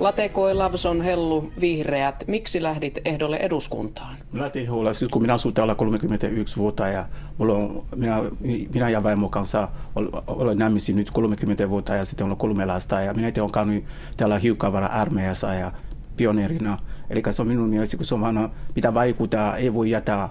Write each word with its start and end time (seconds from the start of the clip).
Lateko 0.00 0.58
Lavson 0.58 1.02
Hellu, 1.02 1.52
Vihreät, 1.60 2.24
miksi 2.26 2.62
lähdit 2.62 2.98
ehdolle 3.04 3.36
eduskuntaan? 3.36 4.16
Mä 4.32 4.42
lähtin 4.42 4.62
ehdolle, 4.62 4.94
siis 4.94 5.10
kun 5.10 5.22
minä 5.22 5.34
asuin 5.34 5.54
täällä 5.54 5.74
31 5.74 6.56
vuotta 6.56 6.88
ja 6.88 7.06
mulla 7.38 7.54
on, 7.54 7.82
minä, 7.96 8.22
minä 8.74 8.90
ja 8.90 9.02
vaimo 9.02 9.28
kanssa 9.28 9.68
olen 10.26 10.58
naimisiin 10.58 10.96
nyt 10.96 11.10
30 11.10 11.70
vuotta 11.70 11.94
ja 11.94 12.04
sitten 12.04 12.30
on 12.30 12.36
kolme 12.36 12.66
lasta 12.66 13.00
ja 13.00 13.14
minä 13.14 13.32
olen 13.38 13.52
käynyt 13.52 13.84
täällä 14.16 14.38
hiukkavara 14.38 14.86
armeijassa 14.86 15.54
ja 15.54 15.72
pioneerina. 16.16 16.78
Eli 17.10 17.22
se 17.30 17.42
on 17.42 17.48
minun 17.48 17.68
mielestä, 17.68 17.96
kun 17.96 18.06
se 18.06 18.14
on 18.14 18.20
vaan, 18.20 18.50
pitää 18.74 18.94
vaikuttaa, 18.94 19.56
ei 19.56 19.74
voi 19.74 19.90
jättää 19.90 20.28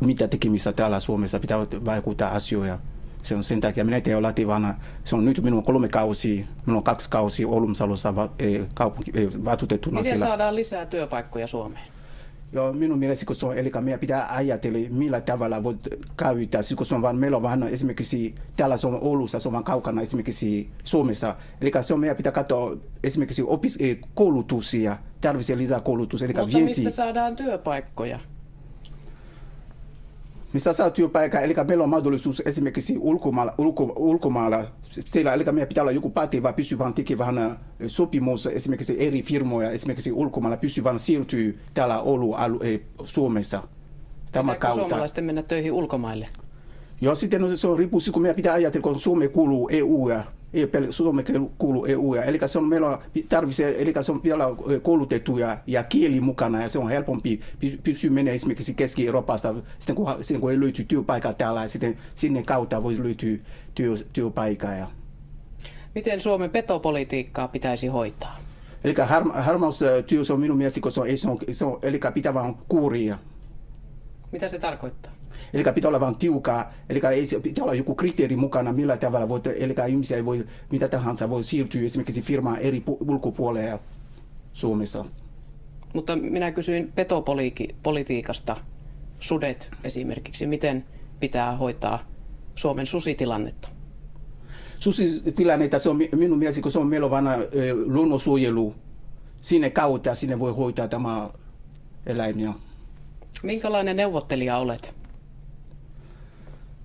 mitä 0.00 0.28
tekemistä 0.28 0.72
täällä 0.72 1.00
Suomessa, 1.00 1.40
pitää 1.40 1.58
vaikuttaa 1.84 2.30
asioita 2.30 2.78
se 3.22 3.34
on 3.34 3.44
sen 3.44 3.60
takia 3.60 3.84
minä 3.84 4.00
tein 4.00 4.22
lativana. 4.22 4.74
Se 5.04 5.16
on 5.16 5.24
nyt 5.24 5.42
minun 5.42 5.62
kolme 5.62 5.88
kausi, 5.88 6.46
minun 6.66 6.76
on 6.76 6.82
kaksi 6.82 7.10
kausi 7.10 7.44
Oulumsalossa 7.44 8.16
va, 8.16 8.28
e, 8.38 8.58
kaupunki, 8.74 9.10
e, 9.14 9.44
vatutettuna. 9.44 10.00
Miten 10.00 10.12
siellä. 10.12 10.26
saadaan 10.26 10.54
lisää 10.54 10.86
työpaikkoja 10.86 11.46
Suomeen? 11.46 11.96
Joo, 12.52 12.72
minun 12.72 12.98
mielestä 12.98 13.26
kun 13.26 13.36
se 13.36 13.46
on, 13.46 13.58
eli 13.58 13.72
meidän 13.80 14.00
pitää 14.00 14.34
ajatella, 14.34 14.78
millä 14.90 15.20
tavalla 15.20 15.62
voi 15.62 15.76
käyttää, 16.16 16.62
siis 16.62 16.76
kun 16.76 16.86
se 16.86 16.94
on 16.94 17.02
vaan, 17.02 17.16
meillä 17.16 17.36
on 17.36 17.42
vähän 17.42 17.62
esimerkiksi, 17.62 18.34
täällä 18.56 18.76
se 18.76 18.86
on 18.86 18.98
Oulussa, 19.00 19.40
se 19.40 19.48
on 19.48 19.52
vaan 19.52 19.64
kaukana 19.64 20.02
esimerkiksi 20.02 20.70
Suomessa, 20.84 21.36
eli 21.60 21.72
se 21.80 21.94
on, 21.94 22.00
meidän 22.00 22.16
pitää 22.16 22.32
katsoa 22.32 22.76
esimerkiksi 23.04 23.42
opis, 23.46 23.78
e, 23.80 23.96
koulutuksia, 24.14 24.96
tarvitsee 25.20 25.58
lisää 25.58 25.80
koulutuksia, 25.80 26.26
eli 26.26 26.34
Mutta 26.34 26.58
vienti. 26.58 26.80
mistä 26.80 26.90
saadaan 26.90 27.36
työpaikkoja? 27.36 28.20
Mistä 30.52 30.72
saa 30.72 30.90
työpaikan, 30.90 31.44
eli 31.44 31.54
meillä 31.68 31.84
on 31.84 31.90
mahdollisuus 31.90 32.42
esimerkiksi 32.44 32.96
ulkomailla, 32.98 33.54
ulko, 33.58 33.92
ulkomailla 33.96 34.64
siellä, 34.82 35.34
eli 35.34 35.44
meidän 35.44 35.68
pitää 35.68 35.82
olla 35.82 35.92
joku 35.92 36.10
pätevä 36.10 36.52
pysyvän 36.52 36.94
tekevän 36.94 37.58
sopimus 37.86 38.46
esimerkiksi 38.46 38.96
eri 38.98 39.22
firmoja, 39.22 39.70
esimerkiksi 39.70 40.12
ulkomailla 40.12 40.56
pysyvän 40.56 40.98
siirtyy 40.98 41.58
täällä 41.74 42.00
Oulu 42.00 42.32
alue, 42.32 42.80
Suomessa. 43.04 43.62
Tämä 44.32 44.54
kautta. 44.54 44.80
suomalaisten 44.80 45.24
mennä 45.24 45.42
töihin 45.42 45.72
ulkomaille? 45.72 46.28
Joo, 47.00 47.14
sitten 47.14 47.58
se 47.58 47.68
on 47.68 47.78
riippuu, 47.78 48.00
kun 48.12 48.22
meidän 48.22 48.36
pitää 48.36 48.54
ajatella, 48.54 48.82
kun 48.82 48.98
Suomi 48.98 49.28
kuuluu 49.28 49.68
EU 49.72 50.08
ja 50.08 50.24
ei 50.52 50.68
Suomi 50.90 51.24
kuuluu 51.58 51.86
EU. 51.86 52.14
Ja, 52.14 52.24
eli 52.24 52.38
se 52.46 52.58
on, 52.58 52.68
meillä 52.68 52.98
tarvitsee, 53.28 53.82
eli 53.82 53.94
se 54.00 54.12
on 54.12 54.22
vielä 54.22 54.44
koulutettuja 54.82 55.58
ja 55.66 55.84
kieli 55.84 56.20
mukana 56.20 56.62
ja 56.62 56.68
se 56.68 56.78
on 56.78 56.88
helpompi 56.88 57.40
pysyä 57.84 58.10
menee 58.10 58.34
esimerkiksi 58.34 58.74
Keski-Euroopasta 58.74 59.54
sitten 59.78 59.96
kun, 59.96 60.06
sitten 60.20 60.40
kun 60.40 60.50
ei 60.50 60.60
löyty 60.60 60.84
työpaikkaa 60.84 61.32
täällä 61.32 61.62
ja 61.62 61.68
sitten 61.68 61.98
sinne 62.14 62.42
kautta 62.42 62.82
voi 62.82 62.98
löytyä 63.02 63.36
työ, 63.74 63.94
työpaikkaa. 64.12 64.74
Ja. 64.74 64.86
Miten 65.94 66.20
Suomen 66.20 66.50
petopolitiikkaa 66.50 67.48
pitäisi 67.48 67.86
hoitaa? 67.86 68.36
Eli 68.84 68.94
har, 69.06 69.24
harmaustyö 69.32 70.02
on 70.32 70.40
minun 70.40 70.56
mielestä, 70.56 70.80
kun 70.80 70.92
se 70.92 71.00
on, 71.00 71.06
se 71.14 71.30
on, 71.30 71.38
se 71.50 71.64
on 71.64 71.78
eli 71.82 72.00
pitää 72.14 72.34
vaan 72.34 72.56
kuuria. 72.68 73.18
Mitä 74.32 74.48
se 74.48 74.58
tarkoittaa? 74.58 75.15
Eli 75.54 75.64
pitää 75.74 75.88
olla 75.88 76.00
vain 76.00 76.16
tiukkaa, 76.16 76.72
eli 76.90 77.00
ei, 77.12 77.26
pitää 77.42 77.64
olla 77.64 77.74
joku 77.74 77.94
kriteeri 77.94 78.36
mukana, 78.36 78.72
millä 78.72 78.96
tavalla 78.96 79.28
voi, 79.28 79.40
eli 79.56 79.74
ihmisiä 79.88 80.16
ei 80.16 80.24
voi, 80.24 80.46
mitä 80.72 80.88
tahansa 80.88 81.30
voi 81.30 81.42
siirtyä 81.42 81.82
esimerkiksi 81.82 82.22
firmaan 82.22 82.58
eri 82.58 82.82
ulkopuolelle 82.86 83.78
Suomessa. 84.52 85.04
Mutta 85.94 86.16
minä 86.16 86.52
kysyin 86.52 86.92
petopolitiikasta, 86.94 88.56
sudet 89.18 89.70
esimerkiksi, 89.84 90.46
miten 90.46 90.84
pitää 91.20 91.56
hoitaa 91.56 91.98
Suomen 92.54 92.86
susitilannetta? 92.86 93.68
Susitilannetta, 94.78 95.78
se 95.78 95.90
on 95.90 95.98
minun 96.16 96.38
mielestä, 96.38 96.62
kun 96.62 96.70
se 96.70 96.78
on 96.78 96.86
meillä 96.86 97.10
vain 97.10 97.24
luonnonsuojelu, 97.84 98.74
sinne 99.40 99.70
kautta 99.70 100.14
sinne 100.14 100.38
voi 100.38 100.52
hoitaa 100.52 100.88
tämä 100.88 101.30
eläimiä. 102.06 102.52
Minkälainen 103.42 103.96
neuvottelija 103.96 104.58
olet? 104.58 104.94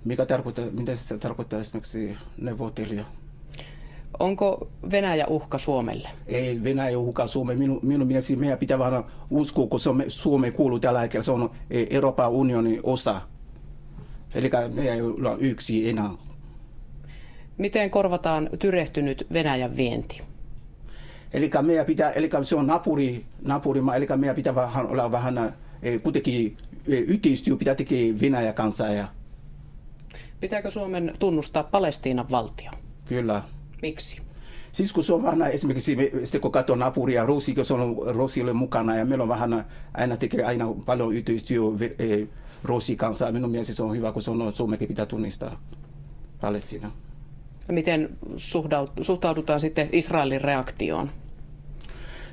Mikä 0.05 0.25
tarkoittaa, 0.25 0.65
mitä 0.71 0.95
se 0.95 1.17
tarkoittaa 1.17 1.59
esimerkiksi 1.59 2.17
neuvottelija? 2.37 3.05
Onko 4.19 4.67
Venäjä 4.91 5.27
uhka 5.27 5.57
Suomelle? 5.57 6.09
Ei 6.27 6.63
Venäjä 6.63 6.97
uhka 6.97 7.27
Suomelle. 7.27 7.59
Minun, 7.59 7.79
minun 7.83 8.07
mielestä 8.07 8.35
meidän 8.35 8.57
pitää 8.57 8.79
vaan 8.79 9.03
uskoa, 9.29 9.67
kun 9.67 9.79
Suome, 9.79 10.05
Suomi 10.07 10.51
kuuluu 10.51 10.79
tällä 10.79 10.99
hetkellä. 10.99 11.23
Se 11.23 11.31
on 11.31 11.49
e, 11.69 11.85
Euroopan 11.89 12.29
unionin 12.29 12.79
osa. 12.83 13.21
Eli 14.35 14.49
meidän 14.73 14.95
ei 14.95 15.01
ole 15.01 15.37
yksi 15.39 15.89
enää. 15.89 16.09
Miten 17.57 17.89
korvataan 17.89 18.49
tyrehtynyt 18.59 19.27
Venäjän 19.33 19.77
vienti? 19.77 20.21
Eli 21.33 21.51
meidän 21.61 21.85
pitää, 21.85 22.11
eli 22.11 22.29
se 22.41 22.55
on 22.55 22.67
napuri, 22.67 23.25
napurimaa, 23.41 23.95
eli 23.95 24.07
meidän 24.15 24.35
pitää 24.35 24.55
vähän 24.55 24.87
olla 24.87 25.11
vähän, 25.11 25.53
e, 25.83 25.99
kuitenkin 25.99 26.57
e, 26.87 26.95
yhteistyö 26.95 27.55
pitää 27.55 27.75
tekee 27.75 28.13
Venäjä 28.21 28.53
kanssa 28.53 28.87
ja 28.87 29.07
Pitääkö 30.41 30.71
Suomen 30.71 31.13
tunnustaa 31.19 31.63
Palestiinan 31.63 32.29
valtio? 32.31 32.71
Kyllä. 33.05 33.43
Miksi? 33.81 34.21
Siis 34.71 34.93
kun 34.93 35.03
se 35.03 35.13
on 35.13 35.23
vähän 35.23 35.51
esimerkiksi, 35.51 35.97
sitten 36.23 36.41
kun 36.41 36.51
katsoo 36.51 36.75
napuria, 36.75 37.25
Rusi, 37.25 37.55
kun 37.55 37.65
se 37.65 37.73
on 37.73 37.97
Rusi 38.05 38.41
oli 38.41 38.53
mukana 38.53 38.95
ja 38.95 39.05
meillä 39.05 39.21
on 39.21 39.29
vähän 39.29 39.65
aina 39.93 40.17
tekee 40.17 40.43
aina 40.45 40.67
paljon 40.85 41.13
yhteistyö 41.13 41.61
e, 41.99 42.27
kanssa. 42.97 43.31
Minun 43.31 43.51
mielestä 43.51 43.73
se 43.73 43.83
on 43.83 43.97
hyvä, 43.97 44.11
kun 44.11 44.21
se 44.21 44.31
on 44.31 44.55
Suomekin 44.55 44.87
pitää 44.87 45.05
tunnistaa 45.05 45.61
Palestiina. 46.41 46.91
Miten 47.71 48.17
suhtaudutaan 49.01 49.59
sitten 49.59 49.89
Israelin 49.91 50.41
reaktioon? 50.41 51.09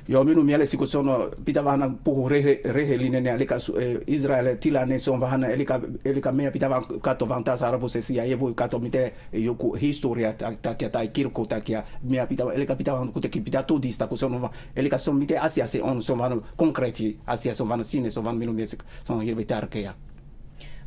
Joo, 0.09 0.23
minun 0.23 0.45
mielestä 0.45 0.77
kun 0.77 0.87
se 0.87 0.97
on, 0.97 1.31
pitää 1.45 1.63
vähän 1.63 1.97
puhua 2.03 2.29
rehe, 2.29 2.61
rehellinen, 2.65 3.27
eli 3.27 3.47
eh, 3.77 3.97
Israelin 4.07 4.57
tilanne 4.57 4.99
se 4.99 5.11
on 5.11 5.19
vähän, 5.19 5.43
eli, 5.43 5.65
eli 6.05 6.21
meidän 6.31 6.53
pitää 6.53 6.69
vaan 6.69 6.83
katsoa 7.01 7.29
vähän 7.29 7.43
tasa-arvoisesti 7.43 8.15
ja 8.15 8.23
ei 8.23 8.39
voi 8.39 8.53
katsoa 8.53 8.79
miten 8.79 9.11
joku 9.33 9.73
historia 9.73 10.33
takia 10.61 10.89
tai 10.89 11.07
kirkko 11.07 11.45
takia, 11.45 11.83
meidän 12.03 12.27
pitää, 12.27 12.45
eli 12.53 12.67
pitää 12.77 12.93
vaan 12.93 13.13
kuitenkin 13.13 13.43
pitää 13.43 13.63
todistaa, 13.63 14.07
kun 14.07 14.17
se 14.17 14.25
on, 14.25 14.49
eli 14.75 14.89
se 14.97 15.09
on 15.09 15.15
miten 15.15 15.41
asia 15.41 15.67
se 15.67 15.83
on, 15.83 16.01
se 16.01 16.11
on 16.11 16.17
vaan 16.17 16.45
konkreetti 16.55 17.19
asia, 17.27 17.53
se 17.53 17.63
on 17.63 17.69
vaan 17.69 17.83
sinne, 17.83 18.09
se 18.09 18.19
on 18.19 18.25
vaan 18.25 18.37
minun 18.37 18.55
mielestä 18.55 18.83
se 19.03 19.13
on 19.13 19.21
hirveän 19.21 19.47
tärkeä. 19.47 19.93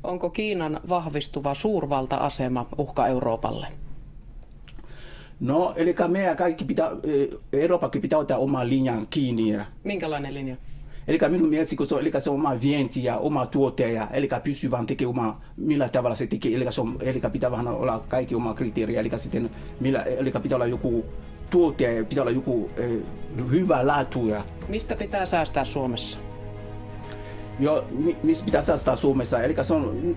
Onko 0.04 0.30
Kiinan 0.30 0.80
vahvistuva 0.88 1.54
suurvalta-asema 1.54 2.66
uhka 2.78 3.06
Euroopalle? 3.06 3.66
No, 5.42 5.72
eli 5.76 5.94
meidän 6.08 6.36
kaikki 6.36 6.64
pitää, 6.64 6.90
Euroopakin 7.52 8.02
pitää 8.02 8.18
ottaa 8.18 8.38
oman 8.38 8.68
linjan 8.68 9.06
kiinni. 9.10 9.56
Minkälainen 9.84 10.34
linja? 10.34 10.56
Eli 11.08 11.18
minun 11.28 11.48
mielestä 11.48 11.76
kun 11.76 11.86
se 11.86 11.94
on, 11.94 12.00
eli 12.00 12.12
se 12.18 12.30
on 12.30 12.36
oma 12.36 12.60
vienti 12.62 13.04
ja 13.04 13.18
oma 13.18 13.46
tuote, 13.46 13.92
ja, 13.92 14.08
eli 14.12 14.28
pysyy 14.44 14.70
vaan 14.70 14.86
tekemään 14.86 15.10
oma, 15.10 15.40
millä 15.56 15.88
tavalla 15.88 16.16
se 16.16 16.26
tekee, 16.26 16.54
eli, 16.54 16.72
se 16.72 16.80
on, 16.80 16.96
eli 17.00 17.20
pitää 17.32 17.50
vähän 17.50 17.68
olla 17.68 18.04
kaikki 18.08 18.34
oma 18.34 18.54
kriteeri, 18.54 18.96
eli 18.96 19.10
sitten 19.16 19.50
millä, 19.80 20.02
eli 20.02 20.32
pitää 20.42 20.56
olla 20.56 20.66
joku 20.66 21.04
tuote, 21.50 22.04
pitää 22.08 22.22
olla 22.22 22.32
joku 22.32 22.70
eh, 22.76 22.90
hyvä 23.50 23.86
laatu. 23.86 24.26
Ja... 24.26 24.44
Mistä 24.68 24.96
pitää 24.96 25.26
säästää 25.26 25.64
Suomessa? 25.64 26.18
jo, 27.60 27.84
missä 28.22 28.44
pitää 28.44 28.62
säästää 28.62 28.96
Suomessa. 28.96 29.42
Eli 29.42 29.54
se 29.62 29.74
on, 29.74 30.16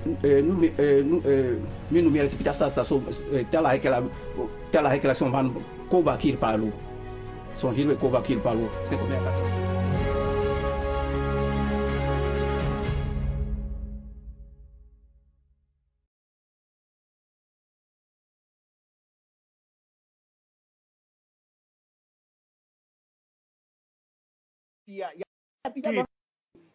minun 1.91 2.11
mielestä 2.11 2.37
pitää 2.37 2.53
säästää 2.53 2.83
Suomessa. 2.83 3.25
Tällä 3.51 3.69
hetkellä, 3.69 4.03
tällä 4.75 4.89
hetkellä 4.89 5.13
se 5.13 5.25
on 5.25 5.31
vain 5.31 5.65
kova 5.89 6.17
kilpailu. 6.17 6.73
Se 7.55 7.67
on 7.67 7.75
hirveän 7.75 7.97
kova 7.97 8.21
kilpailu. 8.21 8.69
Sitten 8.81 8.99
kun 8.99 9.09
me 9.09 9.15
katsotaan. 9.15 9.65
ja, 24.87 25.11
ja 25.15 25.71
pitää 25.73 25.91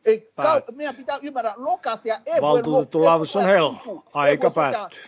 ei, 0.04 0.32
Päät. 0.36 0.64
meidän 0.76 0.96
pitää 0.96 1.18
ymmärrä, 1.22 1.54
lokasia 1.56 2.20
ei 2.26 2.40
Valtuutettu 2.40 2.98
voi 2.98 3.06
Lavson 3.06 3.44
Hell, 3.44 3.74
aika 4.12 4.50
päättyy. 4.50 5.04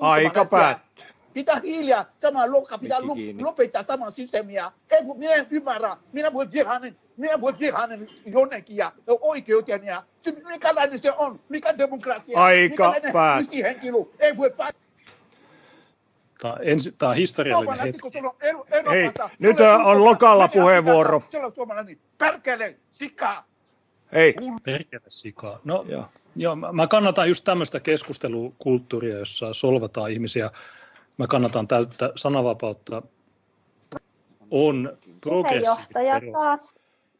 Aika 0.00 0.46
päättyy. 0.50 1.05
Pitää 1.36 1.60
hiljaa, 1.64 2.04
tämä 2.20 2.52
loka 2.52 2.78
pitää 2.78 2.98
lopettaa 3.40 3.84
tämän 3.84 4.12
systeemiä. 4.12 4.72
Ei, 4.90 5.02
minä 5.16 5.32
en 5.32 5.46
ymmärrä, 5.50 5.96
minä 6.12 6.32
voin 6.32 6.52
viedä 6.52 6.68
hänen, 6.68 6.96
minä 7.16 7.40
voin 7.40 7.58
viedä 7.58 7.76
hänen 7.78 8.06
jonnekin 8.26 8.76
ja 8.76 8.92
oikeuteen 9.20 9.84
ja 9.84 10.02
mikälainen 10.48 10.98
se 10.98 11.12
on, 11.12 11.40
mikä 11.48 11.78
demokratia, 11.78 12.38
aika 12.38 12.94
päättyy. 13.12 13.62
henkilö, 13.62 13.98
ei 14.18 14.36
voi 14.36 14.50
päättää. 14.50 14.82
Tämä, 16.40 16.56
ensi, 16.62 16.92
tämä 16.92 17.10
on 17.10 17.16
historiallinen 17.16 17.86
hetki. 17.86 18.08
Hei, 18.90 19.10
nyt 19.38 19.56
on 19.84 20.04
Lokalla 20.04 20.48
puheenvuoro. 20.48 21.22
On. 21.58 21.96
Perkele, 22.18 22.76
sikaa. 22.90 23.46
Ei. 24.12 24.34
Perkele 24.62 25.04
sikaa. 25.08 25.60
No, 25.64 25.84
joo. 25.88 26.04
joo. 26.36 26.56
mä 26.56 26.86
kannatan 26.86 27.28
just 27.28 27.44
tämmöistä 27.44 27.80
keskustelukulttuuria, 27.80 29.18
jossa 29.18 29.54
solvataan 29.54 30.10
ihmisiä. 30.10 30.50
Mä 31.18 31.26
kannatan 31.26 31.68
täyttä 31.68 32.12
sananvapautta. 32.16 33.02
on 34.50 34.98
progressiivinen 35.20 36.32
taas 36.32 36.74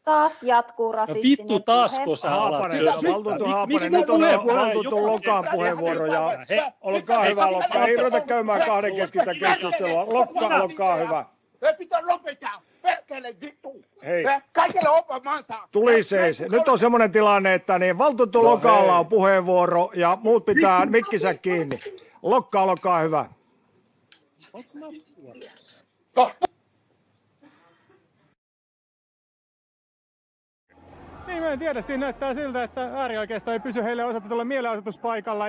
taas 0.07 0.43
jatkuu 0.43 0.91
rasistinen 0.91 1.37
no 1.37 1.43
vittu 1.43 1.59
taasko 1.59 2.15
sä 2.15 2.29
Haapanen, 2.29 2.85
valtuutu 2.85 3.45
Haapanen, 3.45 3.91
nyt 3.91 4.09
on 4.09 4.19
valtuutu 4.55 5.07
Lokaan 5.07 5.47
puheenvuoro 5.51 6.05
ja 6.05 6.71
olkaa 6.81 7.23
hyvä 7.23 7.51
Lokka, 7.51 7.85
ei 7.85 7.97
ruveta 7.97 8.21
käymään 8.21 8.61
kahden 8.65 8.95
keskistä 8.95 9.33
keskustelua. 9.33 10.05
Lokka, 10.13 10.45
olkaa 10.45 10.95
hyvä. 10.95 11.25
pitää 11.77 12.07
lopettaa, 12.07 12.61
perkele 12.81 13.35
vittu. 13.41 13.81
Hei. 14.05 14.25
Kaikille 14.53 14.89
opa 14.89 15.21
maansa. 15.25 15.59
Tuli 15.71 16.03
seis. 16.03 16.41
Nyt 16.41 16.67
on 16.67 16.77
semmoinen 16.77 17.11
tilanne, 17.11 17.53
että 17.53 17.79
niin 17.79 17.97
valtuutu 17.97 18.43
Lokalla 18.43 18.99
on 18.99 19.07
puheenvuoro 19.07 19.89
ja 19.95 20.17
muut 20.21 20.45
pitää 20.45 20.85
mikkisä 20.85 21.33
kiinni. 21.33 21.79
Lokka, 22.21 22.61
olkaa 22.61 22.99
hyvä. 22.99 23.25
Niin, 31.27 31.43
mä 31.43 31.51
en 31.51 31.59
tiedä. 31.59 31.81
Siinä 31.81 32.05
näyttää 32.05 32.33
siltä, 32.33 32.63
että 32.63 32.81
äärioikeisto 32.81 33.51
ei 33.51 33.59
pysy 33.59 33.83
heille 33.83 34.03
osoitetulla 34.03 34.45
mielenosoituspaikalla. 34.45 35.45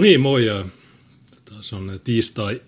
No 0.00 0.04
niin, 0.04 0.20
moi. 0.20 0.46
Se 1.60 1.76
on 1.76 2.00
tiistai, 2.04 2.60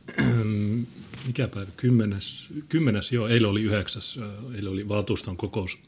mikä 1.27 1.49
päivä, 1.49 1.71
kymmenes, 1.77 2.49
kymmenes, 2.69 3.13
joo, 3.13 3.29
eilen 3.29 3.51
oli 3.51 3.63
yhdeksäs, 3.63 4.21
eilen 4.55 4.73
oli 4.73 4.89
valtuuston 4.89 5.37
kokous. 5.37 5.79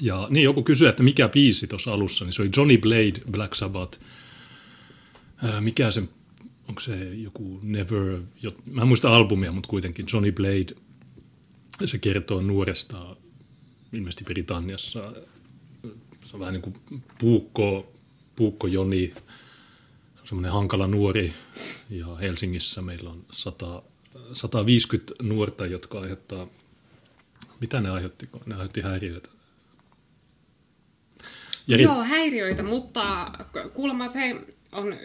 Ja 0.00 0.26
niin, 0.30 0.44
joku 0.44 0.62
kysyi, 0.62 0.88
että 0.88 1.02
mikä 1.02 1.28
biisi 1.28 1.66
tuossa 1.66 1.92
alussa, 1.92 2.24
niin 2.24 2.32
se 2.32 2.42
oli 2.42 2.50
Johnny 2.56 2.78
Blade, 2.78 3.20
Black 3.30 3.54
Sabbath. 3.54 4.00
Mikä 5.60 5.90
se, 5.90 6.02
onko 6.68 6.80
se 6.80 7.14
joku 7.14 7.60
Never, 7.62 8.20
mä 8.66 8.82
en 8.82 8.88
muista 8.88 9.16
albumia, 9.16 9.52
mutta 9.52 9.68
kuitenkin 9.68 10.06
Johnny 10.12 10.32
Blade, 10.32 10.74
se 11.84 11.98
kertoo 11.98 12.42
nuoresta, 12.42 13.16
ilmeisesti 13.92 14.24
Britanniassa, 14.24 15.12
se 16.24 16.34
on 16.34 16.40
vähän 16.40 16.54
niin 16.54 16.62
kuin 16.62 17.02
puukko, 17.20 17.92
puukko 18.36 18.66
Joni, 18.66 19.14
semmoinen 20.24 20.52
hankala 20.52 20.86
nuori 20.86 21.32
ja 21.90 22.06
Helsingissä 22.16 22.82
meillä 22.82 23.10
on 23.10 23.24
100, 23.32 23.82
150 24.32 25.14
nuorta, 25.22 25.66
jotka 25.66 26.00
aiheuttaa, 26.00 26.46
mitä 27.60 27.80
ne 27.80 27.90
aiheutti? 27.90 28.28
Ne 28.46 28.54
aiheutti 28.54 28.80
häiriöitä. 28.80 29.28
Jari... 31.66 31.82
Joo, 31.82 32.02
häiriöitä, 32.02 32.62
mutta 32.62 33.30
kuulemma 33.74 34.08
se 34.08 34.36
on 34.72 34.96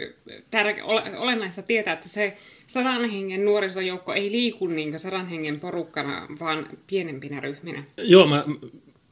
tär- 0.51 0.83
olennaista 1.17 1.61
tietää, 1.61 1.93
että 1.93 2.09
se 2.09 2.37
sadan 2.67 3.09
hengen 3.09 3.45
nuorisojoukko 3.45 4.13
ei 4.13 4.31
liiku 4.31 4.67
niin 4.67 4.99
sadan 4.99 5.27
hengen 5.27 5.59
porukkana, 5.59 6.27
vaan 6.39 6.67
pienempinä 6.87 7.39
ryhminä. 7.39 7.83
Joo, 7.97 8.27
mä... 8.27 8.43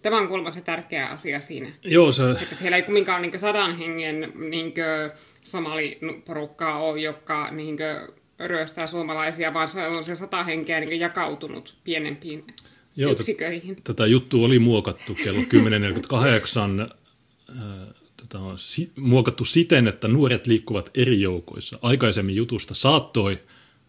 Tämä 0.01 0.18
on 0.18 0.28
kuulemma 0.28 0.51
se 0.51 0.62
tärkeä 0.62 1.08
asia 1.08 1.40
siinä. 1.40 1.72
Joo, 1.84 2.12
se... 2.12 2.31
Että 2.31 2.56
siellä 2.56 2.78
ei 2.78 2.84
kumminkaan 2.84 3.22
niin 3.22 3.40
sadan 3.40 3.78
hengen 3.78 4.31
niin 4.50 4.74
kuin, 4.74 5.12
somaliporukkaa 5.46 6.80
ole, 6.80 7.00
joka 7.00 7.52
niin 7.52 7.78
kuin, 7.78 8.16
ryöstää 8.40 8.88
suomalaisia, 8.88 9.54
vaan 9.54 9.68
se 9.68 9.88
on 9.88 10.04
se 10.04 10.16
sata 10.16 10.44
henkeä 10.44 10.80
niin 10.80 11.00
jakautunut 11.00 11.76
pienempiin 11.84 12.48
Joo, 12.96 13.12
yksiköihin. 13.12 13.78
Tätä 13.84 14.06
juttua 14.06 14.46
oli 14.46 14.60
muokattu 14.60 15.16
kello 15.16 15.40
10.48. 15.40 16.96
Tätä 18.18 18.40
on 18.40 18.60
si- 18.60 18.92
muokattu 18.96 19.46
siten, 19.46 19.88
että 19.88 20.08
nuoret 20.08 20.48
liikkuvat 20.48 20.92
eri 20.94 21.22
joukoissa. 21.22 21.80
Aikaisemmin 21.82 22.36
jutusta 22.36 22.74
saattoi 22.74 23.40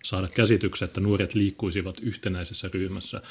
saada 0.04 0.28
käsityksen, 0.28 0.86
että 0.86 1.00
nuoret 1.00 1.34
liikkuisivat 1.34 2.00
yhtenäisessä 2.02 2.70
ryhmässä. 2.74 3.22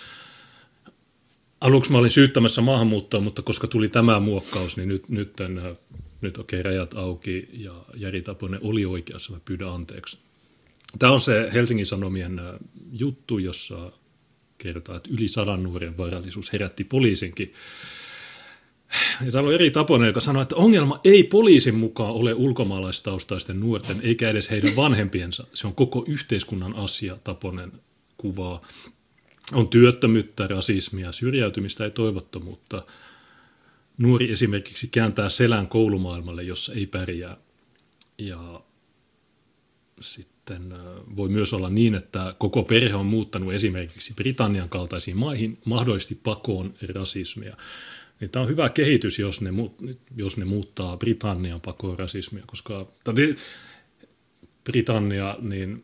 Aluksi 1.62 1.92
mä 1.92 1.98
olin 1.98 2.12
syyttämässä 2.12 2.62
maahanmuuttoa, 2.62 3.22
mutta 3.22 3.42
koska 3.42 3.68
tuli 3.68 3.89
tämä 3.89 4.19
muokkaus, 4.19 4.77
niin 4.77 4.89
nyt, 4.89 5.10
nyt 5.10 5.33
nyt 6.25 6.38
okei, 6.38 6.60
okay, 6.60 6.72
rajat 6.72 6.94
auki 6.94 7.50
ja 7.54 7.86
Jari 7.95 8.22
Taponen 8.22 8.60
oli 8.63 8.86
oikeassa, 8.86 9.33
mä 9.33 9.39
pyydän 9.45 9.69
anteeksi. 9.69 10.18
Tämä 11.00 11.12
on 11.12 11.22
se 11.22 11.50
Helsingin 11.54 11.86
Sanomien 11.86 12.39
äh, 12.39 12.45
juttu, 12.92 13.38
jossa 13.38 13.92
kerrotaan, 14.57 14.98
että 14.98 15.10
yli 15.13 15.27
sadan 15.27 15.63
nuoren 15.63 15.98
varallisuus 15.98 16.54
herätti 16.54 16.83
poliisinkin. 16.83 17.54
Ja 19.25 19.31
täällä 19.31 19.48
on 19.48 19.54
eri 19.54 19.72
Taponen, 19.72 20.07
joka 20.07 20.19
sanoo, 20.19 20.42
että 20.42 20.56
ongelma 20.56 21.00
ei 21.04 21.24
poliisin 21.24 21.75
mukaan 21.75 22.12
ole 22.12 22.33
ulkomaalaistaustaisten 22.33 23.60
nuorten 23.60 23.98
eikä 24.01 24.30
edes 24.30 24.51
heidän 24.51 24.75
vanhempiensa. 24.86 25.48
Se 25.54 25.68
on 25.68 25.75
koko 25.75 26.06
yhteiskunnan 26.07 26.75
asia, 26.75 27.18
Taponen 27.24 27.72
kuvaa. 28.18 28.62
On 29.54 29.69
työttömyyttä, 29.69 30.48
rasismia, 30.48 31.12
syrjäytymistä 31.12 31.83
ja 31.83 31.89
toivottomuutta– 31.89 32.81
nuori 33.97 34.31
esimerkiksi 34.31 34.88
kääntää 34.88 35.30
selän 35.30 35.68
koulumaailmalle, 35.68 36.44
jossa 36.44 36.74
ei 36.74 36.86
pärjää. 36.86 37.38
Ja 38.18 38.62
sitten 40.00 40.74
voi 41.15 41.29
myös 41.29 41.53
olla 41.53 41.69
niin, 41.69 41.96
että 41.96 42.36
koko 42.38 42.63
perhe 42.63 42.96
on 42.96 43.05
muuttanut 43.05 43.53
esimerkiksi 43.53 44.13
Britannian 44.13 44.69
kaltaisiin 44.69 45.17
maihin, 45.17 45.58
mahdollisesti 45.65 46.15
pakoon 46.15 46.74
rasismia. 46.96 47.58
Niin 48.19 48.29
tämä 48.29 48.43
on 48.43 48.50
hyvä 48.50 48.69
kehitys, 48.69 49.19
jos 49.19 49.41
ne, 49.41 49.50
jos 50.15 50.38
ne 50.38 50.46
muuttaa 50.46 50.98
Britannian 50.98 51.62
pakoon 51.62 52.00
rasismia, 52.00 52.43
koska 52.48 52.88
Britannia, 54.63 55.38
niin 55.41 55.84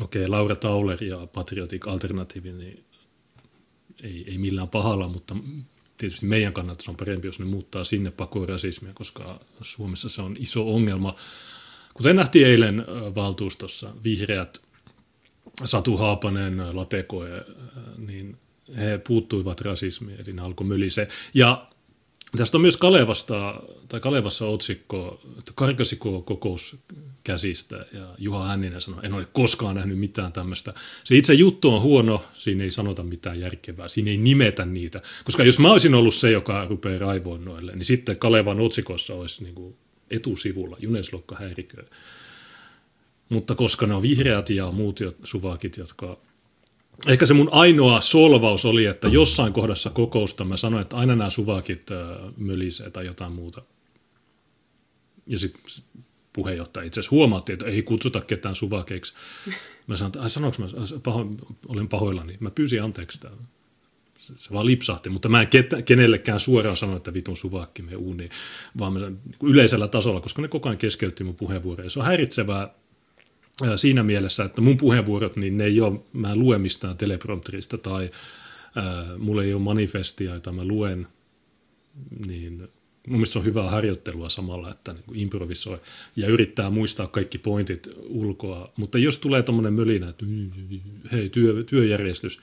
okei, 0.00 0.22
okay, 0.22 0.30
Laura 0.30 0.56
Tauler 0.56 1.04
ja 1.04 1.26
Patriotic 1.26 1.88
Alternative, 1.88 2.52
niin 2.52 2.84
ei, 4.02 4.24
ei 4.26 4.38
millään 4.38 4.68
pahalla, 4.68 5.08
mutta 5.08 5.36
tietysti 5.96 6.26
meidän 6.26 6.52
kannalta 6.52 6.84
se 6.84 6.90
on 6.90 6.96
parempi, 6.96 7.28
jos 7.28 7.38
ne 7.38 7.44
muuttaa 7.44 7.84
sinne 7.84 8.10
pakoon 8.10 8.48
rasismia, 8.48 8.92
koska 8.94 9.40
Suomessa 9.62 10.08
se 10.08 10.22
on 10.22 10.36
iso 10.38 10.74
ongelma. 10.74 11.14
Kuten 11.94 12.16
nähtiin 12.16 12.46
eilen 12.46 12.84
valtuustossa, 13.14 13.92
vihreät, 14.04 14.62
Satu 15.64 15.96
Haapanen, 15.96 16.76
Latekoe, 16.76 17.44
niin 17.96 18.36
he 18.76 18.98
puuttuivat 18.98 19.60
rasismiin, 19.60 20.20
eli 20.20 20.32
ne 20.32 20.42
alkoi 20.42 20.66
mölise. 20.66 21.08
Ja 21.34 21.68
tästä 22.36 22.56
on 22.56 22.62
myös 22.62 22.76
Kalevasta, 22.76 23.60
tai 23.88 24.00
Kalevassa 24.00 24.46
otsikko, 24.46 25.20
että 25.38 25.52
karkasiko 25.54 26.22
kokous 26.22 26.76
käsistä. 27.24 27.86
Ja 27.92 28.14
Juha 28.18 28.44
Hänninen 28.44 28.80
sanoi, 28.80 29.00
en 29.02 29.14
ole 29.14 29.26
koskaan 29.32 29.76
nähnyt 29.76 29.98
mitään 29.98 30.32
tämmöistä. 30.32 30.74
Se 31.04 31.16
itse 31.16 31.34
juttu 31.34 31.74
on 31.74 31.82
huono, 31.82 32.24
siinä 32.38 32.64
ei 32.64 32.70
sanota 32.70 33.02
mitään 33.02 33.40
järkevää, 33.40 33.88
siinä 33.88 34.10
ei 34.10 34.16
nimetä 34.16 34.64
niitä. 34.64 35.02
Koska 35.24 35.44
jos 35.44 35.58
mä 35.58 35.72
olisin 35.72 35.94
ollut 35.94 36.14
se, 36.14 36.30
joka 36.30 36.66
rupeaa 36.68 36.98
raivoon 36.98 37.44
noille, 37.44 37.72
niin 37.72 37.84
sitten 37.84 38.18
Kalevan 38.18 38.60
otsikossa 38.60 39.14
olisi 39.14 39.44
niin 39.44 39.54
kuin 39.54 39.76
etusivulla 40.10 40.76
Juneslokka 40.80 41.36
häirikö. 41.36 41.84
Mutta 43.28 43.54
koska 43.54 43.86
ne 43.86 43.94
on 43.94 44.02
vihreät 44.02 44.50
ja 44.50 44.70
muut 44.70 45.00
suvakit, 45.24 45.76
jotka 45.76 46.18
Ehkä 47.06 47.26
se 47.26 47.34
mun 47.34 47.48
ainoa 47.52 48.00
solvaus 48.00 48.64
oli, 48.64 48.84
että 48.86 49.08
jossain 49.08 49.52
kohdassa 49.52 49.90
kokousta 49.90 50.44
mä 50.44 50.56
sanoin, 50.56 50.82
että 50.82 50.96
aina 50.96 51.16
nämä 51.16 51.30
suvakit 51.30 51.90
mölisee 52.36 52.90
tai 52.90 53.06
jotain 53.06 53.32
muuta. 53.32 53.62
Ja 55.26 55.38
sitten 55.38 55.62
puheenjohtaja 56.32 56.86
itse 56.86 57.00
asiassa 57.00 57.16
huomautti, 57.16 57.52
että 57.52 57.66
ei 57.66 57.82
kutsuta 57.82 58.20
ketään 58.20 58.54
suvakeiksi. 58.54 59.14
Mä 59.86 59.96
sanoin, 59.96 60.16
että 60.16 60.28
sanoinko 60.28 60.62
mä, 60.62 60.68
paho, 61.02 61.26
olen 61.68 61.88
pahoillani. 61.88 62.36
Mä 62.40 62.50
pyysin 62.50 62.82
anteeksi 62.82 63.16
sitä. 63.16 63.30
Se 64.36 64.52
vaan 64.52 64.66
lipsahti, 64.66 65.10
mutta 65.10 65.28
mä 65.28 65.40
en 65.40 65.46
ketä, 65.46 65.82
kenellekään 65.82 66.40
suoraan 66.40 66.76
sano, 66.76 66.96
että 66.96 67.14
vitun 67.14 67.36
suvakki 67.36 67.82
me 67.82 67.96
uuniin, 67.96 68.30
vaan 68.78 68.92
mä 68.92 68.98
sanon, 68.98 69.20
yleisellä 69.42 69.88
tasolla, 69.88 70.20
koska 70.20 70.42
ne 70.42 70.48
koko 70.48 70.68
ajan 70.68 70.78
keskeytti 70.78 71.24
mun 71.24 71.34
puheenvuoroja. 71.34 71.90
Se 71.90 71.98
on 71.98 72.04
häiritsevää 72.04 72.74
siinä 73.76 74.02
mielessä, 74.02 74.44
että 74.44 74.60
mun 74.60 74.76
puheenvuorot, 74.76 75.36
niin 75.36 75.58
ne 75.58 75.64
ei 75.64 75.80
ole, 75.80 76.00
mä 76.12 76.32
en 76.32 76.38
lue 76.38 76.58
mistään 76.58 76.96
teleprompterista 76.96 77.78
tai 77.78 78.10
ää, 78.76 79.18
mulla 79.18 79.42
ei 79.42 79.54
ole 79.54 79.62
manifestia, 79.62 80.34
jota 80.34 80.52
mä 80.52 80.64
luen, 80.64 81.06
niin 82.26 82.68
mun 83.06 83.16
mielestä 83.16 83.32
se 83.32 83.38
on 83.38 83.44
hyvää 83.44 83.70
harjoittelua 83.70 84.28
samalla, 84.28 84.70
että 84.70 84.92
niin 84.92 85.04
kuin 85.06 85.20
improvisoi 85.20 85.80
ja 86.16 86.28
yrittää 86.28 86.70
muistaa 86.70 87.06
kaikki 87.06 87.38
pointit 87.38 87.88
ulkoa. 88.02 88.72
Mutta 88.76 88.98
jos 88.98 89.18
tulee 89.18 89.42
tuommoinen 89.42 89.74
mölinä, 89.74 90.08
että 90.08 90.24
hei, 91.12 91.30
työ, 91.30 91.64
työjärjestys, 91.64 92.40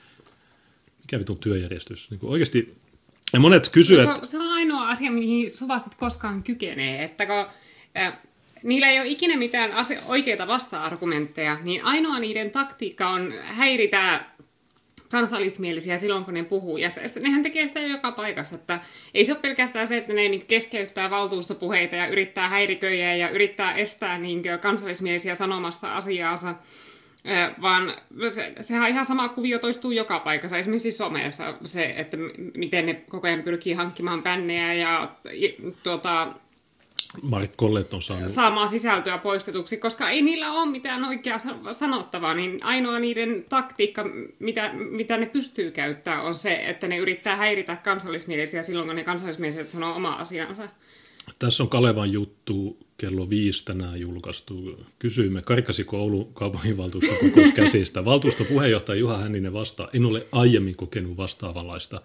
mikä 1.00 1.18
vitun 1.18 1.38
työjärjestys? 1.38 2.10
Niin 2.10 2.20
kuin 2.20 2.30
oikeasti, 2.30 2.74
ja 3.32 3.40
monet 3.40 3.68
kysyvät... 3.68 4.20
Se 4.24 4.38
on 4.38 4.52
ainoa 4.52 4.88
asia, 4.88 5.10
mihin 5.10 5.54
suvakit 5.54 5.94
koskaan 5.94 6.42
kykenee, 6.42 7.04
että 7.04 7.26
kun, 7.26 7.46
äh, 7.98 8.18
niillä 8.64 8.88
ei 8.88 9.00
ole 9.00 9.08
ikinä 9.08 9.36
mitään 9.36 9.72
ase- 9.72 10.00
oikeita 10.06 10.46
vasta-argumentteja, 10.46 11.58
niin 11.62 11.84
ainoa 11.84 12.18
niiden 12.18 12.50
taktiikka 12.50 13.08
on 13.08 13.34
häiritä 13.42 14.24
kansallismielisiä 15.10 15.98
silloin, 15.98 16.24
kun 16.24 16.34
ne 16.34 16.44
puhuu. 16.44 16.76
Ja 16.76 16.90
se, 16.90 17.20
nehän 17.20 17.42
tekee 17.42 17.68
sitä 17.68 17.80
joka 17.80 18.12
paikassa. 18.12 18.54
Että 18.56 18.80
ei 19.14 19.24
se 19.24 19.32
ole 19.32 19.40
pelkästään 19.40 19.86
se, 19.86 19.96
että 19.96 20.12
ne 20.12 20.28
niin 20.28 20.46
keskeyttää 20.46 21.10
valtuustopuheita 21.10 21.96
ja 21.96 22.06
yrittää 22.06 22.48
häiriköjä 22.48 23.14
ja 23.14 23.28
yrittää 23.28 23.74
estää 23.74 24.18
niin 24.18 24.42
kansallismielisiä 24.60 25.34
sanomasta 25.34 25.96
asiaansa, 25.96 26.54
vaan 27.62 27.94
se, 28.30 28.52
sehän 28.60 28.90
ihan 28.90 29.06
sama 29.06 29.28
kuvio 29.28 29.58
toistuu 29.58 29.90
joka 29.90 30.20
paikassa. 30.20 30.58
Esimerkiksi 30.58 30.90
somessa 30.90 31.54
se, 31.64 31.94
että 31.96 32.16
miten 32.54 32.86
ne 32.86 32.94
koko 32.94 33.26
ajan 33.26 33.42
pyrkii 33.42 33.72
hankkimaan 33.72 34.22
bännejä 34.22 34.72
ja 34.74 35.08
tuota, 35.82 36.28
Mark 37.22 37.56
Collet 37.56 37.94
on 37.94 38.02
saanut... 38.02 38.30
saamaan 38.30 38.68
sisältöä 38.68 39.18
poistetuksi, 39.18 39.76
koska 39.76 40.10
ei 40.10 40.22
niillä 40.22 40.52
ole 40.52 40.70
mitään 40.70 41.04
oikeaa 41.04 41.38
sanottavaa, 41.72 42.34
niin 42.34 42.64
ainoa 42.64 42.98
niiden 42.98 43.44
taktiikka, 43.48 44.04
mitä, 44.38 44.70
mitä 44.72 45.16
ne 45.16 45.26
pystyy 45.26 45.70
käyttämään, 45.70 46.24
on 46.24 46.34
se, 46.34 46.54
että 46.54 46.88
ne 46.88 46.96
yrittää 46.96 47.36
häiritä 47.36 47.76
kansallismielisiä 47.76 48.62
silloin, 48.62 48.86
kun 48.86 48.96
ne 48.96 49.04
kansallismieliset 49.04 49.70
sanoo 49.70 49.96
oma 49.96 50.12
asiansa. 50.12 50.68
Tässä 51.38 51.62
on 51.62 51.68
Kalevan 51.68 52.12
juttu 52.12 52.78
kello 52.96 53.30
viisi 53.30 53.64
tänään 53.64 54.00
julkaistu. 54.00 54.84
Kysyimme, 54.98 55.42
karkasiko 55.42 55.96
Oulun 55.98 56.34
kaupunginvaltuuston 56.34 57.16
kokous 57.16 57.52
käsistä. 57.52 58.04
Valtuustopuheenjohtaja 58.04 59.00
Juha 59.00 59.16
Hänninen 59.18 59.52
vastaa, 59.52 59.88
en 59.92 60.04
ole 60.04 60.26
aiemmin 60.32 60.76
kokenut 60.76 61.16
vastaavanlaista 61.16 62.00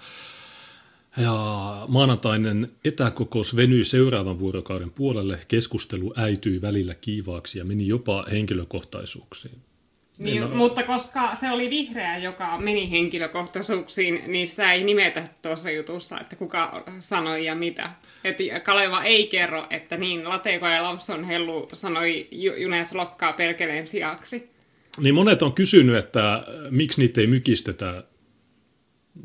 ja 1.18 1.86
maanantainen 1.88 2.72
etäkokous 2.86 3.56
venyi 3.56 3.84
seuraavan 3.84 4.40
vuorokauden 4.40 4.92
puolelle. 4.92 5.40
Keskustelu 5.48 6.14
äityi 6.18 6.62
välillä 6.62 6.96
kiivaaksi 6.96 7.60
ja 7.60 7.66
meni 7.66 7.88
jopa 7.88 8.26
henkilökohtaisuuksiin. 8.32 9.62
Niin, 10.20 10.44
ole... 10.44 10.56
Mutta 10.56 10.84
koska 10.84 11.36
se 11.36 11.52
oli 11.52 11.70
vihreä, 11.70 12.18
joka 12.18 12.58
meni 12.58 12.92
henkilökohtaisuuksiin, 12.92 14.24
niin 14.28 14.48
sitä 14.48 14.74
ei 14.74 14.84
nimetä 14.84 15.28
tuossa 15.42 15.72
jutussa, 15.72 16.20
että 16.20 16.36
kuka 16.36 16.84
sanoi 17.00 17.46
ja 17.46 17.56
mitä. 17.56 17.90
Että 18.24 18.60
Kaleva 18.60 19.04
ei 19.04 19.28
kerro, 19.28 19.68
että 19.70 19.98
niin, 19.98 20.30
Lateko 20.30 20.68
ja 20.68 20.84
Lapson 20.84 21.24
Hellu 21.24 21.70
sanoi 21.74 22.28
Junes 22.58 22.94
Lokkaa 22.94 23.34
perkeleen 23.34 23.88
sijaksi. 23.88 24.50
Niin 25.00 25.16
monet 25.16 25.42
on 25.42 25.54
kysynyt, 25.54 25.96
että 25.96 26.44
miksi 26.70 27.02
niitä 27.02 27.22
ei 27.22 27.28
mykistetä 27.28 28.04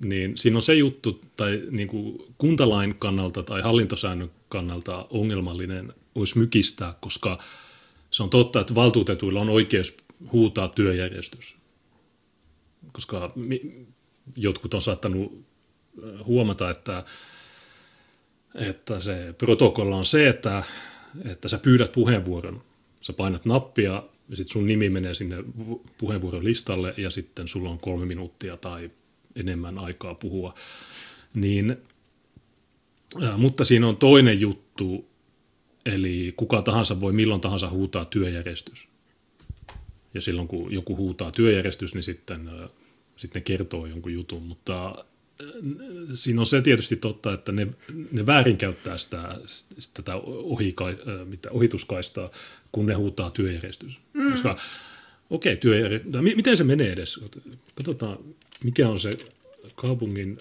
niin 0.05 0.37
siinä 0.37 0.59
on 0.59 0.63
se 0.63 0.75
juttu, 0.75 1.21
tai 1.37 1.63
niin 1.71 1.89
kuin 1.89 2.19
kuntalain 2.39 2.95
kannalta 2.95 3.43
tai 3.43 3.63
hallintosäännön 3.63 4.31
kannalta 4.49 5.07
ongelmallinen 5.11 5.93
olisi 6.15 6.39
mykistää, 6.39 6.95
koska 7.01 7.39
se 8.11 8.23
on 8.23 8.31
totta, 8.31 8.61
että 8.61 8.75
valtuutetuilla 8.75 9.41
on 9.41 9.51
oikeus 9.51 9.97
huutaa 10.33 10.69
työjärjestys. 10.69 11.57
Koska 12.93 13.33
jotkut 14.37 14.75
on 14.75 14.83
saattanut 14.83 15.45
huomata, 16.25 16.71
että, 16.71 17.05
että 18.55 19.01
se 19.01 19.35
protokolla 19.39 19.97
on 19.97 20.05
se, 20.05 20.29
että, 20.29 20.63
että 21.25 21.49
sä 21.49 21.59
pyydät 21.59 21.93
puheenvuoron. 21.93 22.63
Sä 23.01 23.13
painat 23.13 23.45
nappia 23.45 24.03
ja 24.29 24.37
sitten 24.37 24.53
sun 24.53 24.67
nimi 24.67 24.91
menee 24.91 25.15
sinne 25.15 25.37
puheenvuoron 25.99 26.45
listalle 26.45 26.95
ja 26.97 27.11
sitten 27.11 27.49
sulla 27.49 27.71
on 27.71 27.79
kolme 27.79 28.07
minuuttia 28.07 28.57
tai 28.57 28.91
enemmän 29.37 29.79
aikaa 29.79 30.15
puhua. 30.15 30.55
Niin, 31.35 31.77
ää, 33.23 33.37
mutta 33.37 33.65
siinä 33.65 33.89
on 33.89 33.97
toinen 33.97 34.41
juttu, 34.41 35.09
eli 35.87 36.35
kuka 36.37 36.63
tahansa 36.63 37.01
voi 37.01 37.13
milloin 37.13 37.41
tahansa 37.41 37.71
huutaa 37.71 38.05
työjärjestys. 38.05 38.89
Ja 40.15 40.21
silloin 40.21 40.49
kun 40.49 40.73
joku 40.73 40.97
huutaa 40.97 41.31
työjärjestys, 41.31 41.95
niin 41.95 42.03
sitten, 42.03 42.49
ää, 42.49 42.69
sitten 43.17 43.43
kertoo 43.43 43.87
jonkun 43.87 44.13
jutun. 44.13 44.43
Mutta 44.43 45.05
siinä 46.15 46.41
on 46.41 46.47
se 46.47 46.63
tietysti 46.63 46.97
totta, 46.97 47.33
että 47.33 47.53
ne, 47.53 47.67
ne 48.13 48.27
väärinkäyttää 48.27 48.99
sitä, 48.99 49.39
sitä 49.47 49.95
tätä 49.95 50.17
ohika, 50.27 50.85
mitä, 51.25 51.51
ohituskaistaa, 51.51 52.31
kun 52.73 52.87
ne 52.87 52.95
huutaa 52.95 53.31
työjärjestys. 53.31 53.99
Mm. 54.13 54.31
Koska 54.31 54.57
okei, 55.31 55.53
okay, 55.53 55.61
työjärjestys, 55.61 56.13
miten 56.37 56.57
se 56.57 56.65
menee 56.65 56.93
edes? 56.93 57.21
Katsotaan, 57.75 58.19
mikä 58.65 58.89
on 58.89 58.99
se 58.99 59.19
kaupungin... 59.75 60.39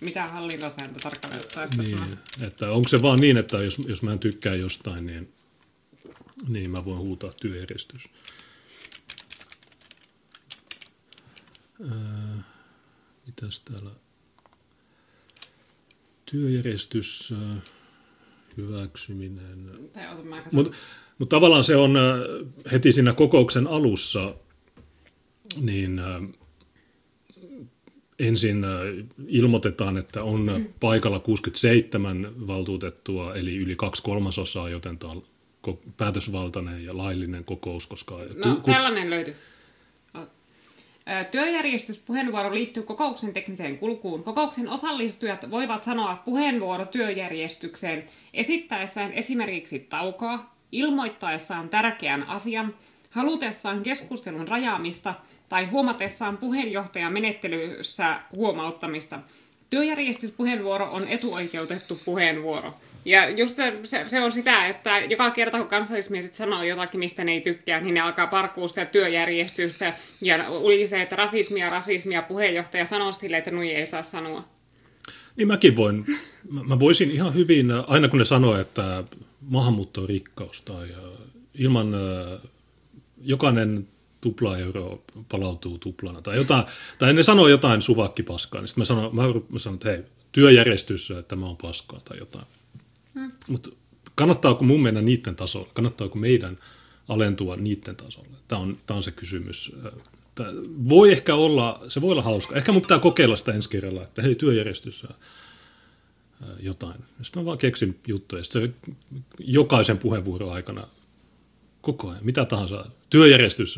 Mitä 0.00 0.26
hallintosääntö 0.26 1.00
tarkalleen 1.00 1.78
niin, 1.78 2.18
että 2.40 2.70
onko 2.70 2.88
se 2.88 3.02
vaan 3.02 3.20
niin, 3.20 3.36
että 3.36 3.58
jos, 3.58 3.78
jos 3.78 4.02
mä 4.02 4.12
en 4.12 4.18
tykkää 4.18 4.54
jostain, 4.54 5.06
niin, 5.06 5.32
niin 6.48 6.70
mä 6.70 6.84
voin 6.84 6.98
huutaa 6.98 7.32
työjärjestys. 7.32 8.08
Ää, 11.90 12.42
mitäs 13.26 13.60
täällä? 13.60 13.90
Työjärjestys, 16.30 17.34
hyväksyminen. 18.56 19.90
Mutta 20.52 20.76
mut 21.20 21.28
tavallaan 21.28 21.64
se 21.64 21.76
on 21.76 21.98
heti 22.72 22.92
siinä 22.92 23.12
kokouksen 23.12 23.66
alussa, 23.66 24.34
niin 25.60 26.00
ensin 28.20 28.64
äh, 28.64 28.70
ilmoitetaan, 29.28 29.96
että 29.96 30.22
on 30.22 30.66
paikalla 30.80 31.18
67 31.18 32.46
valtuutettua, 32.46 33.34
eli 33.34 33.56
yli 33.56 33.76
kaksi 33.76 34.02
kolmasosaa, 34.02 34.68
joten 34.68 34.98
tämä 34.98 35.12
on 35.12 35.22
päätösvaltainen 35.96 36.84
ja 36.84 36.96
laillinen 36.96 37.44
kokous. 37.44 37.86
Koska 37.86 38.18
no, 38.44 38.54
kuts... 38.54 38.76
tällainen 38.76 39.10
löytyy. 39.10 39.34
Työjärjestyspuheenvuoro 41.30 42.54
liittyy 42.54 42.82
kokouksen 42.82 43.32
tekniseen 43.32 43.78
kulkuun. 43.78 44.24
Kokouksen 44.24 44.68
osallistujat 44.68 45.50
voivat 45.50 45.84
sanoa 45.84 46.22
puheenvuoro 46.24 46.84
työjärjestykseen 46.84 48.04
esittäessään 48.34 49.12
esimerkiksi 49.12 49.78
taukoa, 49.78 50.50
ilmoittaessaan 50.72 51.68
tärkeän 51.68 52.22
asian, 52.22 52.74
halutessaan 53.10 53.82
keskustelun 53.82 54.48
rajaamista– 54.48 55.14
tai 55.50 55.66
huomatessaan 55.66 56.38
puheenjohtajan 56.38 57.12
menettelyssä 57.12 58.20
huomauttamista. 58.32 59.18
Työjärjestyspuheenvuoro 59.70 60.88
on 60.92 61.08
etuoikeutettu 61.08 62.00
puheenvuoro. 62.04 62.74
Ja 63.04 63.30
just 63.30 63.54
se, 63.54 63.72
se, 63.82 64.04
se 64.06 64.20
on 64.20 64.32
sitä, 64.32 64.66
että 64.66 64.98
joka 64.98 65.30
kerta 65.30 65.58
kun 65.58 65.68
kansallismiehet 65.68 66.34
sanoo 66.34 66.62
jotakin, 66.62 66.98
mistä 66.98 67.24
ne 67.24 67.32
ei 67.32 67.40
tykkää, 67.40 67.80
niin 67.80 67.94
ne 67.94 68.00
alkaa 68.00 68.26
parkua 68.26 68.68
sitä 68.68 68.84
työjärjestystä 68.84 69.92
ja 70.20 70.38
se, 70.86 71.02
että 71.02 71.16
rasismia, 71.16 71.70
rasismia, 71.70 72.22
puheenjohtaja 72.22 72.86
sanoo 72.86 73.12
sille, 73.12 73.36
että 73.36 73.50
nui 73.50 73.70
ei 73.70 73.86
saa 73.86 74.02
sanoa. 74.02 74.44
Niin 75.36 75.48
mäkin 75.48 75.76
voin, 75.76 76.04
mä 76.68 76.80
voisin 76.80 77.10
ihan 77.10 77.34
hyvin, 77.34 77.66
aina 77.86 78.08
kun 78.08 78.18
ne 78.18 78.24
sanoo, 78.24 78.60
että 78.60 79.04
maahanmuutto 79.50 80.02
on 80.02 80.08
rikkaus 80.08 80.62
tai 80.62 80.88
ilman 81.54 81.94
jokainen 83.22 83.88
tupla 84.20 84.58
euro 84.58 85.02
palautuu 85.28 85.78
tuplana 85.78 86.22
tai 86.22 86.36
jotain, 86.36 86.64
tai 86.98 87.12
ne 87.12 87.22
sanoo 87.22 87.48
jotain 87.48 87.82
suvakkipaskaa, 87.82 88.60
niin 88.60 88.68
sitten 88.68 88.80
mä 88.80 88.84
sanon, 88.84 89.16
mä, 89.16 89.22
mä 89.48 89.58
sanon, 89.58 89.74
että 89.74 89.88
hei, 89.90 90.02
työjärjestys, 90.32 91.10
että 91.10 91.22
tämä 91.22 91.46
on 91.46 91.56
paskaa 91.56 92.00
tai 92.00 92.18
jotain. 92.18 92.46
Hmm. 93.14 93.32
Mutta 93.48 93.70
kannattaako 94.14 94.64
mun 94.64 94.82
mennä 94.82 95.02
niiden 95.02 95.36
tasolle? 95.36 95.68
Kannattaako 95.74 96.18
meidän 96.18 96.58
alentua 97.08 97.56
niiden 97.56 97.96
tasolle? 97.96 98.36
Tämä 98.48 98.60
on, 98.60 98.78
tämä 98.86 98.96
on 98.96 99.02
se 99.02 99.10
kysymys. 99.10 99.72
Tämä 100.34 100.48
voi 100.88 101.12
ehkä 101.12 101.34
olla, 101.34 101.80
se 101.88 102.00
voi 102.00 102.12
olla 102.12 102.22
hauska. 102.22 102.56
Ehkä 102.56 102.72
mun 102.72 102.82
pitää 102.82 102.98
kokeilla 102.98 103.36
sitä 103.36 103.52
ensi 103.52 103.70
kerralla, 103.70 104.02
että 104.02 104.22
hei, 104.22 104.34
työjärjestys 104.34 105.06
jotain. 106.60 107.04
Sitten 107.22 107.42
mä 107.42 107.46
vaan 107.46 107.58
keksin 107.58 108.00
juttuja. 108.08 108.44
Sitten 108.44 108.62
se 108.62 108.90
jokaisen 109.38 109.98
puheenvuoron 109.98 110.52
aikana 110.52 110.88
koko 111.80 112.08
ajan, 112.10 112.24
mitä 112.24 112.44
tahansa. 112.44 112.84
Työjärjestys, 113.10 113.76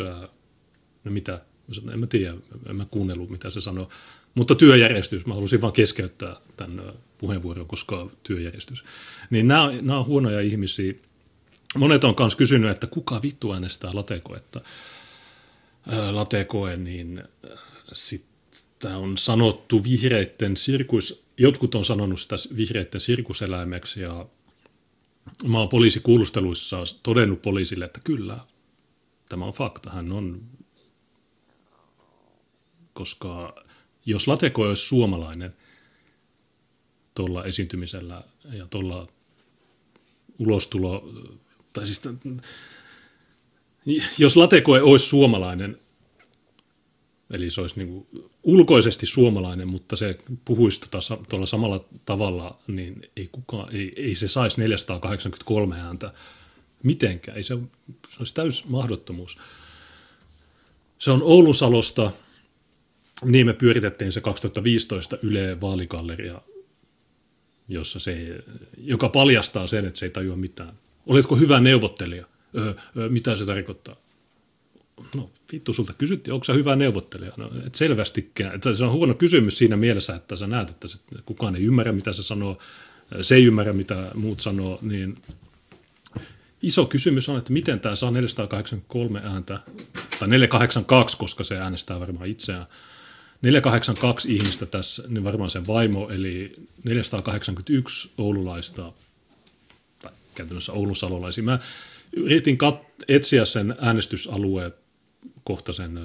no 1.05 1.11
mitä, 1.11 1.45
en 1.93 2.01
mä 2.01 2.07
tiedä, 2.07 2.35
en 2.67 2.77
mä 2.77 2.85
kuunnellut 2.85 3.31
mitä 3.31 3.51
se 3.51 3.61
sanoi, 3.61 3.87
mutta 4.35 4.55
työjärjestys, 4.55 5.27
mä 5.27 5.35
halusin 5.35 5.61
vaan 5.61 5.73
keskeyttää 5.73 6.37
tämän 6.57 6.93
puheenvuoron, 7.19 7.67
koska 7.67 8.11
työjärjestys. 8.23 8.85
Niin 9.31 9.49
nämä, 9.49 9.73
nämä 9.81 9.99
on 9.99 10.07
huonoja 10.07 10.41
ihmisiä, 10.41 10.95
monet 11.77 12.05
on 12.05 12.15
myös 12.19 12.37
kysynyt, 12.37 12.71
että 12.71 12.87
kuka 12.87 13.23
vittu 13.23 13.53
äänestää 13.53 13.91
latekoetta. 13.95 14.61
Latekoe, 16.11 16.77
niin 16.77 17.23
sitä 17.93 18.97
on 18.97 19.19
sanottu 19.19 19.85
vihreitten 19.85 20.57
sirkus, 20.57 21.22
jotkut 21.39 21.75
on 21.75 21.85
sanonut 21.85 22.21
sitä 22.21 22.37
vihreitten 22.57 23.01
sirkuseläimeksi 23.01 24.01
ja 24.01 24.27
mä 25.45 25.59
oon 25.59 25.69
poliisikuulusteluissa 25.69 26.77
todennut 27.03 27.43
poliisille, 27.43 27.85
että 27.85 28.01
kyllä, 28.05 28.39
tämä 29.29 29.45
on 29.45 29.53
fakta. 29.53 29.91
Hän 29.91 30.13
on, 30.13 30.43
koska 32.93 33.55
jos 34.07 34.29
Lateko 34.29 34.63
olisi 34.63 34.87
suomalainen 34.87 35.55
tuolla 37.15 37.45
esiintymisellä 37.45 38.23
ja 38.53 38.67
tuolla 38.67 39.07
ulostulo, 40.39 41.13
tai 41.73 41.87
siis 41.87 42.03
jos 44.19 44.37
Latekoe 44.37 44.83
olisi 44.83 45.07
suomalainen, 45.07 45.79
eli 47.33 47.51
se 47.51 47.61
olisi 47.61 47.77
niin 47.79 47.89
kuin 47.89 48.31
ulkoisesti 48.43 49.07
suomalainen, 49.07 49.69
mutta 49.69 49.97
se 49.97 50.19
puhuisi 50.45 50.81
tuota, 50.81 51.19
tuolla 51.29 51.47
samalla 51.47 51.85
tavalla, 52.05 52.59
niin 52.69 53.11
ei, 53.17 53.29
kukaan, 53.33 53.75
ei, 53.75 53.93
ei 53.97 54.15
se 54.15 54.29
saisi 54.29 54.61
483 54.61 55.81
ääntä 55.81 56.13
mitenkään. 56.83 57.37
Ei 57.37 57.43
se, 57.43 57.59
se 58.09 58.17
olisi 58.19 58.35
täys 58.35 58.65
mahdottomuus. 58.65 59.39
Se 60.99 61.11
on 61.11 61.23
Oulun 61.23 61.55
Salosta, 61.55 62.11
niin 63.25 63.47
me 63.47 63.53
pyöritettiin 63.53 64.13
se 64.13 64.21
2015 64.21 65.19
Yle 65.23 65.61
Vaaligalleria, 65.61 66.41
jossa 67.69 67.99
se, 67.99 68.45
joka 68.77 69.09
paljastaa 69.09 69.67
sen, 69.67 69.85
että 69.85 69.99
se 69.99 70.07
ei 70.07 70.11
tajua 70.11 70.37
mitään. 70.37 70.73
Oletko 71.07 71.37
hyvä 71.37 71.61
neuvottelija? 71.61 72.27
Öö, 72.57 72.75
öö, 72.97 73.09
mitä 73.09 73.37
se 73.37 73.47
tarkoittaa? 73.47 73.97
No 75.15 75.31
vittu, 75.53 75.73
sulta 75.73 75.93
kysyttiin, 75.93 76.35
onko 76.35 76.45
sä 76.45 76.53
hyvä 76.53 76.77
neuvottelija? 76.77 77.33
No 77.37 77.51
et 77.67 77.75
selvästikään. 77.75 78.55
Että 78.55 78.75
se 78.75 78.85
on 78.85 78.93
huono 78.93 79.15
kysymys 79.15 79.59
siinä 79.59 79.77
mielessä, 79.77 80.15
että 80.15 80.37
sä 80.37 80.47
näet, 80.47 80.71
että 80.71 80.89
kukaan 81.27 81.57
ei 81.57 81.63
ymmärrä, 81.63 81.93
mitä 81.93 82.13
se 82.13 82.23
sanoo, 82.23 82.59
se 83.21 83.35
ei 83.35 83.45
ymmärrä, 83.45 83.73
mitä 83.73 84.11
muut 84.15 84.41
sanoo, 84.41 84.79
niin 84.83 85.17
iso 86.63 86.87
kysymys 86.87 87.29
on, 87.29 87.39
että 87.39 87.53
miten 87.53 87.81
tämä 87.81 87.97
saa 87.97 88.11
483 88.11 89.21
ääntä, 89.25 89.61
tai 90.19 90.29
482, 90.29 91.17
koska 91.17 91.45
se 91.45 91.59
äänestää 91.59 92.01
varmaan 92.01 92.29
itseään. 92.29 92.67
482 93.43 94.37
ihmistä 94.37 94.67
tässä, 94.67 95.03
niin 95.09 95.25
varmaan 95.25 95.51
sen 95.51 95.67
vaimo, 95.67 96.11
eli 96.11 96.55
481 96.85 98.11
oululaista, 98.19 98.93
tai 100.03 100.13
käytännössä 100.35 100.73
Oulun 100.73 100.97
salolaisia. 100.97 101.45
Mä 101.45 101.59
yritin 102.13 102.59
kat- 102.59 103.05
etsiä 103.09 103.45
sen 103.45 103.77
äänestysalueen 103.81 104.73
kohtaisen 105.45 106.01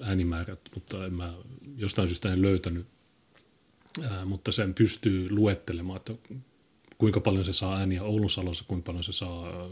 äänimäärät, 0.00 0.60
mutta 0.74 1.06
en 1.06 1.14
mä 1.14 1.34
jostain 1.76 2.08
syystä 2.08 2.32
en 2.32 2.42
löytänyt. 2.42 2.86
Ää, 4.10 4.24
mutta 4.24 4.52
sen 4.52 4.74
pystyy 4.74 5.30
luettelemaan, 5.30 5.96
että 5.96 6.14
kuinka 6.98 7.20
paljon 7.20 7.44
se 7.44 7.52
saa 7.52 7.76
ääniä 7.78 8.02
Oulun 8.02 8.30
salossa, 8.30 8.64
kuinka 8.68 8.86
paljon 8.86 9.04
se 9.04 9.12
saa 9.12 9.68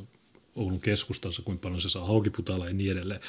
Oulun 0.57 0.81
keskustassa, 0.81 1.43
kuinka 1.43 1.63
paljon 1.63 1.81
se 1.81 1.89
saa 1.89 2.07
Haukiputalla 2.07 2.67
ja 2.67 2.73
niin 2.73 2.93
edelleen. 2.93 3.21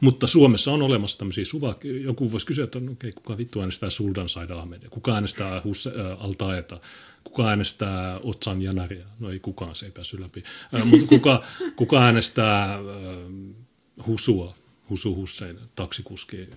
Mutta 0.00 0.26
Suomessa 0.26 0.72
on 0.72 0.82
olemassa 0.82 1.18
tämmöisiä 1.18 1.44
suva, 1.44 1.74
joku 2.02 2.32
voisi 2.32 2.46
kysyä, 2.46 2.64
että 2.64 2.80
no, 2.80 2.92
okay, 2.92 3.12
kuka 3.12 3.38
vittu 3.38 3.60
äänestää 3.60 3.90
Suldan 3.90 4.28
Said 4.28 4.50
Ahmedia, 4.50 4.90
kuka 4.90 5.14
äänestää 5.14 5.60
Hus, 5.64 5.88
Altaeta, 6.18 6.80
kuka 7.24 7.48
äänestää 7.48 8.20
Otsan 8.22 8.62
Janaria, 8.62 9.06
no 9.18 9.30
ei 9.30 9.40
kukaan, 9.40 9.74
se 9.74 9.86
ei 9.86 9.92
päässyt 9.92 10.20
läpi, 10.20 10.42
äh, 10.74 10.84
mutta 10.84 11.06
kuka, 11.06 11.44
kuka 11.76 12.02
äänestää 12.02 12.74
äh, 12.74 12.80
Husua, 14.06 14.54
Husu 14.90 15.16
Hussein, 15.16 15.58
taksikuski, 15.74 16.48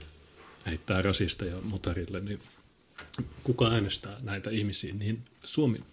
heittää 0.65 1.01
rasisteja 1.01 1.55
motorille, 1.63 2.19
niin 2.19 2.39
kuka 3.43 3.67
äänestää 3.71 4.17
näitä 4.23 4.49
ihmisiä, 4.49 4.93
niin 4.93 5.23
Suomi, 5.43 5.83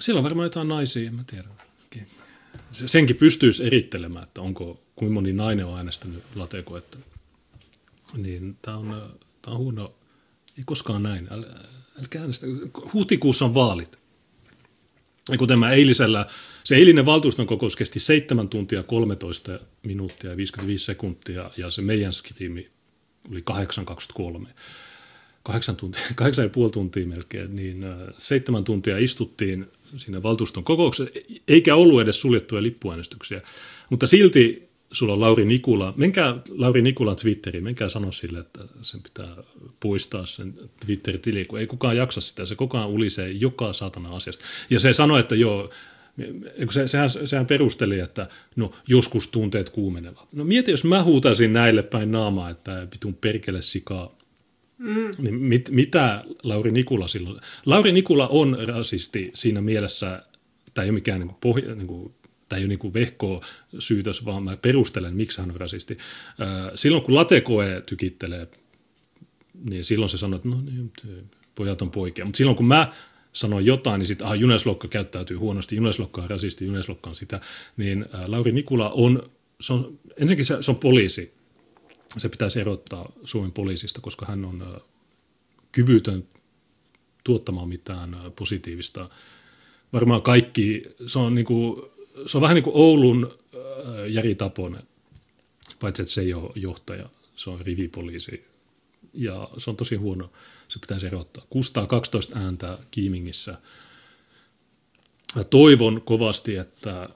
siellä 0.00 0.18
on 0.18 0.24
varmaan 0.24 0.46
jotain 0.46 0.68
naisia, 0.68 1.08
en 1.08 1.14
mä 1.14 1.24
tiedä 1.26 1.48
senkin 2.72 3.16
pystyisi 3.16 3.66
erittelemään, 3.66 4.22
että 4.22 4.40
onko, 4.40 4.80
kuinka 4.96 5.14
moni 5.14 5.32
nainen 5.32 5.66
on 5.66 5.76
äänestänyt 5.76 6.22
latekoetta. 6.34 6.98
Niin 8.16 8.56
tämä 8.62 8.76
on, 8.76 9.18
tämä 9.42 9.54
on 9.54 9.58
huono, 9.58 9.94
ei 10.58 10.64
koskaan 10.64 11.02
näin. 11.02 11.28
Äl, 11.32 11.44
älkää 12.00 12.20
äänestä. 12.20 12.46
Huhtikuussa 12.92 13.44
on 13.44 13.54
vaalit. 13.54 13.98
Ja 15.30 15.38
kuten 15.38 15.60
mä 15.60 15.70
eilisellä, 15.70 16.26
se 16.64 16.76
eilinen 16.76 17.06
valtuuston 17.06 17.46
kokous 17.46 17.76
kesti 17.76 18.00
7 18.00 18.48
tuntia 18.48 18.82
13 18.82 19.60
minuuttia 19.82 20.30
ja 20.30 20.36
55 20.36 20.84
sekuntia 20.84 21.50
ja 21.56 21.70
se 21.70 21.82
meidän 21.82 22.12
skriimi 22.12 22.70
oli 23.30 23.44
8.23. 24.40 24.48
8, 25.42 25.76
tuntia, 25.76 26.02
8,5 26.02 26.70
tuntia 26.72 27.06
melkein, 27.06 27.56
niin 27.56 27.84
seitsemän 28.18 28.64
tuntia 28.64 28.98
istuttiin 28.98 29.66
siinä 29.96 30.22
valtuuston 30.22 30.64
kokouksessa, 30.64 31.20
eikä 31.48 31.74
ollut 31.74 32.00
edes 32.00 32.20
suljettuja 32.20 32.62
lippuäänestyksiä. 32.62 33.40
Mutta 33.90 34.06
silti 34.06 34.65
sulla 34.92 35.12
on 35.12 35.20
Lauri 35.20 35.44
Nikula, 35.44 35.94
menkää 35.96 36.36
Lauri 36.48 36.82
Nikulan 36.82 37.16
Twitteriin, 37.16 37.64
menkää 37.64 37.88
sanoa 37.88 38.12
sille, 38.12 38.38
että 38.38 38.60
sen 38.82 39.02
pitää 39.02 39.36
poistaa 39.80 40.26
sen 40.26 40.54
Twitter-tili, 40.86 41.44
kun 41.44 41.58
ei 41.58 41.66
kukaan 41.66 41.96
jaksa 41.96 42.20
sitä, 42.20 42.46
se 42.46 42.54
koko 42.54 42.78
ajan 42.78 42.90
ulisee 42.90 43.30
joka 43.30 43.72
saatana 43.72 44.16
asiasta. 44.16 44.44
Ja 44.70 44.80
se 44.80 44.92
sanoi, 44.92 45.20
että 45.20 45.34
joo, 45.34 45.70
se, 46.70 46.88
sehän, 46.88 47.10
sehän 47.10 47.46
perusteli, 47.46 48.00
että 48.00 48.28
no 48.56 48.70
joskus 48.88 49.28
tunteet 49.28 49.70
kuumenevat. 49.70 50.32
No 50.32 50.44
mieti, 50.44 50.70
jos 50.70 50.84
mä 50.84 51.02
huutaisin 51.02 51.52
näille 51.52 51.82
päin 51.82 52.10
naamaa, 52.10 52.50
että 52.50 52.86
pitun 52.90 53.14
perkele 53.14 53.62
sikaa 53.62 54.16
Mm. 54.78 55.06
Niin 55.18 55.34
mit, 55.34 55.70
mitä 55.70 56.24
Lauri 56.42 56.70
Nikula 56.70 57.08
silloin? 57.08 57.40
Lauri 57.66 57.92
Nikula 57.92 58.28
on 58.28 58.58
rasisti 58.66 59.30
siinä 59.34 59.60
mielessä, 59.60 60.22
tämä 60.74 60.82
ei 60.84 60.90
ole 60.90 60.94
mikään 60.94 61.20
niin 61.20 61.28
kuin 61.28 61.38
pohja, 61.40 61.74
niin 61.74 61.86
kuin, 61.86 62.14
tämä 62.48 62.58
ei 62.58 62.64
ole 62.64 62.76
niin 62.76 62.94
vehkoa 62.94 63.40
syytös, 63.78 64.24
vaan 64.24 64.42
mä 64.42 64.56
perustelen, 64.56 65.16
miksi 65.16 65.40
hän 65.40 65.50
on 65.50 65.60
rasisti. 65.60 65.98
Silloin 66.74 67.02
kun 67.02 67.14
latekoe 67.14 67.82
tykittelee, 67.86 68.48
niin 69.70 69.84
silloin 69.84 70.08
se 70.08 70.18
sanoo, 70.18 70.36
että 70.36 70.48
no 70.48 70.60
niin, 70.60 70.92
pojat 71.54 71.82
on 71.82 71.90
poikia. 71.90 72.24
Mutta 72.24 72.36
silloin 72.36 72.56
kun 72.56 72.66
mä 72.66 72.92
sanon 73.32 73.66
jotain, 73.66 73.98
niin 73.98 74.06
sitten 74.06 74.26
ah, 74.26 74.38
Juneslokka 74.38 74.88
käyttäytyy 74.88 75.36
huonosti, 75.36 75.76
Juneslokka 75.76 76.22
on 76.22 76.30
rasisti, 76.30 76.66
Juneslokka 76.66 77.10
on 77.10 77.16
sitä, 77.16 77.40
niin 77.76 78.06
Lauri 78.26 78.52
Nikula 78.52 78.90
on, 78.90 79.30
se 79.60 79.72
on 79.72 79.98
ensinnäkin 80.16 80.44
se, 80.44 80.56
se 80.60 80.70
on 80.70 80.78
poliisi, 80.78 81.34
se 82.18 82.28
pitäisi 82.28 82.60
erottaa 82.60 83.12
Suomen 83.24 83.52
poliisista, 83.52 84.00
koska 84.00 84.26
hän 84.26 84.44
on 84.44 84.80
kyvytön 85.72 86.24
tuottamaan 87.24 87.68
mitään 87.68 88.16
positiivista. 88.36 89.10
Varmaan 89.92 90.22
kaikki, 90.22 90.82
se 91.06 91.18
on, 91.18 91.34
niin 91.34 91.44
kuin, 91.44 91.82
se 92.26 92.38
on 92.38 92.42
vähän 92.42 92.54
niin 92.54 92.64
kuin 92.64 92.76
Oulun 92.76 93.38
Jari 94.08 94.34
Taponen, 94.34 94.82
paitsi 95.80 96.02
että 96.02 96.14
se 96.14 96.20
ei 96.20 96.34
ole 96.34 96.52
johtaja, 96.54 97.08
se 97.36 97.50
on 97.50 97.60
rivipoliisi. 97.60 98.44
Ja 99.14 99.48
se 99.58 99.70
on 99.70 99.76
tosi 99.76 99.96
huono, 99.96 100.30
se 100.68 100.78
pitäisi 100.78 101.06
erottaa. 101.06 101.44
612 101.50 102.38
ääntä 102.38 102.78
Kiimingissä. 102.90 103.58
Mä 105.36 105.44
toivon 105.44 106.02
kovasti, 106.02 106.56
että 106.56 107.08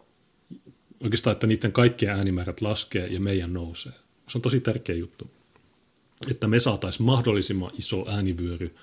oikeastaan, 1.00 1.32
että 1.32 1.46
niiden 1.46 1.72
kaikkien 1.72 2.12
äänimäärät 2.12 2.60
laskee 2.60 3.06
ja 3.06 3.20
meidän 3.20 3.52
nousee 3.52 3.92
se 4.30 4.38
on 4.38 4.42
tosi 4.42 4.60
tärkeä 4.60 4.94
juttu, 4.94 5.30
että 6.30 6.48
me 6.48 6.58
saataisiin 6.58 7.06
mahdollisimman 7.06 7.70
iso 7.78 8.04
äänivyöry. 8.08 8.74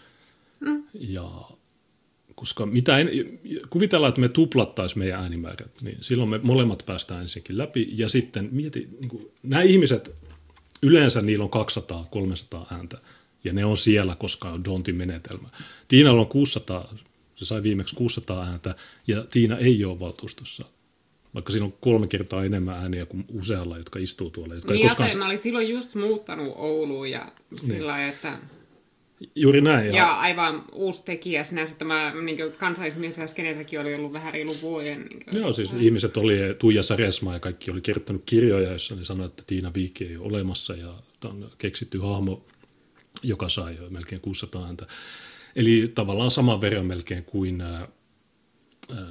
Mm. 0.60 0.84
Ja 0.93 1.49
koska 2.39 2.65
mitä 2.65 2.97
en, 2.97 3.10
kuvitellaan, 3.69 4.10
että 4.10 4.21
me 4.21 4.30
tuplattaisiin 4.30 5.00
meidän 5.00 5.21
äänimäärät, 5.21 5.82
niin 5.82 5.97
silloin 6.02 6.30
me 6.30 6.39
molemmat 6.43 6.84
päästään 6.86 7.21
ensinnäkin 7.21 7.58
läpi. 7.58 7.89
Ja 7.91 8.10
sitten 8.10 8.50
mieti, 8.52 8.89
niin 9.00 9.10
kuin, 9.10 9.32
nämä 9.43 9.62
ihmiset, 9.62 10.15
yleensä 10.82 11.21
niillä 11.21 11.43
on 11.45 11.52
200-300 12.60 12.73
ääntä, 12.73 12.97
ja 13.43 13.54
ne 13.54 13.65
on 13.65 13.78
siellä, 13.78 14.15
koska 14.15 14.50
on 14.50 14.65
Dontin 14.65 14.95
menetelmä. 14.95 15.50
Tiinalla 15.88 16.21
on 16.21 16.28
600, 16.28 16.93
se 17.36 17.45
sai 17.45 17.63
viimeksi 17.63 17.95
600 17.95 18.43
ääntä, 18.43 18.76
ja 19.08 19.26
Tiina 19.32 19.58
ei 19.58 19.86
ole 19.86 20.00
valtuustossa 20.00 20.65
vaikka 21.34 21.52
siinä 21.52 21.65
on 21.65 21.73
kolme 21.82 22.08
kertaa 22.08 22.43
enemmän 22.43 22.78
ääniä 22.78 23.06
kuin 23.06 23.26
usealla, 23.34 23.78
jotka 23.78 24.00
istuu 24.00 24.30
tuolla. 24.30 24.56
Jotka 24.56 24.73
niin, 24.73 24.88
koskaan... 24.88 25.17
mä 25.17 25.26
olin 25.26 25.38
silloin 25.38 25.69
just 25.69 25.95
muuttanut 25.95 26.54
Ouluun 26.56 27.10
ja 27.10 27.32
sillä 27.56 27.97
niin. 27.97 28.10
että... 28.10 28.39
Juuri 29.36 29.62
näin. 29.62 29.88
Ja, 29.88 29.95
ja 29.95 30.13
aivan 30.13 30.63
uusi 30.71 31.06
tekijä 31.06 31.43
sinänsä. 31.43 31.75
Tämä 31.75 32.13
niin 32.21 32.38
kansallismies 32.58 33.19
äskenesäkin 33.19 33.80
oli 33.80 33.95
ollut 33.95 34.13
vähän 34.13 34.34
reilu 34.34 34.56
vuoden. 34.62 35.01
Niin 35.01 35.23
kuin, 35.23 35.41
Joo, 35.41 35.53
siis 35.53 35.73
ihmiset 35.80 36.17
oli 36.17 36.38
Tuija 36.60 36.84
Saresma 36.84 37.34
ja 37.34 37.39
kaikki 37.39 37.71
oli 37.71 37.82
kirjoittanut 37.82 38.23
kirjoja, 38.25 38.69
joissa 38.69 38.95
ne 38.95 39.06
sanoi, 39.06 39.25
että 39.25 39.43
Tiina 39.47 39.71
Viikki 39.73 40.06
ei 40.06 40.17
ole 40.17 40.27
olemassa 40.27 40.75
ja 40.75 40.93
on 41.25 41.51
keksitty 41.58 41.99
hahmo, 41.99 42.45
joka 43.23 43.49
sai 43.49 43.75
jo 43.75 43.89
melkein 43.89 44.21
600 44.21 44.65
ääntä. 44.65 44.86
Eli 45.56 45.86
tavallaan 45.95 46.32
saman 46.32 46.62
verran 46.62 46.86
melkein 46.86 47.23
kuin 47.23 47.62
ää, 47.62 47.88
ää, 48.95 49.08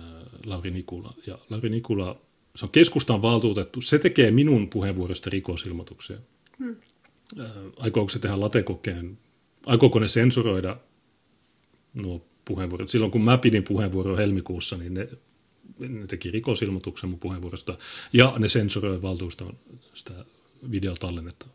Lauri 0.46 0.70
Nikula. 0.70 1.14
Ja 1.26 1.38
Lauri 1.50 1.68
Nikula 1.68 2.20
se 2.56 2.64
on 2.64 2.70
keskustan 2.70 3.22
valtuutettu, 3.22 3.80
se 3.80 3.98
tekee 3.98 4.30
minun 4.30 4.70
puheenvuorosta 4.70 5.30
rikosilmoituksia. 5.30 6.16
Hmm. 6.58 6.76
Aikooko 7.76 8.08
se 8.08 8.18
tehdä 8.18 8.40
latekokeen? 8.40 9.18
Aikooko 9.66 9.98
ne 9.98 10.08
sensuroida 10.08 10.76
nuo 11.94 12.26
puheenvuorot? 12.44 12.88
Silloin 12.88 13.12
kun 13.12 13.24
mä 13.24 13.38
pidin 13.38 13.64
puheenvuoroa 13.64 14.16
helmikuussa, 14.16 14.76
niin 14.76 14.94
ne, 14.94 15.08
ne 15.78 16.06
teki 16.06 16.30
rikosilmoituksen 16.30 17.10
mun 17.10 17.18
puheenvuorosta 17.18 17.78
ja 18.12 18.34
ne 18.38 18.48
sensuroi 18.48 19.02
valtuuston 19.02 19.58
sitä 19.94 20.24
videotallennetta. 20.70 21.46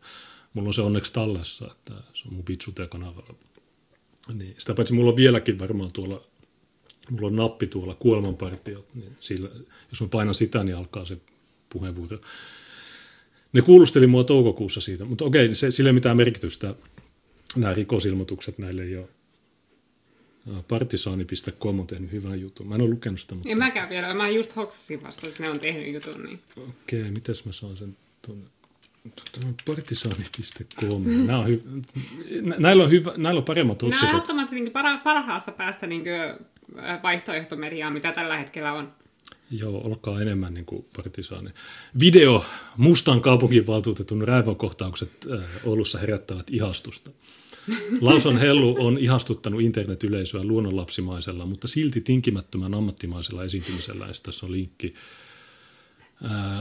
Mulla 0.54 0.68
on 0.68 0.74
se 0.74 0.82
onneksi 0.82 1.12
tallessa, 1.12 1.66
että 1.70 1.94
se 2.14 2.28
on 2.28 2.34
mun 2.34 2.44
Bitsute-kanavalla. 2.44 3.34
Niin, 4.34 4.54
sitä 4.58 4.74
paitsi 4.74 4.94
mulla 4.94 5.10
on 5.10 5.16
vieläkin 5.16 5.58
varmaan 5.58 5.92
tuolla, 5.92 6.24
mulla 7.10 7.26
on 7.26 7.36
nappi 7.36 7.66
tuolla 7.66 7.94
kuolemanpartiot, 7.94 8.94
niin 8.94 9.16
sillä, 9.20 9.50
jos 9.90 10.00
mä 10.00 10.08
painan 10.08 10.34
sitä, 10.34 10.64
niin 10.64 10.76
alkaa 10.76 11.04
se 11.04 11.16
puheenvuoro. 11.68 12.18
Ne 13.52 13.62
kuulusteli 13.62 14.06
mua 14.06 14.24
toukokuussa 14.24 14.80
siitä, 14.80 15.04
mutta 15.04 15.24
okei, 15.24 15.54
se, 15.54 15.70
sillä 15.70 15.88
ei 15.88 15.94
mitään 15.94 16.16
merkitystä. 16.16 16.74
Nämä 17.56 17.74
rikosilmoitukset 17.74 18.58
näille 18.58 18.82
ole. 18.98 19.08
Partisaani.com 20.68 21.80
on 21.80 21.86
tehnyt 21.86 22.12
hyvän 22.12 22.40
jutun. 22.40 22.66
Mä 22.66 22.74
en 22.74 22.80
ole 22.82 22.90
lukenut 22.90 23.20
sitä. 23.20 23.34
Mutta... 23.34 23.50
En 23.50 23.58
mäkään 23.58 23.88
vielä. 23.88 24.14
Mä 24.14 24.28
just 24.28 24.56
hoksasin 24.56 25.04
vasta, 25.04 25.28
että 25.28 25.42
ne 25.42 25.50
on 25.50 25.60
tehnyt 25.60 25.94
jutun. 25.94 26.22
Niin. 26.22 26.40
Okei, 26.56 27.00
okay, 27.00 27.12
mitäs 27.12 27.44
mä 27.44 27.52
saan 27.52 27.76
sen 27.76 27.96
tuonne? 28.26 28.46
Partisaani.com. 29.66 31.26
Nämä 31.26 31.38
on 31.38 31.46
hy- 31.46 32.58
näillä, 32.58 32.84
on 32.84 32.90
hyvä, 32.90 33.12
näillä 33.16 33.38
on 33.38 33.44
paremmat 33.44 33.82
otsikot. 33.82 34.00
Nämä 34.00 34.10
on 34.10 34.16
ehdottomasti 34.16 34.60
niin 34.60 34.72
parhaasta 35.04 35.52
päästä 35.52 35.86
niin 35.86 36.04
vaihtoehtomediaan, 37.02 37.92
mitä 37.92 38.12
tällä 38.12 38.38
hetkellä 38.38 38.72
on. 38.72 38.92
Joo, 39.50 39.80
olkaa 39.84 40.20
enemmän 40.20 40.54
niin 40.54 40.66
kuin 40.66 40.86
partisaani. 40.96 41.50
Video 42.00 42.44
Mustan 42.76 43.20
kaupunginvaltuutetun 43.20 44.22
räivänkohtaukset 44.22 45.10
äh, 45.32 45.40
Oulussa 45.64 45.98
herättävät 45.98 46.50
ihastusta. 46.50 47.10
Lauson 48.00 48.38
Hellu 48.38 48.76
on 48.78 48.98
ihastuttanut 48.98 49.60
internetyleisöä 49.60 50.44
luonnonlapsimaisella, 50.44 51.46
mutta 51.46 51.68
silti 51.68 52.00
tinkimättömän 52.00 52.74
ammattimaisella 52.74 53.44
esiintymisellä. 53.44 54.06
Ja 54.06 54.12
tässä 54.22 54.46
on 54.46 54.52
linkki 54.52 54.94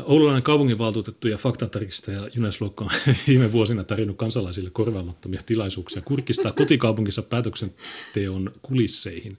Oululainen 0.04 0.44
kaupunginvaltuutettu 0.44 1.28
ja 1.28 1.38
faktantarkistaja 1.38 2.30
Junes 2.36 2.62
Lokko 2.62 2.84
on 2.84 2.90
viime 3.28 3.52
vuosina 3.52 3.84
tarjonnut 3.84 4.18
kansalaisille 4.18 4.70
korvaamattomia 4.70 5.42
tilaisuuksia 5.46 6.02
kurkistaa 6.02 6.52
kotikaupunkinsa 6.52 7.22
päätöksenteon 7.22 8.52
kulisseihin. 8.62 9.38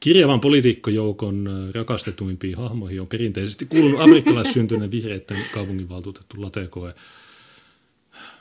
Kirjavan 0.00 0.40
poliitikkojoukon 0.40 1.48
rakastetuimpiin 1.74 2.56
hahmoihin 2.56 3.00
on 3.00 3.06
perinteisesti 3.06 3.66
kuulunut 3.66 4.00
afrikkalaissyntyneen 4.00 4.90
vihreiden 4.90 5.38
kaupunginvaltuutettu 5.54 6.42
Latekoe. 6.42 6.94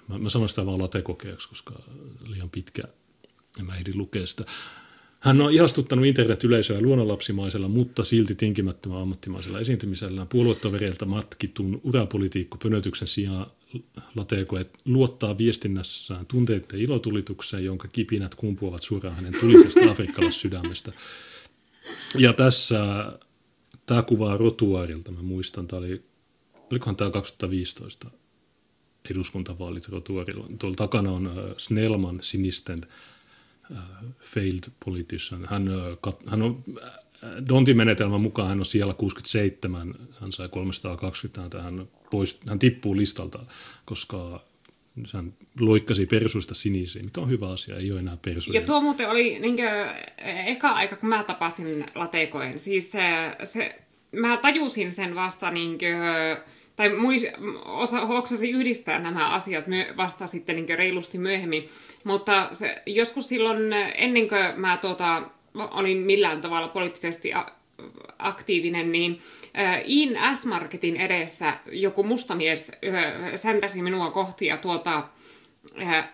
Mä, 0.08 0.18
mä 0.18 0.30
sanon 0.30 0.50
sitä 0.50 0.66
vaan 0.66 0.82
Latekokeeksi, 0.82 1.50
koska 1.50 1.74
liian 2.28 2.50
pitkä 2.50 2.84
en 3.60 3.66
mä 3.66 3.76
ehdin 3.76 3.98
lukea 3.98 4.28
sitä. 4.28 4.46
Hän 5.20 5.42
on 5.42 5.52
ihastuttanut 5.52 6.06
internet-yleisöä 6.06 6.82
luonnonlapsimaisella, 6.82 7.68
mutta 7.68 8.04
silti 8.04 8.36
tinkimättömän 8.36 9.02
ammattimaisella 9.02 9.60
esiintymisellään. 9.60 10.28
Puoluetovereilta 10.28 11.06
matkitun 11.06 11.82
urapolitiikko 11.84 12.58
pönötyksen 12.58 13.08
sijaan 13.08 13.46
Lateko 14.16 14.60
luottaa 14.86 15.38
viestinnässään 15.38 16.26
tunteiden 16.26 16.80
ilotulitukseen, 16.80 17.66
jonka 17.66 17.88
kipinät 17.88 18.36
kumpuavat 18.36 18.82
suoraan 18.82 19.16
hänen 19.16 19.34
tulisesta 19.40 19.92
afrikkalaissydämestä. 19.92 20.92
Ja 22.18 22.34
tässä 22.34 23.12
tämä 23.86 24.02
kuvaa 24.02 24.38
rotuaarilta, 24.38 25.12
mä 25.12 25.22
muistan, 25.22 25.68
tämä 25.68 25.78
oli, 25.78 26.04
olikohan 26.72 26.96
tämä 26.96 27.12
2015 27.12 28.10
eduskuntavaalit 29.12 29.90
rotuarilla. 29.90 30.48
Tuolla 30.60 30.76
takana 30.76 31.12
on 31.12 31.28
äh, 31.28 31.34
Snellman 31.58 32.20
sinisten 32.22 32.88
uh, 33.72 33.78
failed 34.22 34.72
politician. 34.86 35.48
Hän, 35.50 35.70
uh, 35.70 36.18
hän 36.28 36.42
on 36.42 36.64
Dontin 37.50 37.78
menetelmän 37.78 38.22
mukaan 38.22 38.50
hän 38.50 38.60
on 38.60 38.66
siellä 38.66 38.94
67, 38.94 39.96
hän 40.22 40.32
sai 40.32 40.50
320 40.50 41.62
hän, 41.62 41.88
pois, 42.12 42.40
hän 42.50 42.60
tippuu 42.60 42.98
listalta, 42.98 43.40
koska 43.86 44.44
hän 45.14 45.34
loikkasi 45.60 46.06
persuista 46.06 46.54
sinisiin, 46.54 47.06
mikä 47.06 47.22
on 47.22 47.30
hyvä 47.30 47.50
asia, 47.50 47.76
ei 47.76 47.92
ole 47.92 48.00
enää 48.00 48.18
persuja. 48.18 48.60
Ja 48.60 48.66
tuo 48.66 48.82
muuten 48.82 49.10
oli 49.10 49.40
niin 49.40 49.56
kuin, 49.56 49.68
eka 50.46 50.70
aika, 50.70 50.96
kun 50.96 51.10
mä 51.10 51.24
tapasin 51.24 51.86
Latekoen. 51.96 52.60
Siis 52.60 52.92
se, 52.92 53.02
se, 53.44 53.76
mä 54.12 54.38
tajusin 54.38 54.92
sen 54.92 55.16
vasta 55.16 55.52
niin 55.52 55.78
kuin, 55.78 55.94
tai 56.76 56.90
muis, 56.90 57.26
osa, 57.66 58.06
hoksasi 58.06 58.52
yhdistää 58.52 59.00
nämä 59.00 59.30
asiat 59.30 59.66
vasta 59.98 60.28
sitten 60.28 60.56
niin 60.56 60.78
reilusti 60.78 61.18
myöhemmin. 61.18 61.66
Mutta 62.04 62.50
se, 62.54 62.82
joskus 62.86 63.28
silloin 63.28 63.74
ennen 63.96 64.28
kuin 64.28 64.42
mä 64.56 64.78
tuota, 64.78 65.24
olin 65.54 65.98
millään 65.98 66.42
tavalla 66.42 66.68
poliittisesti 66.68 67.32
aktiivinen, 68.20 68.92
niin 68.92 69.20
In 69.86 70.18
S-Marketin 70.36 70.98
edessä 70.98 71.54
joku 71.72 72.04
mustamies 72.04 72.72
säntäsi 73.36 73.82
minua 73.82 74.12
kohti 74.12 74.46
ja 74.46 74.58
tuota, 74.58 75.08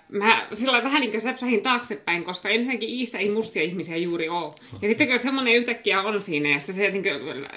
mä 0.10 0.48
sillä 0.54 0.84
vähän 0.84 1.02
niin 1.02 1.12
kuin 1.12 1.62
taaksepäin, 1.64 2.24
koska 2.24 2.50
ensinnäkin 2.50 2.90
Iissä 2.90 3.18
ei 3.18 3.32
mustia 3.32 3.64
ihmisiä 3.64 3.98
juuri 3.98 4.30
ole. 4.30 4.54
Ja 4.82 4.88
sitten 4.88 5.08
kun 5.08 5.20
semmoinen 5.20 5.56
yhtäkkiä 5.56 6.02
on 6.02 6.22
siinä 6.22 6.50
ja 6.50 6.60
sitten 6.60 6.76
se 6.76 6.92
niin 6.92 7.04
kuin, 7.04 7.48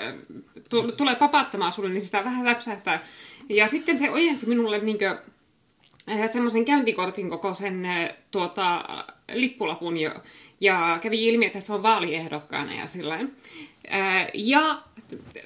tulee 0.96 1.14
papattamaan 1.14 1.72
sulle, 1.72 1.88
niin 1.88 2.01
sitä 2.01 2.25
vähän 2.25 2.44
säpsähtää. 2.44 3.05
Ja 3.48 3.68
sitten 3.68 3.98
se 3.98 4.11
ojensi 4.11 4.46
minulle 4.46 4.79
niin 4.79 4.98
kuin, 4.98 5.18
semmoisen 6.29 6.64
käyntikortin 6.64 7.31
kokoisen 7.31 7.88
tuota, 8.31 8.85
lippulapun 9.33 9.98
jo, 9.98 10.11
ja 10.61 10.98
kävi 11.03 11.27
ilmi, 11.27 11.46
että 11.46 11.61
se 11.61 11.72
on 11.72 11.83
vaaliehdokkaana 11.83 12.75
ja 12.75 12.87
sillain. 12.87 13.37
Ja 14.35 14.83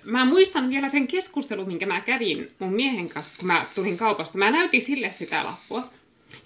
mä 0.05 0.25
muistan 0.25 0.71
vielä 0.71 0.89
sen 0.89 1.07
keskustelun, 1.09 1.67
minkä 1.67 1.87
mä 1.87 2.01
kävin 2.01 2.51
mun 2.59 2.73
miehen 2.73 3.09
kanssa, 3.09 3.35
kun 3.39 3.47
mä 3.47 3.65
tulin 3.75 3.97
kaupasta. 3.97 4.39
Mä 4.39 4.51
näytin 4.51 4.83
sille 4.83 5.13
sitä 5.13 5.45
lappua. 5.45 5.83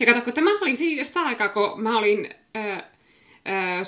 Ja 0.01 0.07
kato, 0.07 0.21
kun 0.21 0.33
tämä 0.33 0.51
oli 0.61 0.77
siitä 0.77 1.21
aikaa, 1.21 1.49
kun 1.49 1.83
mä 1.83 1.99
olin 1.99 2.35
ää, 2.55 2.91
ää. 3.45 3.85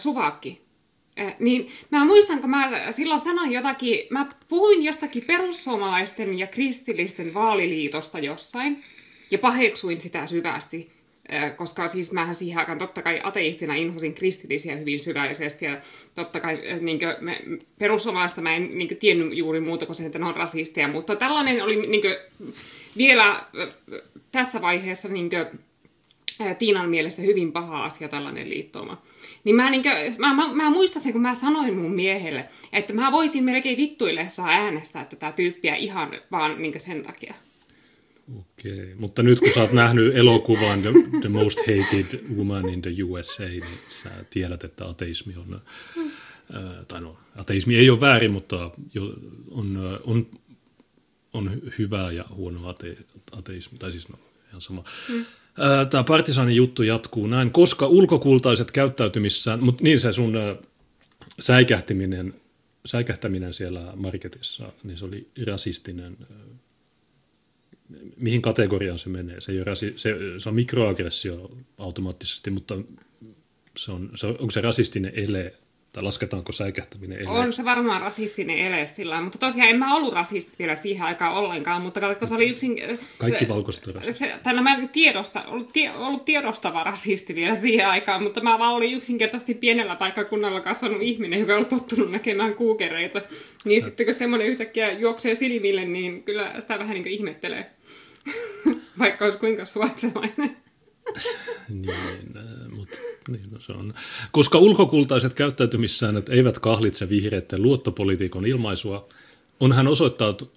Niin 1.38 1.70
mä 1.90 2.04
muistan, 2.04 2.40
kun 2.40 2.50
mä 2.50 2.70
silloin 2.90 3.20
sanoin 3.20 3.52
jotakin, 3.52 4.06
mä 4.10 4.26
puhuin 4.48 4.82
jostakin 4.82 5.24
perussuomalaisten 5.26 6.38
ja 6.38 6.46
kristillisten 6.46 7.34
vaaliliitosta 7.34 8.18
jossain. 8.18 8.78
Ja 9.30 9.38
paheksuin 9.38 10.00
sitä 10.00 10.26
syvästi 10.26 10.90
koska 11.56 11.88
siis 11.88 12.12
mähän 12.12 12.34
siihen 12.34 12.58
aikaan 12.58 12.78
totta 12.78 13.02
kai 13.02 13.20
ateistina 13.22 13.74
inhosin 13.74 14.14
kristillisiä 14.14 14.76
hyvin 14.76 15.02
syvällisesti 15.02 15.64
ja 15.64 15.76
totta 16.14 16.40
kai 16.40 16.58
niin 16.80 16.98
perussuomalaista 17.78 18.40
mä 18.40 18.54
en 18.54 18.78
niin 18.78 18.96
tiennyt 18.96 19.38
juuri 19.38 19.60
muuta 19.60 19.86
kuin 19.86 19.96
se, 19.96 20.06
että 20.06 20.18
ne 20.18 20.26
on 20.26 20.36
rasisteja, 20.36 20.88
mutta 20.88 21.16
tällainen 21.16 21.62
oli 21.62 21.76
niin 21.76 22.02
vielä 22.96 23.44
tässä 24.32 24.60
vaiheessa 24.60 25.08
niin 25.08 25.30
kuin, 25.30 25.46
Tiinan 26.58 26.90
mielessä 26.90 27.22
hyvin 27.22 27.52
paha 27.52 27.84
asia 27.84 28.08
tällainen 28.08 28.50
liittouma. 28.50 29.02
Niin 29.44 29.56
mä, 29.56 29.70
niin 29.70 29.82
mä, 30.18 30.34
mä, 30.34 30.54
mä 30.54 30.70
muistan 30.70 31.02
sen, 31.02 31.12
kun 31.12 31.22
mä 31.22 31.34
sanoin 31.34 31.76
mun 31.76 31.94
miehelle, 31.94 32.48
että 32.72 32.92
mä 32.92 33.12
voisin 33.12 33.44
melkein 33.44 33.76
vittuillessa 33.76 34.44
äänestää 34.44 35.04
tätä 35.04 35.32
tyyppiä 35.32 35.74
ihan 35.74 36.10
vaan 36.30 36.62
niin 36.62 36.80
sen 36.80 37.02
takia. 37.02 37.34
Okei, 38.38 38.94
mutta 38.94 39.22
nyt 39.22 39.40
kun 39.40 39.52
sä 39.54 39.60
oot 39.60 39.72
nähnyt 39.72 40.16
elokuvan 40.16 40.82
The, 40.82 40.90
the 41.20 41.28
Most 41.28 41.58
Hated 41.58 42.20
Woman 42.36 42.68
in 42.68 42.82
the 42.82 42.90
USA, 43.02 43.44
niin 43.44 43.64
sä 43.88 44.10
tiedät, 44.30 44.64
että 44.64 44.88
ateismi 44.88 45.34
on, 45.36 45.62
mm. 45.96 46.02
äh, 46.04 46.86
tai 46.88 47.00
no, 47.00 47.18
ateismi 47.36 47.76
ei 47.76 47.90
ole 47.90 48.00
väärin, 48.00 48.32
mutta 48.32 48.70
on, 49.50 50.00
on, 50.04 50.26
on 51.32 51.60
hyvää 51.78 52.12
ja 52.12 52.24
huono 52.30 52.68
ate, 52.68 52.96
ateismi, 53.32 53.78
tai 53.78 53.92
siis 53.92 54.08
no, 54.08 54.18
ihan 54.48 54.60
sama. 54.60 54.84
Mm. 55.08 55.24
Tämä 55.90 56.04
partisanin 56.04 56.56
juttu 56.56 56.82
jatkuu 56.82 57.26
näin, 57.26 57.50
koska 57.50 57.86
ulkokultaiset 57.86 58.70
käyttäytymissään, 58.70 59.64
mutta 59.64 59.84
niin 59.84 60.00
se 60.00 60.12
sun 60.12 60.34
säikähtiminen, 61.40 62.34
säikähtäminen 62.84 63.52
siellä 63.52 63.92
marketissa, 63.96 64.72
niin 64.84 64.98
se 64.98 65.04
oli 65.04 65.28
rasistinen 65.46 66.16
mihin 68.16 68.42
kategoriaan 68.42 68.98
se 68.98 69.08
menee. 69.08 69.40
Se, 69.40 69.52
ei 69.52 69.58
ole 69.58 69.64
rasi, 69.64 69.92
se, 69.96 70.16
se 70.38 70.48
on 70.48 70.54
mikroaggressio 70.54 71.50
automaattisesti, 71.78 72.50
mutta 72.50 72.78
se 73.76 73.92
on, 73.92 74.10
se 74.14 74.26
on, 74.26 74.32
onko 74.38 74.50
se 74.50 74.60
rasistinen 74.60 75.12
ele 75.14 75.54
Tai 75.92 76.02
lasketaanko 76.02 76.52
säikähtäminen 76.52 77.18
ele? 77.18 77.28
On 77.28 77.52
se 77.52 77.64
varmaan 77.64 78.00
rasistinen 78.00 78.58
ele 78.58 78.86
sillä 78.86 79.20
mutta 79.20 79.38
tosiaan 79.38 79.70
en 79.70 79.78
mä 79.78 79.94
ollut 79.94 80.14
rasisti 80.14 80.52
vielä 80.58 80.74
siihen 80.74 81.06
aikaan 81.06 81.34
ollenkaan, 81.34 81.82
mutta 81.82 82.00
kato, 82.00 82.26
se 82.26 82.34
oli 82.34 82.48
yksin... 82.48 82.80
Kaikki 83.18 83.48
valkoiset 83.48 83.86
on 83.86 83.94
Tai 84.42 84.62
mä 84.62 84.74
en 84.74 84.88
tiedosta, 84.88 85.44
ollut, 85.44 85.72
tie, 85.72 85.90
ollut 85.90 86.24
tiedostava 86.24 86.84
rasisti 86.84 87.34
vielä 87.34 87.56
siihen 87.56 87.88
aikaan, 87.88 88.22
mutta 88.22 88.40
mä 88.40 88.58
vaan 88.58 88.74
olin 88.74 88.94
yksinkertaisesti 88.94 89.54
pienellä 89.54 89.96
paikkakunnalla 89.96 90.60
kasvanut 90.60 91.02
ihminen, 91.02 91.40
joka 91.40 91.56
on 91.56 91.66
tottunut 91.66 92.10
näkemään 92.10 92.54
kuukereita. 92.54 93.22
Niin 93.64 93.82
Sä... 93.82 93.86
sitten 93.86 94.06
kun 94.06 94.14
semmoinen 94.14 94.48
yhtäkkiä 94.48 94.92
juoksee 94.92 95.34
silmille, 95.34 95.84
niin 95.84 96.22
kyllä 96.22 96.52
sitä 96.60 96.78
vähän 96.78 96.94
niin 96.94 97.02
kuin 97.02 97.14
ihmettelee. 97.14 97.70
Vaikka 98.98 99.24
olisi 99.24 99.38
kuinka 99.38 99.64
suvaitsevainen. 99.64 100.61
niin, 101.68 101.94
mutta 102.70 102.96
niin, 103.28 103.50
no 103.50 103.60
se 103.60 103.72
on. 103.72 103.94
Koska 104.32 104.58
ulkokultaiset 104.58 105.34
käyttäytymissäännöt 105.34 106.28
eivät 106.28 106.58
kahlitse 106.58 107.08
vihreiden 107.08 107.62
luottopolitiikon 107.62 108.46
ilmaisua, 108.46 109.08
on 109.60 109.72
hän 109.72 109.88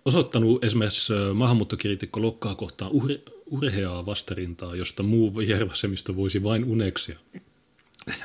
osoittanut 0.05 0.63
esimerkiksi 0.63 1.13
maahanmuuttokriitikko 1.33 2.21
Lokkaa 2.21 2.55
kohtaan 2.55 2.91
ure, 2.91 3.19
urheaa 3.45 4.05
vastarintaa, 4.05 4.75
josta 4.75 5.03
muu 5.03 5.37
vihervasemmisto 5.37 6.15
voisi 6.15 6.43
vain 6.43 6.65
uneksia. 6.65 7.19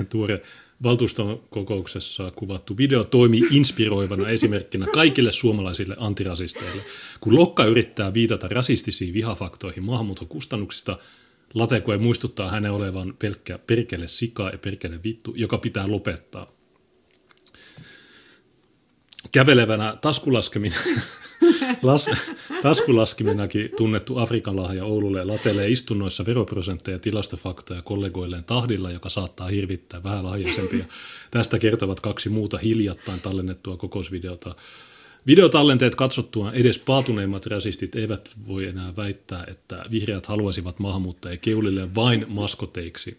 Tuore 0.09 0.43
valtuuston 0.83 1.43
kokouksessa 1.51 2.31
kuvattu 2.31 2.77
video 2.77 3.05
toimii 3.05 3.47
inspiroivana 3.51 4.29
esimerkkinä 4.29 4.87
kaikille 4.87 5.33
suomalaisille 5.33 5.97
antirasisteille. 5.99 6.83
Kun 7.21 7.37
Lokka 7.37 7.65
yrittää 7.65 8.15
viitata 8.15 8.49
rasistisiin 8.49 9.15
vihafaktoihin 9.15 9.85
maahanmuuton 9.85 10.29
kustannuksista– 10.29 10.99
Latekue 11.55 11.99
muistuttaa 11.99 12.51
hänen 12.51 12.73
olevan 12.73 13.15
pelkkä 13.19 13.59
perkele 13.59 14.07
sika 14.07 14.51
ja 14.51 14.59
perkele 14.59 15.01
vittu, 15.05 15.35
joka 15.37 15.59
pitää 15.59 15.91
lopettaa. 15.91 16.47
Kävelevänä 19.33 19.97
taskulaskeminen, 20.01 20.79
las, 21.83 22.11
taskulaskeminakin 22.63 23.71
tunnettu 23.77 24.19
Afrikan 24.19 24.57
lahja 24.57 24.85
Oululle 24.85 25.25
latelee 25.25 25.69
istunnoissa 25.69 26.27
veroprosentteja 26.27 26.95
ja 26.95 26.99
tilastofaktoja 26.99 27.83
kollegoilleen 27.83 28.45
tahdilla, 28.45 28.91
joka 28.91 29.09
saattaa 29.09 29.49
hirvittää 29.49 30.03
vähän 30.03 30.25
lahjaisempia. 30.25 30.85
Tästä 31.31 31.59
kertovat 31.59 32.01
kaksi 32.01 32.29
muuta 32.29 32.59
hiljattain 32.59 33.21
tallennettua 33.21 33.77
kokousvideota 33.77 34.55
Videotallenteet 35.27 35.95
katsottua 35.95 36.53
edes 36.53 36.79
paatuneimmat 36.79 37.47
rasistit 37.47 37.95
eivät 37.95 38.37
voi 38.49 38.67
enää 38.67 38.97
väittää, 38.97 39.45
että 39.49 39.85
vihreät 39.91 40.27
haluaisivat 40.27 40.79
maahanmuuttajia 40.79 41.37
keulille 41.37 41.95
vain 41.95 42.25
maskoteiksi. 42.29 43.19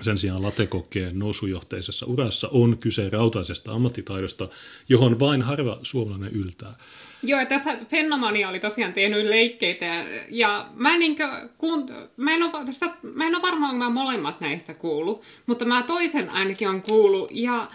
Sen 0.00 0.18
sijaan 0.18 0.42
latekokkeen 0.42 1.18
nousujohteisessa 1.18 2.06
urassa 2.06 2.48
on 2.48 2.78
kyse 2.78 3.08
rautaisesta 3.08 3.72
ammattitaidosta, 3.72 4.48
johon 4.88 5.20
vain 5.20 5.42
harva 5.42 5.78
suomalainen 5.82 6.32
yltää. 6.32 6.74
Joo, 7.22 7.44
tässä 7.44 7.76
Fennomania 7.88 8.48
oli 8.48 8.60
tosiaan 8.60 8.92
tehnyt 8.92 9.26
leikkeitä 9.26 10.06
ja 10.30 10.70
mä, 10.74 10.98
niinkö, 10.98 11.28
kun, 11.58 11.90
mä, 12.16 12.34
en 12.34 12.42
ole, 12.42 12.66
tästä, 12.66 12.94
mä 13.02 13.26
en 13.26 13.34
ole 13.34 13.42
varmaan, 13.42 13.76
mä 13.76 13.90
molemmat 13.90 14.40
näistä 14.40 14.74
kuullut, 14.74 15.22
mutta 15.46 15.64
mä 15.64 15.82
toisen 15.82 16.30
ainakin 16.30 16.68
on 16.68 16.82
kuullut 16.82 17.30
ja 17.34 17.70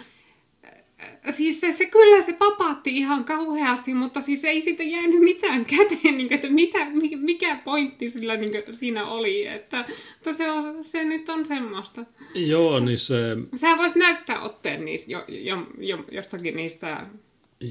siis 1.30 1.62
se, 1.62 1.72
se 1.72 1.86
kyllä 1.86 2.22
se 2.22 2.34
papaatti 2.34 2.98
ihan 2.98 3.26
kauheasti, 3.26 3.94
mutta 3.94 4.22
siis 4.22 4.46
ei 4.46 4.62
siitä 4.62 4.84
jäänyt 4.84 5.20
mitään 5.20 5.66
käteen, 5.66 6.18
niin 6.18 6.28
kuin, 6.28 6.34
että 6.34 6.50
mitä, 6.50 6.80
mikä 7.18 7.56
pointti 7.64 8.10
sillä 8.10 8.36
niin 8.36 8.64
kuin, 8.64 8.76
siinä 8.76 9.06
oli. 9.06 9.48
Että, 9.48 9.86
että 10.18 10.34
se, 10.34 10.52
on, 10.52 10.84
se 10.84 11.04
nyt 11.04 11.30
on 11.30 11.46
semmoista. 11.46 12.06
Joo, 12.36 12.80
niin 12.80 12.98
se... 12.98 13.16
Sä 13.56 13.78
vois 13.78 13.96
näyttää 13.96 14.42
otteen 14.42 14.86
niistä, 14.86 15.12
jo, 15.12 15.26
jo, 15.28 15.68
jo, 15.78 16.06
jostakin 16.12 16.56
niistä. 16.56 17.08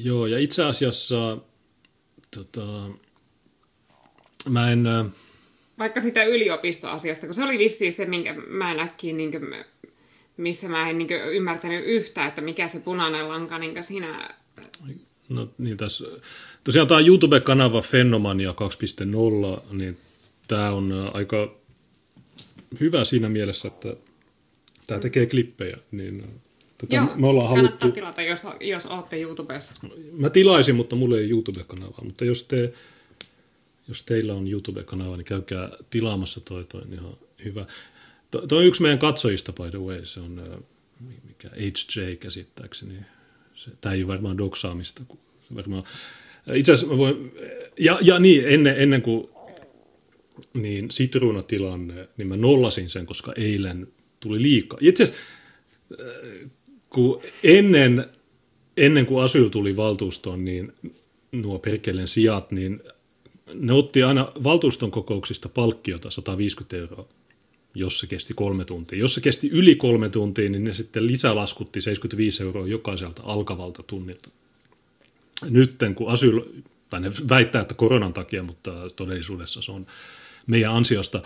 Joo, 0.04 0.26
ja 0.26 0.38
itse 0.38 0.64
asiassa 0.64 1.38
tota, 2.36 2.88
mä 4.48 4.70
en... 4.70 4.84
Vaikka 5.78 6.00
sitä 6.00 6.24
yliopistoasiasta, 6.24 7.26
kun 7.26 7.34
se 7.34 7.44
oli 7.44 7.58
vissiin 7.58 7.92
se, 7.92 8.06
minkä 8.06 8.34
mä 8.34 8.74
näkin 8.74 9.16
niin 9.16 9.30
kuin, 9.30 9.64
missä 10.36 10.68
mä 10.68 10.90
en 10.90 10.98
niin 10.98 11.10
ymmärtänyt 11.10 11.84
yhtä, 11.86 12.26
että 12.26 12.40
mikä 12.40 12.68
se 12.68 12.80
punainen 12.80 13.28
lanka 13.28 13.58
niin 13.58 13.84
siinä... 13.84 14.34
No 15.28 15.48
niin 15.58 15.76
tässä, 15.76 16.04
tosiaan 16.64 16.88
tämä 16.88 17.00
YouTube-kanava 17.00 17.82
Fenomania 17.82 18.54
2.0, 19.60 19.74
niin 19.74 19.98
tämä 20.48 20.70
on 20.70 21.10
aika 21.14 21.54
hyvä 22.80 23.04
siinä 23.04 23.28
mielessä, 23.28 23.68
että 23.68 23.96
tämä 24.86 25.00
tekee 25.00 25.26
klippejä, 25.26 25.76
niin 25.90 26.24
Tota, 26.78 26.94
Joo, 26.94 27.16
me 27.16 27.26
ollaan 27.26 27.54
kannattaa 27.54 27.78
haluttu... 27.80 28.00
tilata, 28.00 28.22
jos, 28.22 28.42
jos 28.60 28.86
olette 28.86 29.20
YouTubessa. 29.20 29.72
Mä 30.12 30.30
tilaisin, 30.30 30.74
mutta 30.74 30.96
mulla 30.96 31.18
ei 31.18 31.30
YouTube-kanavaa. 31.30 32.04
Mutta 32.04 32.24
jos, 32.24 32.44
te, 32.44 32.72
jos 33.88 34.02
teillä 34.02 34.34
on 34.34 34.48
YouTube-kanava, 34.48 35.16
niin 35.16 35.24
käykää 35.24 35.68
tilaamassa 35.90 36.40
toi, 36.40 36.64
toi 36.64 36.82
on 36.82 36.92
ihan 36.92 37.16
hyvä. 37.44 37.66
Tuo 38.48 38.58
on 38.58 38.64
yksi 38.64 38.82
meidän 38.82 38.98
katsojista, 38.98 39.52
by 39.52 39.70
the 39.70 39.78
way, 39.78 40.04
se 40.04 40.20
on 40.20 40.64
mikä 41.28 41.48
HJ 41.56 42.16
käsittääkseni. 42.16 42.94
Se, 43.54 43.70
tämä 43.80 43.94
ei 43.94 44.02
ole 44.02 44.08
varmaan 44.12 44.38
doksaamista. 44.38 45.02
Varmaan, 45.54 45.84
itse 46.54 46.72
asiassa 46.72 46.98
voin, 46.98 47.32
ja, 47.78 47.98
ja 48.02 48.18
niin, 48.18 48.48
ennen, 48.48 48.74
ennen 48.78 49.02
kuin 49.02 49.28
niin 50.54 50.90
sitruunatilanne, 50.90 52.08
niin 52.16 52.28
mä 52.28 52.36
nollasin 52.36 52.90
sen, 52.90 53.06
koska 53.06 53.32
eilen 53.36 53.88
tuli 54.20 54.42
liikaa. 54.42 54.78
Itse 54.82 55.02
asiassa, 55.02 55.22
kun 56.90 57.20
ennen, 57.42 58.06
ennen 58.76 59.06
kuin 59.06 59.24
Asyl 59.24 59.48
tuli 59.48 59.76
valtuustoon, 59.76 60.44
niin 60.44 60.72
nuo 61.32 61.58
perkeleen 61.58 62.08
sijat, 62.08 62.52
niin 62.52 62.82
ne 63.54 63.72
otti 63.72 64.02
aina 64.02 64.32
valtuuston 64.42 64.90
kokouksista 64.90 65.48
palkkiota 65.48 66.10
150 66.10 66.76
euroa 66.76 67.08
jos 67.74 67.98
se 67.98 68.06
kesti 68.06 68.34
kolme 68.34 68.64
tuntia. 68.64 68.98
Jos 68.98 69.14
se 69.14 69.20
kesti 69.20 69.48
yli 69.48 69.76
kolme 69.76 70.08
tuntia, 70.08 70.50
niin 70.50 70.64
ne 70.64 70.72
sitten 70.72 71.06
lisälaskutti 71.06 71.80
75 71.80 72.42
euroa 72.42 72.66
jokaiselta 72.66 73.22
alkavalta 73.24 73.82
tunnilta. 73.82 74.30
Nytten, 75.50 75.94
kun 75.94 76.10
asyl, 76.10 76.40
tai 76.90 77.00
ne 77.00 77.12
väittää, 77.28 77.62
että 77.62 77.74
koronan 77.74 78.12
takia, 78.12 78.42
mutta 78.42 78.90
todellisuudessa 78.96 79.62
se 79.62 79.72
on 79.72 79.86
meidän 80.46 80.72
ansiosta, 80.72 81.22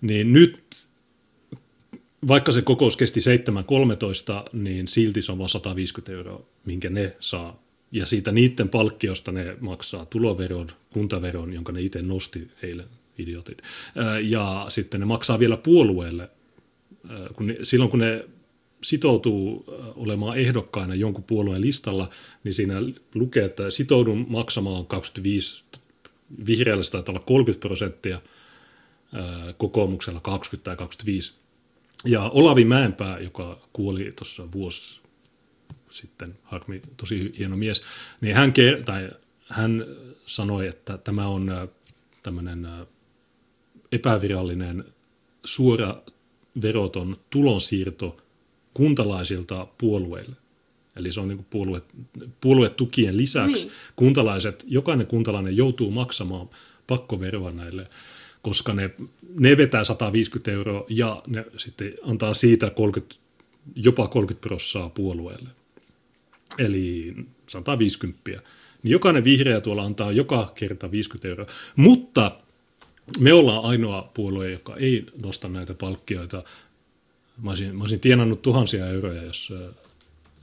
niin 0.00 0.32
nyt 0.32 0.62
vaikka 2.28 2.52
se 2.52 2.62
kokous 2.62 2.96
kesti 2.96 3.20
7.13, 3.20 4.48
niin 4.52 4.88
silti 4.88 5.22
se 5.22 5.32
on 5.32 5.38
vain 5.38 5.48
150 5.48 6.12
euroa, 6.12 6.42
minkä 6.64 6.90
ne 6.90 7.16
saa. 7.20 7.62
Ja 7.92 8.06
siitä 8.06 8.32
niiden 8.32 8.68
palkkiosta 8.68 9.32
ne 9.32 9.56
maksaa 9.60 10.06
tuloveron, 10.06 10.68
kuntaveron, 10.92 11.52
jonka 11.52 11.72
ne 11.72 11.82
itse 11.82 12.02
nosti 12.02 12.48
eilen 12.62 12.86
idiotit. 13.22 13.62
Ja 14.22 14.66
sitten 14.68 15.00
ne 15.00 15.06
maksaa 15.06 15.38
vielä 15.38 15.56
puolueelle, 15.56 16.30
kun 17.34 17.46
ne, 17.46 17.56
silloin 17.62 17.90
kun 17.90 18.00
ne 18.00 18.24
sitoutuu 18.82 19.64
olemaan 19.96 20.38
ehdokkaina 20.38 20.94
jonkun 20.94 21.24
puolueen 21.24 21.60
listalla, 21.60 22.10
niin 22.44 22.54
siinä 22.54 22.74
lukee, 23.14 23.44
että 23.44 23.70
sitoudun 23.70 24.26
maksamaan 24.28 24.86
25, 24.86 25.64
vihreällä 26.46 26.82
sitä 26.82 27.02
olla 27.08 27.20
30 27.20 27.60
prosenttia, 27.68 28.20
kokoomuksella 29.56 30.20
20 30.20 30.64
tai 30.64 30.76
25. 30.76 31.34
Ja 32.04 32.22
Olavi 32.22 32.64
Mäenpää, 32.64 33.18
joka 33.18 33.60
kuoli 33.72 34.10
tuossa 34.16 34.52
vuosi 34.52 35.00
sitten, 35.90 36.38
harmi, 36.42 36.82
tosi 36.96 37.32
hieno 37.38 37.56
mies, 37.56 37.82
niin 38.20 38.36
hän, 38.36 38.52
tai 38.84 39.10
hän 39.48 39.84
sanoi, 40.26 40.66
että 40.66 40.98
tämä 40.98 41.26
on 41.26 41.68
tämmöinen 42.22 42.66
epävirallinen 43.92 44.84
suora 45.44 46.02
veroton 46.62 47.16
tulonsiirto 47.30 48.16
kuntalaisilta 48.74 49.66
puolueille. 49.78 50.36
Eli 50.96 51.12
se 51.12 51.20
on 51.20 51.28
niin 51.28 51.46
puolue, 51.50 51.82
puoluetukien 52.40 53.16
lisäksi 53.16 53.66
niin. 53.66 53.76
kuntalaiset, 53.96 54.64
jokainen 54.68 55.06
kuntalainen 55.06 55.56
joutuu 55.56 55.90
maksamaan 55.90 56.50
pakkoveroa 56.86 57.50
näille, 57.50 57.86
koska 58.42 58.74
ne, 58.74 58.90
ne 59.38 59.56
vetää 59.56 59.84
150 59.84 60.50
euroa 60.50 60.84
ja 60.88 61.22
ne 61.26 61.44
sitten 61.56 61.94
antaa 62.02 62.34
siitä 62.34 62.70
30, 62.70 63.14
jopa 63.74 64.08
30 64.08 64.48
prossaa 64.48 64.88
puolueelle. 64.88 65.48
Eli 66.58 67.14
150. 67.48 68.30
Niin 68.82 68.92
jokainen 68.92 69.24
vihreä 69.24 69.60
tuolla 69.60 69.82
antaa 69.82 70.12
joka 70.12 70.52
kerta 70.54 70.90
50 70.90 71.28
euroa. 71.28 71.46
Mutta 71.76 72.32
me 73.18 73.32
ollaan 73.32 73.64
ainoa 73.64 74.10
puolue, 74.14 74.50
joka 74.50 74.76
ei 74.76 75.06
nosta 75.22 75.48
näitä 75.48 75.74
palkkioita. 75.74 76.44
Mä 77.42 77.50
olisin, 77.50 77.76
mä 77.76 77.82
olisin 77.82 78.00
tienannut 78.00 78.42
tuhansia 78.42 78.86
euroja, 78.86 79.22
jos, 79.22 79.52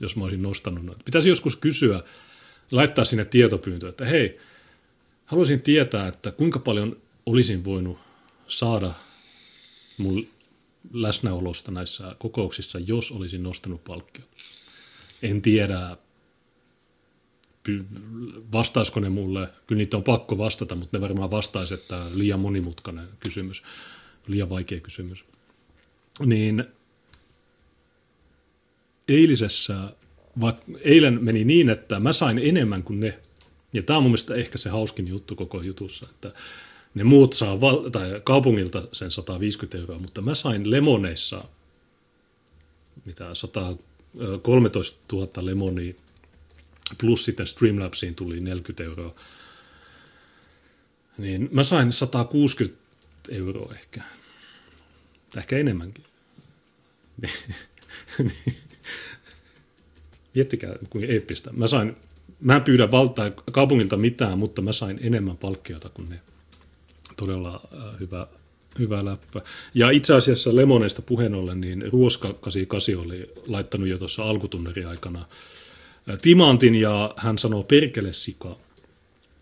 jos 0.00 0.16
mä 0.16 0.24
olisin 0.24 0.42
nostanut 0.42 0.84
noita. 0.84 1.02
Pitäisi 1.04 1.28
joskus 1.28 1.56
kysyä, 1.56 2.02
laittaa 2.70 3.04
sinne 3.04 3.24
tietopyyntö, 3.24 3.88
että 3.88 4.04
hei, 4.04 4.38
haluaisin 5.26 5.60
tietää, 5.60 6.08
että 6.08 6.32
kuinka 6.32 6.58
paljon 6.58 6.96
olisin 7.26 7.64
voinut 7.64 7.98
saada 8.48 8.92
mun 9.98 10.26
läsnäolosta 10.92 11.70
näissä 11.70 12.16
kokouksissa, 12.18 12.78
jos 12.78 13.12
olisin 13.12 13.42
nostanut 13.42 13.84
palkkiota. 13.84 14.30
En 15.22 15.42
tiedä, 15.42 15.96
vastaisiko 18.52 19.00
ne 19.00 19.08
mulle. 19.08 19.48
Kyllä 19.66 19.78
niitä 19.78 19.96
on 19.96 20.02
pakko 20.02 20.38
vastata, 20.38 20.74
mutta 20.74 20.98
ne 20.98 21.00
varmaan 21.00 21.30
vastaisi, 21.30 21.74
että 21.74 22.06
liian 22.14 22.40
monimutkainen 22.40 23.08
kysymys, 23.20 23.62
liian 24.26 24.50
vaikea 24.50 24.80
kysymys. 24.80 25.24
Niin 26.26 26.64
eilisessä, 29.08 29.78
vaikka 30.40 30.62
eilen 30.80 31.24
meni 31.24 31.44
niin, 31.44 31.70
että 31.70 32.00
mä 32.00 32.12
sain 32.12 32.38
enemmän 32.38 32.82
kuin 32.82 33.00
ne. 33.00 33.18
Ja 33.72 33.82
tämä 33.82 33.96
on 33.96 34.02
mun 34.02 34.10
mielestä 34.10 34.34
ehkä 34.34 34.58
se 34.58 34.70
hauskin 34.70 35.08
juttu 35.08 35.36
koko 35.36 35.62
jutussa, 35.62 36.06
että 36.10 36.32
ne 36.94 37.04
muut 37.04 37.32
saa 37.32 37.60
val- 37.60 37.88
tai 37.88 38.20
kaupungilta 38.24 38.82
sen 38.92 39.10
150 39.10 39.78
euroa, 39.78 39.98
mutta 39.98 40.22
mä 40.22 40.34
sain 40.34 40.70
lemoneissa 40.70 41.44
mitä 43.08 43.34
113 43.34 44.98
000 45.12 45.28
lemonia, 45.40 45.94
plus 46.98 47.24
sitten 47.24 47.46
Streamlabsiin 47.46 48.14
tuli 48.14 48.40
40 48.40 48.84
euroa. 48.84 49.14
Niin 51.18 51.48
mä 51.52 51.62
sain 51.62 51.92
160 51.92 52.78
euroa 53.28 53.74
ehkä. 53.74 54.02
Ehkä 55.36 55.58
enemmänkin. 55.58 56.04
Miettikää, 60.34 60.74
kuin 60.90 61.04
eeppistä. 61.04 61.52
Mä 61.52 61.66
sain, 61.66 61.96
mä 62.40 62.56
en 62.56 62.62
pyydä 62.62 62.90
valtaa 62.90 63.30
kaupungilta 63.30 63.96
mitään, 63.96 64.38
mutta 64.38 64.62
mä 64.62 64.72
sain 64.72 64.98
enemmän 65.02 65.36
palkkiota 65.36 65.88
kuin 65.88 66.08
ne. 66.08 66.20
Todella 67.16 67.60
äh, 67.74 68.00
hyvä, 68.00 68.26
hyvä 68.78 69.04
läppä. 69.04 69.42
Ja 69.74 69.90
itse 69.90 70.14
asiassa 70.14 70.56
Lemoneista 70.56 71.02
puheen 71.02 71.34
ollen, 71.34 71.60
niin 71.60 71.92
Ruoska 71.92 72.32
88 72.32 72.96
oli 72.96 73.32
laittanut 73.46 73.88
jo 73.88 73.98
tuossa 73.98 74.22
alkutunneri-aikana 74.22 75.20
äh, 75.20 75.26
timantin 76.16 76.74
ja 76.74 77.14
hän 77.16 77.38
sanoo 77.38 77.62
perkele 77.62 78.12
sika. 78.12 78.56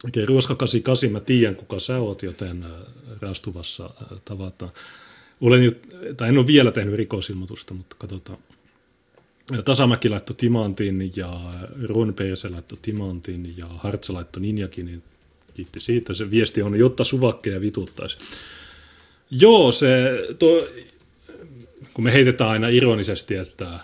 Okei, 0.05 0.27
Ruoska 0.27 0.55
88, 0.55 1.13
mä 1.13 1.21
tiedän 1.21 1.57
kuka 1.57 1.81
sä 1.81 1.99
oot, 1.99 2.23
joten 2.23 2.65
rastuvassa 3.21 3.91
tavataan. 4.25 4.73
Olen 5.41 5.65
jo, 5.65 5.71
tai 6.17 6.29
en 6.29 6.39
ole 6.39 6.47
vielä 6.47 6.73
tehnyt 6.73 6.95
rikosilmoitusta, 6.95 7.75
mutta 7.75 7.97
katsotaan. 7.99 8.39
Tasamäki 9.65 10.09
laittoi 10.09 10.37
timantin 10.37 11.13
ja 11.17 11.41
Ron 11.83 12.15
Perse 12.15 12.49
laittoi 12.49 12.79
timantin 12.83 13.55
ja 13.57 13.67
Hartsa 13.67 14.13
laittoi 14.15 14.43
ninjakin, 14.43 14.87
niin 14.87 15.03
kiitti 15.55 15.81
siitä. 15.81 16.15
Se 16.15 16.31
viesti 16.31 16.63
on, 16.63 16.79
jotta 16.79 17.05
suvakkeja 17.05 17.61
vituttaisi. 17.61 18.17
Joo, 19.31 19.73
se, 19.73 20.21
to, 20.39 20.47
kun 21.95 22.05
me 22.05 22.13
heitetään 22.13 22.51
aina 22.51 22.69
ironisesti, 22.69 23.35
että 23.35 23.79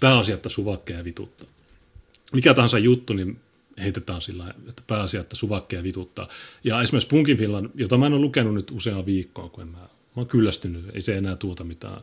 pääasia, 0.00 0.34
että 0.34 0.48
suvakkeja 0.48 1.04
vituttaa. 1.04 1.57
Mikä 2.32 2.54
tahansa 2.54 2.78
juttu, 2.78 3.12
niin 3.12 3.40
heitetään 3.82 4.20
sillä 4.20 4.54
että 4.68 4.82
pääasia, 4.86 5.20
että 5.20 5.36
suvakkeja 5.36 5.82
vituttaa. 5.82 6.28
Ja 6.64 6.82
esimerkiksi 6.82 7.08
Punkin 7.08 7.38
Finland, 7.38 7.70
jota 7.74 7.98
mä 7.98 8.06
en 8.06 8.12
ole 8.12 8.20
lukenut 8.20 8.54
nyt 8.54 8.70
useaan 8.70 9.06
viikkoon, 9.06 9.50
kun 9.50 9.62
en 9.62 9.68
mä, 9.68 9.78
mä 9.78 9.88
oon 10.16 10.26
kyllästynyt, 10.26 10.84
ei 10.94 11.00
se 11.00 11.16
enää 11.16 11.36
tuota 11.36 11.64
mitään 11.64 12.00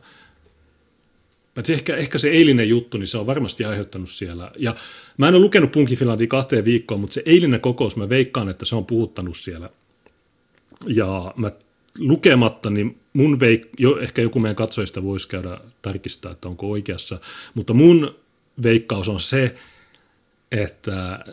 Paitsi 1.56 1.72
ehkä, 1.72 1.96
ehkä 1.96 2.18
se 2.18 2.28
eilinen 2.28 2.68
juttu, 2.68 2.98
niin 2.98 3.06
se 3.06 3.18
on 3.18 3.26
varmasti 3.26 3.64
aiheuttanut 3.64 4.10
siellä. 4.10 4.50
Ja 4.58 4.74
mä 5.18 5.28
en 5.28 5.34
ole 5.34 5.42
lukenut 5.42 5.72
Punkin 5.72 5.98
Finlandin 5.98 6.28
kahteen 6.28 6.64
viikkoon, 6.64 7.00
mutta 7.00 7.14
se 7.14 7.22
eilinen 7.26 7.60
kokous, 7.60 7.96
mä 7.96 8.08
veikkaan, 8.08 8.48
että 8.48 8.64
se 8.64 8.76
on 8.76 8.86
puhuttanut 8.86 9.36
siellä. 9.36 9.70
Ja 10.86 11.34
mä 11.36 11.52
lukematta, 11.98 12.70
niin 12.70 13.00
mun 13.12 13.40
veik- 13.40 13.68
jo, 13.78 13.98
ehkä 13.98 14.22
joku 14.22 14.40
meidän 14.40 14.56
katsojista 14.56 15.02
voisi 15.02 15.28
käydä 15.28 15.60
tarkistaa, 15.82 16.32
että 16.32 16.48
onko 16.48 16.70
oikeassa. 16.70 17.20
Mutta 17.54 17.74
mun 17.74 18.14
veikkaus 18.62 19.08
on 19.08 19.20
se, 19.20 19.54
että 20.52 21.24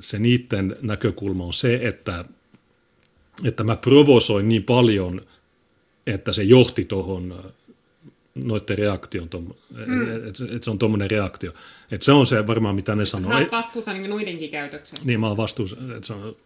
se 0.00 0.18
niiden 0.18 0.76
näkökulma 0.82 1.44
on 1.44 1.54
se, 1.54 1.80
että, 1.82 2.24
että 3.44 3.64
mä 3.64 3.76
provosoin 3.76 4.48
niin 4.48 4.64
paljon, 4.64 5.20
että 6.06 6.32
se 6.32 6.42
johti 6.42 6.84
tuohon 6.84 7.52
noiden 8.44 8.78
reaktion, 8.78 9.28
mm. 9.86 10.26
että 10.28 10.44
et 10.56 10.62
se 10.62 10.70
on 10.70 10.78
tuommoinen 10.78 11.10
reaktio. 11.10 11.52
Et 11.90 12.02
se 12.02 12.12
on 12.12 12.26
se 12.26 12.46
varmaan, 12.46 12.74
mitä 12.74 12.94
ne 12.94 13.04
sanoo. 13.04 13.30
Sä 13.30 13.38
oot 13.38 13.52
vastuussa 13.52 13.92
niin 13.92 14.10
noidenkin 14.10 14.50
käytöksestä. 14.50 15.00
Niin, 15.04 15.20
mä 15.20 15.28
oon 15.28 15.36
vastuussa, 15.36 15.76
että 15.96 16.06
se 16.06 16.12
on, 16.12 16.36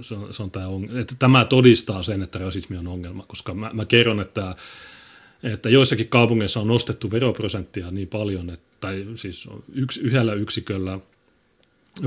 se 0.00 0.14
on, 0.14 0.34
se 0.34 0.42
on 0.42 0.50
tämä, 0.50 0.68
on, 0.68 0.98
että 0.98 1.14
tämä 1.18 1.44
todistaa 1.44 2.02
sen, 2.02 2.22
että 2.22 2.38
rasismi 2.38 2.76
on 2.76 2.88
ongelma, 2.88 3.24
koska 3.28 3.54
mä, 3.54 3.70
mä 3.72 3.84
kerron, 3.84 4.20
että, 4.20 4.54
että 5.42 5.68
joissakin 5.68 6.08
kaupungeissa 6.08 6.60
on 6.60 6.68
nostettu 6.68 7.10
veroprosenttia 7.10 7.90
niin 7.90 8.08
paljon, 8.08 8.50
että, 8.50 8.66
tai 8.80 9.06
siis 9.14 9.48
yksi, 9.72 10.00
yhdellä 10.00 10.32
yksiköllä 10.32 10.98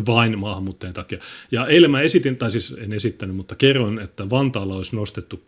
vain 0.06 0.40
maahanmuuttajien 0.40 0.94
takia. 0.94 1.20
Ja 1.52 1.68
eilen 1.68 1.92
mä 1.92 2.02
esitin, 2.02 2.38
tai 2.38 2.52
siis 2.52 2.76
en 2.78 2.94
esittänyt, 2.94 3.36
mutta 3.36 3.56
kerroin, 3.56 4.00
että 4.00 4.30
Vantaalla 4.30 4.76
olisi 4.76 4.96
nostettu 4.96 5.44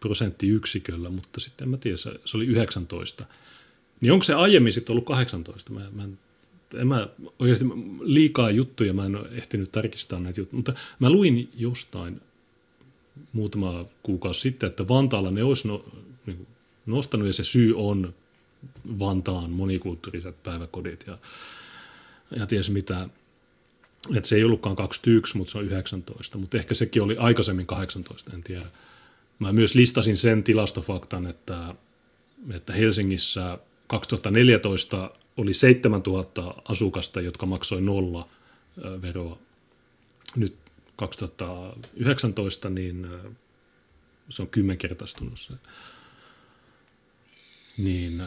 prosenttiyksiköllä, 0.00 1.10
mutta 1.10 1.40
sitten 1.40 1.64
en 1.64 1.70
mä 1.70 1.76
tiedä, 1.76 1.96
se, 1.96 2.20
se 2.24 2.36
oli 2.36 2.46
19. 2.46 3.24
Niin 4.00 4.12
onko 4.12 4.22
se 4.22 4.34
aiemmin 4.34 4.72
sitten 4.72 4.92
ollut 4.92 5.04
18? 5.04 5.72
Mä, 5.72 5.80
mä 5.92 6.04
en, 6.04 6.18
en 6.74 6.88
mä 6.88 7.08
oikeasti 7.38 7.64
liikaa 8.00 8.50
juttuja, 8.50 8.92
mä 8.92 9.06
en 9.06 9.16
ole 9.16 9.28
ehtinyt 9.32 9.72
tarkistaa 9.72 10.20
näitä 10.20 10.40
juttuja, 10.40 10.56
mutta 10.56 10.74
mä 10.98 11.10
luin 11.10 11.50
jostain 11.56 12.20
muutama 13.32 13.84
kuukausi 14.02 14.40
sitten, 14.40 14.66
että 14.66 14.88
Vantaalla 14.88 15.30
ne 15.30 15.44
olisi 15.44 15.68
no, 15.68 15.84
niin 16.26 16.46
nostanut 16.86 17.26
ja 17.26 17.32
se 17.32 17.44
syy 17.44 17.74
on 17.76 18.14
Vantaan 18.98 19.50
monikulttuuriset 19.50 20.42
päiväkodit 20.42 21.04
ja, 21.06 21.18
ja 22.36 22.46
ties 22.46 22.70
mitä. 22.70 23.08
Että 24.16 24.28
se 24.28 24.36
ei 24.36 24.44
ollutkaan 24.44 24.76
21, 24.76 25.36
mutta 25.36 25.50
se 25.50 25.58
on 25.58 25.64
19, 25.64 26.38
mutta 26.38 26.56
ehkä 26.56 26.74
sekin 26.74 27.02
oli 27.02 27.16
aikaisemmin 27.16 27.66
18, 27.66 28.32
en 28.34 28.42
tiedä. 28.42 28.66
Mä 29.38 29.52
myös 29.52 29.74
listasin 29.74 30.16
sen 30.16 30.44
tilastofaktan, 30.44 31.26
että, 31.26 31.74
että 32.54 32.72
Helsingissä 32.72 33.58
2014 33.86 35.10
oli 35.36 35.54
7000 35.54 36.54
asukasta, 36.68 37.20
jotka 37.20 37.46
maksoi 37.46 37.80
nolla 37.80 38.28
veroa. 39.02 39.38
Nyt 40.36 40.56
2019 40.96 42.70
niin 42.70 43.06
se 44.30 44.42
on 44.42 44.48
kymmenkertaistunut 44.48 45.40
se. 45.40 45.54
Niin 47.78 48.22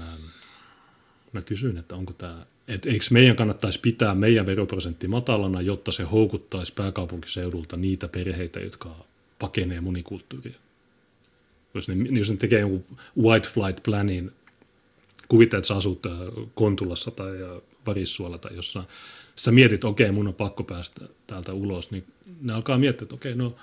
mä 1.33 1.41
kysyn, 1.45 1.77
että 1.77 1.95
onko 1.95 2.13
tämä, 2.13 2.45
että 2.73 2.89
eikö 2.89 3.05
meidän 3.11 3.35
kannattaisi 3.35 3.79
pitää 3.79 4.15
meidän 4.15 4.45
veroprosentti 4.45 5.07
matalana, 5.07 5.61
jotta 5.61 5.91
se 5.91 6.03
houkuttaisi 6.03 6.73
pääkaupunkiseudulta 6.73 7.77
niitä 7.77 8.07
perheitä, 8.07 8.59
jotka 8.59 9.05
pakenee 9.39 9.81
monikulttuuria. 9.81 10.59
Jos 11.73 11.87
ne, 11.87 11.95
jos 12.19 12.31
ne 12.31 12.37
tekee 12.37 12.59
jonkun 12.59 12.97
white 13.21 13.49
flight 13.49 13.83
planin, 13.83 14.31
kuvittaa, 15.27 15.57
että 15.57 15.67
sä 15.67 15.75
asut 15.75 16.05
äh, 16.05 16.11
Kontulassa 16.55 17.11
tai 17.11 17.43
äh, 17.43 17.61
Varissuolla 17.87 18.37
tai 18.37 18.55
jossain, 18.55 18.85
sä 19.35 19.51
mietit, 19.51 19.83
okei, 19.83 20.11
mun 20.11 20.27
on 20.27 20.33
pakko 20.33 20.63
päästä 20.63 21.01
täältä 21.27 21.53
ulos, 21.53 21.91
niin 21.91 22.03
ne 22.41 22.53
alkaa 22.53 22.77
miettiä, 22.77 23.05
että 23.05 23.15
okei, 23.15 23.35
no 23.35 23.55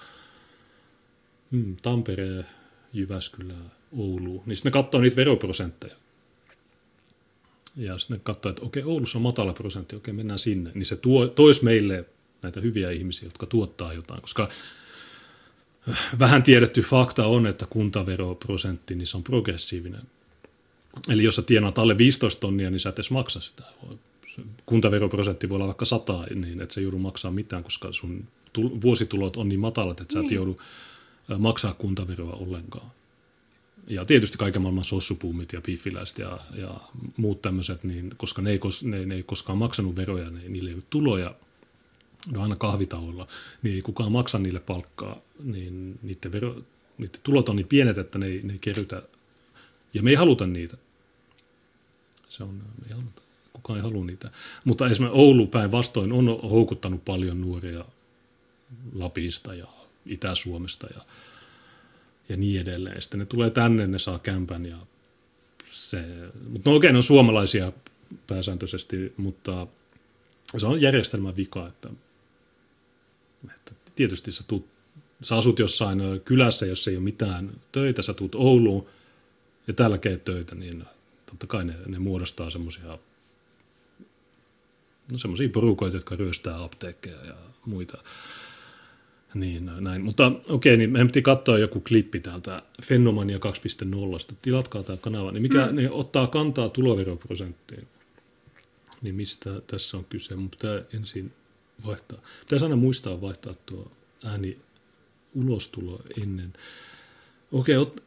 hmm, 1.51 1.77
Tampere, 1.77 2.45
Jyväskylä, 2.93 3.55
Oulu, 3.99 4.43
niin 4.47 4.57
sitten 4.57 4.71
ne 4.71 4.83
katsoo 4.83 5.01
niitä 5.01 5.17
veroprosentteja. 5.17 5.97
Ja 7.79 7.99
sitten 7.99 8.17
ne 8.17 8.21
katsoo, 8.25 8.51
että 8.51 8.63
okei, 8.63 8.83
Oulussa 8.83 9.19
on 9.19 9.23
matala 9.23 9.53
prosentti, 9.53 9.97
okei, 9.97 10.15
mennään 10.15 10.39
sinne. 10.39 10.71
Niin 10.75 10.87
se 10.87 10.97
tuo, 10.97 11.27
toisi 11.27 11.65
meille 11.65 12.05
näitä 12.43 12.61
hyviä 12.61 12.91
ihmisiä, 12.91 13.27
jotka 13.27 13.47
tuottaa 13.47 13.93
jotain, 13.93 14.21
koska 14.21 14.49
vähän 16.19 16.43
tiedetty 16.43 16.83
fakta 16.83 17.27
on, 17.27 17.47
että 17.47 17.67
kuntaveroprosentti 17.71 18.95
niin 18.95 19.07
se 19.07 19.17
on 19.17 19.23
progressiivinen. 19.23 20.03
Eli 21.09 21.25
jos 21.25 21.37
sä 21.37 21.43
tienaat 21.43 21.79
alle 21.79 21.99
15 21.99 22.41
tonnia, 22.41 22.71
niin 22.71 22.81
sä 22.81 22.89
et 22.89 22.99
edes 22.99 23.11
maksa 23.11 23.41
sitä. 23.41 23.63
Kuntaveroprosentti 24.67 25.49
voi 25.49 25.57
olla 25.57 25.67
vaikka 25.67 25.85
100, 25.85 26.25
niin 26.35 26.61
et 26.61 26.71
sä 26.71 26.81
joudu 26.81 26.99
maksaa 26.99 27.31
mitään, 27.31 27.65
koska 27.65 27.93
sun 27.93 28.29
vuositulot 28.83 29.37
on 29.37 29.49
niin 29.49 29.61
matalat, 29.61 30.01
että 30.01 30.13
sä 30.13 30.21
et 30.21 30.27
niin. 30.27 30.35
joudu 30.35 30.61
maksaa 31.39 31.75
kuntaveroa 31.75 32.33
ollenkaan. 32.33 32.91
Ja 33.89 34.05
tietysti 34.05 34.39
kaiken 34.39 34.63
maailman 34.63 34.85
sossupuumit 34.85 35.53
ja 35.53 35.61
piffiläiset 35.61 36.19
ja, 36.19 36.39
ja 36.55 36.81
muut 37.17 37.43
tämmöiset, 37.43 37.85
niin, 37.85 38.15
koska 38.17 38.43
ne 38.43 38.51
ei, 38.51 38.61
ne, 38.83 39.07
ne 39.07 39.15
ei 39.15 39.23
koskaan 39.23 39.59
maksanut 39.59 39.97
veroja, 39.97 40.31
ne, 40.31 40.41
niille 40.49 40.71
ei 40.71 40.75
ole 40.75 40.83
tuloja, 40.91 41.35
no 42.33 42.43
aina 42.43 42.57
kahvitauolla, 42.57 43.27
niin 43.63 43.75
ei 43.75 43.83
kukaan 43.83 44.13
maksa 44.13 44.39
niille 44.39 44.61
palkkaa, 44.61 45.21
niin 45.45 45.99
niiden, 46.03 46.33
vero, 46.33 46.55
niiden 46.99 47.21
tulot 47.23 47.49
on 47.49 47.57
niin 47.57 47.67
pienet, 47.67 47.99
että 47.99 48.19
ne 48.19 48.27
ei, 48.27 48.41
ne 48.43 48.53
ei 48.53 48.59
kerrytä, 48.59 49.03
ja 49.95 50.03
me 50.03 50.11
ei 50.11 50.17
haluta 50.17 50.47
niitä. 50.47 50.77
Se 52.29 52.43
on, 52.43 52.55
me 52.55 52.87
ei 52.87 52.93
haluta. 52.93 53.23
Kukaan 53.53 53.77
ei 53.77 53.83
halua 53.83 54.05
niitä. 54.05 54.31
Mutta 54.65 54.87
esimerkiksi 54.87 55.21
Oulu 55.21 55.47
päinvastoin 55.47 56.13
on 56.13 56.27
houkuttanut 56.27 57.05
paljon 57.05 57.41
nuoria 57.41 57.85
Lapista 58.95 59.55
ja 59.55 59.67
Itä-Suomesta 60.07 60.87
ja, 60.95 61.01
ja 62.29 62.37
niin 62.37 62.61
edelleen. 62.61 63.03
Sitten 63.03 63.21
ne 63.21 63.27
tulee 63.27 63.51
tänne, 63.51 63.87
ne 63.87 63.99
saa 63.99 64.19
kämpän 64.19 64.67
ja 64.67 64.79
se, 65.65 66.05
mutta 66.49 66.71
no 66.71 66.77
okei, 66.77 66.93
ne 66.93 66.97
on 66.97 67.03
suomalaisia 67.03 67.73
pääsääntöisesti, 68.27 69.13
mutta 69.17 69.67
se 70.57 70.67
on 70.67 70.81
järjestelmän 70.81 71.37
vika, 71.37 71.69
että, 71.69 71.89
että 73.57 73.73
tietysti 73.95 74.33
sä, 74.33 74.45
tuut, 74.47 74.67
sä 75.23 75.37
asut 75.37 75.59
jossain 75.59 76.01
kylässä, 76.25 76.67
jos 76.67 76.89
ei 76.89 76.97
ole 76.97 77.05
mitään 77.05 77.51
töitä, 77.73 78.03
sä 78.03 78.15
tuut 78.15 78.35
Ouluun 78.35 78.87
ja 79.67 79.75
täällä 79.75 79.99
keet 79.99 80.25
töitä, 80.25 80.55
niin 80.55 80.85
totta 81.27 81.47
kai 81.47 81.65
ne, 81.65 81.75
ne 81.87 81.99
muodostaa 81.99 82.51
semmoisia 82.51 82.99
no 85.13 85.19
semmoisia 85.19 85.49
porukoita, 85.49 85.97
jotka 85.97 86.17
ryöstää 86.17 86.63
apteekkeja 86.63 87.25
ja 87.25 87.35
muita. 87.67 87.99
Niin, 89.35 89.71
näin. 89.81 90.03
Mutta 90.03 90.33
okei, 90.49 90.77
niin 90.77 90.91
meidän 90.91 91.07
piti 91.07 91.23
katsoa 91.23 91.59
joku 91.59 91.81
klippi 91.81 92.21
täältä 92.21 92.63
Fenomania 92.83 93.39
2.0. 93.39 94.35
Tilatkaa 94.43 94.83
tämä 94.83 94.97
kanava. 94.97 95.33
Niin 95.33 95.43
mikä 95.43 95.67
mm. 95.67 95.77
ne 95.77 95.91
ottaa 95.91 96.27
kantaa 96.27 96.69
tuloveroprosenttiin? 96.69 97.89
Niin 99.03 99.15
mistä 99.15 99.61
tässä 99.67 99.97
on 99.97 100.05
kyse? 100.05 100.37
Mun 100.37 100.51
pitää 100.51 100.83
ensin 100.95 101.33
vaihtaa. 101.87 102.19
Pitäisi 102.41 102.65
aina 102.65 102.77
muistaa 102.77 103.21
vaihtaa 103.21 103.55
tuo 103.67 103.91
ääni 104.25 104.59
ulostulo 105.35 106.03
ennen. 106.23 106.53
Okei, 107.53 107.77
ot, 107.77 108.03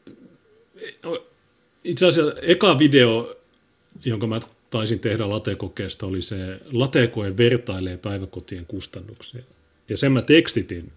itse 1.83 2.05
asiassa 2.05 2.41
eka 2.41 2.79
video, 2.79 3.35
jonka 4.05 4.27
mä 4.27 4.39
taisin 4.69 4.99
tehdä 4.99 5.29
latekokeesta, 5.29 6.05
oli 6.05 6.21
se, 6.21 6.59
latekoe 6.71 7.37
vertailee 7.37 7.97
päiväkotien 7.97 8.65
kustannuksia. 8.65 9.43
Ja 9.89 9.97
sen 9.97 10.11
mä 10.11 10.21
tekstitin. 10.21 10.91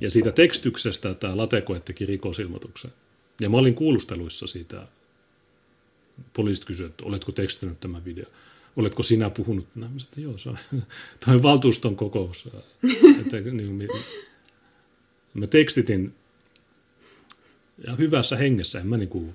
Ja 0.00 0.10
siitä 0.10 0.32
tekstyksestä 0.32 1.14
tämä 1.14 1.36
latekoe 1.36 1.80
teki 1.80 2.06
rikosilmoituksen. 2.06 2.90
Ja 3.40 3.50
mä 3.50 3.56
olin 3.56 3.74
kuulusteluissa 3.74 4.46
siitä. 4.46 4.86
Poliisit 6.32 6.64
kysyivät, 6.64 6.90
että 6.90 7.04
oletko 7.04 7.32
tekstinyt 7.32 7.80
tämän 7.80 8.04
video. 8.04 8.26
Oletko 8.76 9.02
sinä 9.02 9.30
puhunut? 9.30 9.66
Mä 9.74 9.84
sanoin, 9.84 10.02
että 10.02 10.20
joo, 10.20 10.38
se 10.38 10.48
on 10.48 10.58
toi 11.26 11.42
valtuuston 11.42 11.96
kokous. 11.96 12.48
että, 13.20 13.40
niin, 13.40 13.88
mä 15.34 15.46
tekstitin 15.46 16.14
ja 17.86 17.96
hyvässä 17.96 18.36
hengessä, 18.36 18.80
en 18.80 18.86
mä 18.86 18.96
niin 18.96 19.08
kuin 19.08 19.34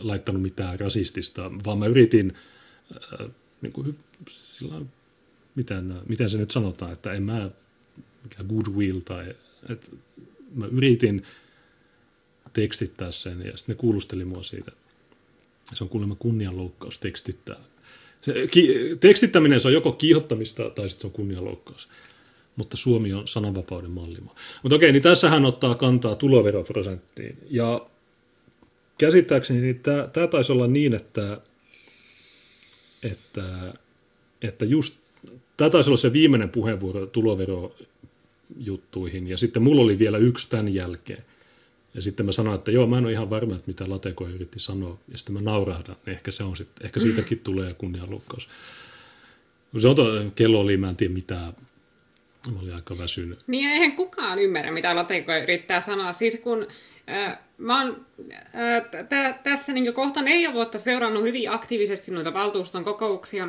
laittanut 0.00 0.42
mitään 0.42 0.80
rasistista, 0.80 1.50
vaan 1.64 1.78
mä 1.78 1.86
yritin 1.86 2.32
äh, 3.20 3.26
niin 3.62 3.72
kuin, 3.72 3.98
sillä, 4.30 4.80
miten, 5.54 5.94
miten 6.08 6.30
se 6.30 6.38
nyt 6.38 6.50
sanotaan, 6.50 6.92
että 6.92 7.12
en 7.12 7.22
mä 7.22 7.50
mikä 8.22 8.44
goodwill 8.44 9.00
tai 9.00 9.34
että 9.68 9.90
mä 10.54 10.66
yritin 10.66 11.22
tekstittää 12.52 13.12
sen 13.12 13.42
ja 13.46 13.56
sitten 13.56 13.76
ne 13.76 13.80
kuulusteli 13.80 14.24
mua 14.24 14.42
siitä. 14.42 14.72
Se 15.74 15.84
on 15.84 15.90
kuulemma 15.90 16.14
kunnianloukkaus 16.14 16.98
tekstittää. 16.98 17.56
Se, 18.22 18.46
ki, 18.50 18.96
tekstittäminen 19.00 19.60
se 19.60 19.68
on 19.68 19.74
joko 19.74 19.92
kiihottamista 19.92 20.70
tai 20.70 20.88
sitten 20.88 21.00
se 21.00 21.06
on 21.06 21.12
kunnianloukkaus. 21.12 21.88
Mutta 22.56 22.76
Suomi 22.76 23.12
on 23.12 23.28
sananvapauden 23.28 23.90
mallimaa. 23.90 24.34
Mutta 24.62 24.76
okei, 24.76 24.92
niin 24.92 25.02
tässähän 25.02 25.44
ottaa 25.44 25.74
kantaa 25.74 26.14
tuloveroprosenttiin. 26.14 27.38
Ja 27.50 27.86
käsittääkseni 28.98 29.60
niin 29.60 29.80
tämä, 29.80 30.08
tämä 30.12 30.26
taisi 30.26 30.52
olla 30.52 30.66
niin, 30.66 30.94
että, 30.94 31.40
että, 33.02 33.74
että 34.42 34.64
just 34.64 34.94
tämä 35.56 35.70
taisi 35.70 35.90
olla 35.90 35.96
se 35.96 36.12
viimeinen 36.12 36.48
puheenvuoro 36.48 37.06
tuloverojuttuihin, 38.50 39.28
ja 39.28 39.38
sitten 39.38 39.62
mulla 39.62 39.82
oli 39.82 39.98
vielä 39.98 40.18
yksi 40.18 40.50
tämän 40.50 40.74
jälkeen. 40.74 41.24
Ja 41.94 42.02
sitten 42.02 42.26
mä 42.26 42.32
sanoin, 42.32 42.58
että 42.58 42.70
joo, 42.70 42.86
mä 42.86 42.98
en 42.98 43.04
ole 43.04 43.12
ihan 43.12 43.30
varma, 43.30 43.54
että 43.54 43.66
mitä 43.66 43.90
Lateko 43.90 44.28
yritti 44.28 44.60
sanoa, 44.60 44.98
ja 45.12 45.18
sitten 45.18 45.34
mä 45.34 45.40
naurahdan, 45.40 45.96
ehkä, 46.06 46.30
se 46.30 46.44
on 46.44 46.56
sitten, 46.56 46.86
ehkä 46.86 47.00
siitäkin 47.00 47.38
tulee 47.44 47.74
kunnianlukkaus. 47.74 48.48
Se 49.78 49.88
on 49.88 49.94
to, 49.94 50.04
kello 50.34 50.60
oli, 50.60 50.76
mä 50.76 50.88
en 50.88 50.96
tiedä 50.96 51.14
mitä, 51.14 51.34
mä 52.52 52.58
olin 52.62 52.74
aika 52.74 52.98
väsynyt. 52.98 53.38
Niin 53.46 53.70
eihän 53.70 53.92
kukaan 53.92 54.38
ymmärrä, 54.38 54.72
mitä 54.72 54.96
Lateko 54.96 55.36
yrittää 55.36 55.80
sanoa. 55.80 56.12
Siis 56.12 56.40
kun 56.42 56.66
Mä 57.58 57.82
oon 57.82 58.06
t- 58.90 59.42
tässä 59.42 59.72
niin 59.72 59.94
kohta 59.94 60.22
neljä 60.22 60.52
vuotta 60.52 60.78
seurannut 60.78 61.22
hyvin 61.22 61.50
aktiivisesti 61.50 62.10
noita 62.10 62.34
valtuuston 62.34 62.84
kokouksia. 62.84 63.48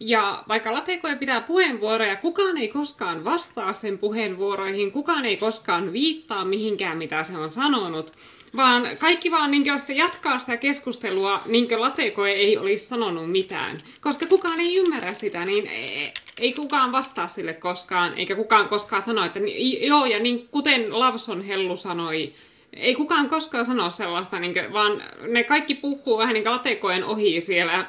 Ja 0.00 0.44
vaikka 0.48 0.72
Latekoja 0.72 1.16
pitää 1.16 1.40
puheenvuoroja, 1.40 2.16
kukaan 2.16 2.56
ei 2.56 2.68
koskaan 2.68 3.24
vastaa 3.24 3.72
sen 3.72 3.98
puheenvuoroihin, 3.98 4.92
kukaan 4.92 5.24
ei 5.24 5.36
koskaan 5.36 5.92
viittaa 5.92 6.44
mihinkään, 6.44 6.98
mitä 6.98 7.24
se 7.24 7.38
on 7.38 7.50
sanonut, 7.50 8.12
vaan 8.56 8.88
kaikki 8.98 9.30
vaan 9.30 9.50
niin 9.50 9.64
kuin, 9.64 9.96
jatkaa 9.96 10.38
sitä 10.38 10.56
keskustelua, 10.56 11.40
niin 11.46 11.68
kuin 11.68 11.80
Latekoe 11.80 12.30
ei 12.30 12.58
olisi 12.58 12.86
sanonut 12.86 13.30
mitään. 13.30 13.78
Koska 14.00 14.26
kukaan 14.26 14.60
ei 14.60 14.76
ymmärrä 14.76 15.14
sitä, 15.14 15.44
niin 15.44 15.66
ei, 15.66 16.12
ei 16.40 16.52
kukaan 16.52 16.92
vastaa 16.92 17.28
sille 17.28 17.54
koskaan, 17.54 18.14
eikä 18.14 18.34
kukaan 18.34 18.68
koskaan 18.68 19.02
sano, 19.02 19.24
että 19.24 19.40
joo, 19.80 20.06
ja 20.06 20.18
niin 20.18 20.48
kuten 20.48 20.98
Lavson 20.98 21.42
Hellu 21.42 21.76
sanoi, 21.76 22.32
ei 22.72 22.94
kukaan 22.94 23.28
koskaan 23.28 23.64
sano 23.64 23.90
sellaista, 23.90 24.38
niin 24.38 24.52
kuin, 24.52 24.72
vaan 24.72 25.02
ne 25.28 25.44
kaikki 25.44 25.74
puhuu 25.74 26.18
vähän 26.18 26.34
niin 26.34 26.50
latekoen 26.50 27.04
ohi 27.04 27.40
siellä. 27.40 27.86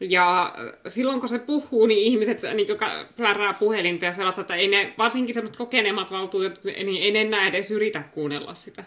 Ja 0.00 0.54
silloin 0.86 1.20
kun 1.20 1.28
se 1.28 1.38
puhuu, 1.38 1.86
niin 1.86 1.98
ihmiset 1.98 2.42
niin 2.54 2.66
plärää 3.16 3.54
puhelinta 3.54 4.04
ja 4.04 4.12
sellaista, 4.12 4.40
että 4.40 4.54
ei 4.54 4.68
ne, 4.68 4.94
varsinkin 4.98 5.34
semmoiset 5.34 5.58
kokeneemmat 5.58 6.10
valtuutetut, 6.10 6.64
niin 6.64 7.02
ei 7.02 7.10
ne 7.10 7.20
enää 7.20 7.48
edes 7.48 7.70
yritä 7.70 8.02
kuunnella 8.02 8.54
sitä. 8.54 8.84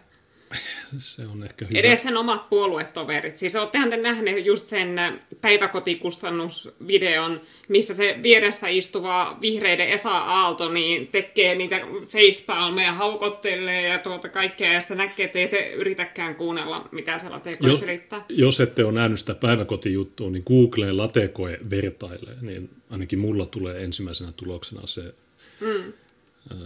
Se 0.98 1.28
on 1.28 1.44
ehkä 1.44 1.66
hyvä. 1.66 1.80
Edes 1.80 2.04
sen 2.04 2.18
omat 2.18 2.50
puoluetoverit. 2.50 3.38
Siis 3.38 3.56
oottehan 3.56 3.90
te 3.90 3.98
nähneet 3.98 4.46
just 4.46 4.68
sen 4.68 5.22
päiväkotikustannusvideon, 5.42 7.42
missä 7.68 7.94
se 7.94 8.20
vieressä 8.24 8.68
istuva 8.68 9.38
vihreiden 9.42 9.90
Esa 9.90 10.10
Aalto 10.10 10.70
niin 10.70 11.08
tekee 11.08 11.56
niitä 11.56 11.82
facepalmeja, 12.08 12.94
haukottelee 12.94 13.88
ja 13.88 13.98
tuota 13.98 14.30
kaikkea, 14.30 14.74
ja 14.74 14.82
se 14.82 14.96
näkee, 14.96 15.26
että 15.26 15.40
ei 15.40 15.50
se 15.50 15.72
yritäkään 15.72 16.36
kuunnella, 16.36 16.90
mitä 16.92 17.20
se 17.20 17.30
latekoe 17.30 17.70
jos, 17.70 17.80
selittää. 17.80 18.26
Jos 18.30 18.62
ette 18.62 18.84
ole 18.84 18.94
nähnyt 18.94 19.20
sitä 19.20 19.36
päiväkotijuttua, 19.36 20.30
niin 20.30 20.44
Google 20.48 20.92
latekoe 20.92 21.60
vertailee, 21.70 22.36
niin 22.42 22.70
ainakin 22.90 23.20
mulla 23.20 23.46
tulee 23.46 23.84
ensimmäisenä 23.84 24.32
tuloksena 24.32 24.88
se... 24.88 25.14
Mm. 25.60 25.94
Äh, 26.52 26.58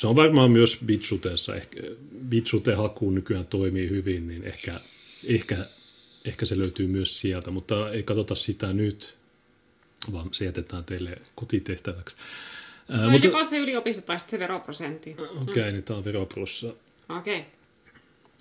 se 0.00 0.06
on 0.06 0.16
varmaan 0.16 0.50
myös 0.50 0.78
Bitsuteessa, 0.86 1.54
ehkä 1.54 1.80
Bitsute-haku 2.28 3.10
nykyään 3.10 3.46
toimii 3.46 3.90
hyvin, 3.90 4.28
niin 4.28 4.44
ehkä, 4.44 4.80
ehkä, 5.24 5.56
ehkä 6.24 6.46
se 6.46 6.58
löytyy 6.58 6.86
myös 6.86 7.20
sieltä, 7.20 7.50
mutta 7.50 7.90
ei 7.90 8.02
katsota 8.02 8.34
sitä 8.34 8.72
nyt, 8.72 9.16
vaan 10.12 10.28
se 10.32 10.44
jätetään 10.44 10.84
teille 10.84 11.18
kotitehtäväksi. 11.34 12.16
no, 12.88 13.10
mutta, 13.10 13.26
joko 13.26 13.44
se 13.44 13.58
yliopisto 13.58 14.02
tai 14.02 14.18
se 14.26 14.38
veroprosentti. 14.38 15.12
Okei, 15.18 15.26
okay, 15.42 15.64
mm. 15.64 15.72
niin 15.72 15.84
tämä 15.84 15.98
on 15.98 16.04
veroplussa. 16.04 16.74
Okei. 17.08 17.38
Okay. 17.38 17.50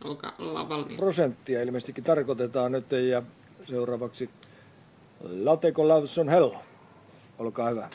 Olkaa, 0.04 0.36
ollaan 0.40 0.70
valmiita. 0.70 1.00
Prosenttia 1.00 1.62
ilmeisestikin 1.62 2.04
tarkoitetaan 2.04 2.72
nyt 2.72 2.92
ja 3.10 3.24
seuraavaksi 3.70 4.30
Lateko 5.22 5.88
Lavson 5.88 6.30
Hell. 6.30 6.52
Olkaa 7.40 7.70
hyvä. 7.70 7.90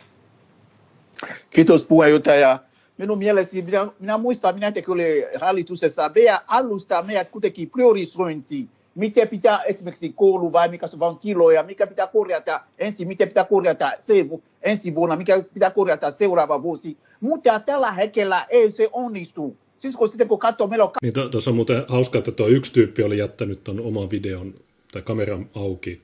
Kiitos 1.50 1.86
puheenjohtaja 1.86 2.58
minun 2.98 3.18
mielestäni, 3.18 3.62
minä, 3.62 3.86
minä 4.00 4.18
muistan, 4.18 4.54
minä 4.54 4.72
tekin 4.72 4.94
oli 4.94 5.24
hallituksessa, 5.40 6.10
meidän 6.14 6.38
alusta 6.46 7.02
meidät 7.02 7.28
kuitenkin 7.28 7.70
priorisointi, 7.70 8.68
miten 8.94 9.28
pitää 9.28 9.62
esimerkiksi 9.62 10.12
koulu 10.12 10.52
vai 10.52 10.68
mikä 10.68 10.86
se 10.86 10.96
on 11.00 11.18
tiloja, 11.18 11.62
mikä 11.62 11.86
pitää 11.86 12.06
korjata 12.06 12.60
ensin, 12.78 13.08
miten 13.08 13.28
pitää 13.28 13.44
korjata 13.44 13.92
se, 13.98 14.26
ensi 14.62 14.94
vuonna, 14.94 15.16
mikä 15.16 15.44
pitää 15.54 15.70
korjata 15.70 16.10
seuraava 16.10 16.62
vuosi. 16.62 16.96
Mutta 17.20 17.60
tällä 17.60 17.92
hetkellä 17.92 18.46
ei 18.48 18.72
se 18.72 18.88
onnistu. 18.92 19.56
Siis 19.76 19.96
kun 19.96 20.08
sitten 20.08 20.28
kun 20.28 20.38
katsoo, 20.38 20.66
meillä 20.66 20.84
on... 20.84 20.90
Niin 21.02 21.30
tuossa 21.30 21.50
on 21.50 21.56
muuten 21.56 21.84
hauska, 21.88 22.18
että 22.18 22.32
tuo 22.32 22.46
yksi 22.46 22.72
tyyppi 22.72 23.02
oli 23.02 23.18
jättänyt 23.18 23.64
tuon 23.64 23.80
oman 23.80 24.10
videon 24.10 24.54
tai 24.92 25.02
kameran 25.02 25.50
auki 25.54 26.02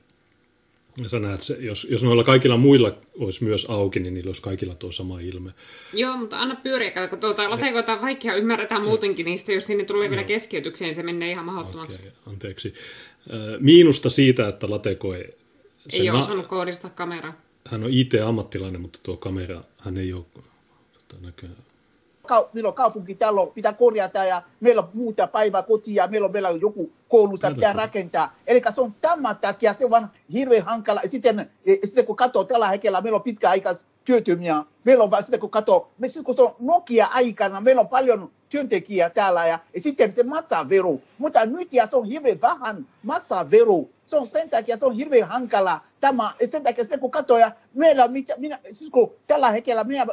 ja 0.97 1.09
sä 1.09 1.19
näet, 1.19 1.41
se, 1.41 1.57
jos, 1.59 1.87
jos 1.89 2.03
noilla 2.03 2.23
kaikilla 2.23 2.57
muilla 2.57 2.97
olisi 3.19 3.43
myös 3.43 3.65
auki, 3.69 3.99
niin 3.99 4.13
niillä 4.13 4.29
olisi 4.29 4.41
kaikilla 4.41 4.75
tuo 4.75 4.91
sama 4.91 5.19
ilme. 5.19 5.51
Joo, 5.93 6.17
mutta 6.17 6.39
anna 6.39 6.55
pyöriä, 6.55 7.07
kun 7.07 7.19
tuota, 7.19 7.49
latekoita 7.49 7.93
on 7.93 8.01
vaikea 8.01 8.35
ymmärretään 8.35 8.81
ja. 8.81 8.87
muutenkin 8.87 9.25
niistä, 9.25 9.51
jos 9.51 9.65
sinne 9.65 9.85
tulee 9.85 10.09
vielä 10.09 10.23
keskeytyksiä, 10.23 10.87
niin 10.87 10.95
se 10.95 11.03
menee 11.03 11.31
ihan 11.31 11.45
mahdottomaksi. 11.45 11.99
Okay, 11.99 12.11
anteeksi. 12.27 12.73
Miinusta 13.59 14.09
siitä, 14.09 14.47
että 14.47 14.69
lateko 14.69 15.15
ei... 15.15 15.33
Ei 15.93 16.09
ole 16.09 16.19
na- 16.19 16.25
osannut 16.25 16.47
kohdistaa 16.47 16.89
kameraa. 16.89 17.41
Hän 17.67 17.83
on 17.83 17.89
IT-ammattilainen, 17.93 18.81
mutta 18.81 18.99
tuo 19.03 19.17
kamera, 19.17 19.63
hän 19.77 19.97
ei 19.97 20.13
ole 20.13 20.25
tota, 20.33 21.25
näköjään 21.25 21.57
meillä 22.53 22.67
on 22.67 22.73
kaupunkitalo, 22.73 23.47
pitää 23.47 23.73
korjata 23.73 24.25
ja 24.25 24.41
meillä 24.59 24.81
on 24.81 24.89
muuta 24.93 25.27
päiväkotia, 25.27 26.07
meillä 26.07 26.25
on 26.25 26.33
vielä 26.33 26.49
joku 26.49 26.91
koulusta 27.09 27.51
pitää 27.51 27.73
rakentaa. 27.73 28.35
Eli 28.47 28.61
se 28.69 28.81
on 28.81 28.93
tämän 29.01 29.37
takia, 29.37 29.73
se 29.73 29.85
on 29.85 29.91
vaan 29.91 30.11
hirveän 30.33 30.65
hankala. 30.65 31.01
Sitten, 31.05 31.51
e, 31.65 31.75
sitten 31.83 32.05
kun 32.05 32.15
katsoo 32.15 32.43
tällä 32.43 32.67
hetkellä, 32.67 33.01
meillä 33.01 33.17
on 33.17 33.23
pitkäaikais 33.23 33.85
työttömiä. 34.05 34.63
Meillä 34.83 35.03
on 35.03 35.11
sitten 35.21 35.39
kun 35.39 35.49
katsoo, 35.49 35.91
me 35.97 36.07
sitten 36.07 36.23
kun 36.23 36.35
se 36.35 36.41
on 36.41 36.55
Nokia-aikana, 36.59 37.61
meillä 37.61 37.81
on 37.81 37.87
paljon 37.87 38.31
työntekijää 38.49 39.09
täällä 39.09 39.47
ja, 39.47 39.59
ja 39.73 39.81
sitten 39.81 40.13
se 40.13 40.23
maksaa 40.23 40.69
veru. 40.69 41.01
Mutta 41.17 41.45
nyt 41.45 41.73
ja 41.73 41.85
se 41.87 41.95
on 41.95 42.05
hirveän 42.05 42.41
vähän 42.41 42.87
maksaa 43.03 43.51
veru. 43.51 43.89
Se 44.05 44.15
on 44.15 44.27
sen 44.27 44.49
takia, 44.49 44.77
se 44.77 44.85
on 44.85 44.95
hirveän 44.95 45.27
hankala 45.27 45.81
tämä, 46.01 46.33
sen 46.45 46.63
takia 46.63 46.83
sitten 46.83 46.99
kun 46.99 47.11
katsoja, 47.11 47.51
meillä 47.73 48.07
mitä, 48.07 48.33
minä, 48.37 48.59
siis 48.73 48.91
kun 48.91 49.13
tällä 49.27 49.49
hetkellä 49.51 49.83
minä 49.83 50.05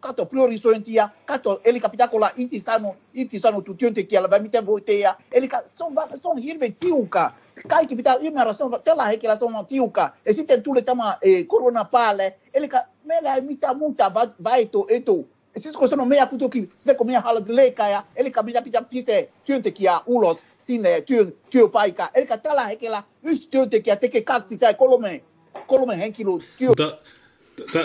katso 0.00 0.26
priorisointia, 0.26 1.08
katso, 1.26 1.60
eli 1.64 1.80
pitääkö 1.90 2.16
olla 2.16 2.30
inti 2.36 2.60
sanottu, 2.60 3.02
inti 3.14 3.38
sanottu 3.38 3.74
työntekijällä 3.74 4.30
vai 4.30 4.40
miten 4.40 4.66
voi 4.66 4.80
tehdä, 4.80 5.14
eli 5.32 5.48
se 5.70 5.84
on, 5.84 5.92
se 6.14 6.28
on 6.28 6.38
hirveän 6.38 6.74
tiukka. 6.74 7.32
Kaikki 7.68 7.96
pitää 7.96 8.14
ymmärrä, 8.14 8.52
se 8.52 8.64
on, 8.64 8.82
tällä 8.84 9.04
hetkellä 9.04 9.36
se 9.36 9.44
on 9.44 9.66
tiukka. 9.66 10.10
Ja 10.24 10.34
sitten 10.34 10.62
tuli 10.62 10.82
tämä 10.82 11.18
eh, 11.22 11.46
korona 11.46 11.84
päälle, 11.84 12.38
eli 12.54 12.68
meillä 13.04 13.34
ei 13.34 13.40
mitään 13.40 13.78
muuta 13.78 14.14
vaihtoehtoa 14.44 15.24
siis 15.56 15.76
kun 15.76 15.88
sanoo 15.88 16.06
meidän 16.06 16.28
kuitenkin, 16.28 16.72
sitä 16.78 16.94
kun 16.94 17.06
meidän 17.06 17.22
haluamme 17.22 17.56
leikkaa, 17.56 18.06
eli 18.16 18.32
mitä 18.42 18.62
pitää 18.62 18.82
pistää 18.82 19.22
työntekijää 19.44 20.00
ulos 20.06 20.46
sinne 20.58 21.00
työn, 21.00 21.32
työpaikkaan. 21.50 22.10
Eli 22.14 22.26
tällä 22.42 22.66
hetkellä 22.66 23.02
yksi 23.22 23.48
työntekijä 23.50 23.96
tekee 23.96 24.22
kaksi 24.22 24.58
tai 24.58 24.74
kolme, 24.74 25.22
kolme 25.66 25.98
henkilöä 25.98 26.42
työ. 26.58 26.68
Mutta 26.68 26.98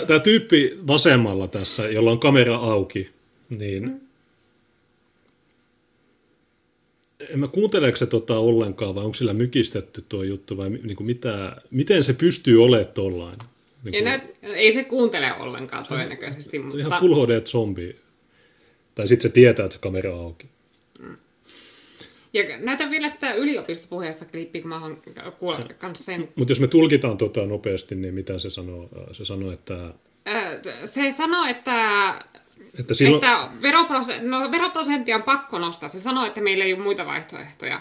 tämä 0.06 0.20
tyyppi 0.20 0.78
vasemmalla 0.86 1.48
tässä, 1.48 1.88
jolla 1.88 2.10
on 2.10 2.18
kamera 2.18 2.56
auki, 2.56 3.10
niin 3.58 3.82
mm. 3.82 4.00
en 7.30 7.38
mä 7.38 7.48
kuunteleeko 7.48 7.96
se 7.96 8.06
tota 8.06 8.38
ollenkaan 8.38 8.94
vai 8.94 9.04
onko 9.04 9.14
sillä 9.14 9.34
mykistetty 9.34 10.04
tuo 10.08 10.22
juttu 10.22 10.56
vai 10.56 10.70
niin 10.70 10.96
kuin 10.96 11.06
mitä, 11.06 11.56
miten 11.70 12.02
se 12.02 12.12
pystyy 12.12 12.64
olemaan 12.64 12.94
tollain? 12.94 13.38
Niin 13.84 14.04
kuin... 14.04 14.54
ei 14.54 14.72
se 14.72 14.84
kuuntele 14.84 15.32
ollenkaan 15.32 15.84
se 15.84 15.88
todennäköisesti. 15.88 16.58
Mutta... 16.58 16.78
Ihan 16.78 17.00
full 17.00 17.26
HD 17.26 17.40
zombi. 17.40 17.96
Tai 18.94 19.08
sitten 19.08 19.30
se 19.30 19.34
tietää, 19.34 19.64
että 19.64 19.74
se 19.74 19.80
kamera 19.80 20.14
on 20.14 20.24
auki. 20.24 20.46
Ja 22.36 22.58
näytän 22.58 22.90
vielä 22.90 23.08
sitä 23.08 23.34
yliopistopuheesta 23.34 24.24
klippiä, 24.24 24.62
kun 24.62 24.68
mä 24.68 24.80
oon 24.82 25.02
kanssa 25.78 26.04
sen. 26.04 26.28
Mutta 26.36 26.50
jos 26.50 26.60
me 26.60 26.66
tulkitaan 26.66 27.18
tota 27.18 27.46
nopeasti, 27.46 27.94
niin 27.94 28.14
mitä 28.14 28.38
se 28.38 28.50
sanoo? 28.50 28.88
Se 29.12 29.24
sanoo, 29.24 29.52
että... 29.52 29.94
Se 30.84 31.12
sanoo, 31.12 31.44
että 31.44 31.74
että, 32.78 32.94
silloin... 32.94 33.24
että 33.24 33.48
veroprosent, 33.62 34.22
no, 34.22 34.50
veroprosenttia 34.50 35.16
on 35.16 35.22
pakko 35.22 35.58
nostaa. 35.58 35.88
Se 35.88 35.98
sanoo, 35.98 36.26
että 36.26 36.40
meillä 36.40 36.64
ei 36.64 36.72
ole 36.72 36.82
muita 36.82 37.06
vaihtoehtoja. 37.06 37.80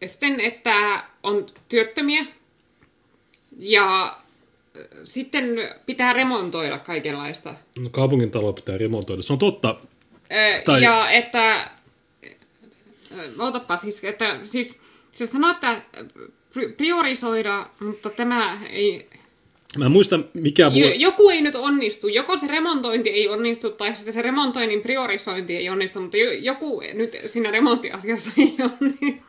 Ja 0.00 0.08
sitten, 0.08 0.40
että 0.40 1.04
on 1.22 1.46
työttömiä 1.68 2.24
ja 3.58 4.16
sitten 5.04 5.44
pitää 5.86 6.12
remontoida 6.12 6.78
kaikenlaista. 6.78 7.54
No 7.78 7.88
kaupungin 7.90 8.30
talo 8.30 8.52
pitää 8.52 8.78
remontoida, 8.78 9.22
se 9.22 9.32
on 9.32 9.38
totta. 9.38 9.76
Öö, 10.32 10.62
tai... 10.62 10.82
Ja 10.82 11.10
että, 11.10 11.70
ootapa 13.38 13.76
siis, 13.76 14.04
että 14.04 14.38
siis, 14.42 14.80
se 15.12 15.26
sanoo, 15.26 15.50
että 15.50 15.82
priorisoida, 16.76 17.70
mutta 17.80 18.10
tämä 18.10 18.58
ei... 18.70 19.08
Mä 19.78 19.84
en 19.84 19.92
muista, 19.92 20.20
mikä 20.34 20.72
vuo... 20.72 20.88
Joku 20.96 21.28
ei 21.28 21.40
nyt 21.40 21.54
onnistu. 21.54 22.08
Joko 22.08 22.38
se 22.38 22.46
remontointi 22.46 23.10
ei 23.10 23.28
onnistu, 23.28 23.70
tai 23.70 23.96
sitten 23.96 24.14
se 24.14 24.22
remontoinnin 24.22 24.80
priorisointi 24.80 25.56
ei 25.56 25.68
onnistu, 25.68 26.00
mutta 26.00 26.16
joku 26.40 26.82
nyt 26.94 27.16
siinä 27.26 27.50
remonttiasiassa 27.50 28.30
ei 28.38 28.54
onnistu 28.80 29.26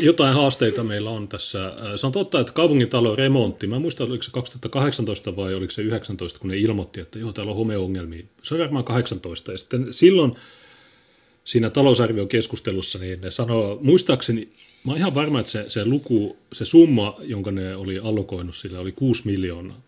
jotain 0.00 0.34
haasteita 0.34 0.84
meillä 0.84 1.10
on 1.10 1.28
tässä. 1.28 1.72
Se 1.96 2.06
on 2.06 2.12
totta, 2.12 2.40
että 2.40 2.52
kaupungin 2.52 2.88
talon 2.88 3.18
remontti, 3.18 3.66
mä 3.66 3.76
en 3.76 3.82
muista, 3.82 4.04
oliko 4.04 4.22
se 4.22 4.30
2018 4.30 5.36
vai 5.36 5.54
oliko 5.54 5.70
se 5.70 5.82
19, 5.82 6.40
kun 6.40 6.50
ne 6.50 6.56
ilmoitti, 6.56 7.00
että 7.00 7.18
joo, 7.18 7.32
täällä 7.32 7.50
on 7.50 7.56
homeongelmia. 7.56 8.24
Se 8.42 8.54
on 8.54 8.60
varmaan 8.60 8.84
18. 8.84 9.52
Ja 9.52 9.58
sitten 9.58 9.86
silloin 9.90 10.32
siinä 11.44 11.70
talousarvion 11.70 12.28
keskustelussa, 12.28 12.98
niin 12.98 13.20
ne 13.20 13.30
sanoo, 13.30 13.78
muistaakseni, 13.82 14.48
mä 14.84 14.92
oon 14.92 14.98
ihan 14.98 15.14
varma, 15.14 15.40
että 15.40 15.52
se, 15.52 15.64
se 15.68 15.84
luku, 15.84 16.36
se 16.52 16.64
summa, 16.64 17.16
jonka 17.20 17.50
ne 17.50 17.76
oli 17.76 17.98
allokoinut 17.98 18.56
sillä, 18.56 18.80
oli 18.80 18.92
6 18.92 19.26
miljoonaa. 19.26 19.80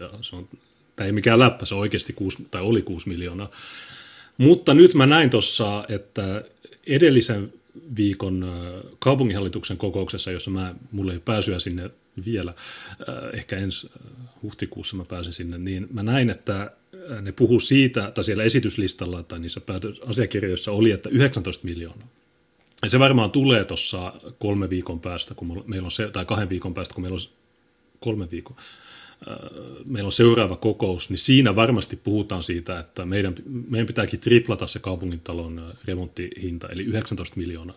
Ja 0.00 0.10
se 0.20 0.36
on, 0.36 0.48
tämä 0.96 1.06
ei 1.06 1.12
mikään 1.12 1.38
läppä, 1.38 1.66
se 1.66 1.74
oikeasti 1.74 2.12
6, 2.12 2.38
tai 2.50 2.62
oli 2.62 2.82
6 2.82 3.08
miljoonaa. 3.08 3.50
Mutta 4.38 4.74
nyt 4.74 4.94
mä 4.94 5.06
näin 5.06 5.30
tuossa, 5.30 5.84
että 5.88 6.44
edellisen 6.86 7.52
viikon 7.96 8.46
kaupunginhallituksen 8.98 9.76
kokouksessa, 9.76 10.30
jossa 10.30 10.50
mä, 10.50 10.74
mulla 10.92 11.12
ei 11.12 11.18
pääsyä 11.18 11.58
sinne 11.58 11.90
vielä, 12.24 12.54
ehkä 13.32 13.56
ensi 13.56 13.90
huhtikuussa 14.42 14.96
mä 14.96 15.04
pääsen 15.04 15.32
sinne, 15.32 15.58
niin 15.58 15.86
mä 15.92 16.02
näin, 16.02 16.30
että 16.30 16.70
ne 17.20 17.32
puhuu 17.32 17.60
siitä, 17.60 18.10
tai 18.10 18.24
siellä 18.24 18.44
esityslistalla 18.44 19.22
tai 19.22 19.38
niissä 19.38 19.60
asiakirjoissa 20.06 20.72
oli, 20.72 20.90
että 20.90 21.08
19 21.08 21.66
miljoonaa. 21.66 22.08
Ja 22.82 22.88
se 22.88 22.98
varmaan 22.98 23.30
tulee 23.30 23.64
tuossa 23.64 24.12
kolme 24.38 24.70
viikon 24.70 25.00
päästä, 25.00 25.34
kun 25.34 25.64
meillä 25.66 25.86
on 25.86 25.90
se, 25.90 26.10
tai 26.10 26.24
kahden 26.24 26.48
viikon 26.48 26.74
päästä, 26.74 26.94
kun 26.94 27.02
meillä 27.02 27.14
on 27.14 27.28
kolme 28.00 28.30
viikon, 28.30 28.56
meillä 29.84 30.06
on 30.06 30.12
seuraava 30.12 30.56
kokous, 30.56 31.10
niin 31.10 31.18
siinä 31.18 31.56
varmasti 31.56 31.96
puhutaan 31.96 32.42
siitä, 32.42 32.78
että 32.78 33.06
meidän, 33.06 33.34
meidän 33.68 33.86
pitääkin 33.86 34.20
triplata 34.20 34.66
se 34.66 34.78
kaupungintalon 34.78 35.74
remonttihinta, 35.84 36.68
eli 36.68 36.82
19 36.82 37.36
miljoonaa. 37.36 37.76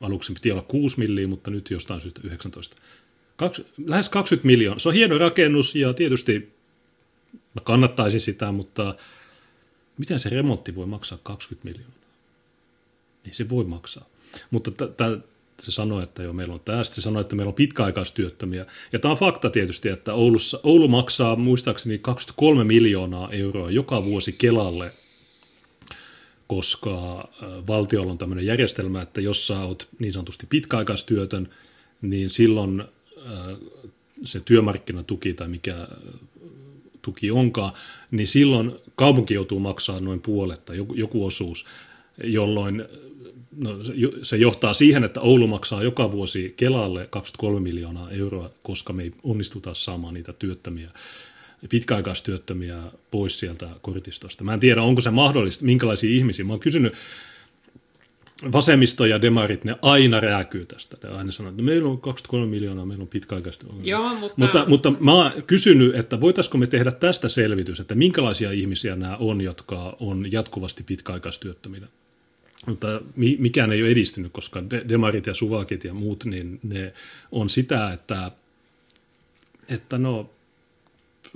Aluksi 0.00 0.32
piti 0.32 0.52
olla 0.52 0.62
6 0.62 0.98
milliä, 0.98 1.28
mutta 1.28 1.50
nyt 1.50 1.70
jostain 1.70 2.00
syystä 2.00 2.20
19. 2.24 2.76
Kaksi, 3.36 3.66
lähes 3.86 4.08
20 4.08 4.46
miljoonaa. 4.46 4.78
Se 4.78 4.88
on 4.88 4.94
hieno 4.94 5.18
rakennus 5.18 5.74
ja 5.74 5.92
tietysti 5.92 6.52
mä 7.54 7.60
kannattaisin 7.64 8.20
sitä, 8.20 8.52
mutta 8.52 8.94
miten 9.98 10.18
se 10.18 10.28
remontti 10.28 10.74
voi 10.74 10.86
maksaa 10.86 11.18
20 11.22 11.68
miljoonaa? 11.68 11.98
Ei 13.26 13.32
se 13.32 13.48
voi 13.48 13.64
maksaa. 13.64 14.06
Mutta 14.50 14.70
t- 14.70 15.26
se 15.60 15.70
sanoi, 15.72 16.02
että 16.02 16.22
joo, 16.22 16.32
meillä 16.32 16.54
on 16.54 16.60
tästä. 16.60 16.94
Se 16.94 17.00
sanoi, 17.00 17.20
että 17.20 17.36
meillä 17.36 17.48
on 17.48 17.54
pitkäaikaistyöttömiä. 17.54 18.66
Ja 18.92 18.98
tämä 18.98 19.12
on 19.12 19.18
fakta 19.18 19.50
tietysti, 19.50 19.88
että 19.88 20.14
Oulussa, 20.14 20.60
Oulu 20.62 20.88
maksaa 20.88 21.36
muistaakseni 21.36 21.98
23 21.98 22.64
miljoonaa 22.64 23.30
euroa 23.30 23.70
joka 23.70 24.04
vuosi 24.04 24.32
Kelalle, 24.32 24.92
koska 26.46 27.28
valtiolla 27.66 28.12
on 28.12 28.18
tämmöinen 28.18 28.46
järjestelmä, 28.46 29.02
että 29.02 29.20
jos 29.20 29.46
sä 29.46 29.60
oot 29.60 29.88
niin 29.98 30.12
sanotusti 30.12 30.46
pitkäaikaistyötön, 30.46 31.48
niin 32.02 32.30
silloin 32.30 32.84
se 34.24 34.40
työmarkkinatuki 34.40 35.34
tai 35.34 35.48
mikä 35.48 35.88
tuki 37.02 37.30
onkaan, 37.30 37.72
niin 38.10 38.26
silloin 38.26 38.72
kaupunki 38.94 39.34
joutuu 39.34 39.60
maksaa 39.60 40.00
noin 40.00 40.20
puolet 40.20 40.64
tai 40.64 40.76
joku, 40.76 40.94
joku 40.94 41.26
osuus, 41.26 41.66
jolloin 42.24 42.84
no, 43.56 43.70
se 44.22 44.36
johtaa 44.36 44.74
siihen, 44.74 45.04
että 45.04 45.20
Oulu 45.20 45.46
maksaa 45.46 45.82
joka 45.82 46.12
vuosi 46.12 46.54
Kelalle 46.56 47.06
23 47.10 47.60
miljoonaa 47.60 48.10
euroa, 48.10 48.50
koska 48.62 48.92
me 48.92 49.02
ei 49.02 49.12
onnistuta 49.22 49.74
saamaan 49.74 50.14
niitä 50.14 50.32
työttömiä, 50.32 50.90
pitkäaikaistyöttömiä 51.68 52.82
pois 53.10 53.40
sieltä 53.40 53.68
kortistosta. 53.82 54.44
Mä 54.44 54.54
en 54.54 54.60
tiedä, 54.60 54.82
onko 54.82 55.00
se 55.00 55.10
mahdollista, 55.10 55.64
minkälaisia 55.64 56.10
ihmisiä. 56.10 56.44
Mä 56.44 56.52
oon 56.52 56.60
kysynyt 56.60 56.92
vasemmisto 58.52 59.06
ja 59.06 59.22
demarit, 59.22 59.64
ne 59.64 59.76
aina 59.82 60.20
rääkyy 60.20 60.66
tästä. 60.66 60.96
Ne 61.02 61.16
aina 61.16 61.32
sanoo, 61.32 61.50
että 61.50 61.62
meillä 61.62 61.88
on 61.88 62.00
23 62.00 62.50
miljoonaa, 62.50 62.86
meillä 62.86 63.02
on 63.02 63.08
pitkäaikaista 63.08 63.66
Joo, 63.84 64.14
mutta... 64.14 64.34
mutta... 64.36 64.64
Mutta 64.68 64.90
mä 65.00 65.12
oon 65.12 65.30
kysynyt, 65.46 65.94
että 65.94 66.20
voitaisiko 66.20 66.58
me 66.58 66.66
tehdä 66.66 66.90
tästä 66.90 67.28
selvitys, 67.28 67.80
että 67.80 67.94
minkälaisia 67.94 68.50
ihmisiä 68.50 68.96
nämä 68.96 69.16
on, 69.16 69.40
jotka 69.40 69.96
on 70.00 70.32
jatkuvasti 70.32 70.82
pitkäaikaistyöttöminä 70.82 71.86
mutta 72.66 73.00
mikään 73.38 73.72
ei 73.72 73.82
ole 73.82 73.90
edistynyt, 73.90 74.32
koska 74.32 74.62
demarit 74.88 75.26
ja 75.26 75.34
suvakit 75.34 75.84
ja 75.84 75.94
muut, 75.94 76.24
niin 76.24 76.60
ne 76.62 76.92
on 77.32 77.50
sitä, 77.50 77.92
että, 77.92 78.30
että 79.68 79.98
no, 79.98 80.30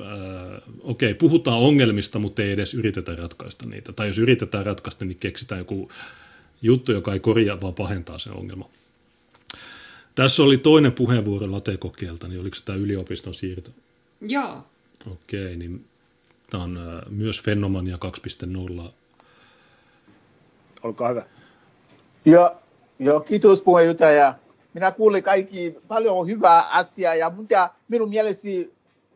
äh, 0.01 0.63
okei, 0.81 1.11
okay, 1.11 1.15
puhutaan 1.15 1.59
ongelmista, 1.59 2.19
mutta 2.19 2.43
ei 2.43 2.53
edes 2.53 2.75
yritetä 2.75 3.15
ratkaista 3.15 3.69
niitä. 3.69 3.93
Tai 3.93 4.07
jos 4.07 4.19
yritetään 4.19 4.67
ratkaista, 4.67 5.05
niin 5.05 5.19
keksitään 5.19 5.59
joku 5.59 5.91
juttu, 6.63 6.93
joka 6.93 7.13
ei 7.13 7.21
korjaa, 7.21 7.61
vaan 7.61 7.75
pahentaa 7.75 8.19
sen 8.19 8.33
ongelma. 8.33 8.69
Tässä 10.15 10.43
oli 10.43 10.59
toinen 10.59 10.93
puheenvuoro 10.93 11.53
latekokeelta, 11.53 12.29
niin 12.29 12.41
oliko 12.41 12.57
tämä 12.65 12.79
yliopiston 12.79 13.35
siirto? 13.35 13.71
Joo. 14.21 14.67
Okei, 15.13 15.45
okay, 15.45 15.57
niin 15.57 15.85
tämä 16.51 16.65
on 16.65 16.77
äh, 16.77 17.03
myös 17.11 17.43
Fenomania 17.43 17.99
2.0 18.85 18.93
Olkaa 20.83 21.09
hyvä. 21.09 21.23
Joo, 22.25 22.57
joo 22.99 23.21
kiitos 23.21 23.63
puheenjohtaja. 23.63 24.35
Minä 24.75 24.93
kuulin 24.93 25.23
kaikki 25.23 25.77
paljon 25.89 26.27
hyvää 26.27 26.69
asiaa 26.69 27.15
ja 27.15 27.31
mutta 27.31 27.71
minun 27.89 28.09
mielestäni 28.09 28.71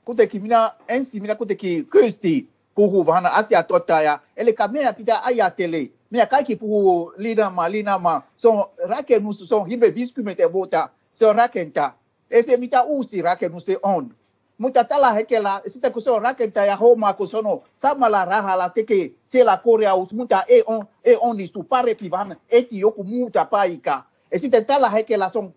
kuitenkin 0.04 0.42
minä 0.42 0.72
ensin 0.88 1.22
minä 1.22 1.34
kuitenkin 1.34 1.86
köysti 1.86 2.48
puhuu 2.74 3.06
vähän 3.06 3.26
asiatottaja. 3.26 4.18
Eli 4.36 4.54
meidän 4.70 4.94
pitää 4.94 5.20
ajatella, 5.24 5.76
meidän 6.10 6.28
kaikki 6.28 6.56
puhuu 6.56 7.12
linaamaan, 7.16 7.72
linaamaan. 7.72 8.22
Se 8.36 8.48
on 8.48 8.64
rakennus, 8.84 9.48
se 9.48 9.54
on 9.54 9.66
hirveän 9.66 9.94
50 9.94 10.52
vuotta, 10.52 10.88
se 11.14 11.26
on 11.26 11.34
rakentaa. 11.34 11.98
Ei 12.30 12.42
se 12.42 12.56
mitä 12.56 12.82
uusi 12.82 13.22
rakennus 13.22 13.66
se 13.66 13.76
on. 13.82 14.14
Mutta 14.58 14.84
tällä 14.84 15.12
hetkellä, 15.12 15.60
sitä 15.66 15.90
kun 15.90 16.02
se 16.02 16.10
on 16.10 16.22
rakentaja 16.22 16.76
homma, 16.76 17.12
kun 17.12 17.28
on 17.32 17.62
samalla 17.74 18.24
rahalla 18.24 18.68
tekee 18.68 19.10
siellä 19.24 19.56
korjaus, 19.64 20.14
mutta 20.14 20.42
ei, 20.42 20.62
on, 20.66 20.84
ei 21.04 21.16
onnistu 21.20 21.62
parempi, 21.62 22.10
vaan 22.10 22.36
eti 22.48 22.80
joku 22.80 23.04
muuta 23.04 23.44
paikka. 23.44 24.04
Ja 24.32 24.38
sitten 24.38 24.66
tällä 24.66 24.90
hetkellä 24.90 25.28
se 25.28 25.38
on 25.38 25.54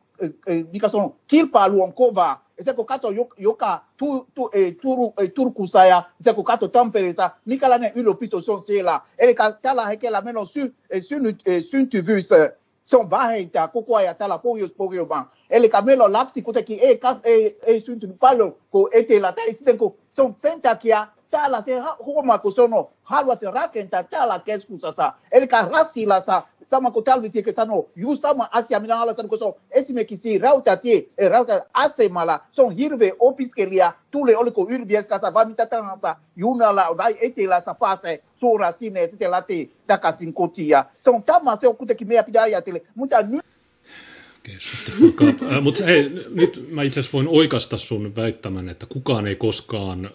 mikä 0.72 0.88
se 0.88 0.98
on, 0.98 1.16
kilpailu 1.28 1.84
on 1.84 1.94
kova. 1.94 2.40
Ja 2.58 2.64
se 2.64 2.74
kun 2.74 2.86
katsoo 2.86 3.12
joka 3.38 3.86
tu, 3.98 4.28
tu, 4.34 4.50
ei, 4.54 4.72
Turu, 4.82 5.14
ei, 5.18 5.30
Turkussa 5.30 5.86
ja 5.86 6.04
se 6.22 6.34
kun 6.34 6.44
katsoo 6.44 6.70
Tampereessa, 6.70 7.30
minkälainen 7.46 7.92
yliopisto 7.96 8.42
se 8.42 8.52
on 8.52 8.62
siellä. 8.62 9.02
Eli 9.18 9.36
tällä 9.62 9.86
hetkellä 9.86 10.22
meillä 10.22 10.40
on 10.40 10.48
sy, 10.48 10.76
synnyt, 11.00 11.44
syntyvyys 11.70 12.30
se 12.84 12.98
on 12.98 13.10
vähintään 13.10 13.70
koko 13.70 13.96
ajan 13.96 14.16
täällä 14.16 14.38
Pohjois-Pohjoismaan. 14.38 15.30
Eli 15.50 15.72
meillä 15.84 16.04
on 16.04 16.14
lapsi 16.14 16.42
kuitenkin 16.42 16.80
ei, 16.82 16.98
kas, 16.98 17.18
ei, 17.24 17.60
ei 17.64 17.82
syntynyt 17.82 18.20
paljon 18.20 18.56
kuin 18.72 18.90
etelä. 18.94 19.32
Tai 19.32 19.54
sitten 19.54 19.78
kun 19.78 19.98
se 20.12 20.22
on 20.22 20.36
sen 20.38 20.62
takia 20.62 21.08
täällä 21.30 21.62
se 21.62 21.82
huomaa, 22.06 22.38
kun 22.38 22.52
sanoo, 22.52 22.94
haluat 23.04 23.44
rakentaa 23.44 24.04
täällä 24.04 24.40
keskustassa. 24.46 25.14
Eli 25.32 25.48
Rassilassa, 25.70 26.42
sama 26.74 26.92
kuin 26.92 27.06
Talvitieke 27.06 27.52
sanoo, 27.52 27.90
just 27.96 28.22
sama 28.22 28.50
asia, 28.52 28.80
minä 28.80 29.02
olen 29.02 29.16
sanonut, 29.16 29.30
kun 29.30 29.40
se 29.40 29.46
on 29.46 29.56
esimerkiksi 29.72 30.38
rautatie, 30.38 31.06
eh, 31.18 31.30
rauta-asemalla, 31.30 32.40
se 32.52 32.62
on 32.62 32.76
hirveä 32.76 33.12
opiskelija, 33.20 33.94
tulee 34.12 34.38
oliko 34.38 34.68
Ylvieskassa 34.70 35.34
vai 35.34 35.46
mitä 35.46 35.66
tahansa, 35.66 36.16
junalla 36.36 36.98
vai 36.98 37.18
etelästä 37.22 37.74
pääsee 37.74 38.24
suoraan 38.36 38.74
sinne 38.74 39.02
ja 39.02 39.08
sitten 39.08 39.32
lähtee 39.32 39.68
takaisin 39.88 40.34
kotiin. 40.34 40.68
Ja 40.68 40.86
se 41.02 41.10
on 41.10 41.24
tämä, 41.24 41.56
se 41.56 41.68
on 41.68 41.78
kuitenkin 41.78 42.08
meidän 42.08 42.26
pitää 42.26 42.44
ajatella. 42.44 42.80
Mutta 42.96 43.22
nyt 43.22 43.46
Okay, 45.10 45.62
Mutta 45.62 45.84
hei, 45.84 46.12
nyt 46.36 46.66
mä 46.70 46.84
itse 46.84 47.00
asiassa 47.00 47.18
voin 47.18 47.28
oikasta 47.28 47.78
sun 47.78 48.16
väittämän, 48.16 48.70
että 48.70 48.86
kukaan 48.86 49.28
ei 49.28 49.36
koskaan 49.36 50.12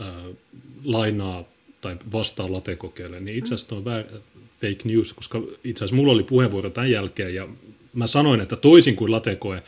äh, 0.00 0.06
lainaa 0.84 1.44
tai 1.80 1.96
vastaa 2.12 2.52
latekokeelle, 2.52 3.20
niin 3.20 3.38
itse 3.38 3.54
asiassa 3.54 3.74
on 3.74 3.84
fake 4.60 4.84
news, 4.84 5.12
koska 5.12 5.42
itse 5.64 5.84
asiassa 5.84 5.96
mulla 5.96 6.12
oli 6.12 6.22
puheenvuoro 6.22 6.70
tämän 6.70 6.90
jälkeen 6.90 7.34
ja 7.34 7.48
mä 7.92 8.06
sanoin, 8.06 8.40
että 8.40 8.56
toisin 8.56 8.96
kuin 8.96 9.10
latekoe 9.10 9.62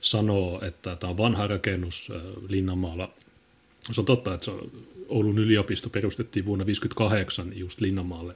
sanoo, 0.00 0.64
että 0.64 0.96
tämä 0.96 1.10
on 1.10 1.16
vanha 1.16 1.46
rakennus 1.46 2.08
äh, 2.14 2.22
Linnanmaalla, 2.48 3.12
se 3.92 4.00
on 4.00 4.04
totta, 4.04 4.34
että 4.34 4.44
se 4.44 4.52
Oulun 5.08 5.38
yliopisto 5.38 5.90
perustettiin 5.90 6.44
vuonna 6.44 6.64
1958 6.64 7.58
just 7.58 7.80
Linnanmaalle. 7.80 8.34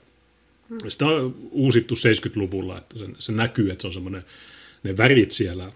Sitä 0.88 1.06
on 1.06 1.34
uusittu 1.50 1.94
70-luvulla, 1.94 2.78
että 2.78 2.98
se, 2.98 3.06
se 3.18 3.32
näkyy, 3.32 3.70
että 3.70 3.82
se 3.82 3.86
on 3.86 3.94
semmoinen, 3.94 4.24
ne 4.82 4.96
värit 4.96 5.30
siellä, 5.30 5.72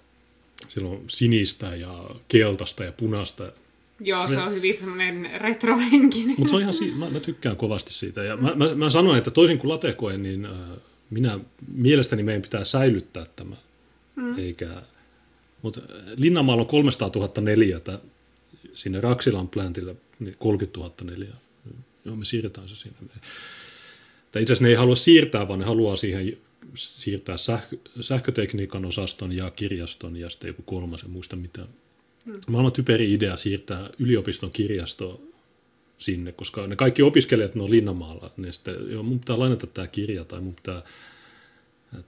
siellä 0.68 0.90
on 0.90 1.04
sinistä 1.08 1.76
ja 1.76 2.10
keltaista 2.28 2.84
ja 2.84 2.92
punaista 2.92 3.52
Joo, 4.01 4.28
se 4.28 4.38
on 4.38 4.55
hyvin 4.55 4.74
semmoinen 4.74 5.30
retrohenkinen. 5.40 6.34
Mutta 6.38 6.51
se 6.51 6.57
on 6.57 6.62
ihan, 6.62 6.74
si- 6.74 6.90
mä, 6.90 7.09
mä, 7.11 7.20
tykkään 7.20 7.57
kovasti 7.57 7.92
siitä. 7.92 8.24
Ja 8.24 8.36
mä, 8.36 8.55
mä, 8.55 8.74
mä 8.74 8.90
sanoin, 8.90 9.18
että 9.18 9.30
toisin 9.30 9.59
kuin 9.59 9.68
latekoen, 9.68 10.22
niin 10.22 10.44
äh, 10.44 10.53
minä, 11.11 11.40
mielestäni 11.72 12.22
meidän 12.22 12.42
pitää 12.42 12.64
säilyttää 12.64 13.26
tämä. 13.36 13.57
Mm. 14.16 14.38
Eikä, 14.38 14.82
mutta 15.62 15.80
Linnanmaalla 16.16 16.62
on 16.62 16.68
300 16.68 17.11
000 17.16 17.32
neliötä, 17.40 17.99
sinne 18.74 19.01
Raksilan 19.01 19.49
plantille 19.49 19.97
niin 20.18 20.36
30 20.38 20.80
000 20.80 20.94
neliötä. 21.05 21.36
Joo, 22.05 22.16
me 22.16 22.24
siirretään 22.24 22.68
se 22.68 22.76
sinne. 22.76 22.97
Tai 24.32 24.42
itse 24.42 24.53
asiassa 24.53 24.64
ne 24.64 24.68
ei 24.68 24.74
halua 24.74 24.94
siirtää, 24.94 25.49
vaan 25.49 25.59
ne 25.59 25.64
haluaa 25.64 25.97
siihen 25.97 26.36
siirtää 26.74 27.36
sähkö, 27.36 27.76
sähkötekniikan 28.01 28.86
osaston 28.86 29.32
ja 29.32 29.51
kirjaston 29.51 30.16
ja 30.16 30.30
sitten 30.30 30.49
joku 30.49 30.62
kolmas, 30.62 31.03
en 31.03 31.11
muista 31.11 31.36
mitään. 31.36 31.68
Maailman 32.46 32.72
typeri 32.72 33.14
idea 33.14 33.36
siirtää 33.36 33.90
yliopiston 33.98 34.50
kirjasto 34.50 35.20
sinne, 35.98 36.32
koska 36.32 36.66
ne 36.66 36.76
kaikki 36.76 37.02
opiskelijat 37.02 37.54
ne 37.54 37.62
on 37.62 37.70
Linnamaalla, 37.70 38.30
niin 38.36 38.52
sitten, 38.52 38.76
joo, 38.90 39.02
mun 39.02 39.18
pitää 39.18 39.38
lainata 39.38 39.66
tämä 39.66 39.86
kirja 39.86 40.24
tai 40.24 40.40
mun 40.40 40.54
pitää, 40.54 40.82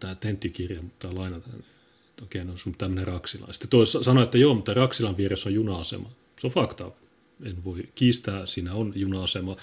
tämä 0.01 0.15
tenttikirja, 0.15 0.83
mun 0.83 0.91
pitää 0.91 1.15
lainata. 1.15 1.49
Niin, 1.53 1.65
okei, 2.23 2.45
no 2.45 2.57
sun 2.57 2.75
tämmöinen 2.79 3.07
Raksila. 3.07 3.53
Sitten 3.53 3.71
toi 3.71 3.87
sanoi, 3.87 4.25
että 4.25 4.39
joo, 4.39 4.55
mutta 4.55 4.75
Raksilan 4.75 5.17
vieressä 5.17 5.49
on 5.49 5.55
juna-asema. 5.55 6.11
Se 6.41 6.47
on 6.47 6.53
fakta. 6.53 6.91
En 7.45 7.65
voi 7.65 7.85
kiistää, 7.95 8.47
siinä 8.47 8.75
on 8.75 8.93
juna-asema. 8.97 9.57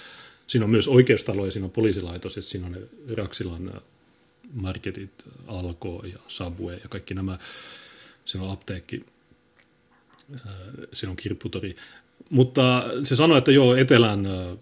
Siinä 0.47 0.63
on 0.63 0.69
myös 0.69 0.87
oikeustalo 0.87 1.45
ja 1.45 1.51
siinä 1.51 1.65
on 1.65 1.71
poliisilaitos, 1.71 2.37
että 2.37 2.49
siinä 2.49 2.65
on 2.65 2.71
ne 2.71 2.81
Raksilan 3.15 3.81
marketit, 4.53 5.11
Alko 5.47 6.03
ja 6.13 6.19
Subway 6.27 6.77
ja 6.83 6.89
kaikki 6.89 7.13
nämä. 7.13 7.37
Siinä 8.25 8.45
on 8.45 8.51
apteekki 8.51 9.05
sinun 10.93 11.15
kirpputori. 11.15 11.75
Mutta 12.29 12.83
se 13.03 13.15
sanoi, 13.15 13.37
että 13.37 13.51
joo, 13.51 13.75
etelän 13.75 14.25
äh, 14.25 14.57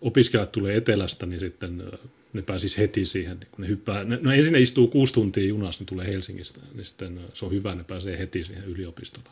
opiskelijat 0.00 0.52
tulee 0.52 0.76
etelästä, 0.76 1.26
niin 1.26 1.40
sitten 1.40 1.80
äh, 1.80 1.98
ne 2.32 2.42
pääsis 2.42 2.78
heti 2.78 3.06
siihen, 3.06 3.38
kun 3.50 3.62
ne 3.62 3.68
hyppää. 3.68 4.04
No 4.04 4.32
ensin 4.32 4.52
ne 4.52 4.60
istuu 4.60 4.88
kuusi 4.88 5.12
tuntia 5.12 5.46
junassa, 5.46 5.82
ne 5.82 5.86
tulee 5.86 6.06
Helsingistä, 6.06 6.60
niin 6.74 6.84
sitten 6.84 7.20
se 7.32 7.44
on 7.44 7.52
hyvä, 7.52 7.74
ne 7.74 7.84
pääsee 7.84 8.18
heti 8.18 8.44
siihen 8.44 8.64
yliopistolle. 8.64 9.28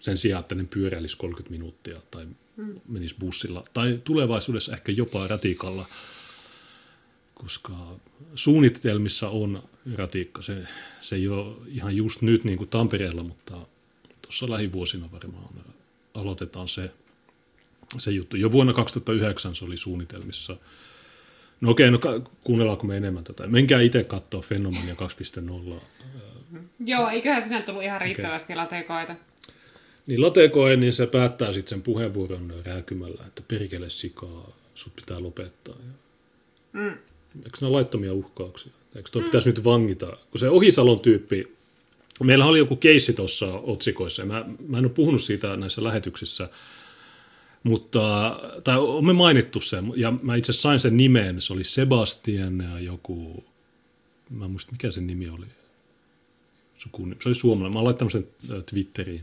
Sen 0.00 0.16
sijaan, 0.16 0.40
että 0.40 0.54
ne 0.54 0.64
pyöräilisi 0.64 1.16
30 1.16 1.50
minuuttia 1.50 2.00
tai 2.10 2.26
mm. 2.56 2.74
menisi 2.88 3.16
bussilla. 3.20 3.64
Tai 3.72 4.00
tulevaisuudessa 4.04 4.72
ehkä 4.72 4.92
jopa 4.92 5.26
ratikalla, 5.26 5.88
koska 7.34 7.96
suunnitelmissa 8.34 9.28
on 9.28 9.62
ratikka. 9.94 10.42
Se, 10.42 10.66
se 11.00 11.16
ei 11.16 11.28
ole 11.28 11.56
ihan 11.66 11.96
just 11.96 12.22
nyt 12.22 12.44
niin 12.44 12.58
kuin 12.58 12.70
Tampereella, 12.70 13.22
mutta 13.22 13.66
tuossa 14.28 14.50
lähivuosina 14.50 15.12
varmaan 15.12 15.54
aloitetaan 16.14 16.68
se, 16.68 16.90
se 17.98 18.10
juttu. 18.10 18.36
Jo 18.36 18.52
vuonna 18.52 18.72
2009 18.72 19.54
se 19.54 19.64
oli 19.64 19.76
suunnitelmissa. 19.76 20.56
No 21.60 21.70
okei, 21.70 21.90
no 21.90 21.98
kuunnellaanko 22.44 22.86
me 22.86 22.96
enemmän 22.96 23.24
tätä? 23.24 23.46
Menkää 23.46 23.80
itse 23.80 24.04
katsoa 24.04 24.42
Fenomania 24.42 24.94
2.0. 25.74 25.80
Joo, 26.84 27.08
eiköhän 27.08 27.42
sinä 27.42 27.62
tullut 27.62 27.82
ihan 27.82 28.00
riittävästi 28.00 28.52
okay. 28.52 28.64
latekoita. 28.64 29.14
Niin 30.06 30.22
latekoe, 30.22 30.76
niin 30.76 30.92
se 30.92 31.06
päättää 31.06 31.52
sitten 31.52 31.68
sen 31.68 31.82
puheenvuoron 31.82 32.54
rääkymällä, 32.64 33.24
että 33.26 33.42
perkele 33.48 33.90
sikaa, 33.90 34.52
sut 34.74 34.96
pitää 34.96 35.22
lopettaa. 35.22 35.76
Mm. 36.72 36.94
Eikö 37.44 37.58
ole 37.62 37.70
laittomia 37.70 38.12
uhkauksia? 38.12 38.72
Eikö 38.96 39.10
tuo 39.12 39.20
mm. 39.20 39.24
pitäisi 39.24 39.48
nyt 39.48 39.64
vangita? 39.64 40.06
Kun 40.06 40.38
se 40.38 40.48
Ohisalon 40.48 41.00
tyyppi 41.00 41.57
Meillä 42.24 42.46
oli 42.46 42.58
joku 42.58 42.76
keissi 42.76 43.12
tuossa 43.12 43.46
otsikoissa, 43.46 44.22
ja 44.22 44.26
mä, 44.26 44.44
mä 44.68 44.78
en 44.78 44.84
ole 44.84 44.92
puhunut 44.92 45.22
siitä 45.22 45.56
näissä 45.56 45.84
lähetyksissä, 45.84 46.48
mutta, 47.62 48.36
tai 48.64 48.78
on 48.78 49.06
me 49.06 49.12
mainittu 49.12 49.60
sen, 49.60 49.92
ja 49.96 50.12
mä 50.22 50.36
itse 50.36 50.52
sain 50.52 50.80
sen 50.80 50.96
nimeen, 50.96 51.40
se 51.40 51.52
oli 51.52 51.64
Sebastian 51.64 52.60
ja 52.60 52.80
joku, 52.80 53.44
mä 54.30 54.44
en 54.44 54.50
muista 54.50 54.72
mikä 54.72 54.90
sen 54.90 55.06
nimi 55.06 55.28
oli, 55.28 55.46
se 56.78 56.88
oli 57.26 57.34
suomalainen, 57.34 57.72
mä 57.72 57.78
oon 57.78 57.84
laittanut 57.84 58.12
sen 58.12 58.26
Twitteriin, 58.70 59.22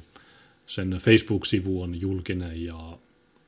sen 0.68 0.90
Facebook-sivu 0.90 1.82
on 1.82 2.02
julkinen 2.02 2.66
ja 2.66 2.98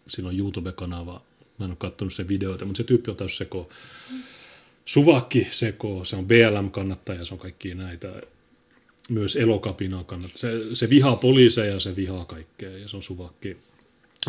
siinä 0.08 0.30
on 0.30 0.38
YouTube-kanava, 0.38 1.22
mä 1.58 1.66
en 1.66 1.72
ole 1.72 1.78
katsonut 1.80 2.14
sen 2.14 2.28
videoita, 2.28 2.66
mutta 2.66 2.78
se 2.78 2.84
tyyppi 2.84 3.12
on 3.12 3.18
täys 3.18 3.38
seko, 3.38 3.70
Suvakki 4.86 5.48
seko, 5.50 6.04
se 6.04 6.16
on 6.16 6.26
BLM-kannattaja, 6.26 7.26
se 7.26 7.34
on 7.34 7.39
kaikki 7.39 7.76
näitä 7.76 8.22
myös 9.10 9.36
elokapinaa 9.36 10.03
kannattaa. 10.03 10.38
Se, 10.38 10.76
se 10.76 10.89
vihaa 10.89 11.16
poliiseja, 11.16 11.80
se 11.80 11.95
vihaa 11.95 12.26
kaikkea 12.26 12.78
ja 12.78 12.88
se 12.88 12.95
on 12.95 13.03
suvakki. 13.03 13.58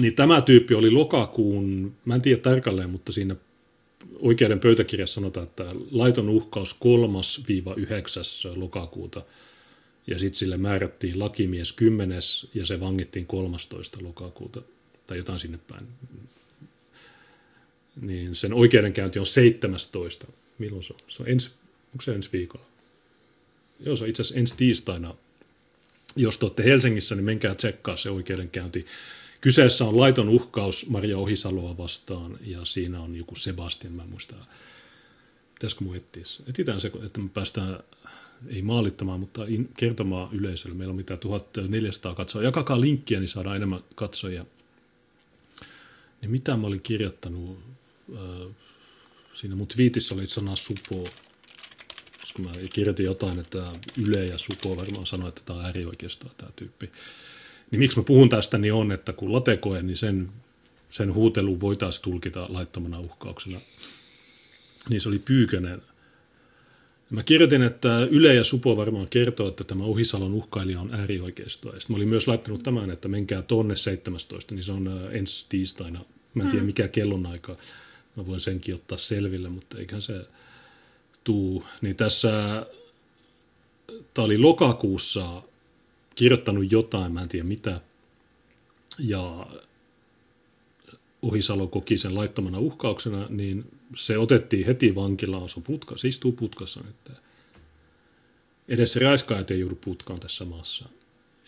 Niin 0.00 0.14
tämä 0.14 0.40
tyyppi 0.40 0.74
oli 0.74 0.90
lokakuun, 0.90 1.94
mä 2.04 2.14
en 2.14 2.22
tiedä 2.22 2.40
tarkalleen, 2.40 2.90
mutta 2.90 3.12
siinä 3.12 3.36
oikeuden 4.18 4.60
pöytäkirjassa 4.60 5.14
sanotaan, 5.14 5.46
että 5.46 5.74
laiton 5.90 6.28
uhkaus 6.28 6.76
3-9. 8.54 8.58
lokakuuta 8.58 9.22
ja 10.06 10.18
sitten 10.18 10.38
sille 10.38 10.56
määrättiin 10.56 11.18
lakimies 11.18 11.72
10. 11.72 12.18
ja 12.54 12.66
se 12.66 12.80
vangittiin 12.80 13.26
13. 13.26 13.98
lokakuuta 14.02 14.62
tai 15.06 15.16
jotain 15.16 15.38
sinne 15.38 15.58
päin. 15.68 15.86
Niin 18.00 18.34
sen 18.34 18.52
oikeudenkäynti 18.52 19.18
on 19.18 19.26
17. 19.26 20.26
Milloin 20.58 20.82
se 20.82 20.92
on? 20.92 21.00
Se 21.08 21.22
on 21.22 21.28
ensi, 21.28 21.50
onko 21.92 22.02
se 22.02 22.14
ensi 22.14 22.28
viikolla? 22.32 22.67
Joo, 23.80 23.96
se 23.96 24.04
on 24.04 24.10
itse 24.10 24.22
asiassa 24.22 24.40
ensi 24.40 24.56
tiistaina. 24.56 25.14
Jos 26.16 26.38
te 26.38 26.46
olette 26.46 26.64
Helsingissä, 26.64 27.14
niin 27.14 27.24
menkää 27.24 27.54
tsekkaa 27.54 27.96
se 27.96 28.10
oikeudenkäynti. 28.10 28.86
Kyseessä 29.40 29.84
on 29.84 29.96
laiton 29.96 30.28
uhkaus 30.28 30.86
Maria 30.88 31.18
Ohisaloa 31.18 31.76
vastaan 31.76 32.38
ja 32.46 32.64
siinä 32.64 33.00
on 33.00 33.16
joku 33.16 33.34
Sebastian, 33.34 33.92
mä 33.92 34.02
en 34.02 34.08
muista. 34.08 34.36
Pitäisikö 35.54 35.84
mun 35.84 35.96
etsiä 35.96 36.24
se? 36.24 36.42
Se, 36.78 36.92
että 37.04 37.20
me 37.20 37.28
päästään 37.28 37.78
ei 38.46 38.62
maalittamaan, 38.62 39.20
mutta 39.20 39.42
kertomaan 39.76 40.28
yleisölle. 40.32 40.76
Meillä 40.76 40.92
on 40.92 40.96
mitä 40.96 41.16
1400 41.16 42.14
katsoa. 42.14 42.42
Jakakaa 42.42 42.80
linkkiä, 42.80 43.20
niin 43.20 43.28
saadaan 43.28 43.56
enemmän 43.56 43.80
katsojia. 43.94 44.46
Niin 46.20 46.30
mitä 46.30 46.56
mä 46.56 46.66
olin 46.66 46.82
kirjoittanut? 46.82 47.58
Siinä 49.34 49.56
mun 49.56 49.66
twiitissä 49.66 50.14
oli 50.14 50.26
sana 50.26 50.56
supo 50.56 51.08
koska 52.32 52.42
mä 52.42 52.68
kirjoitin 52.72 53.06
jotain, 53.06 53.38
että 53.38 53.72
Yle 53.96 54.26
ja 54.26 54.38
Supo 54.38 54.76
varmaan 54.76 55.06
sanoi, 55.06 55.28
että 55.28 55.42
tämä 55.44 55.58
on 55.58 55.64
äärioikeistoa 55.64 56.30
tämä 56.36 56.50
tyyppi. 56.56 56.90
Niin 57.70 57.78
miksi 57.78 57.98
mä 57.98 58.02
puhun 58.02 58.28
tästä, 58.28 58.58
niin 58.58 58.72
on, 58.72 58.92
että 58.92 59.12
kun 59.12 59.32
latekoe, 59.32 59.82
niin 59.82 59.96
sen, 59.96 60.28
sen 60.88 61.14
huutelu 61.14 61.60
voitaisiin 61.60 62.02
tulkita 62.02 62.46
laittomana 62.48 63.00
uhkauksena. 63.00 63.60
Niin 64.88 65.00
se 65.00 65.08
oli 65.08 65.18
Pyykönen, 65.18 65.82
Mä 67.10 67.22
kirjoitin, 67.22 67.62
että 67.62 68.00
Yle 68.10 68.34
ja 68.34 68.44
Supo 68.44 68.76
varmaan 68.76 69.08
kertoo, 69.10 69.48
että 69.48 69.64
tämä 69.64 69.84
Ohisalon 69.84 70.34
uhkailija 70.34 70.80
on 70.80 70.94
äärioikeistoa. 70.94 71.72
Sitten 71.72 71.94
mä 71.94 71.96
olin 71.96 72.08
myös 72.08 72.28
laittanut 72.28 72.62
tämän, 72.62 72.90
että 72.90 73.08
menkää 73.08 73.42
tonne 73.42 73.76
17, 73.76 74.54
niin 74.54 74.64
se 74.64 74.72
on 74.72 74.88
äh, 74.88 75.14
ensi 75.16 75.46
tiistaina. 75.48 76.04
Mä 76.34 76.42
en 76.42 76.48
tiedä 76.48 76.62
mm. 76.62 76.66
mikä 76.66 76.88
kellonaika. 76.88 77.56
Mä 78.16 78.26
voin 78.26 78.40
senkin 78.40 78.74
ottaa 78.74 78.98
selville, 78.98 79.48
mutta 79.48 79.78
eiköhän 79.78 80.02
se 80.02 80.20
tuu. 81.28 81.64
Niin 81.80 81.96
tässä, 81.96 82.30
tämä 84.14 84.24
oli 84.24 84.38
lokakuussa 84.38 85.42
kirjoittanut 86.14 86.72
jotain, 86.72 87.12
mä 87.12 87.22
en 87.22 87.28
tiedä 87.28 87.44
mitä. 87.44 87.80
Ja 88.98 89.46
Ohisalo 91.22 91.66
koki 91.66 91.98
sen 91.98 92.14
laittomana 92.14 92.58
uhkauksena, 92.58 93.26
niin 93.28 93.64
se 93.96 94.18
otettiin 94.18 94.66
heti 94.66 94.94
vankilaan, 94.94 95.48
se, 95.48 95.60
putka, 95.60 95.96
se 95.96 96.08
istuu 96.08 96.32
putkassa 96.32 96.80
nyt. 96.80 97.16
Edes 98.68 98.96
raiskaajat 98.96 99.50
ei 99.50 99.60
joudu 99.60 99.78
putkaan 99.84 100.20
tässä 100.20 100.44
maassa. 100.44 100.88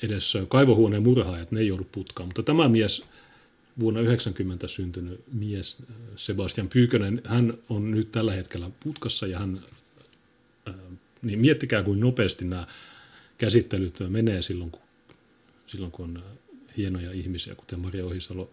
Edes 0.03 0.39
kaivohuoneen 0.49 1.03
murhaajat, 1.03 1.53
ne 1.53 1.61
ei 1.61 1.67
joudu 1.67 1.87
putkaan. 1.93 2.29
Mutta 2.29 2.43
tämä 2.43 2.69
mies, 2.69 3.05
vuonna 3.79 4.01
90 4.01 4.69
syntynyt 4.69 5.21
mies, 5.33 5.77
Sebastian 6.17 6.69
Pyykönen, 6.69 7.23
hän 7.25 7.59
on 7.69 7.91
nyt 7.91 8.13
tällä 8.13 8.33
hetkellä 8.33 8.71
putkassa 8.85 9.27
ja 9.27 9.39
hän, 9.39 9.61
niin 11.23 11.39
miettikää 11.39 11.83
kuin 11.83 12.01
nopeasti 12.01 12.45
nämä 12.45 12.67
käsittelyt 13.39 13.95
menee 14.09 14.43
silloin, 14.43 14.71
kun, 14.71 14.83
silloin 15.67 15.93
kun 15.93 16.05
on 16.05 16.25
hienoja 16.77 17.13
ihmisiä, 17.13 17.55
kuten 17.55 17.81
Maria 17.81 18.07
Ohisalo. 18.07 18.51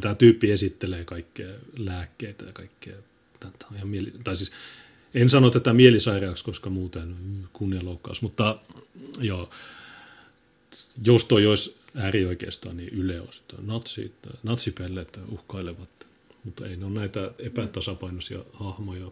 Tämä 0.00 0.14
tyyppi 0.14 0.52
esittelee 0.52 1.04
kaikkea 1.04 1.54
lääkkeitä 1.76 2.44
ja 2.44 2.52
kaikkea. 2.52 2.96
Tämä 3.40 3.52
on 3.70 3.76
ihan 3.76 3.88
mieli, 3.88 4.12
tai 4.24 4.36
siis 4.36 4.52
en 5.14 5.30
sano 5.30 5.50
tätä 5.50 5.72
mielisairaaksi, 5.72 6.44
koska 6.44 6.70
muuten 6.70 7.16
kunnianloukkaus, 7.52 8.22
mutta 8.22 8.58
joo, 9.20 9.50
jos 11.06 11.24
toi 11.24 11.46
olisi 11.46 11.76
äärioikeistoa, 11.96 12.72
niin 12.72 12.88
Yle 12.88 13.20
olisi, 13.20 13.40
että 13.40 13.56
natsit, 13.62 14.14
natsipellet 14.42 15.20
uhkailevat, 15.28 16.08
mutta 16.44 16.66
ei 16.66 16.76
ne 16.76 16.84
ole 16.84 16.94
näitä 16.94 17.30
epätasapainoisia 17.38 18.38
hahmoja. 18.52 19.10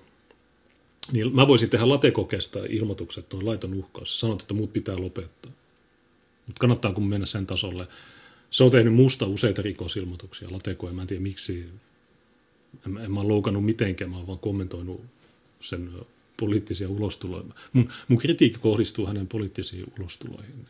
Niin 1.13 1.35
mä 1.35 1.49
voisin 1.49 1.71
tehdä 1.71 1.89
latekokeesta 1.89 2.61
ilmoitukset, 2.69 3.25
että 3.25 3.37
on 3.37 3.47
laiton 3.47 3.75
uhkaus. 3.75 4.21
Sanot, 4.21 4.43
että 4.43 4.55
muut 4.55 4.73
pitää 4.73 4.97
lopettaa. 4.97 5.53
Mutta 6.47 6.61
kannattaa 6.61 6.93
kun 6.93 7.07
mennä 7.07 7.27
sen 7.27 7.47
tasolle, 7.47 7.87
se 8.51 8.65
on 8.65 8.71
tehnyt 8.71 8.95
musta 8.95 9.27
useita 9.27 9.63
rikosilmoituksia, 9.63 10.49
Lateko, 10.51 10.91
mä 10.91 11.03
en 11.03 11.07
tiedä 11.07 11.23
miksi, 11.23 11.69
en, 12.87 12.99
en 12.99 13.13
mä 13.13 13.29
loukannut 13.29 13.65
mitenkään, 13.65 14.11
mä 14.11 14.17
oon 14.17 14.27
vaan 14.27 14.39
kommentoinut 14.39 15.01
sen 15.61 15.91
poliittisia 16.41 16.89
ulostuloja. 16.89 17.45
Mun, 17.73 17.89
mun 18.09 18.19
kritiikki 18.19 18.59
kohdistuu 18.59 19.07
hänen 19.07 19.27
poliittisiin 19.27 19.93
ulostuloihin, 19.99 20.69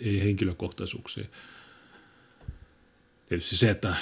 ei, 0.00 0.20
henkilökohtaisuuksiin. 0.20 1.30
Tietysti 3.28 3.56
se, 3.56 3.70
että 3.70 3.96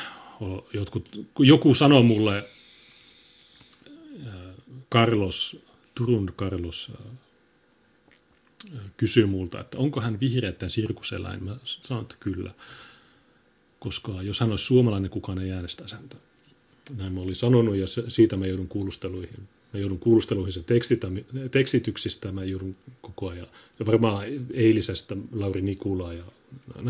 jotkut, 0.72 1.08
joku 1.38 1.74
sanoo 1.74 2.02
mulle, 2.02 2.44
Carlos, 4.92 5.56
Turun 5.94 6.34
Carlos 6.36 6.92
kysyy 8.96 9.26
multa, 9.26 9.60
että 9.60 9.78
onko 9.78 10.00
hän 10.00 10.20
vihreiden 10.20 10.70
sirkuseläin. 10.70 11.44
Mä 11.44 11.56
sanon, 11.64 12.02
että 12.02 12.16
kyllä. 12.20 12.54
Koska 13.78 14.22
jos 14.22 14.40
hän 14.40 14.50
olisi 14.50 14.64
suomalainen, 14.64 15.10
kukaan 15.10 15.38
ei 15.38 15.52
äänestäisi 15.52 15.94
häntä. 15.94 16.16
Näin 16.96 17.12
mä 17.12 17.20
olin 17.20 17.36
sanonut 17.36 17.76
ja 17.76 17.86
siitä 18.08 18.36
mä 18.36 18.46
joudun 18.46 18.68
kuulusteluihin. 18.68 19.48
Mä 19.74 19.80
joudun 19.80 19.98
kuulusteluihin 19.98 20.52
sen 20.52 20.64
tekstityksistä, 21.50 22.32
mä 22.32 22.44
joudun 22.44 22.76
koko 23.00 23.28
ajan. 23.28 23.46
Ja 23.78 23.86
varmaan 23.86 24.26
eilisestä 24.52 25.16
Lauri 25.32 25.62
Nikula 25.62 26.12
ja 26.12 26.24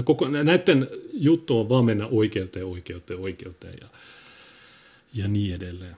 koko, 0.04 0.28
näiden 0.28 0.88
juttu 1.12 1.58
on 1.60 1.68
vaan 1.68 1.84
mennä 1.84 2.06
oikeuteen, 2.06 2.66
oikeuteen, 2.66 3.20
oikeuteen 3.20 3.74
ja, 3.80 3.88
ja 5.14 5.28
niin 5.28 5.54
edelleen. 5.54 5.96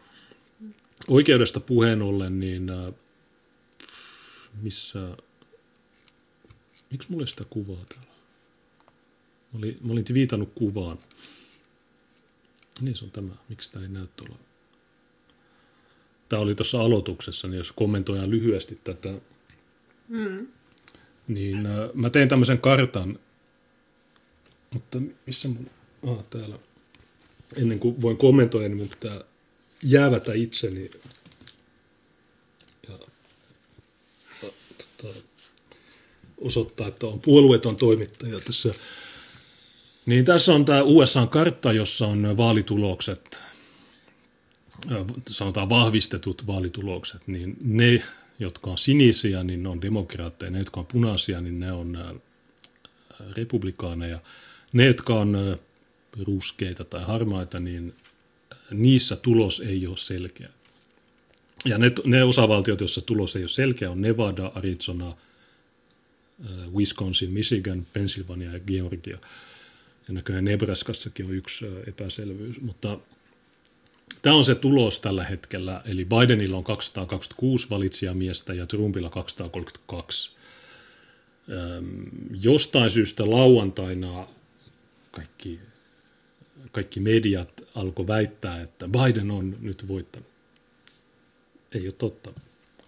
Oikeudesta 1.09 1.61
puheen 1.61 2.03
ollen, 2.03 2.41
niin 2.41 2.71
äh, 2.71 2.95
missä 4.63 5.17
Miksi 6.91 7.11
mulle 7.11 7.27
sitä 7.27 7.45
kuvaa 7.51 7.85
täällä? 7.89 8.13
Mä 9.53 9.59
olin, 9.59 9.79
mä 9.81 9.93
olin 9.93 10.05
viitannut 10.13 10.53
kuvaan. 10.55 10.99
Niin 12.81 12.97
se 12.97 13.05
on 13.05 13.11
tämä. 13.11 13.33
Miksi 13.49 13.73
tämä 13.73 13.85
ei 13.85 13.89
näy 13.89 14.07
tuolla? 14.17 14.39
Tämä 16.29 16.43
oli 16.43 16.55
tuossa 16.55 16.81
aloituksessa, 16.81 17.49
niin 17.49 17.59
jos 17.59 17.73
kommentoidaan 17.73 18.31
lyhyesti 18.31 18.81
tätä, 18.85 19.13
mm. 20.09 20.47
niin 21.29 21.67
äh, 21.67 21.91
mä 21.95 22.11
tein 22.11 22.29
tämmöisen 22.29 22.61
kartan, 22.61 23.19
mutta 24.71 24.99
missä 25.27 25.49
mun, 25.49 25.71
ah, 26.07 26.25
täällä, 26.31 26.59
ennen 27.57 27.79
kuin 27.79 28.03
voin 28.03 28.17
kommentoida, 28.17 28.69
niin 28.69 28.79
mun 28.79 28.89
pitää 28.89 29.21
jäävätä 29.83 30.33
itseni 30.35 30.91
ja, 32.89 32.99
ja 34.43 34.51
tota, 34.79 35.19
osoittaa, 36.39 36.89
että 36.89 37.07
on 37.07 37.21
puolueeton 37.21 37.77
toimittaja 37.77 38.41
tässä. 38.41 38.75
Niin 40.07 40.25
tässä 40.25 40.55
on 40.55 40.65
tämä 40.65 40.83
USA-kartta, 40.83 41.73
jossa 41.73 42.07
on 42.07 42.37
vaalitulokset, 42.37 43.41
sanotaan 45.31 45.69
vahvistetut 45.69 46.47
vaalitulokset, 46.47 47.23
niin 47.27 47.57
ne, 47.61 48.03
jotka 48.39 48.71
on 48.71 48.79
sinisiä, 48.79 49.45
niin 49.45 49.63
ne 49.63 49.69
on 49.69 49.83
demokraatteja, 49.83 50.51
ne, 50.51 50.59
jotka 50.59 50.81
on 50.81 50.87
punaisia, 50.87 51.41
niin 51.41 51.61
ne 51.61 51.73
on 51.73 52.21
republikaaneja. 53.37 54.21
Ne, 54.73 54.87
jotka 54.87 55.15
on 55.15 55.59
ruskeita 56.27 56.85
tai 56.85 57.05
harmaita, 57.05 57.61
niin 57.61 57.95
niissä 58.71 59.17
tulos 59.17 59.61
ei 59.61 59.87
ole 59.87 59.97
selkeä. 59.97 60.49
Ja 61.65 61.79
ne, 61.79 61.93
ne 62.05 62.25
osavaltiot, 62.25 62.81
joissa 62.81 63.01
tulos 63.01 63.37
ei 63.37 63.43
ole 63.43 63.49
selkeä, 63.49 63.91
on 63.91 64.01
Nevada, 64.01 64.53
Arizona, 64.55 65.17
Wisconsin, 66.75 67.31
Michigan, 67.31 67.87
Pennsylvania 67.93 68.53
ja 68.53 68.61
Georgia. 68.61 69.19
Ja 70.09 70.15
näköjään 70.15 70.45
Nebraskassakin 70.45 71.27
on 71.27 71.33
yksi 71.33 71.67
epäselvyys, 71.87 72.61
mutta 72.61 72.99
tämä 74.27 74.37
on 74.37 74.45
se 74.45 74.55
tulos 74.55 75.01
tällä 75.01 75.25
hetkellä. 75.25 75.83
Eli 75.85 76.05
Bidenilla 76.05 76.57
on 76.57 76.65
226 76.65 77.71
valitsijamiestä 77.71 78.55
ja 78.55 78.67
Trumpilla 78.67 79.11
232. 79.11 80.31
Ähm, 81.51 82.03
jostain 82.43 82.91
syystä 82.91 83.31
lauantaina 83.31 84.29
kaikki, 85.11 85.61
kaikki 86.73 87.01
mediat 87.01 87.65
alkoi 87.75 88.07
väittää, 88.07 88.63
että 88.63 88.89
Biden 88.89 89.31
on 89.31 89.57
nyt 89.61 89.89
voittanut. 89.89 90.29
Ei 91.73 91.85
ole 91.85 91.93
totta. 91.93 92.33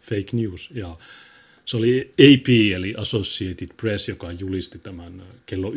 Fake 0.01 0.29
news. 0.33 0.71
Ja 0.75 0.97
se 1.65 1.77
oli 1.77 2.13
AP 2.13 2.49
eli 2.75 2.95
Associated 2.97 3.69
Press, 3.77 4.09
joka 4.09 4.33
julisti 4.33 4.79
tämän 4.79 5.23
kello 5.47 5.71
11.25 5.71 5.75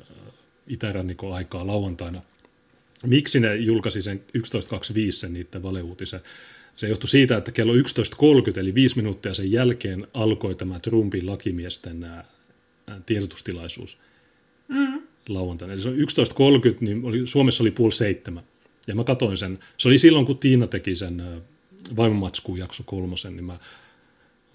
äh, 0.00 0.06
itärannikon 0.66 1.34
aikaa 1.34 1.66
lauantaina. 1.66 2.22
Miksi 3.04 3.40
ne 3.40 3.56
julkaisi 3.56 4.02
sen 4.02 4.24
11.25 4.38 4.42
sen 5.10 5.32
niiden 5.32 5.62
valeuutisen? 5.62 6.20
Se 6.76 6.88
johtui 6.88 7.08
siitä, 7.08 7.36
että 7.36 7.52
kello 7.52 7.74
11.30 7.74 7.80
eli 8.60 8.74
viisi 8.74 8.96
minuuttia 8.96 9.34
sen 9.34 9.52
jälkeen 9.52 10.06
alkoi 10.14 10.54
tämä 10.54 10.78
Trumpin 10.80 11.26
lakimiesten 11.26 12.06
tiedotustilaisuus 13.06 13.98
mm. 14.68 15.02
lauantaina. 15.28 15.74
Eli 15.74 15.82
se 15.82 15.88
on 15.88 15.94
11.30, 15.94 16.00
niin 16.80 17.04
oli, 17.04 17.26
Suomessa 17.26 17.62
oli 17.62 17.70
puoli 17.70 17.92
seitsemän. 17.92 18.44
Ja 18.86 18.94
mä 18.94 19.04
katoin 19.04 19.36
sen. 19.36 19.58
Se 19.76 19.88
oli 19.88 19.98
silloin, 19.98 20.26
kun 20.26 20.38
Tiina 20.38 20.66
teki 20.66 20.94
sen 20.94 21.42
vaimomatskuun 21.96 22.58
jakso 22.58 22.82
kolmosen, 22.86 23.36
niin 23.36 23.44
mä 23.44 23.58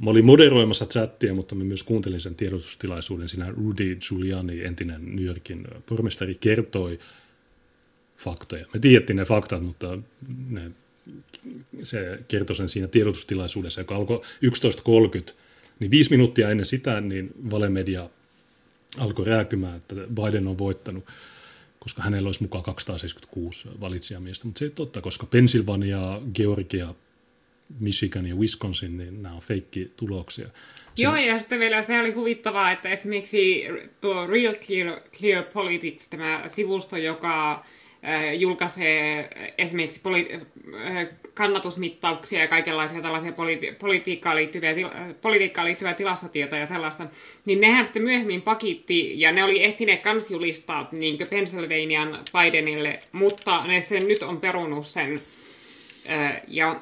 Mä 0.02 0.10
olin 0.10 0.26
moderoimassa 0.26 0.86
chattia, 0.86 1.34
mutta 1.34 1.56
mä 1.56 1.64
myös 1.64 1.84
kuuntelin 1.84 2.22
sen 2.22 2.36
tiedotustilaisuuden. 2.36 3.30
Siinä 3.30 3.50
Rudy 3.50 3.96
Giuliani, 3.96 4.66
entinen 4.66 5.16
New 5.16 5.26
Yorkin 5.26 5.68
pormestari, 5.86 6.36
kertoi 6.36 7.00
faktoja. 8.24 8.65
Me 8.74 8.80
tiedettiin 8.80 9.17
ne 9.17 9.26
faktat, 9.26 9.61
mutta 9.61 9.97
ne, 10.49 10.72
se 11.84 12.19
kertoi 12.28 12.55
sen 12.55 12.69
siinä 12.69 12.88
tiedotustilaisuudessa, 12.88 13.82
joka 13.82 13.95
alkoi 13.95 14.22
11.30. 15.28 15.34
Niin 15.80 15.91
viisi 15.91 16.09
minuuttia 16.09 16.49
ennen 16.49 16.65
sitä, 16.65 17.01
niin 17.01 17.32
valemedia 17.51 18.09
alkoi 18.97 19.26
rääkymään, 19.26 19.78
että 19.78 19.95
Biden 19.95 20.47
on 20.47 20.57
voittanut, 20.57 21.05
koska 21.80 22.01
hänellä 22.01 22.28
olisi 22.28 22.41
mukaan 22.41 22.63
276 22.63 23.69
valitsijamiestä. 23.82 24.45
Mutta 24.45 24.59
se 24.59 24.65
ei 24.65 24.72
totta, 24.72 25.01
koska 25.01 25.26
Pennsylvania, 25.26 26.22
Georgia, 26.34 26.93
Michigan 27.80 28.28
ja 28.28 28.36
Wisconsin, 28.36 28.97
niin 28.97 29.24
nämä 29.24 29.36
on 29.36 29.41
feikki 29.41 29.91
tuloksia. 29.97 30.47
Se... 30.47 31.03
Joo, 31.03 31.15
ja 31.15 31.39
sitten 31.39 31.59
vielä 31.59 31.84
se 31.84 31.99
oli 31.99 32.11
huvittavaa, 32.11 32.72
että 32.72 32.89
esimerkiksi 32.89 33.63
tuo 34.01 34.28
Real 34.28 34.55
Clear, 34.55 35.01
Clear 35.17 35.43
Politics, 35.43 36.07
tämä 36.07 36.43
sivusto, 36.47 36.97
joka 36.97 37.65
julkaisee 38.38 39.30
esimerkiksi 39.58 39.99
poli- 40.04 40.39
kannatusmittauksia 41.34 42.39
ja 42.39 42.47
kaikenlaisia 42.47 43.02
tällaisia 43.02 43.32
politi- 43.32 43.76
politiikkaan, 43.80 44.36
liittyviä, 44.36 44.76
politiikkaan 45.22 45.68
liittyviä 45.68 45.93
tilastotietoja 45.93 46.62
ja 46.62 46.68
sellaista, 46.68 47.08
niin 47.45 47.62
nehän 47.62 47.86
sitten 47.86 48.04
myöhemmin 48.04 48.41
pakitti, 48.41 49.20
ja 49.20 49.32
ne 49.32 49.43
oli 49.43 49.64
ehtineet 49.64 50.02
kansjulistaa 50.02 50.89
niin 50.91 51.18
Pennsylvanian 51.30 52.20
Bidenille, 52.34 52.99
mutta 53.12 53.68
ne 53.68 53.82
sen 53.82 54.08
nyt 54.08 54.24
on 54.24 54.41
perunut 54.41 54.88
sen. 54.88 55.22
Ja 56.47 56.82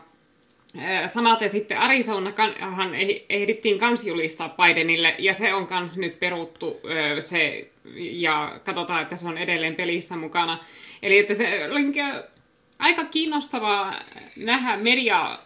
Samaten 1.07 1.49
sitten 1.49 1.77
Arizonahan 1.77 2.95
ehdittiin 3.29 3.79
kans 3.79 4.03
julistaa 4.03 4.55
Bidenille, 4.63 5.15
ja 5.19 5.33
se 5.33 5.53
on 5.53 5.67
kans 5.67 5.97
nyt 5.97 6.19
peruttu 6.19 6.81
se, 7.19 7.69
ja 7.95 8.59
katsotaan, 8.63 9.01
että 9.01 9.15
se 9.15 9.27
on 9.27 9.37
edelleen 9.37 9.75
pelissä 9.75 10.15
mukana. 10.15 10.59
Eli 11.03 11.17
että 11.17 11.33
se 11.33 11.69
oli 11.71 11.83
aika 12.79 13.05
kiinnostavaa 13.05 13.95
nähdä 14.43 14.77
media, 14.77 15.39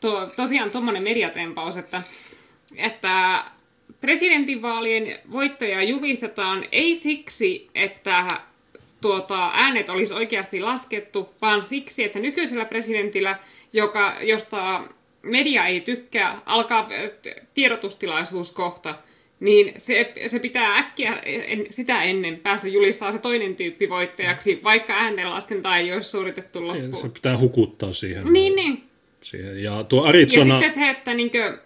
to, 0.00 0.26
tosiaan 0.36 0.70
tuommoinen 0.70 1.02
mediatempaus, 1.02 1.76
että, 1.76 2.02
että 2.76 3.44
presidentinvaalien 4.00 5.18
voittaja 5.30 5.82
julistetaan 5.82 6.64
ei 6.72 6.96
siksi, 6.96 7.70
että 7.74 8.40
tuota, 9.00 9.50
äänet 9.54 9.88
olisi 9.88 10.14
oikeasti 10.14 10.60
laskettu, 10.60 11.34
vaan 11.42 11.62
siksi, 11.62 12.04
että 12.04 12.18
nykyisellä 12.18 12.64
presidentillä, 12.64 13.38
joka, 13.72 14.16
josta 14.20 14.84
media 15.22 15.66
ei 15.66 15.80
tykkää, 15.80 16.42
alkaa 16.46 16.88
tiedotustilaisuus 17.54 18.50
kohta, 18.50 18.94
niin 19.44 19.72
se, 19.78 20.12
se 20.26 20.38
pitää 20.38 20.78
äkkiä 20.78 21.12
en, 21.24 21.66
sitä 21.70 22.02
ennen 22.02 22.36
päästä 22.36 22.68
julistaa 22.68 23.12
se 23.12 23.18
toinen 23.18 23.56
tyyppi 23.56 23.88
voittajaksi, 23.88 24.60
vaikka 24.64 24.92
äänenlaskenta 24.92 25.76
ei 25.76 25.92
olisi 25.92 26.10
suoritettu 26.10 26.66
loppuun. 26.66 26.96
Se 26.96 27.08
pitää 27.08 27.38
hukuttaa 27.38 27.92
siihen. 27.92 28.32
Niin, 28.32 28.56
niin. 28.56 28.84
Siihen. 29.20 29.62
Ja 29.62 29.84
tuo 29.84 30.04
Arizona... 30.04 30.54
Ja 30.54 30.60
sitten 30.60 30.84
se, 30.84 30.90
että 30.90 31.14
niinkö, 31.14 31.58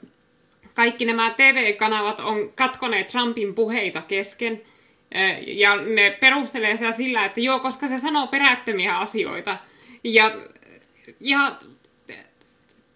kaikki 0.74 1.04
nämä 1.04 1.34
TV-kanavat 1.36 2.20
on 2.20 2.52
katkoneet 2.54 3.06
Trumpin 3.06 3.54
puheita 3.54 4.02
kesken, 4.02 4.62
ja 5.46 5.76
ne 5.76 6.16
perustelee 6.20 6.76
sitä 6.76 6.92
sillä, 6.92 7.24
että 7.24 7.40
joo, 7.40 7.58
koska 7.58 7.88
se 7.88 7.98
sanoo 7.98 8.26
perättömiä 8.26 8.98
asioita. 8.98 9.56
Ja, 10.04 10.36
ja 11.20 11.58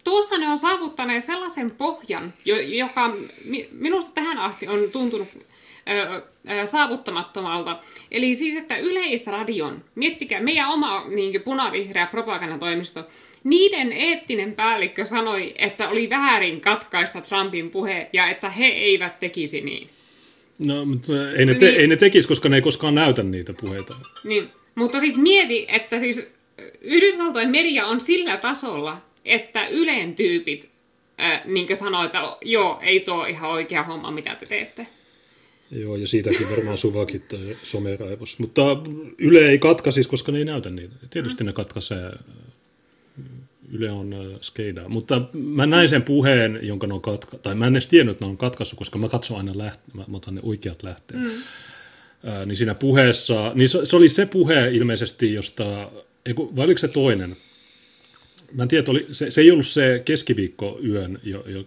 tuossa 0.05 0.38
ne 0.38 0.48
on 0.48 0.59
saavuttaneet 0.59 1.24
sellaisen 1.24 1.70
pohjan, 1.70 2.32
joka 2.66 3.16
minusta 3.70 4.12
tähän 4.14 4.38
asti 4.38 4.68
on 4.68 4.78
tuntunut 4.92 5.28
saavuttamattomalta. 6.64 7.78
Eli 8.11 8.36
siis, 8.36 8.57
että 8.57 8.76
Yleisradion, 8.76 9.84
miettikää, 9.94 10.40
meidän 10.40 10.68
oma 10.68 11.05
niin 11.09 11.42
punavihreä 11.42 12.07
propagandatoimisto, 12.07 13.07
niiden 13.44 13.92
eettinen 13.92 14.53
päällikkö 14.53 15.05
sanoi, 15.05 15.55
että 15.59 15.88
oli 15.88 16.11
väärin 16.11 16.61
katkaista 16.61 17.20
Trumpin 17.20 17.70
puhe 17.70 18.11
ja 18.12 18.28
että 18.28 18.50
he 18.50 18.66
eivät 18.66 19.18
tekisi 19.18 19.61
niin. 19.61 19.88
No, 20.66 20.84
mutta 20.84 21.12
ei 21.38 21.46
ne, 21.46 21.55
te, 21.55 21.66
niin. 21.66 21.80
ei 21.80 21.86
ne 21.86 21.96
tekisi, 21.96 22.28
koska 22.28 22.48
ne 22.48 22.57
ei 22.57 22.62
koskaan 22.62 22.94
näytä 22.94 23.22
niitä 23.22 23.53
puheita. 23.61 23.94
Niin, 24.24 24.48
mutta 24.74 25.00
siis 25.00 25.16
mieti, 25.16 25.66
että 25.68 26.00
siis 26.00 26.32
Yhdysvaltojen 26.80 27.50
media 27.50 27.86
on 27.86 28.00
sillä 28.00 28.36
tasolla, 28.36 29.03
että 29.25 29.66
Ylen 29.66 30.14
tyypit 30.14 30.70
äh, 31.20 31.47
niin 31.47 31.77
sanoo, 31.77 32.05
että 32.05 32.37
joo, 32.43 32.79
ei 32.83 33.01
tuo 33.01 33.25
ihan 33.25 33.51
oikea 33.51 33.83
homma, 33.83 34.11
mitä 34.11 34.35
te 34.35 34.47
teette. 34.47 34.87
Joo, 35.70 35.97
ja 35.97 36.09
siitäkin 36.09 36.51
varmaan 36.51 36.79
suvakit 36.79 37.25
someraivos. 37.62 38.39
Mutta 38.39 38.62
Yle 39.18 39.49
ei 39.49 39.59
katkaisi, 39.59 40.05
koska 40.05 40.33
ne 40.33 40.39
ei 40.39 40.45
näytä 40.45 40.70
niitä. 40.70 40.95
Tietysti 41.11 41.45
mm. 41.45 41.47
ne 41.47 41.53
katkaisee 41.53 42.12
Yle 43.73 43.91
on 43.91 44.12
äh, 44.12 44.41
skeidaa. 44.41 44.89
Mutta 44.89 45.23
mä 45.33 45.66
näin 45.66 45.89
sen 45.89 46.03
puheen, 46.03 46.59
jonka 46.62 46.87
ne 46.87 46.95
on 46.95 47.01
katka... 47.01 47.39
Tai 47.39 47.55
mä 47.55 47.66
en 47.66 47.73
edes 47.73 47.89
tiennyt, 47.89 48.12
että 48.12 48.25
ne 48.25 48.31
on 48.31 48.37
katkaissut, 48.37 48.79
koska 48.79 48.99
mä 48.99 49.09
katson 49.09 49.37
aina 49.37 49.53
läht... 49.55 49.81
mä, 49.93 50.05
mä 50.09 50.16
otan 50.16 50.35
ne 50.35 50.41
oikeat 50.45 50.83
lähteet. 50.83 51.20
Mm. 51.20 51.31
Ää, 52.25 52.47
niin 52.47 52.57
siinä 52.57 52.75
puheessa, 52.75 53.53
niin 53.55 53.68
se, 53.68 53.87
se, 53.87 53.97
oli 53.97 54.09
se 54.09 54.27
puhe 54.27 54.70
ilmeisesti, 54.73 55.35
josta, 55.35 55.91
ei, 56.27 56.37
vai 56.37 56.64
oliko 56.64 56.79
se 56.79 56.89
toinen? 56.89 57.37
Mä 58.55 58.62
en 58.62 58.68
tiedä, 58.68 58.90
oli, 58.90 59.07
se, 59.12 59.30
se 59.30 59.40
ei 59.40 59.50
ollut 59.50 59.66
se 59.66 60.03
keskiviikkoyön, 60.05 61.18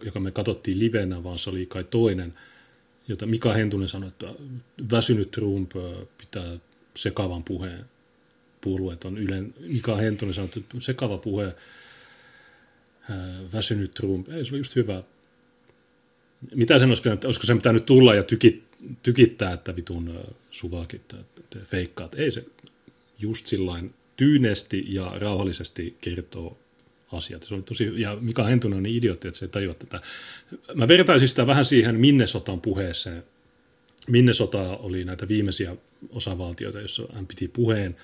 joka 0.05 0.19
me 0.19 0.31
katsottiin 0.31 0.79
livenä, 0.79 1.23
vaan 1.23 1.39
se 1.39 1.49
oli 1.49 1.65
kai 1.65 1.83
toinen, 1.83 2.33
jota 3.07 3.25
Mika 3.25 3.53
Hentunen 3.53 3.89
sanoi, 3.89 4.07
että 4.07 4.27
väsynyt 4.91 5.31
Trump 5.31 5.71
pitää 6.17 6.57
sekavan 6.95 7.43
puheen 7.43 7.86
puolueet 8.65 9.05
on 9.05 9.17
Ylen, 9.17 9.53
Mika 9.73 9.95
Hentunen 9.95 10.33
sanoi, 10.33 10.49
että 10.57 10.77
sekava 10.79 11.17
puhe 11.17 11.55
väsynyt 13.53 13.91
Trump. 13.91 14.29
Ei, 14.29 14.45
se 14.45 14.51
oli 14.51 14.59
just 14.59 14.75
hyvä. 14.75 15.03
Mitä 16.55 16.79
sen 16.79 16.88
olisi 16.88 17.01
pitänyt, 17.01 17.25
olisiko 17.25 17.45
se 17.45 17.55
pitänyt 17.55 17.86
tulla 17.86 18.15
ja 18.15 18.23
tykit, 18.23 18.63
tykittää, 19.03 19.53
että 19.53 19.75
vitun 19.75 20.19
suvakit, 20.51 21.13
että 21.39 21.59
feikkaat. 21.63 22.15
Ei 22.15 22.31
se 22.31 22.45
just 23.19 23.47
sillain 23.47 23.93
tyynesti 24.17 24.86
ja 24.88 25.13
rauhallisesti 25.19 25.97
kertoo 26.01 26.57
asiat. 27.12 27.43
Se 27.43 27.56
oli 27.56 27.64
tosi, 27.64 27.91
ja 27.95 28.18
Mika 28.22 28.43
Hentunen 28.43 28.78
on 28.78 28.84
niin 28.84 28.95
idiotti, 28.95 29.28
että 29.28 29.38
se 29.38 29.45
ei 29.45 29.49
tajua 29.49 29.74
tätä. 29.74 30.01
Mä 30.74 30.88
vertaisin 30.88 31.28
sitä 31.28 31.47
vähän 31.47 31.66
siihen 31.66 31.99
Minnesotan 31.99 32.62
puheeseen. 32.62 33.24
Minnesota 34.08 34.78
oli 34.78 35.03
näitä 35.03 35.28
viimeisiä 35.28 35.76
osavaltioita, 36.10 36.82
jossa 36.82 37.03
hän 37.14 37.28
piti 37.28 37.47
puheen, 37.47 37.95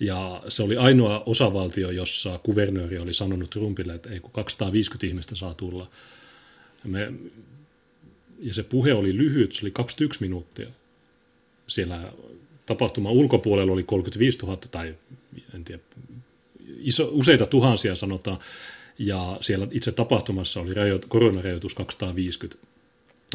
ja 0.00 0.42
se 0.48 0.62
oli 0.62 0.76
ainoa 0.76 1.22
osavaltio, 1.26 1.90
jossa 1.90 2.38
kuvernööri 2.38 2.98
oli 2.98 3.14
sanonut 3.14 3.50
Trumpille, 3.50 3.94
että 3.94 4.10
ei 4.10 4.20
kun 4.20 4.30
250 4.30 5.06
ihmistä 5.06 5.34
saa 5.34 5.54
tulla. 5.54 5.90
Ja, 6.84 6.90
me, 6.90 7.12
ja 8.38 8.54
se 8.54 8.62
puhe 8.62 8.94
oli 8.94 9.16
lyhyt, 9.16 9.52
se 9.52 9.64
oli 9.64 9.70
21 9.70 10.20
minuuttia. 10.20 10.68
Siellä 11.66 12.12
tapahtuman 12.66 13.12
ulkopuolella 13.12 13.72
oli 13.72 13.82
35 13.82 14.38
000 14.38 14.56
tai 14.56 14.94
en 15.54 15.64
tiedä, 15.64 15.82
iso, 16.78 17.08
useita 17.12 17.46
tuhansia 17.46 17.96
sanotaan. 17.96 18.38
Ja 18.98 19.38
siellä 19.40 19.68
itse 19.70 19.92
tapahtumassa 19.92 20.60
oli 20.60 20.74
rajoit, 20.74 21.04
koronarajoitus 21.04 21.74
250. 21.74 22.66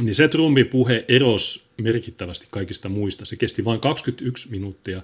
Niin 0.02 0.16
se 0.16 0.28
Trumpin 0.28 0.68
puhe 0.68 1.06
erosi 1.08 1.64
merkittävästi 1.78 2.48
kaikista 2.52 2.90
muista. 2.90 3.26
Se 3.26 3.36
kesti 3.36 3.66
vain 3.66 3.80
21 3.80 4.50
minuuttia 4.50 5.02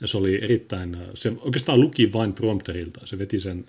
ja 0.00 0.08
se 0.08 0.16
oli 0.16 0.44
erittäin, 0.44 0.96
se 1.14 1.32
oikeastaan 1.40 1.80
luki 1.80 2.12
vain 2.12 2.32
prompterilta. 2.32 3.06
Se 3.06 3.18
veti 3.18 3.40
sen, 3.40 3.64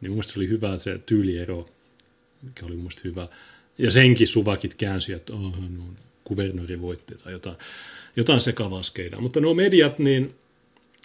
niin 0.00 0.12
mun 0.12 0.24
se 0.24 0.38
oli 0.38 0.48
hyvä 0.48 0.78
se 0.78 0.98
tyyliero, 1.06 1.68
mikä 2.42 2.66
oli 2.66 2.76
mun 2.76 2.90
hyvä. 3.04 3.28
Ja 3.78 3.90
senkin 3.90 4.26
suvakit 4.26 4.74
käänsi, 4.74 5.12
että 5.12 5.32
oh, 5.32 5.54
no, 5.76 5.84
kuvernööri 6.24 6.80
voitti 6.80 7.14
tai 7.14 7.32
jotain, 7.32 7.56
jotain 8.16 8.40
sekavaa 8.40 8.82
skeidaa. 8.82 9.20
Mutta 9.20 9.40
nuo 9.40 9.54
mediat, 9.54 9.98
niin 9.98 10.34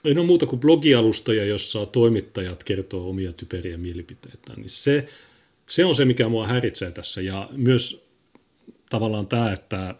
ei 0.05 0.11
ole 0.11 0.25
muuta 0.25 0.45
kuin 0.45 0.59
blogialustoja, 0.59 1.45
jossa 1.45 1.85
toimittajat 1.85 2.63
kertoo 2.63 3.09
omia 3.09 3.33
typeriä 3.33 3.77
mielipiteitä. 3.77 4.53
Niin 4.57 4.69
se, 4.69 5.05
se 5.65 5.85
on 5.85 5.95
se, 5.95 6.05
mikä 6.05 6.29
mua 6.29 6.47
häiritsee 6.47 6.91
tässä. 6.91 7.21
Ja 7.21 7.49
myös 7.51 8.05
tavallaan 8.89 9.27
tämä, 9.27 9.51
että 9.51 9.95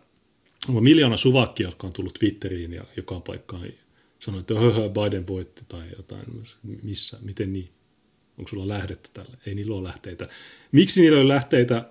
on 0.76 0.84
miljoona 0.84 1.18
suvakkia, 1.18 1.68
jotka 1.68 1.88
on 1.88 1.93
tullut 1.93 2.14
Twitteriin 2.14 2.74
ja 2.74 2.84
joka 2.97 3.20
paikkaan 3.20 3.64
sanoi, 4.20 4.39
että 4.39 4.54
höhö, 4.54 4.89
Biden 4.89 5.28
voitti 5.28 5.62
tai 5.68 5.84
jotain. 5.97 6.26
Missä? 6.84 7.18
Miten 7.22 7.54
niin? 7.54 7.70
Onko 8.38 8.50
sulla 8.50 8.68
lähdettä 8.68 9.10
tälle? 9.14 9.38
Ei 9.45 9.56
niillä 9.56 9.76
ole 9.76 9.88
lähteitä. 9.88 10.28
Miksi 10.72 11.02
niillä 11.02 11.20
on 11.20 11.28
lähteitä? 11.28 11.89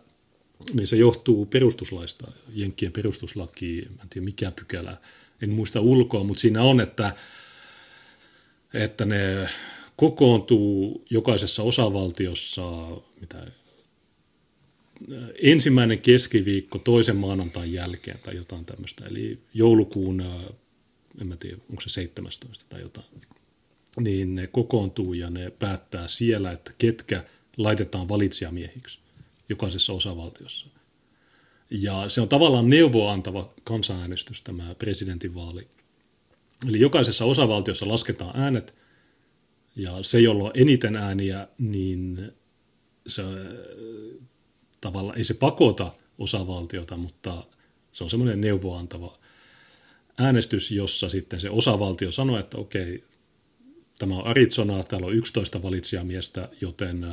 Niin 0.74 0.86
se 0.86 0.96
johtuu 0.96 1.46
perustuslaista, 1.46 2.32
Jenkkien 2.54 2.92
perustuslaki, 2.92 3.78
en 4.02 4.08
tiedä 4.10 4.24
mikä 4.24 4.50
pykälä, 4.50 4.96
en 5.42 5.50
muista 5.50 5.80
ulkoa, 5.80 6.24
mutta 6.24 6.40
siinä 6.40 6.62
on, 6.62 6.80
että, 6.80 7.14
että 8.74 9.04
ne 9.04 9.48
kokoontuu 9.96 11.04
jokaisessa 11.10 11.62
osavaltiossa, 11.62 12.62
mitä 13.20 13.46
ensimmäinen 15.42 15.98
keskiviikko 15.98 16.78
toisen 16.78 17.16
maanantain 17.16 17.72
jälkeen 17.72 18.18
tai 18.18 18.36
jotain 18.36 18.64
tämmöistä. 18.64 19.06
Eli 19.06 19.38
joulukuun 19.54 20.20
en 21.20 21.26
mä 21.26 21.36
tiedä, 21.36 21.56
onko 21.70 21.80
se 21.80 21.88
17 21.88 22.64
tai 22.68 22.80
jotain, 22.80 23.06
niin 24.00 24.34
ne 24.34 24.46
kokoontuu 24.46 25.14
ja 25.14 25.30
ne 25.30 25.50
päättää 25.50 26.08
siellä, 26.08 26.52
että 26.52 26.72
ketkä 26.78 27.24
laitetaan 27.56 28.08
valitsijamiehiksi 28.08 28.98
jokaisessa 29.48 29.92
osavaltiossa. 29.92 30.66
Ja 31.70 32.08
se 32.08 32.20
on 32.20 32.28
tavallaan 32.28 32.70
neuvoantava 32.70 33.52
kansanäänestys 33.64 34.42
tämä 34.42 34.74
presidentinvaali. 34.74 35.68
Eli 36.68 36.80
jokaisessa 36.80 37.24
osavaltiossa 37.24 37.88
lasketaan 37.88 38.40
äänet, 38.40 38.74
ja 39.76 40.02
se, 40.02 40.20
jolla 40.20 40.44
on 40.44 40.50
eniten 40.54 40.96
ääniä, 40.96 41.48
niin 41.58 42.32
se 43.06 43.22
tavallaan 44.80 45.18
ei 45.18 45.24
se 45.24 45.34
pakota 45.34 45.92
osavaltiota, 46.18 46.96
mutta 46.96 47.44
se 47.92 48.04
on 48.04 48.10
semmoinen 48.10 48.40
neuvoantava 48.40 49.18
äänestys, 50.18 50.70
jossa 50.70 51.08
sitten 51.08 51.40
se 51.40 51.50
osavaltio 51.50 52.12
sanoi, 52.12 52.40
että 52.40 52.58
okei, 52.58 53.04
tämä 53.98 54.16
on 54.16 54.26
Arizona, 54.26 54.82
täällä 54.82 55.06
on 55.06 55.14
11 55.14 55.62
valitsijamiestä, 55.62 56.48
joten 56.60 57.06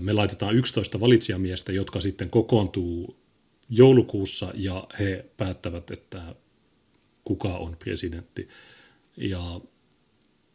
me 0.00 0.12
laitetaan 0.12 0.56
11 0.56 1.00
valitsijamiestä, 1.00 1.72
jotka 1.72 2.00
sitten 2.00 2.30
kokoontuu 2.30 3.16
joulukuussa 3.70 4.52
ja 4.54 4.86
he 4.98 5.24
päättävät, 5.36 5.90
että 5.90 6.34
kuka 7.24 7.56
on 7.56 7.76
presidentti. 7.76 8.48
Ja 9.16 9.60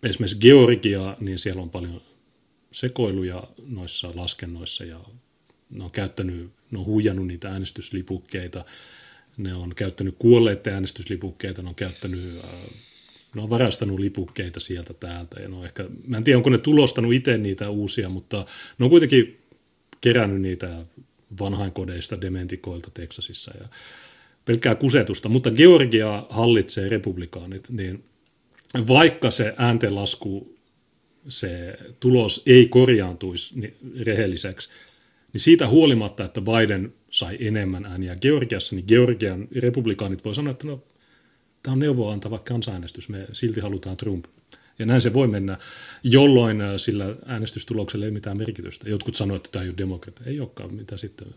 esimerkiksi 0.04 0.40
Georgia, 0.40 1.18
niin 1.20 1.40
siellä 1.40 1.62
on 1.62 1.70
paljon 1.70 2.02
sekoiluja 2.72 3.44
noissa 3.68 4.12
laskennoissa 4.16 4.84
ja 4.84 5.00
ne 5.70 5.84
on 5.84 5.92
käyttänyt, 5.92 6.52
ne 6.72 6.80
on 6.80 6.86
huijannut 6.86 7.28
niitä 7.28 7.50
äänestyslipukkeita, 7.50 8.66
ne 9.38 9.54
on 9.54 9.76
käyttänyt 9.76 10.16
kuolleiden 10.20 10.74
äänestyslipukkeita, 10.74 11.62
ne 11.62 11.70
on 11.70 11.76
käyttänyt, 11.76 12.40
äh, 12.44 12.52
ne 13.36 13.42
on 13.42 13.50
varastanut 13.50 14.00
lipukkeita 14.00 14.60
sieltä 14.60 14.94
täältä. 14.94 15.40
Ja 15.40 15.50
ne 15.50 15.56
on 15.56 15.66
ehkä, 15.66 15.86
mä 16.08 16.18
en 16.18 16.24
tiedä 16.24 16.38
onko 16.38 16.50
ne 16.50 16.58
tulostanut 16.58 17.14
itse 17.14 17.38
niitä 17.38 17.70
uusia, 17.70 18.10
mutta 18.10 18.46
ne 18.78 18.86
on 18.86 18.90
kuitenkin 18.90 19.42
kerännyt 20.02 20.42
niitä 20.42 20.86
vanhainkodeista 21.40 22.22
dementikoilta 22.22 22.92
Teksasissa. 22.94 23.52
Ja 23.62 23.68
pelkkää 24.48 24.76
kusetusta, 24.76 25.30
mutta 25.30 25.52
Georgia 25.52 26.26
hallitsee 26.30 26.90
republikaanit, 26.90 27.70
niin 27.70 28.04
vaikka 28.88 29.32
se 29.32 29.54
ääntenlasku, 29.58 30.58
se 31.28 31.78
tulos 32.00 32.44
ei 32.46 32.68
korjaantuisi 32.68 33.76
rehelliseksi, 34.06 34.70
niin 35.34 35.42
siitä 35.42 35.68
huolimatta, 35.68 36.24
että 36.24 36.42
Biden 36.42 36.94
sai 37.12 37.38
enemmän 37.40 37.86
ääniä 37.86 38.16
Georgiassa, 38.16 38.76
niin 38.76 38.86
Georgian 38.88 39.48
republikaanit 39.56 40.26
voi 40.26 40.36
sanoa, 40.36 40.52
että 40.52 40.68
no, 40.68 40.84
tämä 41.64 41.74
on 41.74 41.80
neuvoa 41.80 42.14
antava 42.14 42.40
kansanäänestys, 42.40 43.10
me 43.10 43.28
silti 43.34 43.62
halutaan 43.62 43.98
Trump. 43.98 44.26
Ja 44.80 44.86
näin 44.86 45.02
se 45.02 45.14
voi 45.14 45.28
mennä, 45.28 45.58
jolloin 46.04 46.62
äh, 46.62 46.74
sillä 46.78 47.16
äänestystuloksella 47.26 48.06
ei 48.06 48.12
mitään 48.12 48.38
merkitystä. 48.38 48.90
Jotkut 48.90 49.16
sanoivat, 49.16 49.46
että 49.46 49.52
tämä 49.52 49.64
ei 49.64 49.70
ole 49.70 49.78
demokratia. 49.78 50.26
Ei 50.26 50.40
olekaan, 50.40 50.74
mitä 50.74 50.98
sitten. 50.98 51.28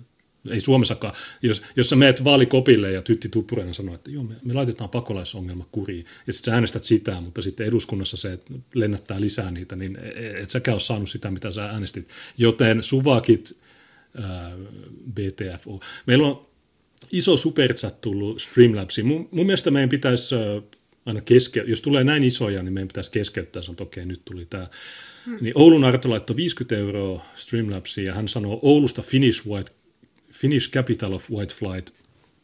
Ei 0.50 0.60
Suomessakaan. 0.60 1.14
Jos, 1.42 1.62
jos 1.76 1.88
sä 1.88 1.96
meet 1.96 2.24
vaalikopille 2.24 2.92
ja 2.92 3.02
Tytti 3.02 3.28
Tuppurainen 3.28 3.74
sanoo, 3.74 3.94
että 3.94 4.10
joo, 4.10 4.24
me, 4.24 4.34
me 4.44 4.52
laitetaan 4.52 4.90
pakolaisongelma 4.90 5.66
kuriin, 5.72 6.04
ja 6.26 6.32
sitten 6.32 6.52
sä 6.52 6.54
äänestät 6.54 6.84
sitä, 6.84 7.20
mutta 7.20 7.42
sitten 7.42 7.66
eduskunnassa 7.66 8.16
se 8.16 8.32
että 8.32 8.54
lennättää 8.74 9.20
lisää 9.20 9.50
niitä, 9.50 9.76
niin 9.76 9.96
e, 9.96 10.08
e, 10.08 10.42
et 10.42 10.50
säkään 10.50 10.74
ole 10.74 10.80
saanut 10.80 11.10
sitä, 11.10 11.30
mitä 11.30 11.50
sä 11.50 11.64
äänestit. 11.64 12.08
Joten 12.38 12.82
suvakit 12.82 13.58
ää, 14.22 14.56
BTFO. 15.12 15.80
Meillä 16.06 16.26
on 16.26 16.46
iso 17.12 17.36
superchat 17.36 18.00
tullut 18.00 18.40
Streamlabsiin. 18.40 19.06
Mun, 19.06 19.28
mun 19.30 19.46
mielestä 19.46 19.70
meidän 19.70 19.88
pitäisi 19.88 20.34
aina 21.06 21.20
keske, 21.20 21.64
jos 21.66 21.82
tulee 21.82 22.04
näin 22.04 22.22
isoja, 22.22 22.62
niin 22.62 22.72
meidän 22.72 22.88
pitäisi 22.88 23.10
keskeyttää, 23.10 23.62
sanoa, 23.62 23.72
että 23.72 23.82
okei, 23.82 24.06
nyt 24.06 24.24
tuli 24.24 24.46
tämä. 24.50 24.66
Hmm. 25.26 25.38
Niin 25.40 25.52
Oulun 25.54 25.84
Arto 25.84 26.10
laittoi 26.10 26.36
50 26.36 26.76
euroa 26.76 27.24
Streamlabsiin 27.36 28.06
ja 28.06 28.14
hän 28.14 28.28
sanoo 28.28 28.58
Oulusta 28.62 29.02
Finnish, 29.02 29.46
White, 29.46 29.72
Finnish 30.40 30.70
Capital 30.70 31.12
of 31.12 31.30
White 31.30 31.54
Flight. 31.54 31.94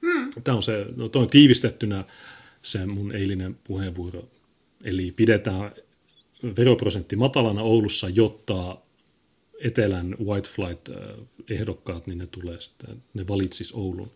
Hmm. 0.06 0.30
Tämä 0.44 0.56
on 0.56 0.62
se, 0.62 0.86
no 0.96 1.08
toi 1.08 1.22
on 1.22 1.28
tiivistettynä 1.28 2.04
se 2.62 2.86
mun 2.86 3.12
eilinen 3.12 3.56
puheenvuoro. 3.64 4.28
Eli 4.84 5.12
pidetään 5.16 5.72
veroprosentti 6.58 7.16
matalana 7.16 7.62
Oulussa, 7.62 8.08
jotta 8.08 8.78
etelän 9.60 10.16
White 10.24 10.48
Flight-ehdokkaat, 10.48 12.06
niin 12.06 12.18
ne 12.18 12.26
tulee 12.26 12.60
sitten, 12.60 13.02
ne 13.14 13.28
valitsis 13.28 13.72
Oulun. 13.72 14.10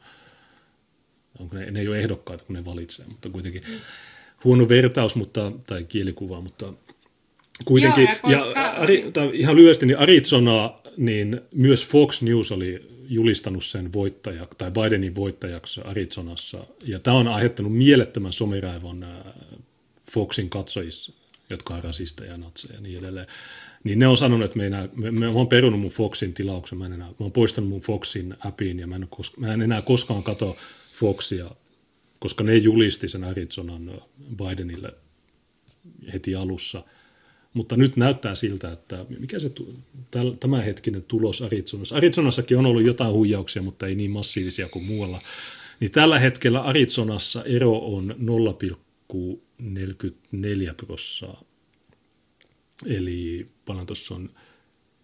Onko 1.38 1.56
ne, 1.56 1.70
ne 1.70 1.80
ei 1.80 1.88
ole 1.88 1.98
ehdokkaita, 1.98 2.44
kun 2.44 2.56
ne 2.56 2.64
valitsee, 2.64 3.06
mutta 3.06 3.28
kuitenkin. 3.28 3.62
Hmm 3.66 3.80
huono 4.44 4.68
vertaus 4.68 5.16
mutta, 5.16 5.52
tai 5.66 5.84
kielikuva, 5.84 6.40
mutta 6.40 6.72
kuitenkin. 7.64 8.08
Joo, 8.22 8.32
ja, 8.32 8.52
ja 8.54 8.70
Ari, 8.70 9.12
ihan 9.32 9.56
lyhyesti, 9.56 9.86
niin 9.86 9.98
Arizona, 9.98 10.72
niin 10.96 11.40
myös 11.54 11.86
Fox 11.86 12.22
News 12.22 12.52
oli 12.52 12.88
julistanut 13.10 13.64
sen 13.64 13.92
voittaja, 13.92 14.46
tai 14.58 14.70
Bidenin 14.70 15.14
voittajaksi 15.14 15.80
Arizonassa. 15.84 16.66
Ja 16.82 16.98
tämä 16.98 17.16
on 17.16 17.28
aiheuttanut 17.28 17.76
mielettömän 17.76 18.32
someraivon 18.32 19.02
äh, 19.02 19.10
Foxin 20.10 20.50
katsojissa, 20.50 21.12
jotka 21.50 21.74
on 21.74 21.84
rasisteja, 21.84 22.36
natseja 22.36 22.74
ja 22.74 22.80
niin 22.80 22.98
edelleen. 22.98 23.26
Niin 23.84 23.98
ne 23.98 24.06
on 24.06 24.16
sanonut, 24.16 24.44
että 24.44 24.56
me, 24.56 24.66
enää, 24.66 24.88
me, 24.96 25.10
me, 25.10 25.26
mä 25.26 25.46
perunut 25.48 25.80
mun 25.80 25.90
Foxin 25.90 26.34
tilauksen, 26.34 26.78
mä, 26.78 26.86
en 26.86 26.92
enää, 26.92 27.08
mä 27.08 27.14
oon 27.18 27.32
poistanut 27.32 27.70
mun 27.70 27.80
Foxin 27.80 28.36
appiin 28.44 28.78
ja 28.78 28.86
mä 28.86 28.96
en, 28.96 29.06
koska, 29.10 29.40
mä 29.40 29.52
en 29.52 29.62
enää 29.62 29.82
koskaan 29.82 30.22
katso 30.22 30.56
Foxia 30.92 31.50
koska 32.20 32.44
ne 32.44 32.56
julisti 32.56 33.08
sen 33.08 33.24
Arizonan 33.24 34.00
Bidenille 34.36 34.94
heti 36.12 36.34
alussa. 36.34 36.84
Mutta 37.54 37.76
nyt 37.76 37.96
näyttää 37.96 38.34
siltä, 38.34 38.72
että 38.72 39.06
mikä 39.20 39.38
se 39.38 39.50
tämänhetkinen 40.40 41.04
tulos 41.08 41.42
Arizonassa. 41.42 41.96
Arizonassakin 41.96 42.58
on 42.58 42.66
ollut 42.66 42.84
jotain 42.84 43.12
huijauksia, 43.12 43.62
mutta 43.62 43.86
ei 43.86 43.94
niin 43.94 44.10
massiivisia 44.10 44.68
kuin 44.68 44.84
muualla. 44.84 45.20
Niin 45.80 45.90
tällä 45.90 46.18
hetkellä 46.18 46.60
Arizonassa 46.60 47.44
ero 47.44 47.78
on 47.78 48.14
0,44 49.62 50.74
prossaa. 50.86 51.44
Eli 52.86 53.46
paljon 53.64 53.86
tuossa 53.86 54.14
on 54.14 54.30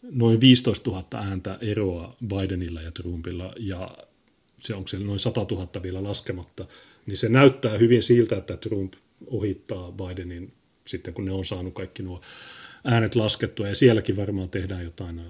noin 0.03 0.41
15 0.41 0.91
000 0.91 1.07
ääntä 1.15 1.59
eroa 1.61 2.17
Bidenilla 2.27 2.83
ja 2.83 2.91
Trumpilla, 2.93 3.53
ja 3.59 3.99
se 4.59 4.75
on 4.75 4.89
siellä 4.89 5.07
noin 5.07 5.19
100 5.19 5.47
000 5.51 5.69
vielä 5.83 6.03
laskematta 6.03 6.67
niin 7.07 7.17
se 7.17 7.29
näyttää 7.29 7.79
hyvin 7.79 8.03
siltä, 8.03 8.37
että 8.37 8.57
Trump 8.57 8.95
ohittaa 9.27 9.93
Bidenin 9.93 10.53
sitten, 10.87 11.15
kun 11.15 11.25
ne 11.25 11.33
on 11.33 11.45
saanut 11.45 11.75
kaikki 11.75 12.03
nuo 12.03 12.21
äänet 12.85 13.15
laskettua, 13.15 13.69
ja 13.69 13.75
sielläkin 13.75 14.17
varmaan 14.17 14.51
tehdään 14.51 14.85
jotain 14.85 15.21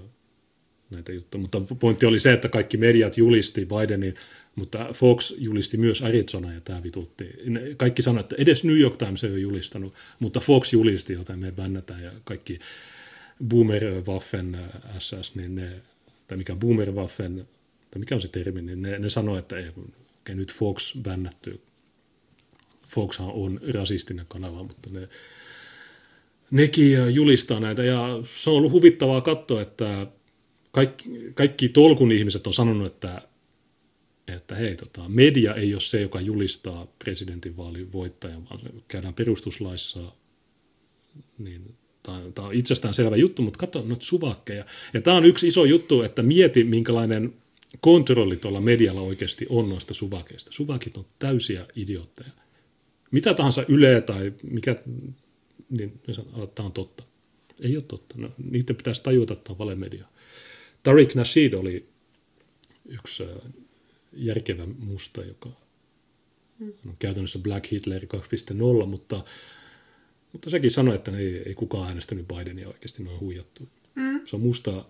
näitä 0.90 1.12
juttuja. 1.12 1.40
Mutta 1.40 1.60
pointti 1.78 2.06
oli 2.06 2.20
se, 2.20 2.32
että 2.32 2.48
kaikki 2.48 2.76
mediat 2.76 3.16
julisti 3.16 3.66
Bidenin, 3.66 4.14
mutta 4.54 4.88
Fox 4.92 5.32
julisti 5.38 5.76
myös 5.76 6.02
Arizona, 6.02 6.52
ja 6.52 6.60
tämä 6.60 6.82
vitutti. 6.82 7.30
Kaikki 7.76 8.02
sanoivat, 8.02 8.32
että 8.32 8.42
edes 8.42 8.64
New 8.64 8.78
York 8.78 8.96
Times 8.96 9.24
ei 9.24 9.30
ole 9.30 9.38
julistanut, 9.38 9.94
mutta 10.18 10.40
Fox 10.40 10.72
julisti, 10.72 11.12
joten 11.12 11.38
me 11.38 11.52
bännätään, 11.52 12.02
ja 12.02 12.10
kaikki 12.24 12.58
Boomer 13.48 14.02
Waffen 14.06 14.58
SS, 14.98 15.34
niin 15.34 15.54
ne, 15.54 15.82
tai 16.28 16.38
mikä 16.38 16.54
Boomer 16.54 16.90
Waffen, 16.90 17.48
tai 17.90 18.00
mikä 18.00 18.14
on 18.14 18.20
se 18.20 18.28
termi, 18.28 18.62
niin 18.62 18.82
ne, 18.82 18.98
ne 18.98 19.08
sanoi, 19.10 19.38
että 19.38 19.56
ei, 19.58 19.68
okei, 19.68 20.34
nyt 20.34 20.54
Fox 20.54 20.96
bännätty. 21.02 21.60
Foxhan 22.88 23.30
on 23.32 23.60
rasistinen 23.74 24.26
kanava, 24.28 24.62
mutta 24.62 24.90
ne, 24.92 25.08
nekin 26.50 27.14
julistaa 27.14 27.60
näitä. 27.60 27.82
Ja 27.82 28.18
se 28.34 28.50
on 28.50 28.56
ollut 28.56 28.72
huvittavaa 28.72 29.20
katsoa, 29.20 29.60
että 29.60 30.06
kaikki, 30.72 31.10
kaikki 31.34 31.68
tolkun 31.68 32.12
ihmiset 32.12 32.46
on 32.46 32.52
sanonut, 32.52 32.86
että, 32.86 33.22
että 34.28 34.54
hei, 34.54 34.76
tota, 34.76 35.08
media 35.08 35.54
ei 35.54 35.74
ole 35.74 35.80
se, 35.80 36.00
joka 36.00 36.20
julistaa 36.20 36.86
presidentinvaalin 36.98 37.92
voittajan, 37.92 38.44
vaan 38.50 38.60
käydään 38.88 39.14
perustuslaissa, 39.14 40.12
niin 41.38 41.74
tämä 42.34 42.48
on 42.48 42.54
itsestään 42.54 42.94
selvä 42.94 43.16
juttu, 43.16 43.42
mutta 43.42 43.58
katso 43.58 43.82
noita 43.86 44.04
suvakkeja. 44.04 44.64
Ja 44.94 45.00
tämä 45.00 45.16
on 45.16 45.24
yksi 45.24 45.46
iso 45.46 45.64
juttu, 45.64 46.02
että 46.02 46.22
mieti, 46.22 46.64
minkälainen 46.64 47.34
kontrolli 47.80 48.36
tuolla 48.36 48.60
medialla 48.60 49.00
oikeasti 49.00 49.46
on 49.48 49.68
noista 49.68 49.94
suvakeista. 49.94 50.52
Suvakit 50.52 50.96
on 50.96 51.06
täysiä 51.18 51.66
idiootteja. 51.76 52.30
Mitä 53.10 53.34
tahansa 53.34 53.64
Yle 53.68 54.00
tai 54.00 54.32
mikä, 54.50 54.76
niin 55.70 56.00
tämä 56.54 56.66
on 56.66 56.72
totta. 56.72 57.04
Ei 57.60 57.76
ole 57.76 57.82
totta. 57.82 58.14
No, 58.18 58.30
niiden 58.50 58.76
pitäisi 58.76 59.02
tajuta, 59.02 59.32
että 59.32 59.52
on 59.52 59.58
valemedia. 59.58 60.06
Tariq 60.82 61.14
Nasheed 61.14 61.52
oli 61.52 61.86
yksi 62.88 63.22
äh, 63.24 63.30
järkevä 64.12 64.66
musta, 64.66 65.24
joka 65.24 65.48
on 66.60 66.96
käytännössä 66.98 67.38
Black 67.38 67.72
Hitler 67.72 68.02
2.0, 68.02 68.86
mutta, 68.86 69.24
mutta 70.32 70.50
sekin 70.50 70.70
sanoi, 70.70 70.94
että 70.94 71.16
ei, 71.16 71.42
ei 71.46 71.54
kukaan 71.54 71.88
äänestänyt 71.88 72.28
Bidenia 72.28 72.68
oikeasti 72.68 73.02
noin 73.02 73.20
huijattu. 73.20 73.68
Mm. 73.94 74.20
Se 74.26 74.36
on 74.36 74.42
musta 74.42 74.84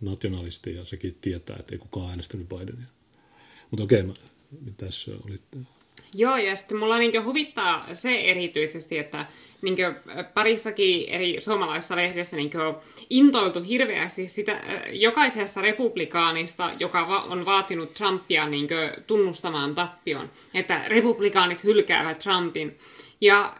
nationalisti 0.00 0.74
ja 0.74 0.84
sekin 0.84 1.16
tietää, 1.20 1.56
että 1.60 1.74
ei 1.74 1.78
kukaan 1.78 2.10
äänestänyt 2.10 2.48
Bidenia. 2.48 2.86
Mutta 3.70 3.84
okei, 3.84 4.00
okay, 4.00 4.14
mitäs 4.60 5.10
olit? 5.24 5.42
Joo, 6.14 6.36
ja 6.36 6.56
sitten 6.56 6.78
mulla 6.78 6.98
niin 6.98 7.24
huvittaa 7.24 7.86
se 7.92 8.14
erityisesti, 8.20 8.98
että 8.98 9.26
niin 9.62 9.76
parissakin 10.34 11.08
eri 11.08 11.36
suomalaisessa 11.40 11.96
lehdessä 11.96 12.36
niin 12.36 12.50
intoiltu 13.10 13.62
hirveästi 13.62 14.28
sitä, 14.28 14.60
jokaisessa 14.92 15.62
republikaanista, 15.62 16.70
joka 16.78 17.04
on 17.28 17.44
vaatinut 17.44 17.94
Trumpia 17.94 18.46
niin 18.46 18.68
tunnustamaan 19.06 19.74
tappion, 19.74 20.30
että 20.54 20.80
republikaanit 20.86 21.64
hylkäävät 21.64 22.18
Trumpin. 22.18 22.78
Ja 23.20 23.54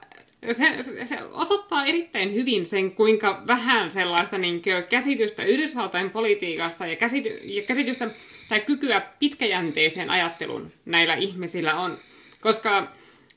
se, 0.53 0.77
se 1.05 1.19
osoittaa 1.33 1.87
erittäin 1.87 2.35
hyvin 2.35 2.67
sen, 2.67 2.93
kuinka 2.93 3.43
vähän 3.47 3.91
sellaista 3.91 4.39
niin 4.39 4.63
käsitystä 4.89 5.45
Yhdysvaltain 5.45 6.11
politiikasta 6.11 6.87
ja, 6.87 6.97
käsity, 6.97 7.41
ja 7.45 7.63
käsitystä 7.63 8.11
tai 8.49 8.61
kykyä 8.61 9.03
pitkäjänteiseen 9.19 10.11
ajatteluun 10.11 10.73
näillä 10.85 11.15
ihmisillä 11.15 11.75
on. 11.75 11.99
Koska 12.45 12.89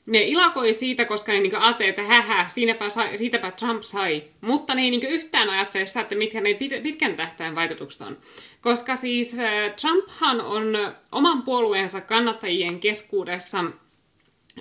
ne 0.06 0.22
ilakoi 0.22 0.74
siitä, 0.74 1.04
koska 1.04 1.32
ne 1.32 1.40
niin 1.40 1.56
ajattelivat, 1.56 1.98
että 1.98 2.14
hähä, 2.14 2.48
siinäpä 2.48 2.90
sai, 2.90 3.16
siitäpä 3.16 3.50
Trump 3.50 3.82
sai. 3.82 4.22
Mutta 4.40 4.74
ne 4.74 4.82
ei 4.82 4.90
niin 4.90 5.06
yhtään 5.06 5.50
ajattele 5.50 5.86
sitä, 5.86 6.00
että 6.00 6.14
mitkä 6.14 6.40
ne 6.40 6.54
pitkän 6.82 7.14
tähtäin 7.16 7.54
vaikutukset 7.54 8.06
on. 8.06 8.16
Koska 8.60 8.96
siis 8.96 9.38
äh, 9.38 9.74
Trumphan 9.80 10.40
on 10.40 10.94
oman 11.12 11.42
puolueensa 11.42 12.00
kannattajien 12.00 12.80
keskuudessa 12.80 13.64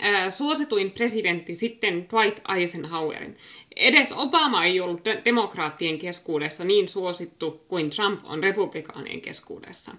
äh, 0.04 0.30
suosituin 0.30 0.92
presidentti 0.92 1.56
sitten 1.56 2.08
Dwight 2.10 2.40
Eisenhowerin. 2.58 3.38
Edes 3.78 4.12
Obama 4.12 4.66
ei 4.66 4.80
ollut 4.80 5.02
demokraattien 5.26 6.00
keskuudessa 6.00 6.64
niin 6.64 6.88
suosittu 6.88 7.62
kuin 7.68 7.90
Trump 7.90 8.20
on 8.24 8.44
republikaanien 8.44 9.22
keskuudessa. 9.22 9.92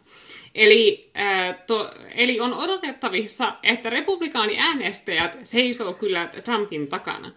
Eli, 0.54 1.10
äh, 1.20 1.58
to, 1.66 1.90
eli 2.14 2.40
on 2.40 2.54
odotettavissa, 2.54 3.54
että 3.62 3.90
republikaaniäänestäjät 3.90 5.38
seisoo 5.44 5.92
kyllä 5.92 6.28
Trumpin 6.44 6.88
takana. 6.88 7.30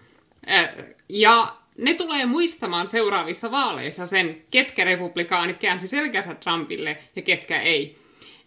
Äh, 0.49 0.69
ja 1.09 1.55
ne 1.77 1.93
tulee 1.93 2.25
muistamaan 2.25 2.87
seuraavissa 2.87 3.51
vaaleissa 3.51 4.05
sen, 4.05 4.41
ketkä 4.51 4.83
republikaanit 4.83 5.57
käänsi 5.57 5.87
selkänsä 5.87 6.35
Trumpille 6.35 6.97
ja 7.15 7.21
ketkä 7.21 7.61
ei. 7.61 8.00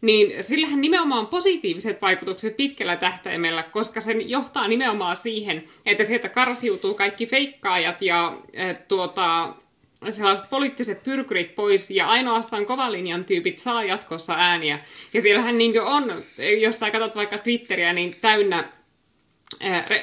Niin 0.05 0.45
sillähän 0.45 0.81
nimenomaan 0.81 1.27
positiiviset 1.27 2.03
vaikutukset 2.03 2.57
pitkällä 2.57 2.97
tähtäimellä, 2.97 3.63
koska 3.63 4.01
sen 4.01 4.31
johtaa 4.31 4.69
nimenomaan 4.69 5.17
siihen, 5.17 5.65
että 5.87 6.05
sieltä 6.05 6.29
karsiutuu 6.29 6.95
kaikki 6.95 7.27
feikkaajat 7.27 8.03
ja 8.03 8.27
äh, 8.59 8.77
tuota, 8.89 9.55
sellaiset 10.11 10.51
poliittiset 10.51 11.03
pyrkyrit 11.03 11.55
pois 11.55 11.91
ja 11.91 12.07
ainoastaan 12.07 12.67
kovalinjan 12.67 13.25
tyypit 13.25 13.59
saa 13.59 13.85
jatkossa 13.85 14.35
ääniä. 14.39 14.79
Ja 15.15 15.21
siellähän 15.21 15.59
niin 15.59 15.83
on, 15.83 16.13
jos 16.61 16.79
sä 16.79 16.91
katsot 16.91 17.17
vaikka 17.17 17.39
Twitteriä, 17.39 17.93
niin 17.93 18.17
täynnä 18.21 18.65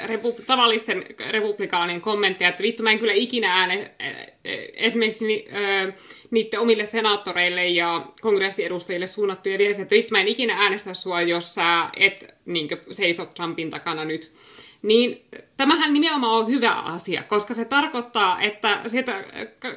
repu- 0.06 0.44
tavallisten 0.46 1.06
republikaanien 1.30 2.02
kommentteja, 2.02 2.50
että 2.50 2.64
vittu 2.64 2.84
mä 2.84 2.92
en 2.92 3.00
kyllä 3.00 3.14
ikinä 3.14 3.60
ääne 3.60 3.92
esimerkiksi 4.74 5.26
ni, 5.26 5.48
niiden 6.32 6.60
omille 6.60 6.86
senaattoreille 6.86 7.68
ja 7.68 8.06
kongressiedustajille 8.22 9.08
suunnattuja 9.08 9.58
viestejä, 9.58 9.84
että 9.84 9.96
vittu 9.96 10.12
mä 10.12 10.22
en 10.22 10.28
ikinä 10.28 10.64
äänestä 10.64 10.94
sua, 10.94 11.22
jos 11.22 11.54
sä 11.54 11.90
et 11.98 12.26
niin 12.46 12.70
seisot 12.92 13.34
Trumpin 13.34 13.70
takana 13.70 14.06
nyt 14.06 14.32
niin 14.82 15.26
tämähän 15.58 15.94
nimenomaan 15.94 16.38
on 16.38 16.48
hyvä 16.48 16.72
asia, 16.72 17.24
koska 17.24 17.54
se 17.54 17.66
tarkoittaa, 17.66 18.42
että 18.42 18.80
sieltä 18.88 19.24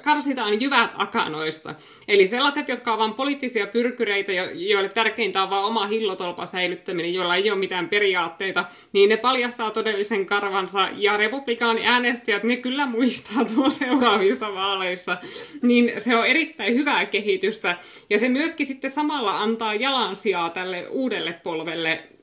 karsitaan 0.03 0.61
jyvät 0.61 0.91
akanoista. 0.95 1.75
Eli 2.09 2.27
sellaiset, 2.27 2.69
jotka 2.69 2.91
ovat 2.91 3.01
vain 3.01 3.15
poliittisia 3.15 3.67
pyrkyreitä, 3.67 4.33
joille 4.53 4.89
tärkeintä 4.89 5.43
on 5.43 5.51
vain 5.51 5.65
oma 5.65 5.87
hillotolpa 5.87 6.47
säilyttäminen, 6.47 7.15
joilla 7.15 7.37
ei 7.37 7.51
ole 7.51 7.59
mitään 7.59 7.89
periaatteita, 7.89 8.65
niin 8.93 9.09
ne 9.09 9.17
paljastaa 9.17 9.71
todellisen 9.71 10.27
karvansa. 10.27 10.89
Ja 10.97 11.17
republikaani 11.17 11.87
äänestäjät, 11.87 12.43
ne 12.43 12.57
kyllä 12.57 12.87
muistaa 12.87 13.45
tuo 13.55 13.71
seuraavissa 13.71 14.55
vaaleissa. 14.55 15.17
Niin 15.63 15.93
se 15.99 16.17
on 16.17 16.27
erittäin 16.27 16.75
hyvää 16.75 17.07
kehitystä. 17.07 17.77
Ja 18.11 18.19
se 18.19 18.29
myöskin 18.29 18.67
sitten 18.67 18.91
samalla 18.91 19.39
antaa 19.39 19.75
jalansijaa 19.75 20.51
tälle 20.51 20.89
uudelle 20.89 21.33
polvelle 21.33 22.14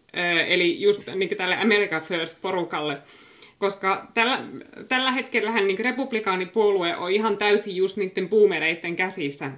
eli 0.48 0.82
just 0.82 1.04
niin 1.16 1.38
tälle 1.38 1.56
America 1.56 2.00
First-porukalle. 2.00 2.98
Koska 3.58 4.08
tällä, 4.14 4.40
tällä 4.88 5.12
hetkellä 5.12 5.62
niin 5.62 5.80
republikaanipuolue 5.80 6.96
on 6.96 7.12
ihan 7.12 7.38
täysin 7.38 7.76
just 7.76 7.98
niiden 7.98 8.30
boomereiden 8.30 8.96
käsissä. 8.96 9.52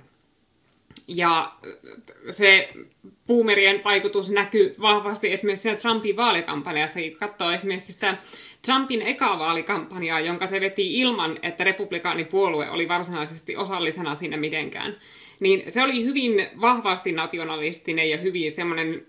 Ja 1.08 1.52
se 2.30 2.70
boomerien 3.28 3.82
vaikutus 3.84 4.30
näkyy 4.30 4.76
vahvasti 4.82 5.34
esimerkiksi 5.34 5.64
siellä 5.64 5.80
Trumpin 5.80 6.18
vaalikampanjassa. 6.18 7.00
Katsoo 7.20 7.52
esimerkiksi 7.52 7.94
sitä 7.94 8.18
Trumpin 8.66 9.02
eka 9.02 9.40
vaalikampanjaa, 9.40 10.20
jonka 10.20 10.48
se 10.48 10.62
veti 10.62 11.00
ilman, 11.00 11.40
että 11.42 11.64
republikaanipuolue 11.64 12.70
oli 12.70 12.88
varsinaisesti 12.88 13.56
osallisena 13.56 14.16
siinä 14.16 14.38
mitenkään. 14.38 14.98
Niin 15.40 15.72
se 15.72 15.84
oli 15.84 16.04
hyvin 16.04 16.48
vahvasti 16.62 17.12
nationalistinen 17.12 18.10
ja 18.10 18.18
hyvin 18.18 18.52
semmoinen 18.52 19.06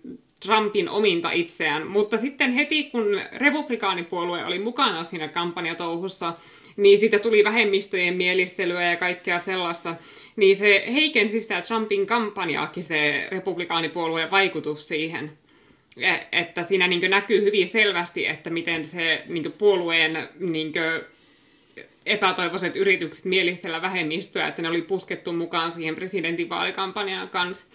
Trumpin 0.47 0.89
ominta 0.89 1.31
itseään. 1.31 1.87
Mutta 1.87 2.19
sitten 2.19 2.53
heti, 2.53 2.85
kun 2.85 3.21
republikaanipuolue 3.33 4.45
oli 4.45 4.59
mukana 4.59 5.05
siinä 5.05 5.29
kampanjatouhussa, 5.29 6.35
niin 6.77 6.99
siitä 6.99 7.19
tuli 7.19 7.45
vähemmistöjen 7.45 8.15
mielistelyä 8.15 8.83
ja 8.83 8.97
kaikkea 8.97 9.39
sellaista, 9.39 9.97
niin 10.37 10.57
se 10.57 10.85
heikensi 10.93 11.41
sitä 11.41 11.63
Trumpin 11.63 12.07
kampanjaakin 12.07 12.83
se 12.83 13.29
republikaanipuolueen 13.31 14.31
vaikutus 14.31 14.89
siihen. 14.89 15.33
E, 15.97 16.15
että 16.33 16.63
siinä 16.63 16.87
niin 16.87 17.11
näkyy 17.11 17.43
hyvin 17.43 17.69
selvästi, 17.69 18.27
että 18.27 18.51
miten 18.51 18.85
se 18.85 19.21
niin 19.29 19.53
puolueen 19.53 20.29
niin 20.39 20.73
epätoivoiset 22.07 22.77
yritykset 22.77 23.25
mielistellä 23.25 23.83
vähemmistöä, 23.83 24.49
että 24.49 24.63
ne 24.63 24.69
oli 24.69 24.83
puskettu 24.83 25.33
mukaan 25.33 25.73
siihen 25.73 25.95
presidentinvaalikampanjaan 25.95 27.29
kanssa. 27.29 27.67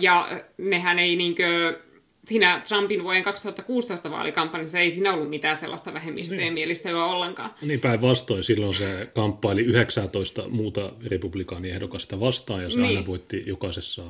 Ja 0.00 0.28
nehän 0.58 0.98
ei 0.98 1.16
niinkö, 1.16 1.78
siinä 2.26 2.62
Trumpin 2.68 3.02
vuoden 3.02 3.22
2016 3.22 4.10
vaalikampanjassa 4.10 4.78
ei 4.78 4.90
siinä 4.90 5.12
ollut 5.12 5.30
mitään 5.30 5.56
sellaista 5.56 5.94
vähemmistöjen 5.94 6.40
niin. 6.40 6.52
mielistelyä 6.52 7.04
ollenkaan. 7.04 7.54
Niin 7.62 7.80
päinvastoin, 7.80 8.42
silloin 8.42 8.74
se 8.74 9.10
kamppaili 9.14 9.62
19 9.62 10.48
muuta 10.48 10.92
republikaaniehdokasta 11.06 12.20
vastaan 12.20 12.62
ja 12.62 12.70
se 12.70 12.76
niin. 12.76 12.96
aina 12.96 13.06
voitti 13.06 13.42
jokaisessa 13.46 14.02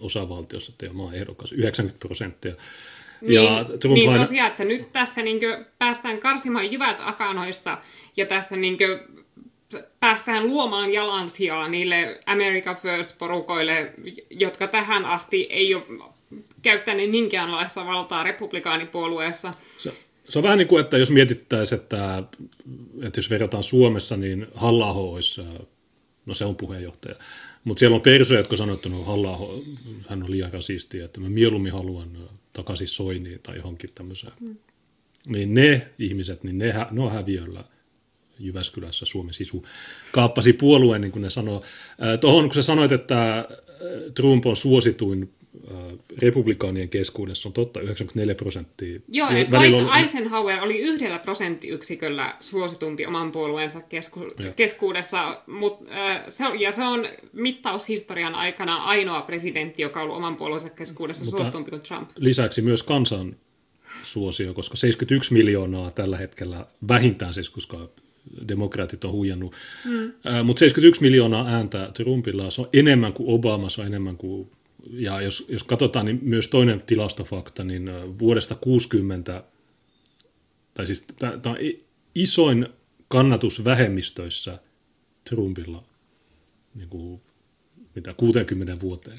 osavaltiossa 0.00 0.72
että 0.72 0.92
maan 0.92 1.14
ehdokas 1.14 1.52
90 1.52 1.98
prosenttia. 2.06 2.54
Niin, 3.20 3.34
ja 3.34 3.64
niin 3.94 4.10
vain... 4.10 4.20
tosiaan, 4.20 4.50
että 4.50 4.64
nyt 4.64 4.92
tässä 4.92 5.22
niin 5.22 5.40
päästään 5.78 6.18
karsimaan 6.18 6.72
jyvät 6.72 6.96
akanoista 7.00 7.78
ja 8.16 8.26
tässä 8.26 8.56
niin 8.56 8.76
päästään 10.00 10.46
luomaan 10.46 10.92
jalansijaa 10.92 11.68
niille 11.68 12.20
America 12.26 12.74
First-porukoille, 12.74 13.92
jotka 14.30 14.66
tähän 14.66 15.04
asti 15.04 15.46
ei 15.50 15.74
ole 15.74 15.82
käyttäneet 16.62 17.10
minkäänlaista 17.10 17.86
valtaa 17.86 18.22
republikaanipuolueessa. 18.22 19.54
Se, 19.78 19.92
se 20.28 20.38
on 20.38 20.42
vähän 20.42 20.58
niin 20.58 20.68
kuin, 20.68 20.80
että 20.80 20.98
jos 20.98 21.10
mietittäisiin, 21.10 21.80
että, 21.80 22.22
että 23.02 23.18
jos 23.18 23.30
verrataan 23.30 23.62
Suomessa, 23.62 24.16
niin 24.16 24.46
halla 24.54 24.92
olisi, 24.92 25.42
no 26.26 26.34
se 26.34 26.44
on 26.44 26.56
puheenjohtaja, 26.56 27.14
mutta 27.64 27.78
siellä 27.78 27.94
on 27.94 28.00
persoja, 28.00 28.40
jotka 28.40 28.56
sanoo, 28.56 28.74
että 28.74 28.88
no 28.88 29.04
halla 29.04 29.38
hän 30.08 30.22
on 30.22 30.30
liian 30.30 30.52
rasisti, 30.52 31.00
että 31.00 31.20
mä 31.20 31.28
mieluummin 31.28 31.72
haluan 31.72 32.28
takaisin 32.52 32.88
Soiniin 32.88 33.40
tai 33.42 33.56
johonkin 33.56 33.90
tämmöiseen. 33.94 34.32
Mm. 34.40 34.56
Niin 35.28 35.54
ne 35.54 35.90
ihmiset, 35.98 36.44
niin 36.44 36.58
ne, 36.58 36.74
ne 36.90 37.02
on 37.02 37.12
häviöllä 37.12 37.64
Jyväskylässä 38.38 39.06
Suomen 39.06 39.34
sisu 39.34 39.66
kaappasi 40.12 40.52
puolueen, 40.52 41.00
niin 41.00 41.12
kuin 41.12 41.22
ne 41.22 41.30
sanoo. 41.30 41.62
Tuohon, 42.20 42.44
kun 42.44 42.54
sä 42.54 42.62
sanoit, 42.62 42.92
että 42.92 43.48
Trump 44.14 44.46
on 44.46 44.56
suosituin 44.56 45.32
republikaanien 46.22 46.88
keskuudessa 46.88 47.48
on 47.48 47.52
totta 47.52 47.80
94 47.80 48.34
prosenttia. 48.34 49.00
Joo, 49.08 49.28
vaikka 49.28 49.58
oli... 49.58 50.00
Eisenhower 50.00 50.60
oli 50.62 50.78
yhdellä 50.78 51.18
prosenttiyksiköllä 51.18 52.34
suositumpi 52.40 53.06
oman 53.06 53.32
puolueensa 53.32 53.80
kesku... 53.80 54.24
keskuudessa, 54.56 55.42
mut, 55.46 55.78
äh, 55.92 56.24
se, 56.28 56.44
ja 56.58 56.72
se 56.72 56.82
on 56.82 57.08
mittaushistorian 57.32 58.34
aikana 58.34 58.76
ainoa 58.76 59.22
presidentti, 59.22 59.82
joka 59.82 60.00
on 60.00 60.04
ollut 60.04 60.16
oman 60.16 60.36
puolueensa 60.36 60.70
keskuudessa 60.70 61.24
Mutta 61.24 61.36
suositumpi 61.36 61.70
kuin 61.70 61.82
Trump. 61.82 62.10
Lisäksi 62.16 62.62
myös 62.62 62.82
kansan 62.82 63.36
suosio, 64.02 64.54
koska 64.54 64.76
71 64.76 65.32
miljoonaa 65.32 65.90
tällä 65.90 66.16
hetkellä 66.16 66.66
vähintään 66.88 67.34
siis, 67.34 67.50
koska 67.50 67.88
demokraatit 68.48 69.04
on 69.04 69.12
huijannut. 69.12 69.54
Mm. 69.84 70.04
Äh, 70.04 70.44
mutta 70.44 70.60
71 70.60 71.02
miljoonaa 71.02 71.48
ääntä 71.48 71.90
Trumpilla, 71.94 72.50
se 72.50 72.60
on 72.60 72.68
enemmän 72.72 73.12
kuin 73.12 73.28
Obama, 73.30 73.70
se 73.70 73.80
on 73.80 73.86
enemmän 73.86 74.16
kuin 74.16 74.50
ja 74.90 75.20
jos, 75.20 75.46
jos 75.48 75.64
katsotaan, 75.64 76.06
niin 76.06 76.18
myös 76.22 76.48
toinen 76.48 76.82
tilastofakta, 76.82 77.64
niin 77.64 77.90
vuodesta 78.18 78.54
60, 78.54 79.44
tai 80.74 80.86
siis 80.86 81.06
tämä 81.18 81.32
on 81.46 81.56
isoin 82.14 82.68
kannatus 83.08 83.64
vähemmistöissä 83.64 84.58
Trumpilla 85.30 85.82
niin 86.74 86.88
kuin, 86.88 87.20
mitä 87.94 88.14
60 88.14 88.80
vuoteen. 88.80 89.18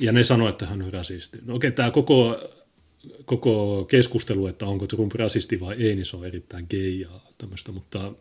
Ja 0.00 0.12
ne 0.12 0.24
sanoo, 0.24 0.48
että 0.48 0.66
hän 0.66 0.82
on 0.82 0.92
rasisti. 0.92 1.38
No 1.44 1.54
okei, 1.54 1.72
tämä 1.72 1.90
koko, 1.90 2.40
koko 3.24 3.84
keskustelu, 3.84 4.46
että 4.46 4.66
onko 4.66 4.86
Trump 4.86 5.12
rasisti 5.12 5.60
vai 5.60 5.74
ei, 5.78 5.94
niin 5.94 6.06
se 6.06 6.16
on 6.16 6.26
erittäin 6.26 6.66
gay 6.70 6.90
ja 6.90 7.20
tämmöistä, 7.38 7.72
mutta, 7.72 8.12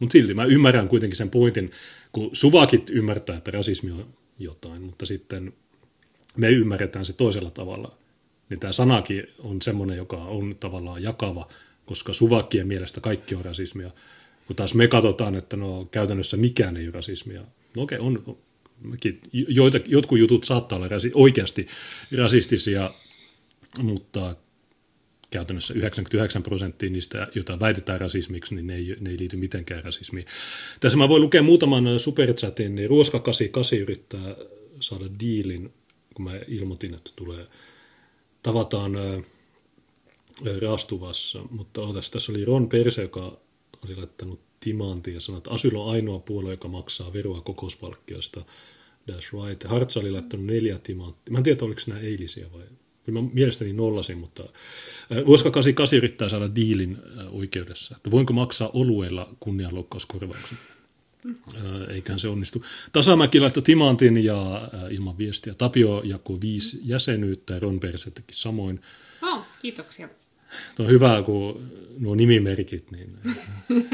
mutta 0.00 0.12
silti 0.12 0.34
mä 0.34 0.44
ymmärrän 0.44 0.88
kuitenkin 0.88 1.16
sen 1.16 1.30
pointin, 1.30 1.70
kun 2.12 2.30
suvakit 2.32 2.90
ymmärtää, 2.90 3.36
että 3.36 3.50
rasismi 3.50 3.90
on 3.90 4.14
jotain, 4.38 4.82
mutta 4.82 5.06
sitten 5.06 5.52
me 6.36 6.50
ymmärretään 6.50 7.04
se 7.04 7.12
toisella 7.12 7.50
tavalla. 7.50 7.98
Niin 8.50 8.60
tämä 8.60 8.72
sanakin 8.72 9.26
on 9.38 9.62
semmoinen, 9.62 9.96
joka 9.96 10.16
on 10.16 10.56
tavallaan 10.60 11.02
jakava, 11.02 11.48
koska 11.86 12.12
suvakkien 12.12 12.66
mielestä 12.66 13.00
kaikki 13.00 13.34
on 13.34 13.44
rasismia. 13.44 13.90
Kun 14.46 14.56
taas 14.56 14.74
me 14.74 14.88
katsotaan, 14.88 15.34
että 15.34 15.56
no 15.56 15.86
käytännössä 15.90 16.36
mikään 16.36 16.76
ei 16.76 16.84
ole 16.84 16.92
rasismia. 16.92 17.42
No 17.76 17.82
okei, 17.82 17.98
on, 17.98 18.36
joita, 19.32 19.78
jotkut 19.86 20.18
jutut 20.18 20.44
saattaa 20.44 20.76
olla 20.76 20.88
rasi, 20.88 21.10
oikeasti 21.14 21.66
rasistisia, 22.16 22.90
mutta 23.78 24.36
käytännössä 25.30 25.74
99 25.74 26.42
prosenttia 26.42 26.90
niistä, 26.90 27.28
joita 27.34 27.60
väitetään 27.60 28.00
rasismiksi, 28.00 28.54
niin 28.54 28.66
ne 28.66 28.74
ei, 28.74 28.96
ne 29.00 29.10
ei 29.10 29.18
liity 29.18 29.36
mitenkään 29.36 29.84
rasismiin. 29.84 30.26
Tässä 30.80 30.98
mä 30.98 31.08
voin 31.08 31.22
lukea 31.22 31.42
muutaman 31.42 32.00
superchatin, 32.00 32.74
niin 32.74 32.90
Ruoska 32.90 33.18
88 33.18 33.78
yrittää 33.78 34.36
saada 34.80 35.04
diilin, 35.20 35.72
kun 36.16 36.24
mä 36.24 36.32
ilmoitin, 36.48 36.94
että 36.94 37.10
tulee, 37.16 37.46
tavataan 38.42 38.92
Raastuvassa, 40.62 41.40
mutta 41.50 41.80
otas, 41.80 42.10
tässä 42.10 42.32
oli 42.32 42.44
Ron 42.44 42.68
Perse, 42.68 43.02
joka 43.02 43.40
oli 43.84 43.96
laittanut 43.96 44.40
timantin 44.60 45.14
ja 45.14 45.20
sanoi, 45.20 45.38
että 45.38 45.50
Asyl 45.50 45.76
on 45.76 45.90
ainoa 45.90 46.18
puolue, 46.18 46.50
joka 46.50 46.68
maksaa 46.68 47.12
veroa 47.12 47.40
kokouspalkkiosta. 47.40 48.44
That's 49.10 49.46
right. 49.46 49.64
Hartz 49.64 49.96
oli 49.96 50.10
laittanut 50.10 50.46
neljä 50.46 50.78
timanttia. 50.78 51.32
Mä 51.32 51.38
en 51.38 51.44
tiedä, 51.44 51.64
oliko 51.64 51.80
nämä 51.86 52.00
eilisiä 52.00 52.52
vai... 52.52 52.64
Kyllä 53.04 53.22
mä 53.22 53.28
mielestäni 53.32 53.72
nollasin, 53.72 54.18
mutta 54.18 54.42
Luoska 55.24 55.50
88 55.50 55.96
yrittää 55.96 56.28
saada 56.28 56.54
diilin 56.54 56.98
oikeudessa, 57.30 57.96
että 57.96 58.10
voinko 58.10 58.32
maksaa 58.32 58.70
olueella 58.72 59.36
kunnianloukkauskorvauksen. 59.40 60.58
Eiköhän 61.88 62.18
se 62.18 62.28
onnistu. 62.28 62.64
Tasamäki 62.92 63.40
laittoi 63.40 63.62
timantin 63.62 64.24
ja 64.24 64.68
ilman 64.90 65.18
viestiä. 65.18 65.54
Tapio 65.54 66.02
jakoi 66.04 66.40
viisi 66.40 66.80
jäsenyyttä 66.82 67.54
ja 67.54 67.60
Ron 67.60 67.80
Perse 67.80 68.10
teki 68.10 68.34
samoin. 68.34 68.80
Oh, 69.22 69.44
kiitoksia. 69.62 70.08
Tuo 70.76 70.86
on 70.86 70.92
hyvä, 70.92 71.22
kun 71.22 71.70
nuo 71.98 72.14
nimimerkit, 72.14 72.90
niin 72.90 73.16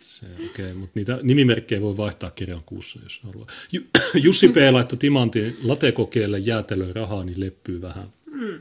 se 0.00 0.26
okei, 0.26 0.46
okay. 0.46 0.74
mutta 0.74 0.92
niitä 0.94 1.18
nimimerkkejä 1.22 1.80
voi 1.80 1.96
vaihtaa 1.96 2.30
kirjan 2.30 2.62
kuussa, 2.66 2.98
jos 3.02 3.20
haluaa. 3.22 3.46
Jussi 4.24 4.48
P. 4.48 4.56
laittoi 4.70 4.98
timantin 4.98 5.56
latekokeelle 5.62 6.38
jäätelöä 6.38 6.92
rahaa, 6.92 7.24
niin 7.24 7.40
leppyy 7.40 7.82
vähän. 7.82 8.12
Mm. 8.26 8.58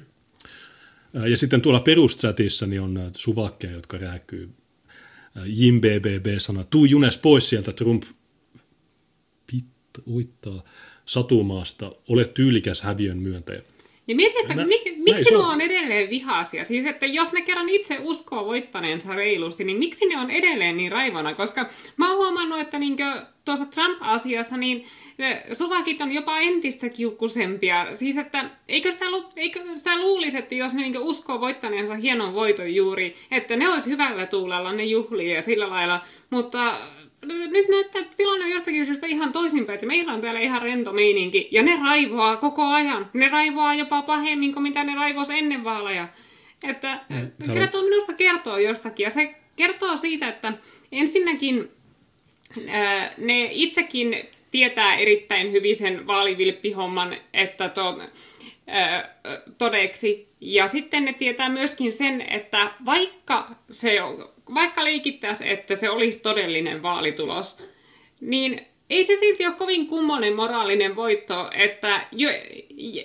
Ja 1.30 1.38
sitten 1.38 1.62
tuolla 1.62 1.80
peruschatissa 1.80 2.68
niin 2.68 2.82
on 2.82 2.94
näitä 2.94 3.20
suvakkeja, 3.20 3.74
jotka 3.74 3.98
rääkyy. 3.98 4.50
Jim 5.46 5.82
BBB 5.82 6.28
sanoo, 6.38 6.64
tuu 6.64 6.86
Junes 6.86 7.18
pois 7.18 7.50
sieltä, 7.50 7.72
Trump 7.72 8.04
pitta, 9.52 10.02
uittaa 10.08 10.64
satumaasta, 11.06 11.92
ole 12.10 12.26
tyylikäs 12.26 12.82
häviön 12.82 13.18
myöntäjä. 13.18 13.62
Ja 14.08 14.16
mietin, 14.16 14.42
että 14.42 14.54
mä, 14.54 14.66
mik, 14.66 14.98
miksi 14.98 15.32
ne 15.32 15.38
on 15.38 15.62
edelleen 15.62 16.10
vihaisia? 16.10 16.66
Siis, 16.66 16.86
että 16.86 17.06
jos 17.06 17.32
ne 17.32 17.42
kerran 17.42 17.70
itse 17.70 17.98
uskoo 18.02 18.46
voittaneensa 18.46 19.16
reilusti, 19.16 19.64
niin 19.64 19.78
miksi 19.78 20.06
ne 20.06 20.18
on 20.18 20.32
edelleen 20.32 20.78
niin 20.78 20.92
raivona? 20.92 21.34
Koska 21.34 21.66
mä 21.98 22.10
oon 22.10 22.18
huomannut, 22.18 22.60
että 22.60 22.80
niinkö 22.80 23.04
tuossa 23.46 23.66
Trump-asiassa, 23.66 24.58
niin 24.58 24.86
suvakit 25.54 26.02
on 26.02 26.12
jopa 26.12 26.40
entistä 26.40 26.90
kiukkusempia. 26.90 27.96
Siis, 27.96 28.18
että 28.18 28.50
eikö 28.68 28.92
sitä, 28.92 29.06
eikö 29.36 29.60
sitä 29.76 30.00
luulisi, 30.00 30.38
että 30.38 30.56
jos 30.56 30.74
ne 30.74 30.82
niinkö 30.82 31.00
uskoo 31.00 31.40
voittaneensa 31.40 31.96
hienon 31.96 32.34
voiton 32.34 32.76
juuri, 32.76 33.16
että 33.32 33.56
ne 33.56 33.70
olisi 33.70 33.90
hyvällä 33.90 34.26
tuulella, 34.26 34.74
ne 34.74 34.84
juhlia 34.84 35.36
ja 35.36 35.42
sillä 35.42 35.70
lailla, 35.70 36.02
mutta 36.30 36.78
nyt 37.28 37.68
näyttää, 37.70 38.02
että 38.02 38.18
tilanne 38.18 38.46
on 38.46 38.52
jostakin 38.52 38.86
syystä 38.86 39.08
ihan 39.08 39.32
toisinpäin, 39.32 39.74
että 39.74 39.88
meillä 39.88 40.14
on 40.14 40.22
täällä 40.22 40.40
ihan 40.40 40.62
rento 40.62 40.94
meininki, 40.94 41.48
ja 41.52 41.64
ne 41.64 41.80
raivoaa 41.84 42.38
koko 42.38 42.64
ajan. 42.64 43.10
Ne 43.14 43.30
raivoaa 43.30 43.76
jopa 43.76 44.02
pahemmin 44.02 44.54
kuin 44.54 44.64
mitä 44.64 44.84
ne 44.84 44.96
raivois 44.96 45.30
ennen 45.30 45.64
vaaleja. 45.64 46.08
Että 46.68 47.00
mm, 47.10 47.32
kyllä 47.54 47.68
tuo 47.68 47.82
minusta 47.82 48.14
kertoo 48.14 48.58
jostakin, 48.58 49.04
ja 49.04 49.10
se 49.10 49.36
kertoo 49.56 49.98
siitä, 49.98 50.28
että 50.28 50.54
ensinnäkin 50.92 51.72
ää, 52.68 53.14
ne 53.18 53.50
itsekin 53.52 54.18
tietää 54.52 54.96
erittäin 54.96 55.52
hyvin 55.52 55.76
sen 55.76 56.08
vaalivilppihomman, 56.08 57.16
että 57.34 57.70
to, 57.70 58.02
ää, 58.68 59.16
todeksi. 59.58 60.28
Ja 60.42 60.68
sitten 60.68 61.06
ne 61.06 61.14
tietää 61.14 61.50
myöskin 61.50 61.92
sen, 61.92 62.22
että 62.22 62.72
vaikka 62.86 63.56
se 63.72 64.02
vaikka 64.54 64.84
leikittäisi, 64.84 65.50
että 65.50 65.76
se 65.76 65.90
olisi 65.90 66.20
todellinen 66.20 66.84
vaalitulos, 66.84 67.58
niin 68.22 68.66
ei 68.90 69.04
se 69.04 69.16
silti 69.16 69.46
ole 69.46 69.56
kovin 69.56 69.88
kummonen 69.88 70.36
moraalinen 70.36 70.96
voitto, 70.96 71.50
että 71.54 72.08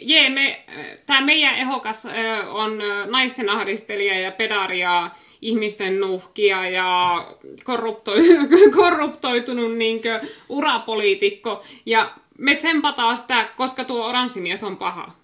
je, 0.02 0.30
me, 0.30 0.64
tämä 1.06 1.20
meidän 1.20 1.54
ehokas 1.54 2.06
on 2.48 2.78
naisten 3.06 3.50
ahdistelija 3.50 4.20
ja 4.20 4.32
pedaria, 4.32 5.10
ihmisten 5.42 6.00
nuhkia 6.00 6.70
ja 6.70 7.26
korruptoitunut 8.76 9.76
niin 9.76 10.00
urapoliitikko. 10.48 11.64
Ja 11.86 12.10
me 12.38 12.54
tsempataan 12.54 13.16
sitä, 13.16 13.48
koska 13.56 13.84
tuo 13.84 14.06
oranssimies 14.06 14.64
on 14.64 14.76
paha. 14.76 15.17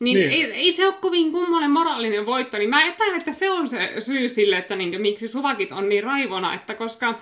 Niin, 0.00 0.18
niin. 0.18 0.30
Ei, 0.30 0.52
ei 0.52 0.72
se 0.72 0.86
ole 0.86 0.94
kovin 1.00 1.32
kummonen 1.32 1.70
moraalinen 1.70 2.26
voitto, 2.26 2.58
niin 2.58 2.70
mä 2.70 2.86
epäilen, 2.86 3.18
että 3.18 3.32
se 3.32 3.50
on 3.50 3.68
se 3.68 3.92
syy 3.98 4.28
sille, 4.28 4.58
että 4.58 4.76
niin, 4.76 5.00
miksi 5.00 5.28
suvakit 5.28 5.72
on 5.72 5.88
niin 5.88 6.04
raivona, 6.04 6.54
että 6.54 6.74
koska 6.74 7.18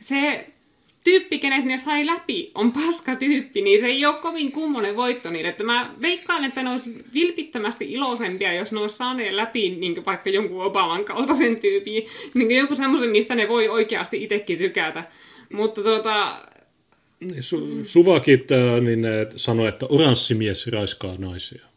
se 0.00 0.46
tyyppi, 1.04 1.38
kenet 1.38 1.64
ne 1.64 1.78
sai 1.78 2.06
läpi, 2.06 2.50
on 2.54 2.72
paska 2.72 3.16
tyyppi, 3.16 3.62
niin 3.62 3.80
se 3.80 3.86
ei 3.86 4.06
ole 4.06 4.14
kovin 4.22 4.52
kummonen 4.52 4.96
voitto 4.96 5.30
niille. 5.30 5.48
Että 5.48 5.64
mä 5.64 5.94
veikkaan, 6.00 6.44
että 6.44 6.62
ne 6.62 6.70
olisi 6.70 6.90
vilpittömästi 7.14 7.92
iloisempia, 7.92 8.52
jos 8.52 8.72
ne 8.72 8.80
olisi 8.80 8.96
saaneet 8.96 9.34
läpi 9.34 9.70
niin 9.70 10.04
vaikka 10.04 10.30
jonkun 10.30 10.64
Obaman 10.64 11.04
kaltaisen 11.04 11.60
tyypin, 11.60 12.06
niin 12.34 12.50
jonkun 12.50 12.76
semmoisen, 12.76 13.10
mistä 13.10 13.34
ne 13.34 13.48
voi 13.48 13.68
oikeasti 13.68 14.22
itsekin 14.22 14.58
tykätä. 14.58 15.04
Mutta 15.52 15.82
tuota, 15.82 16.36
Su- 17.40 17.84
suvakit 17.84 18.52
äh, 18.52 18.80
niin 18.80 19.06
sanoi, 19.36 19.68
että 19.68 19.86
oranssimies 19.88 20.66
raiskaa 20.66 21.14
naisia. 21.18 21.73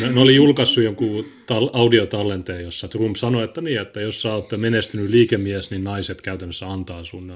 Ne, 0.00 0.12
ne 0.12 0.20
oli 0.20 0.34
julkaissut 0.34 0.84
jonkun 0.84 1.24
tal- 1.24 1.70
audiotallenteen, 1.72 2.64
jossa 2.64 2.88
Trump 2.88 3.16
sanoi, 3.16 3.44
että 3.44 3.60
niin, 3.60 3.80
että 3.80 4.00
jos 4.00 4.22
sä 4.22 4.34
oot 4.34 4.48
menestynyt 4.56 5.10
liikemies, 5.10 5.70
niin 5.70 5.84
naiset 5.84 6.22
käytännössä 6.22 6.68
antaa 6.68 7.04
sun 7.04 7.30
ä, 7.30 7.34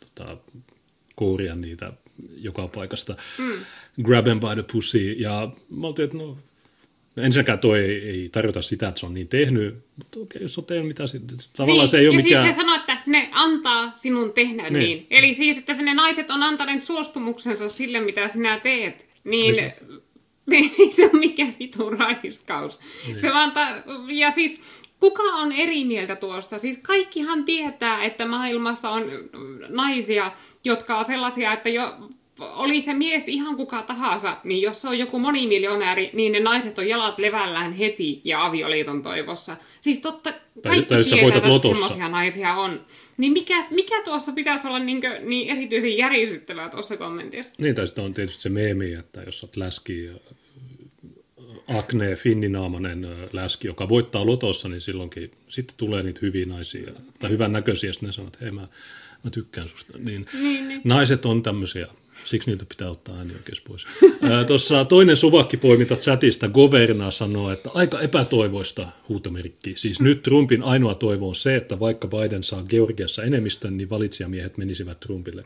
tota, 0.00 0.36
kouria 1.14 1.54
niitä 1.54 1.92
joka 2.36 2.68
paikasta. 2.68 3.16
Mm. 3.38 3.52
Grab 4.02 4.26
and 4.26 4.40
by 4.40 4.62
the 4.62 4.72
pussy. 4.72 5.12
Ja 5.12 5.52
mä 5.70 5.86
oltiin, 5.86 6.04
että 6.04 6.16
no, 6.16 6.36
ensinnäkään 7.16 7.58
toi 7.58 7.80
ei, 7.80 8.08
ei 8.08 8.28
tarjota 8.32 8.62
sitä, 8.62 8.88
että 8.88 9.00
se 9.00 9.06
on 9.06 9.14
niin 9.14 9.28
tehnyt, 9.28 9.74
mutta 9.96 10.20
okei, 10.20 10.42
jos 10.42 10.58
on 10.58 10.64
tehnyt 10.64 10.86
mitä, 10.86 11.04
tavallaan 11.56 11.78
niin. 11.78 11.88
se 11.88 11.98
ei 11.98 12.08
ole 12.08 12.16
ja 12.16 12.22
mikään... 12.22 12.44
siis 12.44 12.56
se 12.56 12.60
sanoo, 12.60 12.76
että 12.76 12.98
ne 13.06 13.28
antaa 13.32 13.92
sinun 13.94 14.32
tehdä 14.32 14.62
niin. 14.62 14.72
niin. 14.72 15.06
Eli 15.10 15.34
siis, 15.34 15.58
että 15.58 15.72
ne 15.72 15.94
naiset 15.94 16.30
on 16.30 16.42
antaneet 16.42 16.82
suostumuksensa 16.82 17.68
sille, 17.68 18.00
mitä 18.00 18.28
sinä 18.28 18.60
teet. 18.60 19.06
Niin, 19.24 19.56
niin 19.56 19.72
Ei 20.78 20.92
se 20.92 21.10
on 21.12 21.20
mikä 21.20 21.46
vitu 21.60 21.90
raiskaus. 21.90 22.80
Niin. 23.06 23.20
Se 23.20 23.32
vaan 23.32 23.52
ta- 23.52 23.82
ja 24.08 24.30
siis 24.30 24.60
kuka 25.00 25.22
on 25.22 25.52
eri 25.52 25.84
mieltä 25.84 26.16
tuosta? 26.16 26.58
Siis 26.58 26.78
kaikkihan 26.78 27.44
tietää, 27.44 28.02
että 28.04 28.26
maailmassa 28.26 28.90
on 28.90 29.04
naisia, 29.68 30.32
jotka 30.64 30.98
on 30.98 31.04
sellaisia, 31.04 31.52
että 31.52 31.68
jo 31.68 32.08
oli 32.56 32.80
se 32.80 32.94
mies 32.94 33.28
ihan 33.28 33.56
kuka 33.56 33.82
tahansa, 33.82 34.36
niin 34.44 34.62
jos 34.62 34.80
se 34.80 34.88
on 34.88 34.98
joku 34.98 35.18
monimiljonääri, 35.18 36.10
niin 36.12 36.32
ne 36.32 36.40
naiset 36.40 36.78
on 36.78 36.88
jalat 36.88 37.18
levällään 37.18 37.72
heti 37.72 38.20
ja 38.24 38.46
avioliiton 38.46 39.02
toivossa. 39.02 39.56
Siis 39.80 39.98
totta, 39.98 40.32
kaikki 40.62 40.86
tietää, 40.86 41.28
että 41.28 41.50
semmoisia 41.62 42.08
naisia 42.08 42.54
on. 42.54 42.86
Niin 43.16 43.32
mikä, 43.32 43.66
mikä 43.70 44.02
tuossa 44.02 44.32
pitäisi 44.32 44.66
olla 44.66 44.78
niin, 44.78 45.00
kuin, 45.00 45.12
niin 45.28 45.48
erityisen 45.48 45.96
järisyttävää 45.96 46.68
tuossa 46.68 46.96
kommentissa? 46.96 47.54
Niin, 47.58 47.74
tai 47.74 47.86
sitten 47.86 48.04
on 48.04 48.14
tietysti 48.14 48.42
se 48.42 48.48
meemi, 48.48 48.92
että 48.92 49.22
jos 49.22 49.44
olet 49.44 49.56
läski 49.56 50.10
Akne 51.68 52.16
Finninaamanen 52.16 53.06
läski, 53.32 53.66
joka 53.66 53.88
voittaa 53.88 54.26
lotossa, 54.26 54.68
niin 54.68 54.80
silloinkin 54.80 55.30
sitten 55.48 55.76
tulee 55.76 56.02
niitä 56.02 56.20
hyviä 56.22 56.46
naisia, 56.46 56.92
tai 57.18 57.30
hyvän 57.30 57.52
näköisiä, 57.52 57.88
ja 57.88 57.92
sitten 57.92 58.06
ne 58.06 58.12
sanoo, 58.12 58.26
että 58.26 58.38
hei 58.42 58.50
mä, 58.50 58.68
mä 59.24 59.30
tykkään 59.30 59.68
susta. 59.68 59.98
Niin, 59.98 60.26
niin, 60.42 60.68
niin. 60.68 60.80
Naiset 60.84 61.24
on 61.24 61.42
tämmöisiä, 61.42 61.88
siksi 62.24 62.50
niiltä 62.50 62.64
pitää 62.68 62.90
ottaa 62.90 63.16
oikeus 63.36 63.60
pois. 63.60 63.86
Tuossa 64.46 64.84
toinen 64.84 65.16
suvakkipoiminta 65.16 65.96
chatista, 65.96 66.48
Governa 66.48 67.10
sanoo, 67.10 67.50
että 67.50 67.70
aika 67.74 68.00
epätoivoista 68.00 68.88
huutomerkki. 69.08 69.74
Siis 69.76 70.00
nyt 70.00 70.22
Trumpin 70.22 70.62
ainoa 70.62 70.94
toivo 70.94 71.28
on 71.28 71.34
se, 71.34 71.56
että 71.56 71.80
vaikka 71.80 72.08
Biden 72.08 72.42
saa 72.42 72.62
Georgiassa 72.62 73.22
enemmistön, 73.22 73.76
niin 73.76 73.90
valitsijamiehet 73.90 74.58
menisivät 74.58 75.00
Trumpille. 75.00 75.44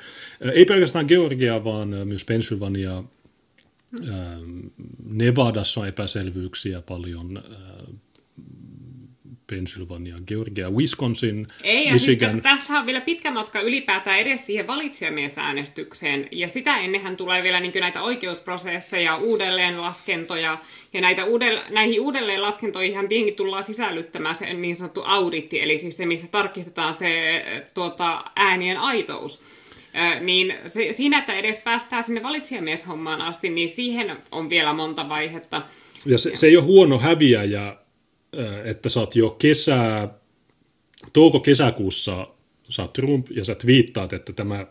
Ei 0.53 0.65
pelkästään 0.65 1.07
Georgia, 1.09 1.65
vaan 1.65 1.89
myös 1.89 2.25
Pennsylvania, 2.25 3.05
Nevadassa 5.05 5.81
on 5.81 5.89
epäselvyyksiä 5.89 6.83
paljon, 6.83 7.43
Pennsylvania, 9.51 10.17
Georgia, 10.27 10.71
Wisconsin, 10.71 11.47
Ei, 11.63 11.85
ja 11.85 11.91
siis 11.91 12.03
Michigan. 12.03 12.33
Siis 12.33 12.43
tässä 12.43 12.79
on 12.79 12.87
vielä 12.87 13.01
pitkä 13.01 13.31
matka 13.31 13.61
ylipäätään 13.61 14.19
edes 14.19 14.47
siihen 14.47 14.67
valitsijamiesäänestykseen, 14.67 16.29
ja 16.33 16.49
sitä 16.49 16.77
ennenhän 16.77 17.17
tulee 17.17 17.43
vielä 17.43 17.61
niin 17.61 17.73
näitä 17.81 18.03
oikeusprosesseja, 18.03 19.17
uudelleenlaskentoja, 19.17 20.59
ja 20.93 21.01
näitä 21.01 21.25
uudelle, 21.25 21.63
näihin 21.71 22.01
uudelleenlaskentoihin 22.01 23.09
tietenkin 23.09 23.35
tullaan 23.35 23.65
sisällyttämään 23.65 24.37
se 24.37 24.55
niin 24.55 24.77
sanottu 24.77 25.03
auditti, 25.05 25.63
eli 25.63 25.79
siis 25.79 25.97
se, 25.97 26.07
missä 26.07 26.27
tarkistetaan 26.29 26.95
se 26.95 27.45
tuota, 27.75 28.25
äänien 28.37 28.79
aitous 28.79 29.41
niin 30.21 30.55
se, 30.67 30.93
siinä, 30.93 31.19
että 31.19 31.35
edes 31.35 31.59
päästään 31.59 32.05
sinne 32.05 32.23
valitsijamieshommaan 32.23 33.23
asti, 33.23 33.49
niin 33.49 33.69
siihen 33.69 34.17
on 34.33 34.51
vielä 34.51 34.73
monta 34.73 35.09
vaihetta. 35.09 35.63
Ja 36.07 36.19
se, 36.19 36.31
se 36.35 36.47
ei 36.47 36.57
ole 36.57 36.65
huono 36.65 36.99
häviäjä 36.99 37.77
että 38.65 38.89
sä 38.89 39.01
oot 39.01 39.17
jo 39.17 39.31
kesää, 39.31 40.19
touko-kesäkuussa 41.13 42.29
sä 42.69 42.83
oot 42.83 42.93
Trump 42.93 43.27
ja 43.31 43.45
sä 43.45 43.55
twiittaat, 43.55 44.13
että 44.13 44.33
tämä 44.33 44.67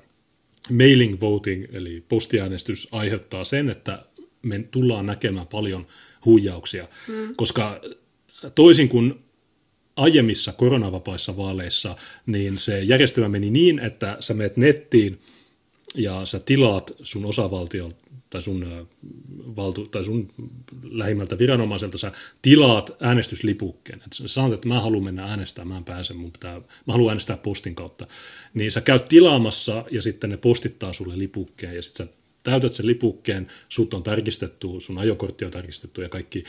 mailing 0.71 1.21
voting, 1.21 1.65
eli 1.73 2.03
postiäänestys, 2.09 2.87
aiheuttaa 2.91 3.43
sen, 3.43 3.69
että 3.69 4.05
me 4.41 4.59
tullaan 4.71 5.05
näkemään 5.05 5.47
paljon 5.47 5.87
huijauksia, 6.25 6.87
mm. 7.07 7.35
koska 7.35 7.81
toisin 8.55 8.89
kuin 8.89 9.13
aiemmissa 9.95 10.53
koronavapaissa 10.53 11.37
vaaleissa, 11.37 11.95
niin 12.25 12.57
se 12.57 12.79
järjestelmä 12.79 13.29
meni 13.29 13.49
niin, 13.49 13.79
että 13.79 14.17
sä 14.19 14.33
menet 14.33 14.57
nettiin 14.57 15.19
ja 15.95 16.25
sä 16.25 16.39
tilaat 16.39 16.95
sun 17.03 17.25
osavaltiolta 17.25 18.04
tai 18.29 18.41
sun, 18.41 18.87
valtu, 19.55 19.87
tai 19.87 20.03
sun 20.03 20.33
lähimmältä 20.83 21.37
viranomaiselta 21.37 21.97
sä 21.97 22.11
tilaat 22.41 22.95
äänestyslipukkeen. 23.01 24.01
Et 24.05 24.13
sä 24.13 24.27
sanot, 24.27 24.53
että 24.53 24.67
mä 24.67 24.81
haluan 24.81 25.03
mennä 25.03 25.23
äänestämään, 25.23 25.67
mä 25.67 25.77
en 25.77 25.83
pääse, 25.83 26.13
mun 26.13 26.31
pitää, 26.31 26.59
mä 26.59 26.93
haluan 26.93 27.09
äänestää 27.09 27.37
postin 27.37 27.75
kautta. 27.75 28.05
Niin 28.53 28.71
sä 28.71 28.81
käyt 28.81 29.05
tilaamassa 29.05 29.85
ja 29.91 30.01
sitten 30.01 30.29
ne 30.29 30.37
postittaa 30.37 30.93
sulle 30.93 31.17
lipukkeen 31.17 31.75
ja 31.75 31.81
sitten 31.81 32.07
sä 32.07 32.13
täytät 32.43 32.73
sen 32.73 32.87
lipukkeen, 32.87 33.47
sut 33.69 33.93
on 33.93 34.03
tarkistettu, 34.03 34.79
sun 34.79 34.97
ajokortti 34.97 35.45
on 35.45 35.51
tarkistettu 35.51 36.01
ja 36.01 36.09
kaikki 36.09 36.43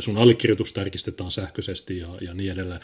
sun 0.00 0.18
allekirjoitus 0.18 0.72
tarkistetaan 0.72 1.30
sähköisesti 1.30 1.98
ja, 1.98 2.08
ja 2.20 2.34
niin 2.34 2.52
edelleen. 2.52 2.80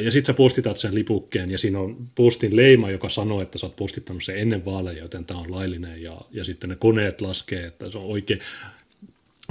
Ja 0.00 0.10
sitten 0.10 0.26
sä 0.26 0.36
postitat 0.36 0.76
sen 0.76 0.94
lipukkeen 0.94 1.50
ja 1.50 1.58
siinä 1.58 1.80
on 1.80 1.96
postin 2.14 2.56
leima, 2.56 2.90
joka 2.90 3.08
sanoo, 3.08 3.40
että 3.40 3.58
sä 3.58 3.66
oot 3.66 3.76
postittanut 3.76 4.22
sen 4.22 4.38
ennen 4.38 4.64
vaaleja, 4.64 5.02
joten 5.02 5.24
tämä 5.24 5.40
on 5.40 5.54
laillinen 5.54 6.02
ja, 6.02 6.20
ja 6.30 6.44
sitten 6.44 6.70
ne 6.70 6.76
koneet 6.76 7.20
laskee, 7.20 7.66
että 7.66 7.90
se 7.90 7.98
on 7.98 8.04
oikein. 8.04 8.40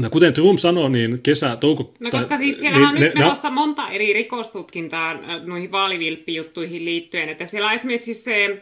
No, 0.02 0.10
kuten 0.10 0.34
Trump 0.34 0.60
sanoi, 0.60 0.90
niin 0.90 1.22
kesä, 1.22 1.56
touko... 1.56 1.94
No 2.00 2.12
koska 2.12 2.38
siis 2.38 2.60
siellä 2.60 2.78
niin, 2.78 2.88
on 2.88 2.94
nyt 2.94 3.14
ne, 3.14 3.24
menossa 3.24 3.50
monta 3.50 3.90
eri 3.90 4.14
rikostutkintaa 4.14 5.20
noihin 5.46 5.72
vaalivilppijuttuihin 5.72 6.86
liittyen, 6.86 7.30
että 7.30 7.46
siellä 7.46 7.68
on 7.68 7.76
esimerkiksi 7.76 8.06
siis 8.06 8.24
se 8.24 8.62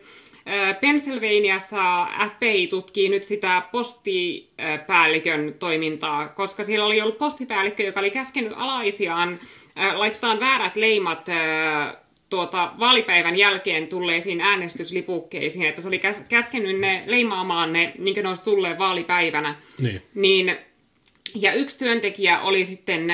Pennsylvaniassa 0.81 2.07
FBI 2.35 2.67
tutkii 2.67 3.09
nyt 3.09 3.23
sitä 3.23 3.61
postipäällikön 3.71 5.53
toimintaa, 5.59 6.27
koska 6.27 6.63
siellä 6.63 6.85
oli 6.85 7.01
ollut 7.01 7.17
postipäällikkö, 7.17 7.83
joka 7.83 7.99
oli 7.99 8.09
käskenyt 8.09 8.53
alaisiaan 8.55 9.39
laittaa 9.93 10.39
väärät 10.39 10.75
leimat 10.75 11.25
tuota, 12.29 12.71
vaalipäivän 12.79 13.35
jälkeen 13.35 13.89
tulleisiin 13.89 14.41
äänestyslipukkeisiin, 14.41 15.65
että 15.65 15.81
se 15.81 15.87
oli 15.87 16.01
käskenyt 16.29 16.79
ne 16.79 17.03
leimaamaan 17.05 17.73
ne, 17.73 17.93
niin 17.97 18.13
kuin 18.13 18.23
ne 18.23 18.29
olisi 18.29 18.43
tulleet 18.43 18.79
vaalipäivänä. 18.79 19.55
Niin. 19.81 20.01
niin 20.15 20.57
ja 21.35 21.53
yksi 21.53 21.79
työntekijä 21.79 22.39
oli 22.39 22.65
sitten 22.65 23.13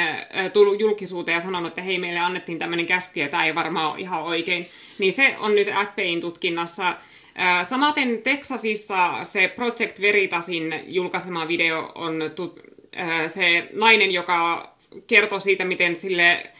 tullut 0.54 0.80
julkisuuteen 0.80 1.36
ja 1.36 1.42
sanonut, 1.42 1.68
että 1.72 1.82
hei, 1.82 2.00
meille 2.00 2.20
annettiin 2.20 2.60
tämmöinen 2.60 2.86
käsky 2.86 3.20
ja 3.20 3.30
tämä 3.30 3.46
ei 3.46 3.56
varmaan 3.56 3.92
ole 3.92 4.00
ihan 4.00 4.24
oikein. 4.24 4.68
Niin 5.00 5.14
se 5.14 5.36
on 5.40 5.56
nyt 5.56 5.68
FBIin 5.92 6.22
tutkinnassa 6.22 6.96
Samaten 7.64 8.22
Texasissa 8.22 9.24
se 9.24 9.48
Project 9.48 10.02
Veritasin 10.02 10.84
julkaisema 10.88 11.48
video 11.48 11.92
on 11.96 12.20
se 13.28 13.70
nainen, 13.74 14.12
joka 14.12 14.70
kertoo 15.08 15.40
siitä, 15.40 15.66
miten 15.66 15.96
sille 15.96 16.52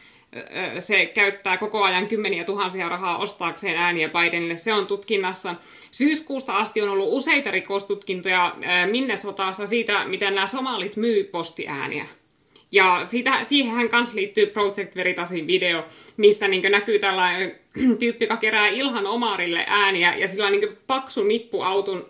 se 0.78 1.06
käyttää 1.06 1.56
koko 1.56 1.82
ajan 1.82 2.08
kymmeniä 2.08 2.44
tuhansia 2.44 2.88
rahaa 2.88 3.18
ostaakseen 3.18 3.76
ääniä 3.76 4.08
Bidenille. 4.08 4.56
Se 4.56 4.72
on 4.72 4.86
tutkinnassa. 4.86 5.54
Syyskuusta 5.90 6.56
asti 6.56 6.82
on 6.82 6.88
ollut 6.88 7.08
useita 7.12 7.50
rikostutkintoja 7.50 8.56
Minnesotassa 8.90 9.66
siitä, 9.66 10.04
miten 10.04 10.34
nämä 10.34 10.46
somalit 10.46 10.96
myy 10.96 11.24
postiääniä. 11.24 12.04
Ja 12.72 13.00
siitä, 13.04 13.44
siihenhän 13.44 13.88
kanssa 13.88 14.16
liittyy 14.16 14.46
Project 14.46 14.96
Veritasin 14.96 15.46
video, 15.46 15.84
missä 16.16 16.48
niin 16.48 16.72
näkyy 16.72 16.98
tällainen 16.98 17.54
tyyppi, 17.98 18.24
joka 18.24 18.36
kerää 18.36 18.68
Ilhan 18.68 19.06
Omarille 19.06 19.64
ääniä, 19.68 20.14
ja 20.16 20.28
sillä 20.28 20.46
on 20.46 20.52
niin 20.52 20.78
paksu 20.86 21.22
nippu 21.22 21.62
auton 21.62 22.06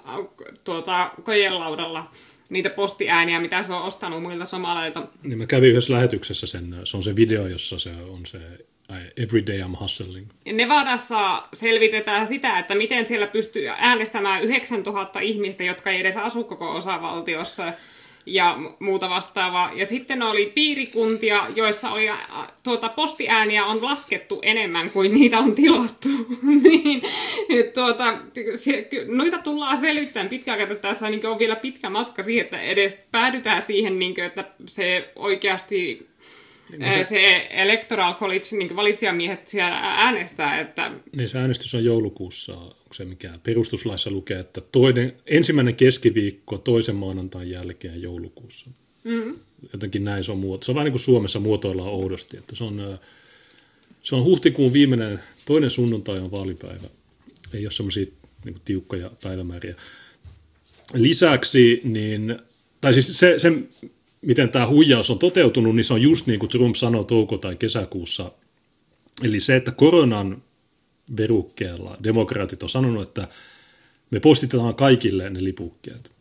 tuota, 0.65 1.11
kojelaudalla 1.23 2.11
niitä 2.51 2.71
postiääniä, 2.71 3.41
mitä 3.41 3.63
se 3.63 3.73
on 3.73 3.83
ostanut 3.83 4.23
muilta 4.23 4.45
somaleilta. 4.45 5.09
Niin 5.23 5.39
mä 5.39 5.47
kävin 5.47 5.71
yhdessä 5.71 5.93
lähetyksessä 5.93 6.47
sen, 6.47 6.77
se 6.85 6.97
on 6.97 7.03
se 7.03 7.17
video, 7.17 7.47
jossa 7.47 7.79
se 7.79 7.91
on 7.91 8.27
se 8.27 8.39
Every 9.17 9.47
day 9.47 9.59
I'm 9.61 9.81
hustling. 9.81 10.27
Nevadassa 10.53 11.43
selvitetään 11.53 12.27
sitä, 12.27 12.59
että 12.59 12.75
miten 12.75 13.07
siellä 13.07 13.27
pystyy 13.27 13.69
äänestämään 13.69 14.43
9000 14.43 15.21
ihmistä, 15.21 15.65
jotka 15.65 15.91
ei 15.91 16.01
edes 16.01 16.17
asu 16.17 16.45
koko 16.45 16.71
osavaltiossa 16.71 17.73
ja 18.27 18.59
muuta 18.81 19.11
vastaavaa. 19.11 19.73
Ja 19.75 19.87
sitten 19.87 20.23
oli 20.23 20.47
piirikuntia, 20.55 21.47
joissa 21.57 21.91
oli, 21.91 22.11
tuota, 22.63 22.89
postiääniä 22.89 23.65
on 23.65 23.85
laskettu 23.85 24.41
enemmän 24.43 24.91
kuin 24.91 25.15
niitä 25.15 25.39
on 25.39 25.55
tilattu. 25.55 26.09
niin, 26.63 27.03
tuota, 27.75 28.19
se, 28.57 28.89
noita 29.07 29.39
tullaan 29.39 29.79
selvittämään 29.79 30.29
pitkään, 30.29 30.61
että 30.61 30.75
tässä 30.75 31.11
niin 31.11 31.27
on 31.27 31.39
vielä 31.39 31.57
pitkä 31.57 31.91
matka 31.91 32.23
siihen, 32.23 32.45
että 32.45 32.61
edes 32.61 32.97
päädytään 33.11 33.63
siihen, 33.63 33.99
niin 33.99 34.15
kuin, 34.15 34.25
että 34.25 34.45
se 34.67 35.13
oikeasti 35.17 36.09
niin 36.79 36.93
se, 36.93 37.05
se 37.05 37.47
Electoral 37.51 38.15
College, 38.15 38.47
niin 38.53 38.77
valitsijamiehet 38.77 39.49
siellä 39.49 39.81
äänestää. 39.83 40.61
Että... 40.61 40.93
Niin 41.17 41.29
se 41.29 41.39
äänestys 41.39 41.75
on 41.75 41.85
joulukuussa, 41.85 42.57
onko 42.87 42.95
se 42.95 43.05
mikä 43.05 43.39
perustuslaissa 43.43 44.11
lukee, 44.11 44.39
että 44.39 44.61
toinen, 44.61 45.13
ensimmäinen 45.27 45.77
keskiviikko 45.77 46.59
toisen 46.59 46.97
maanantain 46.97 47.51
jälkeen 47.51 48.03
joulukuussa. 48.03 48.71
Mm-hmm. 49.05 49.39
Jotenkin 49.73 50.05
näin 50.05 50.25
se 50.25 50.33
on 50.33 50.39
muoto. 50.39 50.65
Se 50.65 50.71
on 50.71 50.75
vähän 50.75 50.85
niin 50.85 50.93
kuin 50.93 51.01
Suomessa 51.01 51.41
muotoillaan 51.41 51.91
oudosti, 51.91 52.37
että 52.37 52.57
se 52.57 52.65
on, 52.65 52.99
se 54.03 54.15
on 54.15 54.25
huhtikuun 54.25 54.73
viimeinen, 54.73 55.21
toinen 55.47 55.71
sunnuntai 55.71 56.19
on 56.19 56.31
vaalipäivä. 56.31 56.89
Ei 57.55 57.67
ole 57.67 57.71
semmoisia 57.71 58.07
niin 58.45 58.57
tiukkoja 58.65 59.11
päivämääriä. 59.23 59.75
Lisäksi, 60.95 61.81
niin, 61.85 62.39
tai 62.81 62.93
siis 62.93 63.19
se, 63.19 63.39
se 63.39 63.53
miten 64.21 64.49
tämä 64.49 64.67
huijaus 64.67 65.11
on 65.11 65.19
toteutunut, 65.19 65.77
niin 65.77 65.85
se 65.85 65.95
on 65.95 66.03
just 66.03 66.27
niin 66.27 66.39
kuin 66.39 66.51
Trump 66.51 66.75
sanoi 66.75 67.05
touko- 67.05 67.39
tai 67.39 67.57
kesäkuussa. 67.57 68.33
Eli 69.23 69.41
se, 69.41 69.57
että 69.57 69.73
koronan 69.73 70.43
verukkeella 71.17 71.97
demokraatit 72.05 72.63
on 72.63 72.69
sanonut, 72.69 73.09
että 73.09 73.29
me 74.11 74.21
postitetaan 74.21 74.75
kaikille 74.75 75.31
ne 75.31 75.45
lipukkeet. 75.45 76.13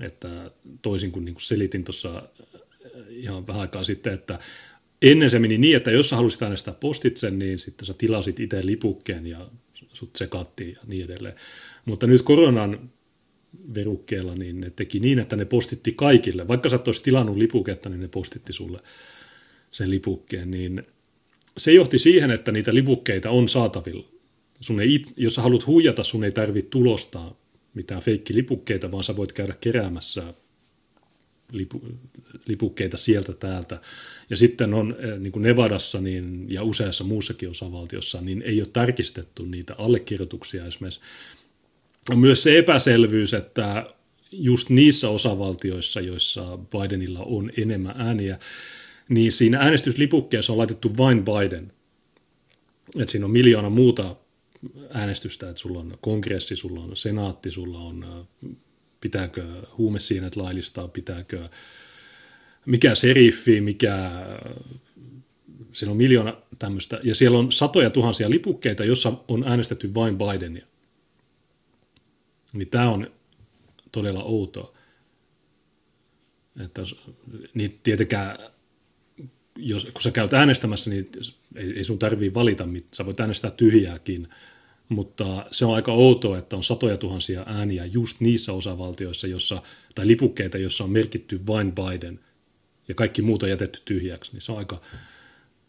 Että 0.00 0.50
toisin 0.82 1.12
kuin, 1.12 1.24
niin 1.24 1.34
kuin 1.34 1.42
selitin 1.42 1.84
tuossa 1.84 2.16
äh, 2.16 3.02
ihan 3.08 3.46
vähän 3.46 3.60
aikaa 3.60 3.84
sitten, 3.84 4.14
että 4.14 4.38
ennen 5.02 5.30
se 5.30 5.38
meni 5.38 5.58
niin, 5.58 5.76
että 5.76 5.90
jos 5.90 6.08
sä 6.08 6.16
halusit 6.16 6.42
äänestää 6.42 6.74
postitse, 6.74 7.30
niin 7.30 7.58
sitten 7.58 7.86
sä 7.86 7.94
tilasit 7.98 8.40
itse 8.40 8.66
lipukkeen 8.66 9.26
ja 9.26 9.50
sut 9.92 10.16
sekattiin 10.16 10.72
ja 10.72 10.80
niin 10.86 11.04
edelleen. 11.04 11.34
Mutta 11.84 12.06
nyt 12.06 12.22
koronan 12.22 12.90
verukkeella, 13.74 14.34
niin 14.34 14.60
ne 14.60 14.70
teki 14.70 15.00
niin, 15.00 15.18
että 15.18 15.36
ne 15.36 15.44
postitti 15.44 15.92
kaikille. 15.92 16.48
Vaikka 16.48 16.68
sä 16.68 16.76
et 16.76 16.88
olisi 16.88 17.02
tilannut 17.02 17.36
lipuketta, 17.36 17.88
niin 17.88 18.00
ne 18.00 18.08
postitti 18.08 18.52
sulle 18.52 18.80
sen 19.70 19.90
lipukkeen. 19.90 20.50
Niin 20.50 20.82
se 21.58 21.72
johti 21.72 21.98
siihen, 21.98 22.30
että 22.30 22.52
niitä 22.52 22.74
lipukkeita 22.74 23.30
on 23.30 23.48
saatavilla. 23.48 24.08
Sun 24.60 24.80
ei, 24.80 25.02
jos 25.16 25.34
sä 25.34 25.42
haluat 25.42 25.66
huijata, 25.66 26.04
sun 26.04 26.24
ei 26.24 26.32
tarvitse 26.32 26.70
tulostaa 26.70 27.40
mitään 27.74 28.02
feikkilipukkeita, 28.02 28.92
vaan 28.92 29.04
sä 29.04 29.16
voit 29.16 29.32
käydä 29.32 29.54
keräämässä 29.60 30.34
lipu, 31.52 31.82
lipukkeita 32.46 32.96
sieltä 32.96 33.32
täältä. 33.32 33.80
Ja 34.30 34.36
sitten 34.36 34.74
on 34.74 34.96
eh, 34.98 35.18
niin 35.18 35.32
kuin 35.32 35.42
Nevadassa 35.42 36.00
niin, 36.00 36.46
ja 36.48 36.62
useassa 36.62 37.04
muussakin 37.04 37.50
osavaltiossa, 37.50 38.20
niin 38.20 38.42
ei 38.42 38.60
ole 38.60 38.68
tarkistettu 38.72 39.44
niitä 39.44 39.74
allekirjoituksia 39.78 40.66
esimerkiksi 40.66 41.00
on 42.10 42.18
myös 42.18 42.42
se 42.42 42.58
epäselvyys, 42.58 43.34
että 43.34 43.86
just 44.32 44.68
niissä 44.68 45.08
osavaltioissa, 45.08 46.00
joissa 46.00 46.58
Bidenilla 46.58 47.20
on 47.20 47.50
enemmän 47.56 47.94
ääniä, 47.98 48.38
niin 49.08 49.32
siinä 49.32 49.58
äänestyslipukkeessa 49.58 50.52
on 50.52 50.58
laitettu 50.58 50.96
vain 50.96 51.24
Biden. 51.24 51.72
Että 52.98 53.12
siinä 53.12 53.24
on 53.26 53.30
miljoona 53.30 53.70
muuta 53.70 54.16
äänestystä, 54.90 55.50
että 55.50 55.60
sulla 55.60 55.80
on 55.80 55.98
kongressi, 56.00 56.56
sulla 56.56 56.80
on 56.80 56.96
senaatti, 56.96 57.50
sulla 57.50 57.78
on 57.78 58.26
pitääkö 59.00 59.62
huumesiinet 59.78 60.36
laillistaa, 60.36 60.88
pitääkö 60.88 61.48
mikä 62.66 62.94
seriffi, 62.94 63.60
mikä 63.60 64.10
siellä 65.72 65.90
on 65.90 65.96
miljoona 65.96 66.36
tämmöistä, 66.58 67.00
ja 67.02 67.14
siellä 67.14 67.38
on 67.38 67.52
satoja 67.52 67.90
tuhansia 67.90 68.30
lipukkeita, 68.30 68.84
jossa 68.84 69.12
on 69.28 69.44
äänestetty 69.46 69.94
vain 69.94 70.18
Bidenia. 70.18 70.66
Niin 72.52 72.68
tämä 72.68 72.90
on 72.90 73.10
todella 73.92 74.22
outoa. 74.22 74.72
Että 76.64 76.82
niin 77.54 77.80
tietenkään, 77.82 78.36
jos, 79.58 79.84
kun 79.84 80.02
sä 80.02 80.10
käyt 80.10 80.34
äänestämässä, 80.34 80.90
niin 80.90 81.10
ei, 81.56 81.72
ei 81.76 81.84
sun 81.84 81.98
tarvii 81.98 82.34
valita, 82.34 82.68
sä 82.94 83.06
voit 83.06 83.20
äänestää 83.20 83.50
tyhjääkin, 83.50 84.28
mutta 84.88 85.46
se 85.50 85.64
on 85.64 85.74
aika 85.74 85.92
outoa, 85.92 86.38
että 86.38 86.56
on 86.56 86.64
satoja 86.64 86.96
tuhansia 86.96 87.44
ääniä 87.46 87.84
just 87.84 88.20
niissä 88.20 88.52
osavaltioissa, 88.52 89.26
jossa, 89.26 89.62
tai 89.94 90.06
lipukkeita, 90.06 90.58
joissa 90.58 90.84
on 90.84 90.90
merkitty 90.90 91.46
vain 91.46 91.72
Biden, 91.72 92.20
ja 92.88 92.94
kaikki 92.94 93.22
muut 93.22 93.42
on 93.42 93.50
jätetty 93.50 93.80
tyhjäksi, 93.84 94.32
niin 94.32 94.42
se 94.42 94.52
on 94.52 94.58
aika, 94.58 94.80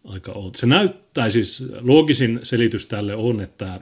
aika 0.04 0.32
oot. 0.32 0.56
Se 0.56 0.66
näyttää 0.66 1.30
siis, 1.30 1.64
loogisin 1.82 2.40
selitys 2.44 2.86
tälle 2.86 3.16
on, 3.16 3.42
että 3.42 3.82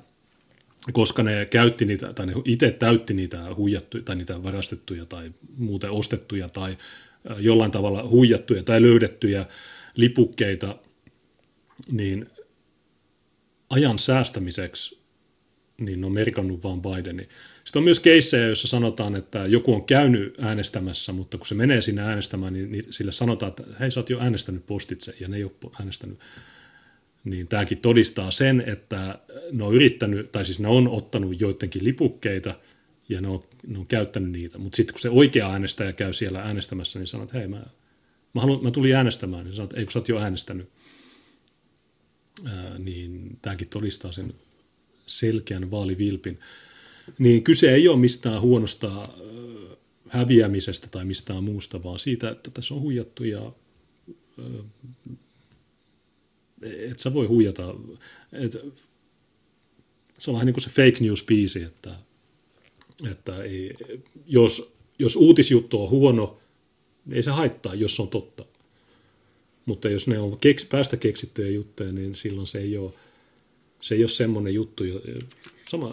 koska 0.94 1.24
ne 1.24 1.46
käytti 1.46 1.86
niitä, 1.86 2.14
tai 2.14 2.26
ne 2.26 2.34
itse 2.46 2.72
täytti 2.72 3.14
niitä 3.14 3.56
huijattuja, 3.56 4.04
tai 4.04 4.16
niitä 4.16 4.44
varastettuja, 4.44 5.06
tai 5.06 5.32
muuten 5.58 5.92
ostettuja, 5.92 6.50
tai 6.50 6.78
jollain 7.38 7.72
tavalla 7.72 8.08
huijattuja 8.08 8.64
tai 8.64 8.82
löydettyjä 8.82 9.46
lipukkeita, 9.98 10.76
niin 11.92 12.30
ajan 13.70 14.00
säästämiseksi 14.00 14.98
niin 15.78 16.06
on 16.06 16.12
merkannut 16.12 16.64
vaan 16.64 16.82
Bideni. 16.82 17.28
Sitten 17.64 17.80
on 17.80 17.84
myös 17.84 18.00
keissejä, 18.00 18.48
joissa 18.48 18.68
sanotaan, 18.68 19.16
että 19.16 19.46
joku 19.46 19.74
on 19.74 19.86
käynyt 19.86 20.36
äänestämässä, 20.40 21.12
mutta 21.12 21.38
kun 21.38 21.48
se 21.48 21.56
menee 21.56 21.82
sinne 21.82 22.02
äänestämään, 22.02 22.54
niin, 22.54 22.72
niin 22.72 22.86
sille 22.90 23.12
sanotaan, 23.12 23.50
että 23.50 23.64
hei, 23.80 23.92
sä 23.92 24.00
oot 24.00 24.10
jo 24.10 24.20
äänestänyt 24.20 24.66
postitse, 24.66 25.16
ja 25.20 25.28
ne 25.28 25.38
ei 25.38 25.44
ole 25.44 25.72
äänestänyt. 25.80 26.20
Niin 27.24 27.48
tämäkin 27.48 27.78
todistaa 27.78 28.32
sen, 28.32 28.64
että 28.68 29.20
ne 29.52 29.64
on 29.64 29.74
yrittänyt, 29.74 30.32
tai 30.32 30.46
siis 30.46 30.60
ne 30.60 30.68
on 30.68 30.88
ottanut 30.88 31.42
joidenkin 31.42 31.84
lipukkeita, 31.84 32.56
ja 33.10 33.22
ne 33.22 33.28
on, 33.28 33.44
ne 33.68 33.80
on 33.80 33.88
käyttänyt 33.88 34.32
niitä. 34.32 34.58
Mutta 34.58 34.76
sitten 34.76 34.94
kun 34.94 35.02
se 35.02 35.10
oikea 35.10 35.52
äänestäjä 35.52 35.94
käy 35.94 36.14
siellä 36.14 36.42
äänestämässä, 36.42 37.00
niin 37.00 37.08
sanoo, 37.08 37.24
että 37.24 37.38
hei, 37.38 37.48
mä, 37.48 37.64
mä, 38.38 38.42
haluan, 38.42 38.64
mä 38.64 38.72
tulin 38.72 38.96
äänestämään, 38.96 39.46
niin 39.46 39.54
sanoo, 39.54 39.64
että 39.64 39.78
ei 39.78 39.86
kun 39.86 39.92
sä 39.92 40.00
oot 40.00 40.10
jo 40.10 40.20
äänestänyt. 40.20 40.70
Ää, 42.46 42.78
niin 42.78 43.38
tämäkin 43.42 43.68
todistaa 43.68 44.12
sen 44.12 44.34
selkeän 45.08 45.72
vaalivilpin. 45.72 46.40
Niin 47.20 47.44
kyse 47.44 47.74
ei 47.74 47.88
ole 47.88 47.98
mistään 48.00 48.42
huonosta 48.42 49.08
häviämisestä 50.10 50.88
tai 50.92 51.06
mistään 51.06 51.44
muusta, 51.44 51.84
vaan 51.84 52.00
siitä, 52.00 52.30
että 52.30 52.52
tässä 52.52 52.74
on 52.74 52.82
huijattu 52.82 53.24
ja 53.24 53.52
et 56.62 57.00
sä 57.00 57.14
voi 57.14 57.26
huijata. 57.26 57.76
Et, 58.34 58.58
se 60.18 60.32
on 60.32 60.34
vähän 60.34 60.46
niin 60.46 60.54
kuin 60.54 60.64
se 60.64 60.70
fake 60.70 61.00
news-biisi, 61.00 61.64
että, 61.66 61.96
että 63.12 63.44
ei, 63.44 63.74
jos, 64.26 64.76
jos 65.00 65.16
uutisjuttu 65.16 65.84
on 65.84 65.90
huono, 65.90 66.40
ei 67.12 67.24
se 67.24 67.32
haittaa, 67.32 67.76
jos 67.76 67.96
se 67.96 68.02
on 68.02 68.08
totta. 68.08 68.46
Mutta 69.66 69.90
jos 69.90 70.08
ne 70.08 70.20
on 70.20 70.38
keks, 70.40 70.66
päästä 70.66 70.98
keksittyjä 70.98 71.50
juttuja, 71.50 71.92
niin 71.92 72.16
silloin 72.16 72.48
se 72.48 72.60
ei 72.60 72.78
ole, 72.78 72.94
se 73.82 73.96
ei 73.96 74.04
ole 74.04 74.10
semmoinen 74.10 74.54
juttu. 74.54 74.84
Sama, 75.70 75.92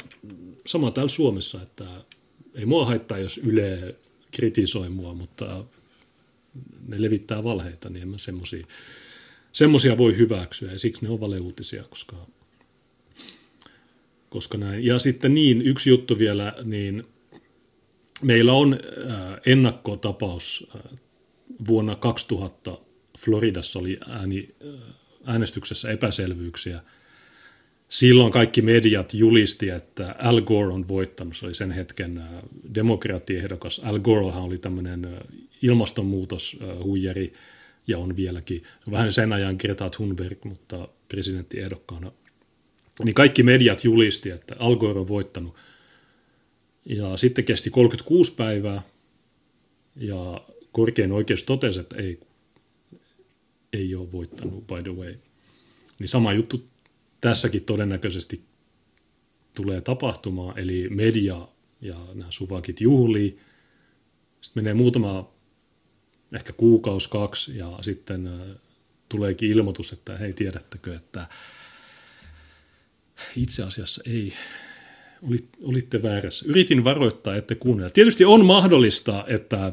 sama 0.66 0.90
täällä 0.90 1.08
Suomessa, 1.08 1.62
että 1.62 2.04
ei 2.56 2.66
mua 2.66 2.86
haittaa, 2.86 3.18
jos 3.18 3.38
Yle 3.38 3.94
kritisoi 4.30 4.88
mua, 4.88 5.14
mutta 5.14 5.64
ne 6.88 7.02
levittää 7.02 7.44
valheita, 7.44 7.90
niin 7.90 8.02
en 8.02 8.08
mä 8.08 8.18
semmosia, 8.18 8.66
semmosia 9.52 9.98
voi 9.98 10.16
hyväksyä 10.16 10.72
ja 10.72 10.78
siksi 10.78 11.04
ne 11.04 11.10
on 11.10 11.20
valeuutisia, 11.20 11.82
koska, 11.82 12.26
koska 14.28 14.58
näin. 14.58 14.84
Ja 14.84 14.98
sitten 14.98 15.34
niin, 15.34 15.62
yksi 15.62 15.90
juttu 15.90 16.18
vielä, 16.18 16.54
niin 16.64 17.04
meillä 18.22 18.52
on 18.52 18.72
äh, 19.10 19.40
ennakkotapaus 19.46 20.66
äh, 20.76 20.98
vuonna 21.68 21.96
2000 21.96 22.78
Floridassa 23.18 23.78
oli 23.78 23.98
ääni, 24.08 24.48
äh, 24.66 24.80
äänestyksessä 25.26 25.90
epäselvyyksiä– 25.90 26.80
silloin 27.88 28.32
kaikki 28.32 28.62
mediat 28.62 29.14
julisti, 29.14 29.70
että 29.70 30.16
Al 30.18 30.40
Gore 30.40 30.72
on 30.72 30.88
voittanut. 30.88 31.36
Se 31.36 31.46
oli 31.46 31.54
sen 31.54 31.70
hetken 31.70 32.18
äh, 32.18 32.28
demokraattiehdokas. 32.74 33.80
Al 33.84 33.98
Gorehan 33.98 34.42
oli 34.42 34.58
tämmöinen 34.58 35.04
äh, 35.04 35.12
ilmastonmuutoshuijari 35.62 37.32
ja 37.86 37.98
on 37.98 38.16
vieläkin. 38.16 38.62
Vähän 38.90 39.12
sen 39.12 39.32
ajan 39.32 39.56
Greta 39.58 39.90
Thunberg, 39.90 40.44
mutta 40.44 40.88
presidenttiehdokkaana. 41.08 42.12
Niin 43.04 43.14
kaikki 43.14 43.42
mediat 43.42 43.84
julisti, 43.84 44.30
että 44.30 44.56
Al 44.58 44.76
Gore 44.76 45.00
on 45.00 45.08
voittanut. 45.08 45.54
Ja 46.84 47.16
sitten 47.16 47.44
kesti 47.44 47.70
36 47.70 48.34
päivää 48.34 48.82
ja 49.96 50.40
korkein 50.74 51.12
oikeus 51.12 51.44
totesi, 51.44 51.80
että 51.80 51.96
ei, 51.96 52.20
ei 53.72 53.94
ole 53.94 54.12
voittanut, 54.12 54.66
by 54.66 54.82
the 54.82 54.92
way. 54.92 55.14
Niin 55.98 56.08
sama 56.08 56.32
juttu 56.32 56.68
tässäkin 57.20 57.64
todennäköisesti 57.64 58.40
tulee 59.54 59.80
tapahtumaan, 59.80 60.58
eli 60.58 60.88
media 60.88 61.48
ja 61.80 62.06
nämä 62.14 62.30
suvakit 62.30 62.80
juhlii. 62.80 63.38
Sitten 64.40 64.62
menee 64.62 64.74
muutama, 64.74 65.32
ehkä 66.34 66.52
kuukausi, 66.52 67.08
kaksi, 67.08 67.56
ja 67.56 67.78
sitten 67.82 68.30
tuleekin 69.08 69.50
ilmoitus, 69.50 69.92
että 69.92 70.18
hei, 70.18 70.32
tiedättekö, 70.32 70.94
että 70.94 71.28
itse 73.36 73.62
asiassa 73.62 74.02
ei, 74.06 74.32
olitte 75.62 76.02
väärässä. 76.02 76.44
Yritin 76.48 76.84
varoittaa, 76.84 77.36
että 77.36 77.54
kuunnella. 77.54 77.90
Tietysti 77.90 78.24
on 78.24 78.44
mahdollista, 78.44 79.24
että 79.28 79.72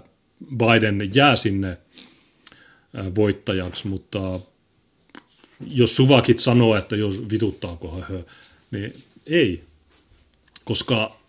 Biden 0.57 1.09
jää 1.13 1.35
sinne 1.35 1.77
voittajaksi, 3.15 3.87
mutta 3.87 4.39
jos 5.67 5.95
suvakit 5.95 6.39
sanoo, 6.39 6.75
että 6.75 6.95
jos 6.95 7.29
vituttaako 7.31 8.03
hö, 8.09 8.23
niin 8.71 8.93
ei. 9.27 9.63
Koska 10.63 11.21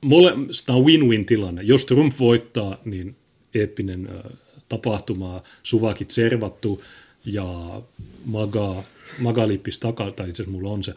mole, 0.00 0.32
tämä 0.66 0.76
on 0.76 0.84
win-win 0.84 1.24
tilanne. 1.24 1.62
Jos 1.62 1.84
Trump 1.84 2.18
voittaa, 2.18 2.78
niin 2.84 3.16
eeppinen 3.54 4.08
äh, 4.10 4.32
tapahtuma, 4.68 5.42
suvakit 5.62 6.10
servattu 6.10 6.82
ja 7.24 7.82
maga, 8.24 8.82
magalippis 9.18 9.78
takaa, 9.78 10.10
tai 10.10 10.28
itse 10.28 10.42
asiassa 10.42 10.58
mulla 10.58 10.70
on 10.70 10.84
se 10.84 10.94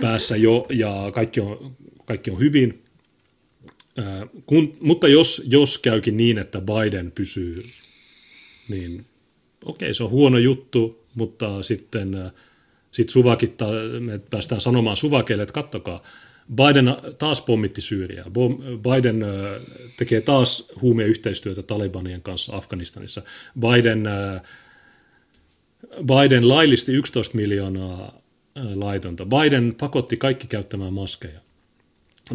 päässä 0.00 0.36
jo, 0.36 0.66
ja 0.70 1.10
kaikki 1.14 1.40
on, 1.40 1.76
kaikki 2.04 2.30
on 2.30 2.38
hyvin. 2.38 2.82
Äh, 4.00 4.28
kun, 4.46 4.76
mutta 4.80 5.08
jos, 5.08 5.42
jos 5.46 5.78
käykin 5.78 6.16
niin, 6.16 6.38
että 6.38 6.60
Biden 6.60 7.12
pysyy, 7.12 7.62
niin 8.68 9.06
okei, 9.64 9.94
se 9.94 10.04
on 10.04 10.10
huono 10.10 10.38
juttu, 10.38 11.04
mutta 11.14 11.62
sitten 11.62 12.14
äh, 12.14 12.32
sit 12.90 13.08
suvakit, 13.08 13.54
me 14.00 14.18
päästään 14.30 14.60
sanomaan 14.60 14.96
suvakeille, 14.96 15.42
että 15.42 15.52
kattokaa, 15.52 16.02
Biden 16.54 16.96
taas 17.18 17.42
pommitti 17.42 17.80
Syyriaa. 17.80 18.30
Biden 18.82 19.22
äh, 19.22 19.30
tekee 19.96 20.20
taas 20.20 20.68
huumeyhteistyötä 20.80 21.62
Talibanien 21.62 22.22
kanssa 22.22 22.56
Afganistanissa. 22.56 23.22
Biden, 23.60 24.08
Biden 26.06 26.48
laillisti 26.48 26.92
11 26.92 27.36
miljoonaa 27.36 28.20
laitonta. 28.74 29.26
Biden 29.26 29.74
pakotti 29.80 30.16
kaikki 30.16 30.46
käyttämään 30.46 30.92
maskeja. 30.92 31.40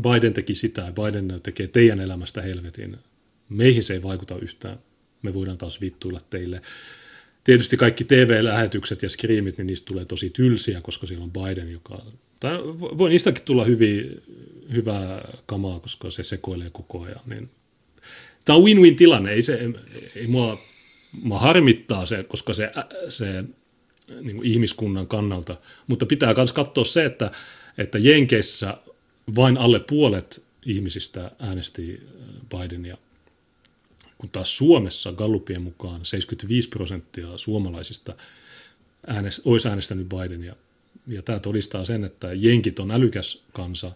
Biden 0.01 0.33
teki 0.33 0.55
sitä. 0.55 0.93
Biden 1.03 1.39
tekee 1.43 1.67
teidän 1.67 1.99
elämästä 1.99 2.41
helvetin. 2.41 2.97
Meihin 3.49 3.83
se 3.83 3.93
ei 3.93 4.03
vaikuta 4.03 4.37
yhtään. 4.41 4.79
Me 5.21 5.33
voidaan 5.33 5.57
taas 5.57 5.81
vittuilla 5.81 6.21
teille 6.29 6.61
tietysti 7.45 7.77
kaikki 7.77 8.03
TV-lähetykset 8.03 9.03
ja 9.03 9.09
skriimit, 9.09 9.57
niin 9.57 9.67
niistä 9.67 9.85
tulee 9.85 10.05
tosi 10.05 10.29
tylsiä, 10.29 10.81
koska 10.81 11.07
siellä 11.07 11.23
on 11.23 11.31
Biden, 11.31 11.71
joka... 11.71 12.05
Tai 12.39 12.57
voi 12.77 13.09
niistäkin 13.09 13.43
tulla 13.43 13.63
hyvin, 13.63 14.23
hyvää 14.73 15.27
kamaa, 15.45 15.79
koska 15.79 16.09
se 16.09 16.23
sekoilee 16.23 16.69
koko 16.69 17.01
ajan. 17.01 17.21
Niin. 17.25 17.49
Tämä 18.45 18.57
on 18.57 18.63
win-win 18.63 18.95
tilanne, 18.95 19.31
ei, 19.31 19.41
se, 19.41 19.59
ei 20.15 20.27
mua, 20.27 20.61
mua 21.21 21.39
harmittaa 21.39 22.05
se, 22.05 22.23
koska 22.23 22.53
se, 22.53 22.71
se 23.09 23.43
niin 24.21 24.43
ihmiskunnan 24.43 25.07
kannalta, 25.07 25.57
mutta 25.87 26.05
pitää 26.05 26.33
myös 26.33 26.53
katsoa 26.53 26.85
se, 26.85 27.05
että, 27.05 27.31
että 27.77 27.97
Jenkeissä 27.97 28.77
vain 29.35 29.57
alle 29.57 29.79
puolet 29.79 30.43
ihmisistä 30.65 31.31
äänesti 31.39 32.01
Bidenia 32.49 32.97
kun 34.17 34.29
taas 34.29 34.57
Suomessa 34.57 35.11
Gallupien 35.11 35.61
mukaan 35.61 36.05
75 36.05 36.69
prosenttia 36.69 37.37
suomalaisista 37.37 38.15
äänest, 39.07 39.41
olisi 39.45 39.67
äänestänyt 39.67 40.07
Bidenia. 40.09 40.55
Ja 41.07 41.21
tämä 41.21 41.39
todistaa 41.39 41.85
sen, 41.85 42.03
että 42.03 42.33
jenkit 42.33 42.79
on 42.79 42.91
älykäs 42.91 43.43
kansa, 43.53 43.91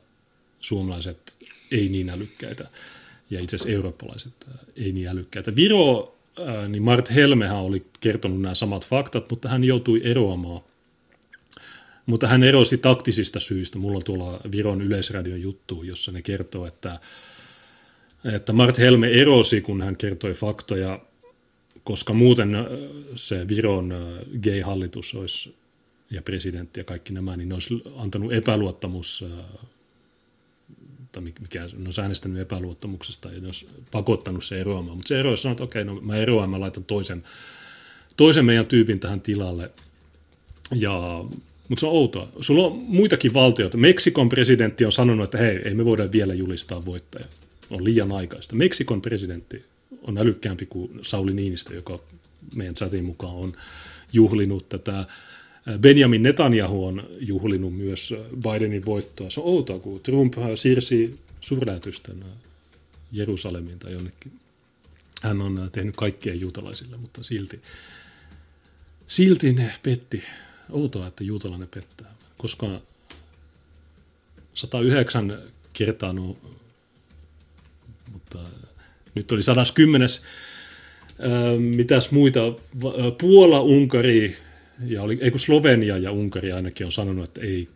suomalaiset 0.60 1.38
ei 1.72 1.89
niin 1.89 2.10
älykkäitä 2.10 2.68
ja 3.30 3.39
itse 3.39 3.56
asiassa 3.56 3.69
eurooppalaiset 3.69 4.34
ei 4.76 4.91
niin 4.91 5.07
älykkäitä. 5.07 5.56
Viro, 5.56 6.15
niin 6.68 6.84
Mart 6.84 7.15
Helmehän 7.15 7.57
oli 7.57 7.85
kertonut 7.99 8.41
nämä 8.41 8.56
samat 8.56 8.88
faktat, 8.88 9.30
mutta 9.30 9.49
hän 9.49 9.64
joutui 9.64 10.01
eroamaan. 10.03 10.61
Mutta 12.10 12.27
hän 12.27 12.44
erosi 12.44 12.77
taktisista 12.77 13.40
syistä. 13.40 13.80
Mulla 13.80 13.98
on 13.98 14.03
tuolla 14.03 14.40
Viron 14.52 14.81
yleisradion 14.81 15.41
juttu, 15.41 15.84
jossa 15.84 16.11
ne 16.11 16.22
kertoo, 16.22 16.65
että 16.65 16.99
että 18.36 18.53
Mart 18.53 18.77
Helme 18.77 19.07
erosi, 19.07 19.61
kun 19.61 19.81
hän 19.81 19.98
kertoi 19.98 20.34
faktoja, 20.34 20.99
koska 21.84 22.14
muuten 22.14 22.49
se 23.15 23.48
Viron 23.48 23.94
gay-hallitus 24.44 25.15
olisi, 25.15 25.56
ja 26.11 26.22
presidentti 26.22 26.80
ja 26.80 26.84
kaikki 26.84 27.14
nämä, 27.14 27.38
niin 27.38 27.49
ne 27.49 27.56
olisi 27.56 27.84
antanut 27.95 28.34
epäluottamus, 28.34 29.26
tai 31.11 31.23
mikä 31.23 31.60
ne 31.60 31.86
olisi 31.86 32.02
äänestänyt 32.02 32.41
epäluottamuksesta, 32.41 33.31
ja 33.31 33.40
ne 33.40 33.45
olisi 33.45 33.68
pakottanut 33.91 34.44
se 34.44 34.60
eroamaan. 34.60 34.98
Mutta 34.98 35.07
se 35.07 35.19
eroisi 35.19 35.44
sanoi, 35.44 35.53
että 35.53 35.64
okei, 35.64 35.86
no 35.86 35.95
mä 36.02 36.15
eroan, 36.15 36.49
mä 36.49 36.60
laitan 36.60 36.86
toisen, 36.86 37.23
toisen 38.18 38.45
meidän 38.45 38.68
tyypin 38.68 38.99
tähän 38.99 39.22
tilalle. 39.22 39.72
Ja, 40.76 41.26
mutta 41.70 41.80
se 41.80 41.86
on 41.86 41.94
outoa. 41.94 42.30
Sulla 42.41 42.66
on 42.66 42.76
muitakin 42.88 43.34
valtioita. 43.34 43.78
Meksikon 43.78 44.30
presidentti 44.30 44.86
on 44.86 44.91
sanonut, 44.91 45.24
että 45.24 45.38
hei, 45.38 45.62
ei 45.66 45.74
me 45.74 45.86
voida 45.86 46.12
vielä 46.12 46.34
julistaa 46.34 46.86
voittaja. 46.86 47.26
On 47.70 47.84
liian 47.84 48.12
aikaista. 48.12 48.56
Meksikon 48.56 49.02
presidentti 49.02 49.66
on 50.02 50.18
älykkäämpi 50.18 50.66
kuin 50.66 51.00
Sauli 51.02 51.34
Niinistö, 51.34 51.76
joka 51.76 52.00
meidän 52.56 52.76
chatin 52.76 53.06
mukaan 53.06 53.36
on 53.36 53.54
juhlinut 54.14 54.70
tätä. 54.70 55.06
Benjamin 55.80 56.24
Netanyahu 56.24 56.86
on 56.86 57.10
juhlinut 57.20 57.78
myös 57.78 58.14
Bidenin 58.41 58.86
voittoa. 58.86 59.30
Se 59.30 59.40
on 59.40 59.48
outoa, 59.48 59.80
kun 59.80 60.00
Trump 60.00 60.34
siirsi 60.56 61.20
suurlähetysten 61.41 62.26
Jerusalemiin 63.12 63.80
tai 63.80 63.94
jonnekin. 63.94 64.32
Hän 65.22 65.41
on 65.41 65.70
tehnyt 65.72 65.96
kaikkea 65.96 66.34
juutalaisille, 66.34 66.98
mutta 66.98 67.24
silti, 67.24 67.62
silti 69.08 69.54
ne 69.54 69.74
petti. 69.84 70.24
Outoa, 70.70 71.08
että 71.08 71.24
juutalainen 71.24 71.68
pettää, 71.68 72.16
koska 72.38 72.82
109 74.54 75.41
kertaa, 75.74 76.14
no, 76.14 76.38
mutta 78.12 78.40
nyt 79.16 79.32
oli 79.32 79.44
110. 79.44 80.10
Mitäs 81.76 82.12
muita? 82.12 82.40
Puola, 83.22 83.62
Unkari, 83.62 84.38
ja 84.86 85.02
oli, 85.04 85.18
ei 85.22 85.32
kun 85.32 85.40
Slovenia 85.40 85.98
ja 85.98 86.12
Unkari 86.12 86.52
ainakin 86.52 86.86
on 86.86 86.91
sanonut, 86.91 87.28
että 87.28 87.41
ei. 87.41 87.68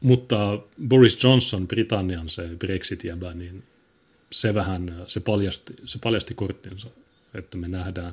Mutta 0.00 0.58
Boris 0.88 1.24
Johnson, 1.24 1.68
Britannian 1.68 2.28
se 2.28 2.48
Brexit-jäbä, 2.58 3.34
niin 3.34 3.62
se 4.32 4.54
vähän, 4.54 5.04
se 5.06 5.20
paljasti, 5.20 5.74
se 5.84 5.98
paljasti 6.02 6.34
korttinsa, 6.34 6.88
että 7.34 7.56
me 7.56 7.68
nähdään, 7.68 8.12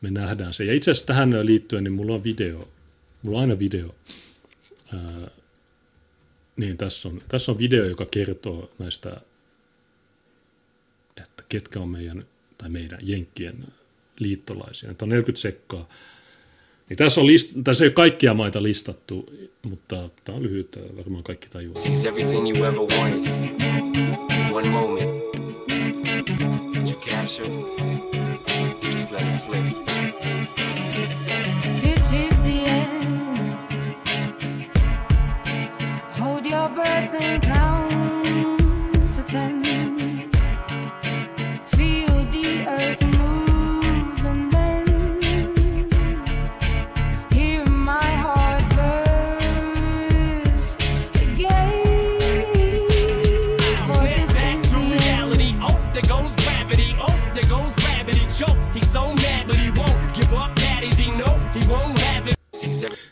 me 0.00 0.10
nähdään 0.10 0.54
se. 0.54 0.64
Ja 0.64 0.74
itse 0.74 0.90
asiassa 0.90 1.06
tähän 1.06 1.46
liittyen, 1.46 1.84
niin 1.84 1.92
mulla 1.92 2.14
on 2.14 2.24
video, 2.24 2.68
mulla 3.22 3.38
on 3.38 3.42
aina 3.42 3.58
video. 3.58 3.94
Ää, 4.94 5.30
niin 6.56 6.76
tässä 6.76 7.08
on, 7.08 7.22
tässä 7.28 7.52
on 7.52 7.58
video, 7.58 7.84
joka 7.84 8.06
kertoo 8.10 8.70
näistä, 8.78 9.20
että 11.16 11.44
ketkä 11.48 11.80
on 11.80 11.88
meidän, 11.88 12.24
tai 12.58 12.68
meidän 12.68 12.98
jenkkien 13.02 13.64
liittolaisia. 14.18 14.94
Tämä 14.94 15.06
on 15.06 15.08
40 15.08 15.40
sekkaa. 15.40 15.88
Niin 16.88 16.96
tässä, 16.96 17.20
on 17.20 17.26
list, 17.26 17.50
tässä 17.64 17.84
ei 17.84 17.88
ole 17.88 17.94
kaikkia 17.94 18.34
maita 18.34 18.62
listattu, 18.62 19.32
mutta 19.62 20.08
tämä 20.24 20.36
on 20.36 20.42
lyhyt, 20.42 20.78
varmaan 20.96 21.24
kaikki 21.24 21.48
tajuaa. 21.48 21.74
everything 22.08 22.56
you 22.56 22.64
ever 22.64 22.80
wanted. 22.80 23.32
One 24.52 24.68
moment. 24.68 25.18
You 26.88 27.00
capture 27.00 28.17
Just 28.90 29.12
let 29.12 29.22
it 29.22 29.36
slip. 29.36 29.64
This 31.82 32.12
is 32.12 32.42
the 32.42 32.58
end. 32.64 33.54
Hold 36.18 36.46
your 36.46 36.68
breath 36.70 37.14
and 37.14 37.42
count 37.42 37.57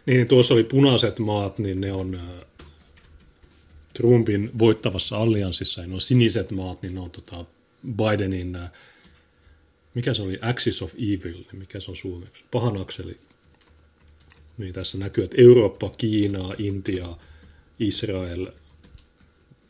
Niin, 0.06 0.28
tuossa 0.28 0.54
oli 0.54 0.64
punaiset 0.64 1.18
maat, 1.18 1.58
niin 1.58 1.80
ne 1.80 1.92
on 1.92 2.20
Trumpin 3.94 4.50
voittavassa 4.58 5.16
allianssissa, 5.16 5.80
ja 5.80 5.86
nuo 5.86 6.00
siniset 6.00 6.50
maat, 6.50 6.82
niin 6.82 6.94
ne 6.94 7.00
on 7.00 7.10
tota 7.10 7.44
Bidenin, 7.96 8.58
mikä 9.94 10.14
se 10.14 10.22
oli, 10.22 10.38
Axis 10.42 10.82
of 10.82 10.94
Evil, 10.94 11.34
niin 11.36 11.58
mikä 11.58 11.80
se 11.80 11.90
on 11.90 11.96
suomeksi, 11.96 12.44
pahan 12.50 12.80
akseli. 12.80 13.16
Niin 14.58 14.72
tässä 14.72 14.98
näkyy, 14.98 15.24
että 15.24 15.36
Eurooppa, 15.40 15.90
Kiina, 15.98 16.54
Intia, 16.58 17.16
Israel, 17.78 18.46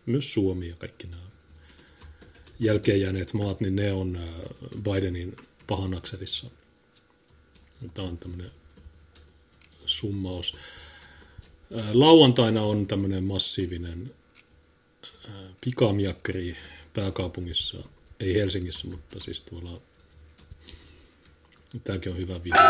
myös 0.06 0.32
Suomi 0.32 0.68
ja 0.68 0.76
kaikki 0.76 1.06
nämä 1.06 1.22
jälkeen 2.58 3.00
jääneet 3.00 3.32
maat, 3.34 3.60
niin 3.60 3.76
ne 3.76 3.92
on 3.92 4.18
Bidenin 4.82 5.36
pahan 5.66 5.94
akselissa. 5.94 6.50
Tämä 7.94 8.08
on 8.08 8.18
tämmöinen 8.18 8.50
summaus. 9.86 10.56
Lauantaina 11.92 12.62
on 12.62 12.86
tämmöinen 12.86 13.24
massiivinen 13.24 14.14
pikamiakkeri 15.60 16.56
pääkaupungissa, 16.94 17.78
ei 18.20 18.34
Helsingissä, 18.34 18.88
mutta 18.88 19.20
siis 19.20 19.42
tuolla 19.42 19.80
Tämäkin 21.84 22.12
on 22.12 22.18
hyvä 22.18 22.44
video. 22.44 22.62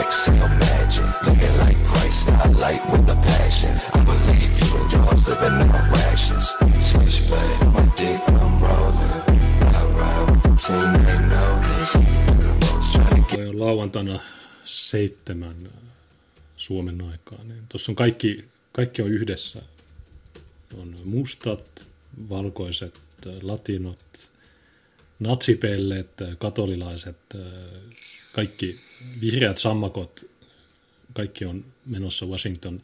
Exhale 0.00 0.48
magic, 0.48 1.22
looking 1.26 1.56
like 1.58 1.80
Christ, 1.88 2.28
I 2.28 2.48
light 2.64 2.82
with 2.90 3.06
the 3.06 3.16
passion. 3.16 3.72
I 3.94 4.04
believe 4.04 4.52
you 4.60 4.76
and 4.80 4.92
yours 4.92 5.28
living 5.28 5.70
off 5.74 5.90
rations. 5.92 6.46
Switch 6.80 7.26
blade 7.28 7.62
on 7.62 7.72
my 7.72 7.86
dick, 7.96 8.20
I'm 8.28 8.60
rolling. 8.60 9.22
I 9.60 9.84
ride 9.98 10.30
with 10.30 10.42
the 10.42 10.52
team, 10.66 10.88
they 11.04 11.18
know 11.28 11.52
this. 11.78 12.16
Lauantaina 13.60 14.20
seitsemän 14.64 15.56
Suomen 16.56 17.02
aikaa. 17.02 17.44
Niin 17.44 17.66
Tuossa 17.68 17.92
on 17.92 17.96
kaikki, 17.96 18.44
kaikki 18.72 19.02
on 19.02 19.10
yhdessä. 19.10 19.62
On 20.76 20.96
mustat, 21.04 21.90
valkoiset, 22.28 23.00
latinot, 23.42 24.30
natsipellet, 25.18 26.10
katolilaiset, 26.38 27.16
kaikki 28.32 28.80
vihreät 29.20 29.56
sammakot, 29.56 30.30
kaikki 31.12 31.44
on 31.44 31.64
menossa 31.86 32.26
Washington 32.26 32.82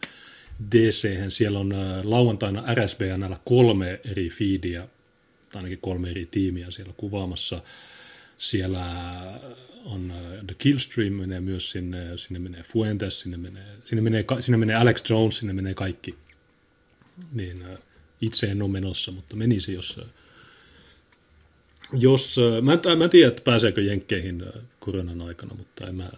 DC. 0.72 1.09
Siellä 1.28 1.59
on 1.59 1.72
äh, 1.72 2.05
lauantaina 2.05 2.74
RSBNllä 2.74 3.39
kolme 3.44 4.01
eri 4.10 4.30
feedia, 4.30 4.89
tai 5.52 5.59
ainakin 5.59 5.78
kolme 5.78 6.10
eri 6.10 6.26
tiimiä 6.26 6.70
siellä 6.70 6.93
kuvaamassa. 6.97 7.62
Siellä 8.39 8.84
on 9.84 10.10
äh, 10.10 10.44
The 10.47 10.55
Killstream 10.59 11.12
menee 11.12 11.40
myös 11.40 11.70
sinne, 11.70 12.18
sinne 12.18 12.39
menee 12.39 12.62
Fuentes, 12.62 13.20
sinne 13.20 13.36
menee, 13.36 13.76
sinne 13.84 14.02
menee, 14.02 14.24
sinne 14.40 14.59
menee 14.59 14.76
Alex 14.76 15.10
Jones, 15.10 15.39
sinne 15.39 15.52
menee 15.52 15.74
kaikki. 15.74 16.14
Niin 17.32 17.62
äh, 17.62 17.78
itse 18.20 18.47
en 18.47 18.62
ole 18.62 18.70
menossa, 18.70 19.10
mutta 19.10 19.36
menisi, 19.36 19.72
jos 19.72 20.01
jos, 21.93 22.36
mä 22.62 22.72
en, 22.72 22.98
mä 22.98 23.05
en 23.05 23.10
tiedä, 23.10 23.28
että 23.28 23.43
pääseekö 23.43 23.80
Jenkkeihin 23.80 24.44
koronan 24.84 25.20
aikana, 25.20 25.54
mutta 25.54 25.86
en 25.86 25.94
mä, 25.94 26.10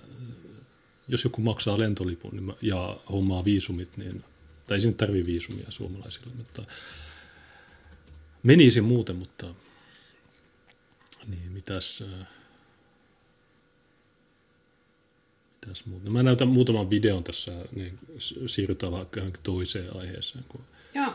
jos 1.09 1.25
joku 1.25 1.41
maksaa 1.41 1.79
lentolipun 1.79 2.31
niin 2.33 2.45
mä, 2.45 2.53
ja 2.63 3.01
hommaa 3.11 3.45
viisumit, 3.45 3.97
niin, 3.97 4.25
tai 4.67 4.77
ei 4.77 4.81
sinne 4.81 4.95
tarvitse 4.95 5.27
viisumia 5.33 5.71
suomalaisille, 5.71 6.33
mutta 6.37 6.63
menisi 8.43 8.81
muuten, 8.81 9.17
mutta 9.17 9.55
niin, 11.27 11.53
mitäs, 11.53 12.05
mitäs 15.53 15.87
muuta. 15.87 16.11
Mä 16.11 16.23
näytän 16.23 16.49
muutaman 16.49 16.91
videon 16.91 17.25
tässä, 17.25 17.53
niin 17.75 17.99
siirrytään 18.47 18.93
vaikka 18.93 19.21
toiseen 19.43 19.97
aiheeseen. 19.97 20.45
Kun... 20.49 20.65
Joo. 20.95 21.15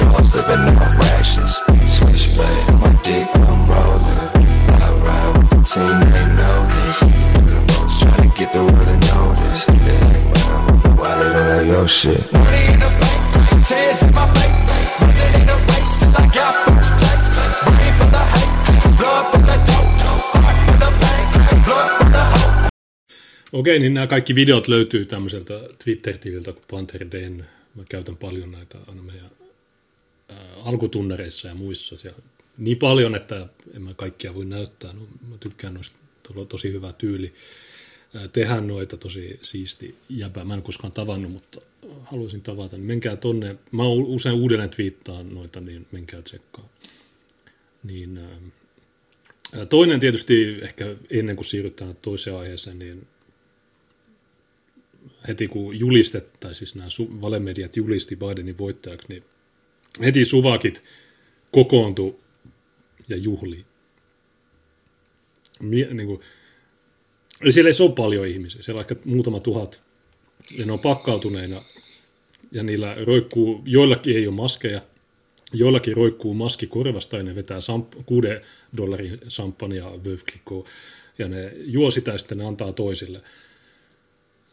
you 0.00 0.06
and 0.06 0.16
yours 0.16 0.34
living 0.34 0.76
off 0.78 0.98
rations. 0.98 1.52
Switchblade 1.96 2.68
on 2.68 2.80
my 2.80 2.92
dick, 3.02 3.28
I'm 3.34 3.68
rolling. 3.68 4.18
I 4.68 4.88
ride 5.04 5.32
with 5.38 5.50
the 5.50 5.60
team, 5.70 5.96
they 6.12 6.26
know 6.38 6.58
this. 6.74 6.98
Do 7.00 7.06
the 7.50 7.80
trying 8.00 8.30
to 8.30 8.38
get 8.38 8.52
the 8.52 8.62
world 8.64 8.86
to 8.86 8.96
notice. 9.08 9.64
They 9.66 9.98
like, 10.06 10.98
wow. 10.98 11.86
shit. 11.86 12.32
Money 12.32 12.72
in 12.72 12.78
the 12.80 12.90
bank, 13.00 13.66
tears 13.66 14.02
in 14.02 14.14
my 14.14 14.26
bank. 14.34 14.54
Running 15.00 15.34
in 15.40 15.46
the 15.46 15.56
race 15.70 15.98
till 15.98 16.14
I 16.16 16.26
got 16.38 16.54
first 16.66 16.92
place. 17.00 17.28
Brain 17.64 17.92
full 17.98 18.14
of 18.20 18.26
hate, 18.34 18.54
blood 18.98 19.24
full 19.32 19.50
of 19.54 19.60
dope. 19.68 19.92
Heart 20.44 20.58
full 20.66 20.82
of 20.88 20.94
pain, 21.02 21.26
blood 21.66 21.90
full 21.98 22.14
of 22.14 22.28
hope. 22.42 22.68
Okei, 23.52 23.78
niin 23.78 23.94
nämä 23.94 24.06
kaikki 24.06 24.34
videot 24.34 24.68
löytyy 24.68 25.04
tämmöiseltä 25.04 25.54
Twitter-tililtä 25.84 26.52
kuin 26.52 26.64
Panther 26.70 27.06
Den. 27.12 27.44
Mä 27.74 27.82
käytän 27.88 28.16
paljon 28.16 28.50
näitä 28.50 28.78
aina 28.88 29.02
meidän 29.02 29.39
alkutunnereissa 30.64 31.48
ja 31.48 31.54
muissa. 31.54 31.96
Ja 32.04 32.12
niin 32.58 32.76
paljon, 32.76 33.14
että 33.14 33.48
en 33.74 33.82
mä 33.82 33.94
kaikkia 33.94 34.34
voi 34.34 34.44
näyttää. 34.44 34.92
No, 34.92 35.00
mä 35.28 35.36
tykkään 35.40 35.74
noista 35.74 35.98
tosi 36.48 36.72
hyvä 36.72 36.92
tyyli 36.92 37.32
tehdä 38.32 38.60
noita 38.60 38.96
tosi 38.96 39.38
siisti 39.42 39.94
jäbä. 40.08 40.44
Mä 40.44 40.54
en 40.54 40.62
koskaan 40.62 40.92
tavannut, 40.92 41.32
mutta 41.32 41.60
haluaisin 42.04 42.42
tavata. 42.42 42.76
Niin 42.76 42.86
menkää 42.86 43.16
tonne. 43.16 43.56
Mä 43.72 43.88
usein 43.88 44.34
uudelleen 44.34 44.70
twiittaan 44.70 45.34
noita, 45.34 45.60
niin 45.60 45.86
menkää 45.92 46.22
tsekkaa. 46.22 46.68
Niin, 47.84 48.18
ää, 48.18 49.66
toinen 49.66 50.00
tietysti 50.00 50.58
ehkä 50.62 50.96
ennen 51.10 51.36
kuin 51.36 51.46
siirrytään 51.46 51.96
toiseen 52.02 52.36
aiheeseen, 52.36 52.78
niin 52.78 53.06
heti 55.28 55.48
kun 55.48 55.78
julistettiin, 55.78 56.54
siis 56.54 56.74
nämä 56.74 56.88
valemediat 57.20 57.76
julisti 57.76 58.16
Bidenin 58.16 58.58
voittajaksi, 58.58 59.08
niin 59.08 59.24
heti 60.04 60.24
suvakit 60.24 60.84
kokoontu 61.50 62.20
ja 63.08 63.16
juhli. 63.16 63.64
Mie, 65.60 65.94
niin 65.94 66.06
kuin, 66.06 66.20
siellä 67.48 67.68
ei 67.68 67.84
ole 67.84 67.92
paljon 67.92 68.26
ihmisiä, 68.26 68.62
siellä 68.62 68.78
on 68.78 68.82
ehkä 68.82 68.96
muutama 69.04 69.40
tuhat. 69.40 69.82
Ja 70.58 70.66
ne 70.66 70.72
on 70.72 70.78
pakkautuneina 70.78 71.62
ja 72.52 72.62
niillä 72.62 72.96
roikkuu, 73.04 73.62
joillakin 73.66 74.16
ei 74.16 74.26
ole 74.26 74.34
maskeja, 74.34 74.80
joillakin 75.52 75.96
roikkuu 75.96 76.34
maski 76.34 76.66
korvasta 76.66 77.16
ja 77.16 77.22
ne 77.22 77.34
vetää 77.34 77.58
samp- 77.58 78.02
6 78.06 78.28
dollarin 78.76 79.18
samppania 79.28 79.90
ja 81.18 81.28
ne 81.28 81.52
juo 81.56 81.90
sitä 81.90 82.10
ja 82.10 82.18
sitten 82.18 82.38
ne 82.38 82.44
antaa 82.44 82.72
toisille. 82.72 83.20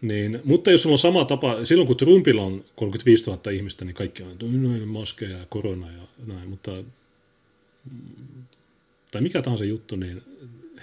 Niin, 0.02 0.42
mutta 0.44 0.72
jos 0.72 0.84
sulla 0.84 0.94
on 0.94 0.98
sama 0.98 1.26
tapa, 1.26 1.66
silloin 1.66 1.88
kun 1.88 1.98
Trumpilla 1.98 2.42
on 2.42 2.66
35 2.76 3.26
000 3.30 3.52
ihmistä, 3.52 3.86
niin 3.86 3.96
kaikki 3.96 4.24
on, 4.24 4.62
noin 4.62 4.88
maskeja 4.88 5.38
ja 5.38 5.46
korona 5.50 5.92
ja 5.92 6.08
näin, 6.26 6.50
mutta 6.50 6.84
tai 9.12 9.22
mikä 9.22 9.42
tahansa 9.42 9.66
juttu, 9.66 9.96
niin 9.96 10.22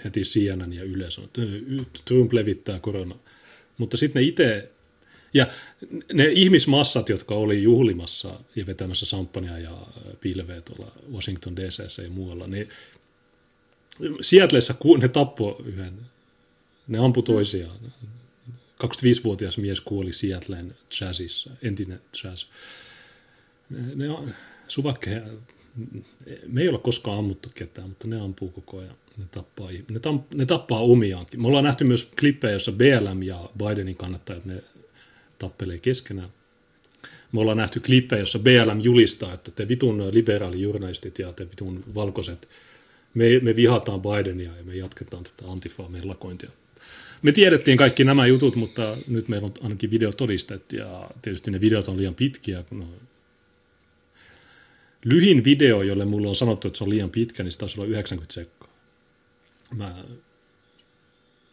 heti 0.05 0.21
CNN 0.21 0.73
ja 0.73 0.83
Yle 0.83 1.11
sanoi, 1.11 1.29
että 1.81 1.99
Trump 2.05 2.33
levittää 2.33 2.79
korona. 2.79 3.15
Mutta 3.77 3.97
sitten 3.97 4.21
ne 4.21 4.27
itse, 4.27 4.71
ja 5.33 5.47
ne 6.13 6.25
ihmismassat, 6.25 7.09
jotka 7.09 7.35
oli 7.35 7.63
juhlimassa 7.63 8.39
ja 8.55 8.65
vetämässä 8.65 9.05
samppania 9.05 9.59
ja 9.59 9.87
pilveä 10.21 10.61
tuolla 10.61 10.91
Washington 11.13 11.55
DC 11.55 12.03
ja 12.03 12.09
muualla, 12.09 12.47
niin 12.47 12.69
Seattleissa 14.21 14.75
ne 15.01 15.07
tappoi 15.07 15.55
yhden, 15.65 15.93
ne 16.87 16.97
ampui 16.97 17.23
toisiaan. 17.23 17.77
25-vuotias 18.83 19.57
mies 19.57 19.81
kuoli 19.81 20.13
Seattleen 20.13 20.75
jazzissa, 21.01 21.51
entinen 21.61 22.01
jazz. 22.23 22.45
Ne, 23.69 23.95
ne 23.95 24.33
suvakkeja, 24.67 25.21
me 26.47 26.61
ei 26.61 26.69
ole 26.69 26.79
koskaan 26.79 27.17
ammuttu 27.17 27.49
ketään, 27.55 27.89
mutta 27.89 28.07
ne 28.07 28.21
ampuu 28.21 28.49
koko 28.49 28.77
ajan 28.77 28.95
ne 29.17 29.25
tappaa, 29.31 29.69
ne, 29.91 29.99
tam, 29.99 30.23
ne 30.33 30.45
tappaa 30.45 30.79
omiaankin. 30.79 31.41
Me 31.41 31.47
ollaan 31.47 31.63
nähty 31.63 31.83
myös 31.83 32.11
klippejä, 32.19 32.53
jossa 32.53 32.71
BLM 32.71 33.23
ja 33.23 33.49
Bidenin 33.57 33.95
kannattajat 33.95 34.45
ne 34.45 34.63
tappelee 35.39 35.79
keskenään. 35.79 36.29
Me 37.31 37.39
ollaan 37.41 37.57
nähty 37.57 37.79
klippejä, 37.79 38.19
jossa 38.19 38.39
BLM 38.39 38.79
julistaa, 38.81 39.33
että 39.33 39.51
te 39.51 39.67
vitun 39.67 40.13
liberaalijournalistit 40.13 41.19
ja 41.19 41.33
te 41.33 41.49
vitun 41.49 41.83
valkoiset, 41.95 42.49
me, 43.13 43.25
me 43.41 43.55
vihataan 43.55 44.01
Bidenia 44.01 44.57
ja 44.57 44.63
me 44.63 44.75
jatketaan 44.75 45.23
tätä 45.23 45.51
antifa-mellakointia. 45.51 46.49
Me 47.25 47.31
tiedettiin 47.31 47.77
kaikki 47.77 48.03
nämä 48.03 48.25
jutut, 48.25 48.55
mutta 48.55 48.97
nyt 49.07 49.27
meillä 49.27 49.45
on 49.45 49.53
ainakin 49.61 49.91
videotodistet 49.91 50.73
ja 50.73 51.09
tietysti 51.21 51.51
ne 51.51 51.61
videot 51.61 51.87
on 51.87 51.97
liian 51.97 52.15
pitkiä, 52.15 52.63
kun 52.63 52.81
on 52.81 52.93
lyhin 55.05 55.43
video, 55.43 55.81
jolle 55.81 56.05
mulla 56.05 56.29
on 56.29 56.35
sanottu, 56.35 56.67
että 56.67 56.77
se 56.77 56.83
on 56.83 56.89
liian 56.89 57.09
pitkä, 57.09 57.43
niin 57.43 57.51
se 57.51 57.57
taisi 57.59 57.81
olla 57.81 57.89
90 57.89 58.33
sekkaa 58.33 58.75
mä 59.75 59.95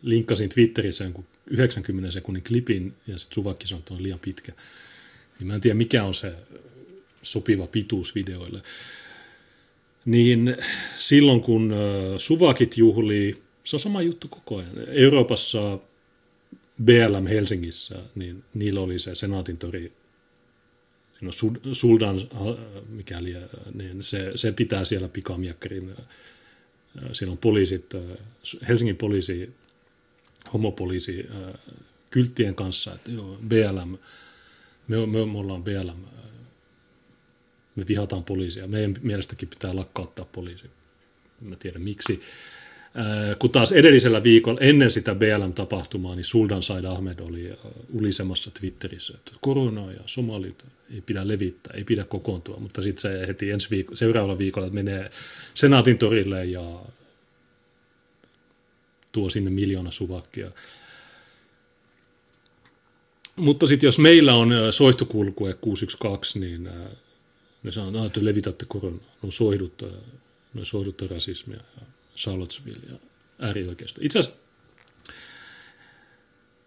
linkkasin 0.03 0.49
Twitterissä 0.49 1.05
jonkun 1.05 1.27
90 1.47 2.11
sekunnin 2.11 2.44
klipin 2.44 2.94
ja 3.07 3.19
sitten 3.19 3.35
Suvakki 3.35 3.66
sanoi, 3.66 3.78
että 3.78 3.94
on 3.94 4.03
liian 4.03 4.19
pitkä. 4.19 4.53
Niin 5.39 5.47
mä 5.47 5.55
en 5.55 5.61
tiedä, 5.61 5.74
mikä 5.74 6.05
on 6.05 6.15
se 6.15 6.35
sopiva 7.23 7.66
pituus 7.66 8.15
videoille. 8.15 8.62
Niin 10.05 10.57
silloin, 10.97 11.40
kun 11.40 11.74
Suvakit 12.19 12.77
juhlii, 12.77 13.43
se 13.64 13.76
on 13.76 13.80
sama 13.80 14.02
juttu 14.02 14.28
koko 14.28 14.56
ajan. 14.56 14.72
Euroopassa 14.89 15.78
BLM 16.84 17.26
Helsingissä, 17.26 17.94
niin 18.14 18.44
niillä 18.55 18.80
oli 18.80 18.98
se 18.98 19.14
Senaatin 19.14 19.59
tori, 19.59 19.93
siinä 21.18 21.28
on 21.66 21.74
Suldan, 21.74 22.28
mikäli, 22.89 23.34
niin 23.74 24.02
se, 24.02 24.32
se 24.34 24.52
pitää 24.52 24.84
siellä 24.84 25.09
pikamiekkarin 25.09 25.94
siellä 27.12 27.32
on 27.32 27.39
poliisit, 27.39 27.94
Helsingin 28.68 28.97
poliisi, 28.97 29.55
homopoliisi 30.52 31.26
kylttien 32.10 32.55
kanssa, 32.55 32.94
että 32.94 33.10
joo, 33.10 33.39
BLM, 33.48 33.98
me, 34.89 35.06
me, 35.06 35.26
me 35.26 35.39
ollaan 35.39 35.64
BLM, 35.64 36.05
me 37.76 37.84
vihataan 37.89 38.24
poliisia. 38.24 38.66
Meidän 38.66 38.94
mielestäkin 39.02 39.48
pitää 39.48 39.76
lakkauttaa 39.76 40.24
poliisi. 40.24 40.70
Mä 41.40 41.56
tiedän 41.56 41.82
miksi. 41.82 42.20
Kun 43.39 43.51
taas 43.51 43.73
edellisellä 43.73 44.23
viikolla 44.23 44.60
ennen 44.60 44.90
sitä 44.90 45.14
BLM-tapahtumaa, 45.14 46.14
niin 46.14 46.24
Suldan 46.24 46.62
Said 46.62 46.85
Ahmed 46.85 47.19
oli 47.19 47.52
ulisemassa 47.93 48.51
Twitterissä, 48.60 49.14
että 49.16 49.32
korona 49.40 49.93
ja 49.93 50.01
somalit 50.06 50.66
ei 50.94 51.01
pidä 51.01 51.28
levittää, 51.28 51.74
ei 51.77 51.85
pidä 51.85 52.05
kokoontua, 52.05 52.56
mutta 52.56 52.82
sitten 52.82 53.02
se 53.02 53.27
heti 53.27 53.51
ensi 53.51 53.70
viikolla, 53.70 53.97
seuraavalla 53.97 54.39
viikolla 54.39 54.70
menee 54.70 55.10
Senaatin 55.55 55.98
torille 55.98 56.44
ja 56.44 56.81
tuo 59.12 59.31
sinne 59.31 59.51
miljoona 59.51 59.90
suvakkia. 59.90 60.51
Mutta 63.36 63.66
sitten 63.66 63.89
jos 63.89 63.98
meillä 63.98 64.35
on 64.35 64.51
soihtukulkue 64.70 65.55
612, 65.55 66.39
niin 66.39 66.69
ne 67.62 67.70
sanoo, 67.70 68.06
että 68.06 68.24
levitätte 68.24 68.64
koronaa, 68.69 69.14
no 69.23 69.31
soihdutta, 69.31 69.86
no 70.55 70.64
soihdutta 70.64 71.06
rasismia. 71.06 71.60
ja 71.81 71.91
Charlottesville 72.16 72.80
ja 72.90 72.98
äärioikeista. 73.39 74.01
Itse 74.05 74.18
asiassa 74.18 74.40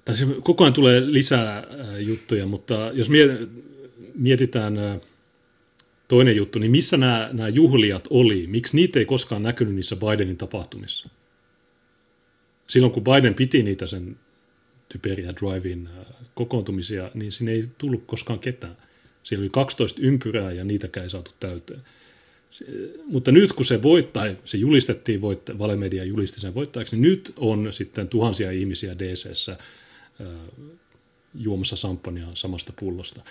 tässä 0.06 0.26
koko 0.44 0.64
ajan 0.64 0.74
tulee 0.74 1.12
lisää 1.12 1.64
juttuja, 2.00 2.46
mutta 2.46 2.92
jos 2.94 3.10
mietitään 4.16 4.76
toinen 6.08 6.36
juttu, 6.36 6.60
niin 6.60 6.72
missä 6.72 6.98
nämä, 6.98 7.30
nämä 7.34 7.50
juhlijat 7.50 8.08
oli? 8.10 8.48
Miksi 8.48 8.76
niitä 8.76 9.00
ei 9.00 9.06
koskaan 9.06 9.44
näkynyt 9.44 9.76
niissä 9.76 9.96
Bidenin 9.96 10.38
tapahtumissa? 10.38 11.10
Silloin 12.68 12.94
kun 12.94 13.04
Biden 13.04 13.34
piti 13.34 13.64
niitä 13.64 13.88
sen 13.88 14.18
typeriä 14.90 15.34
drive-in 15.34 15.90
kokoontumisia, 16.36 17.12
niin 17.14 17.32
sinne 17.32 17.52
ei 17.52 17.64
tullut 17.78 18.04
koskaan 18.06 18.40
ketään. 18.40 18.78
Siellä 19.24 19.44
oli 19.44 19.50
12 19.50 20.02
ympyrää 20.04 20.52
ja 20.52 20.64
niitäkään 20.64 21.04
ei 21.04 21.10
saatu 21.10 21.32
täyteen 21.40 21.82
mutta 23.06 23.32
nyt 23.32 23.54
kun 23.54 23.66
se 23.66 23.82
voittaa, 23.82 24.26
se 24.46 24.58
julistettiin, 24.58 25.22
voitta, 25.22 25.60
Valemedia 25.60 26.04
julisti 26.04 26.40
sen 26.40 26.54
voittajaksi, 26.54 26.96
niin 26.96 27.02
nyt 27.02 27.34
on 27.38 27.74
sitten 27.74 28.08
tuhansia 28.08 28.52
ihmisiä 28.52 29.00
dc 29.00 29.58
juomassa 31.36 31.76
samppania 31.76 32.28
samasta 32.34 32.74
pullosta. 32.80 33.22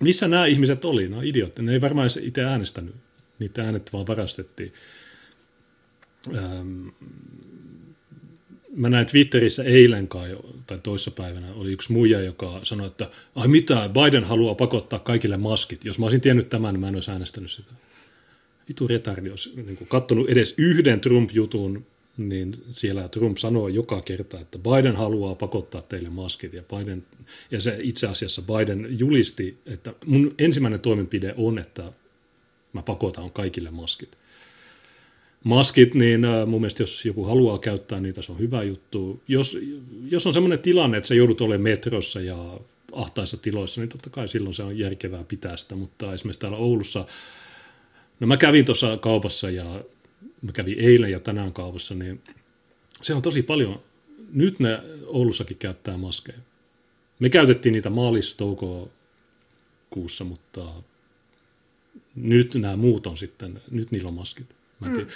Missä 0.00 0.28
nämä 0.28 0.46
ihmiset 0.46 0.84
oli? 0.84 1.08
No 1.08 1.20
idiootti. 1.22 1.62
Ne 1.62 1.72
ei 1.72 1.80
varmaan 1.80 2.08
itse 2.22 2.44
äänestänyt. 2.44 2.94
Niitä 3.38 3.62
äänet 3.62 3.92
vaan 3.92 4.06
varastettiin. 4.06 4.72
Ähm, 6.36 6.88
mä 8.76 8.90
näin 8.90 9.06
Twitterissä 9.06 9.64
eilen 9.64 10.08
kai, 10.08 10.38
tai 10.66 10.78
toissapäivänä, 10.78 11.52
oli 11.54 11.72
yksi 11.72 11.92
muija, 11.92 12.20
joka 12.20 12.60
sanoi, 12.62 12.86
että 12.86 13.10
ai 13.34 13.48
mitä, 13.48 13.88
Biden 13.88 14.24
haluaa 14.24 14.54
pakottaa 14.54 14.98
kaikille 14.98 15.36
maskit. 15.36 15.84
Jos 15.84 15.98
mä 15.98 16.06
olisin 16.06 16.20
tiennyt 16.20 16.48
tämän, 16.48 16.74
niin 16.74 16.80
mä 16.80 16.88
en 16.88 16.94
olisi 16.94 17.10
äänestänyt 17.10 17.50
sitä 17.50 17.72
vitu 18.68 18.88
retardi 18.88 19.30
olisi 19.30 19.52
niin 19.56 19.78
katsonut 19.88 20.28
edes 20.28 20.54
yhden 20.56 21.00
Trump-jutun, 21.00 21.86
niin 22.16 22.64
siellä 22.70 23.08
Trump 23.08 23.36
sanoo 23.36 23.68
joka 23.68 24.02
kerta, 24.02 24.40
että 24.40 24.58
Biden 24.58 24.96
haluaa 24.96 25.34
pakottaa 25.34 25.82
teille 25.82 26.10
maskit 26.10 26.52
ja 26.52 26.62
Biden, 26.62 27.04
ja 27.50 27.60
se 27.60 27.78
itse 27.82 28.06
asiassa 28.06 28.42
Biden 28.42 28.86
julisti, 28.98 29.58
että 29.66 29.94
mun 30.06 30.34
ensimmäinen 30.38 30.80
toimenpide 30.80 31.34
on, 31.36 31.58
että 31.58 31.92
mä 32.72 32.82
pakotan 32.82 33.30
kaikille 33.30 33.70
maskit. 33.70 34.18
Maskit, 35.44 35.94
niin 35.94 36.24
äh, 36.24 36.46
mun 36.46 36.60
mielestä 36.60 36.82
jos 36.82 37.04
joku 37.04 37.24
haluaa 37.24 37.58
käyttää 37.58 38.00
niitä, 38.00 38.22
se 38.22 38.32
on 38.32 38.38
hyvä 38.38 38.62
juttu. 38.62 39.22
Jos, 39.28 39.58
jos 40.10 40.26
on 40.26 40.32
sellainen 40.32 40.58
tilanne, 40.58 40.96
että 40.96 41.08
sä 41.08 41.14
joudut 41.14 41.40
olemaan 41.40 41.62
metrossa 41.62 42.20
ja 42.20 42.60
ahtaissa 42.92 43.36
tiloissa, 43.36 43.80
niin 43.80 43.88
totta 43.88 44.10
kai 44.10 44.28
silloin 44.28 44.54
se 44.54 44.62
on 44.62 44.78
järkevää 44.78 45.24
pitää 45.24 45.56
sitä, 45.56 45.74
mutta 45.74 46.14
esimerkiksi 46.14 46.40
täällä 46.40 46.58
Oulussa, 46.58 47.06
no 48.20 48.26
mä 48.26 48.36
kävin 48.36 48.64
tuossa 48.64 48.96
kaupassa 48.96 49.50
ja 49.50 49.82
mä 50.42 50.52
kävin 50.52 50.78
eilen 50.80 51.10
ja 51.10 51.20
tänään 51.20 51.52
kaupassa, 51.52 51.94
niin 51.94 52.22
se 53.02 53.14
on 53.14 53.22
tosi 53.22 53.42
paljon, 53.42 53.82
nyt 54.32 54.60
ne 54.60 54.80
Oulussakin 55.06 55.56
käyttää 55.56 55.96
maskeja. 55.96 56.38
Me 57.18 57.28
käytettiin 57.28 57.72
niitä 57.72 57.90
maalis 57.90 58.36
kuussa, 59.90 60.24
mutta 60.24 60.72
nyt 62.14 62.54
nämä 62.54 62.76
muut 62.76 63.06
on 63.06 63.16
sitten, 63.16 63.62
nyt 63.70 63.90
niillä 63.90 64.08
on 64.08 64.14
maskit. 64.14 64.56
Mä 64.80 64.88
mm. 64.88 65.06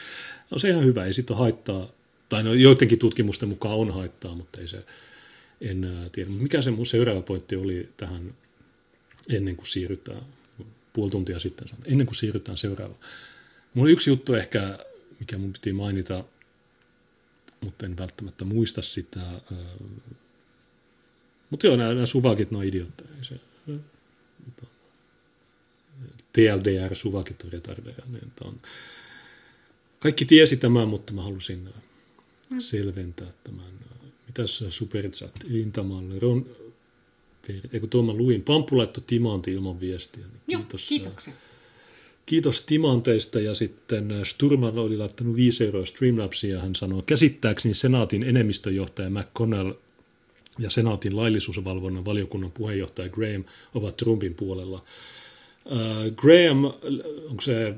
No 0.51 0.59
se 0.59 0.69
ihan 0.69 0.85
hyvä, 0.85 1.05
ei 1.05 1.13
sitten 1.13 1.37
haittaa, 1.37 1.89
tai 2.29 2.43
no 2.43 2.55
joidenkin 2.55 2.99
tutkimusten 2.99 3.49
mukaan 3.49 3.77
on 3.77 3.95
haittaa, 3.95 4.35
mutta 4.35 4.61
ei 4.61 4.69
se, 4.69 4.85
en 5.61 5.87
tiedä. 6.13 6.31
Mikä 6.31 6.63
se 6.63 6.71
mun 6.71 6.87
seuraava 6.87 7.23
pointti 7.23 7.57
oli 7.57 7.89
tähän 7.97 8.35
ennen 9.29 9.57
kuin 9.57 9.67
siirrytään, 9.67 10.23
puoli 10.93 11.11
tuntia 11.11 11.39
sitten, 11.39 11.69
ennen 11.85 12.07
kuin 12.07 12.17
siirrytään 12.17 12.59
seuraavaan. 12.59 13.01
Mulla 13.75 13.87
oli 13.87 13.93
yksi 13.93 14.11
juttu 14.11 14.35
ehkä, 14.35 14.79
mikä 15.21 15.39
mun 15.39 15.53
piti 15.53 15.73
mainita, 15.73 16.25
mutta 17.61 17.87
en 17.87 17.99
välttämättä 17.99 18.45
muista 18.45 18.83
sitä. 18.83 19.21
Mutta 21.51 21.67
joo, 21.67 21.77
nämä, 21.77 21.95
nämä 21.95 22.07
suvakit, 22.07 22.51
ne 22.51 22.59
on 22.59 22.65
idiootteja. 22.65 23.11
Se, 23.23 23.41
TLDR, 26.33 26.95
suvakit 26.95 27.43
on 27.43 27.53
retardeja. 27.53 28.03
Niin 28.07 28.33
on. 28.45 28.61
Kaikki 29.99 30.25
tiesi 30.25 30.57
tämän, 30.57 30.89
mutta 30.89 31.13
mä 31.13 31.23
halusin 31.23 31.69
mm. 32.51 32.61
selventää 32.61 33.31
tämän. 33.45 33.73
Mitäs 34.27 34.65
Superchat, 34.69 35.33
Rintamalle, 35.51 36.19
Ron, 36.19 36.47
eikö 37.73 37.87
tuo 37.87 38.03
mä 38.03 38.13
luin, 38.13 38.43
Pamppu 38.43 38.79
laittoi 38.79 39.05
timanti 39.07 39.53
ilman 39.53 39.81
viestiä. 39.81 40.25
Niin 40.27 40.59
kiitos. 40.59 40.91
Joo, 40.91 40.99
kiitoksia. 40.99 41.33
Kiitos 42.27 42.63
timanteista 42.63 43.41
ja 43.41 43.55
sitten 43.55 44.13
Sturman 44.25 44.79
oli 44.79 44.97
laittanut 44.97 45.37
5 45.37 45.65
euroa 45.65 45.87
Streamlabsia 45.87 46.55
ja 46.55 46.61
hän 46.61 46.75
sanoo, 46.75 47.03
käsittääkseni 47.03 47.75
senaatin 47.75 48.23
enemmistöjohtaja 48.23 49.11
McConnell 49.11 49.73
ja 50.59 50.71
senaatin 50.71 51.17
laillisuusvalvonnan 51.17 52.05
valiokunnan 52.05 52.53
puheenjohtaja 52.53 53.09
Graham 53.09 53.45
ovat 53.75 53.97
Trumpin 53.97 54.35
puolella. 54.35 54.85
Uh, 55.65 56.13
Graham, 56.17 56.65
onko 57.31 57.41
se 57.41 57.75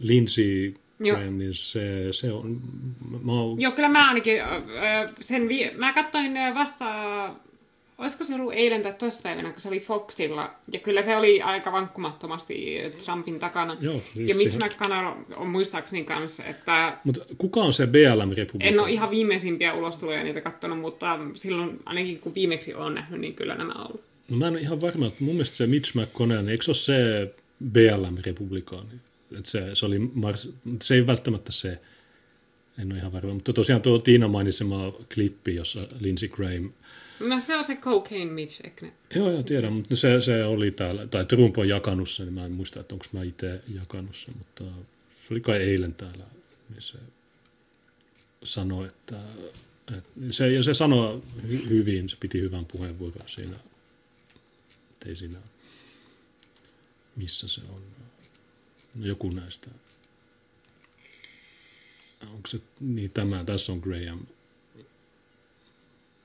Lindsey 0.00 0.74
Graham, 1.04 1.38
niin 1.38 1.54
se, 1.54 2.12
se 2.12 2.32
on... 2.32 2.62
Mä 3.22 3.32
oon... 3.32 3.60
Joo, 3.60 3.72
kyllä 3.72 3.88
mä 3.88 4.08
ainakin 4.08 4.42
sen, 5.20 5.48
vi- 5.48 5.70
mä 5.76 5.92
katsoin 5.92 6.32
vasta 6.54 6.86
olisiko 7.98 8.24
se 8.24 8.34
ollut 8.34 8.52
eilen 8.52 8.82
tai 8.82 8.94
päivänä, 9.22 9.52
kun 9.52 9.60
se 9.60 9.68
oli 9.68 9.80
Foxilla, 9.80 10.54
ja 10.72 10.78
kyllä 10.78 11.02
se 11.02 11.16
oli 11.16 11.42
aika 11.42 11.72
vankkumattomasti 11.72 12.76
Trumpin 13.04 13.38
takana. 13.38 13.76
Joo, 13.80 14.02
ja 14.14 14.34
Mitch 14.34 14.58
McConnell 14.58 15.12
on 15.36 15.48
muistaakseni 15.48 16.04
kanssa, 16.04 16.44
että... 16.44 16.98
Mutta 17.04 17.20
kuka 17.38 17.60
on 17.60 17.72
se 17.72 17.86
BLM-republikaani? 17.86 18.74
En 18.74 18.80
ole 18.80 18.90
ihan 18.90 19.10
viimeisimpiä 19.10 19.74
ulostuloja 19.74 20.24
niitä 20.24 20.40
katsonut, 20.40 20.78
mutta 20.78 21.18
silloin 21.34 21.80
ainakin 21.84 22.18
kun 22.18 22.34
viimeksi 22.34 22.74
olen 22.74 22.94
nähnyt, 22.94 23.20
niin 23.20 23.34
kyllä 23.34 23.54
nämä 23.54 23.72
on 23.72 23.86
ollut. 23.86 24.04
No 24.30 24.36
mä 24.36 24.46
en 24.46 24.52
ole 24.52 24.60
ihan 24.60 24.80
varma, 24.80 25.06
että 25.06 25.24
mun 25.24 25.34
mielestä 25.34 25.56
se 25.56 25.66
Mitch 25.66 25.96
McConnell, 25.96 26.42
niin 26.42 26.48
eikö 26.48 26.64
se 26.64 26.70
ole 26.70 26.76
se 26.76 27.34
BLM-republikaani? 27.64 28.94
Että 29.38 29.50
se, 29.50 29.74
se, 29.74 29.86
oli 29.86 29.98
Mars, 29.98 30.48
se 30.82 30.94
ei 30.94 31.06
välttämättä 31.06 31.52
se, 31.52 31.78
en 32.78 32.92
ole 32.92 32.98
ihan 32.98 33.12
varma, 33.12 33.34
mutta 33.34 33.52
tosiaan 33.52 33.82
tuo 33.82 33.98
Tiina 33.98 34.28
mainitsema 34.28 34.92
klippi, 35.14 35.54
jossa 35.54 35.80
Lindsey 36.00 36.28
Graham– 36.28 36.70
No 37.20 37.40
se 37.40 37.56
on 37.56 37.64
se 37.64 37.76
Cocaine 37.76 38.32
Mitch, 38.32 38.60
eikö 38.64 38.86
ne? 38.86 38.92
Joo, 39.14 39.30
joo, 39.30 39.42
tiedän, 39.42 39.72
mutta 39.72 39.96
se, 39.96 40.20
se 40.20 40.44
oli 40.44 40.70
täällä, 40.70 41.06
tai 41.06 41.24
Trump 41.24 41.58
on 41.58 41.68
jakanut 41.68 42.10
sen, 42.10 42.26
niin 42.26 42.34
mä 42.34 42.46
en 42.46 42.52
muista, 42.52 42.80
että 42.80 42.94
onko 42.94 43.04
mä 43.12 43.22
itse 43.22 43.60
jakanut 43.74 44.16
sen, 44.16 44.34
mutta 44.38 44.64
se 45.16 45.34
oli 45.34 45.40
kai 45.40 45.56
eilen 45.56 45.94
täällä, 45.94 46.24
niin 46.68 46.82
se 46.82 46.98
sanoi, 48.44 48.86
että, 48.86 49.22
että 49.98 50.10
se, 50.30 50.52
ja 50.52 50.62
se 50.62 50.74
sanoi 50.74 51.22
hy, 51.48 51.68
hyvin, 51.68 52.08
se 52.08 52.16
piti 52.20 52.40
hyvän 52.40 52.66
puheenvuoron 52.66 53.28
siinä, 53.28 53.56
ei 55.06 55.16
siinä, 55.16 55.38
missä 57.16 57.48
se 57.48 57.60
on, 57.68 57.82
joku 59.00 59.30
näistä, 59.30 59.70
onko 62.22 62.46
se, 62.46 62.60
niin 62.80 63.10
tämä, 63.10 63.44
tässä 63.44 63.72
on 63.72 63.78
Graham, 63.78 64.20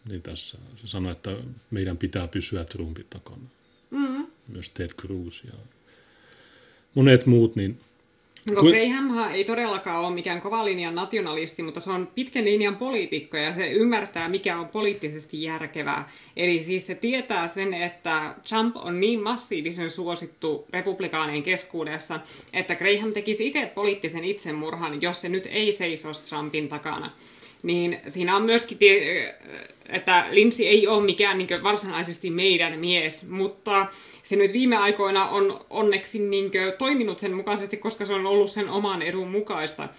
niin 0.10 0.22
tässä 0.22 0.58
se 0.76 0.88
sanoi, 0.88 1.12
että 1.12 1.38
meidän 1.72 1.98
pitää 1.98 2.28
pysyä 2.28 2.64
Trumpin 2.64 3.06
takana. 3.10 3.44
Mm-hmm. 3.90 4.28
Myös 4.48 4.70
Ted 4.70 4.90
Cruz 4.90 5.44
ja 5.44 5.54
monet 6.96 7.26
muut, 7.26 7.56
niin 7.56 7.80
No, 8.50 8.62
Graham 8.62 9.34
ei 9.34 9.46
todellakaan 9.46 10.06
ole 10.06 10.14
mikään 10.14 10.42
kova 10.42 10.66
linjan 10.66 10.96
nationalisti, 10.96 11.64
mutta 11.64 11.80
se 11.80 11.92
on 11.92 12.08
pitkän 12.16 12.46
linjan 12.46 12.76
poliitikko 12.76 13.38
ja 13.38 13.54
se 13.54 13.72
ymmärtää, 13.72 14.30
mikä 14.30 14.60
on 14.60 14.68
poliittisesti 14.68 15.44
järkevää. 15.44 16.10
Eli 16.38 16.64
siis 16.64 16.88
se 16.88 16.96
tietää 16.96 17.48
sen, 17.48 17.74
että 17.74 18.36
Trump 18.50 18.76
on 18.78 19.00
niin 19.00 19.24
massiivisen 19.24 19.92
suosittu 19.92 20.66
republikaanien 20.70 21.44
keskuudessa, 21.44 22.20
että 22.54 22.76
Graham 22.76 23.14
tekisi 23.14 23.48
itse 23.48 23.72
poliittisen 23.76 24.24
itsemurhan, 24.24 25.02
jos 25.02 25.22
se 25.22 25.30
nyt 25.30 25.48
ei 25.52 25.74
seisoisi 25.74 26.26
Trumpin 26.30 26.70
takana. 26.70 27.12
Niin 27.64 28.00
siinä 28.10 28.36
on 28.36 28.44
myöskin 28.44 28.78
että 29.92 30.26
Lindsay 30.32 30.66
ei 30.66 30.88
ole 30.88 31.04
mikään 31.04 31.38
niin 31.38 31.64
varsinaisesti 31.64 32.30
meidän 32.30 32.80
mies, 32.80 33.30
mutta 33.30 33.88
se 34.24 34.36
nyt 34.36 34.54
viime 34.54 34.78
aikoina 34.78 35.28
on 35.28 35.66
onneksi 35.70 36.20
niin 36.20 36.52
toiminut 36.78 37.20
sen 37.20 37.34
mukaisesti, 37.34 37.78
koska 37.78 38.06
se 38.06 38.14
on 38.14 38.26
ollut 38.26 38.52
sen 38.52 38.70
oman 38.70 39.02
edun 39.02 39.28
mukaista. 39.28 39.90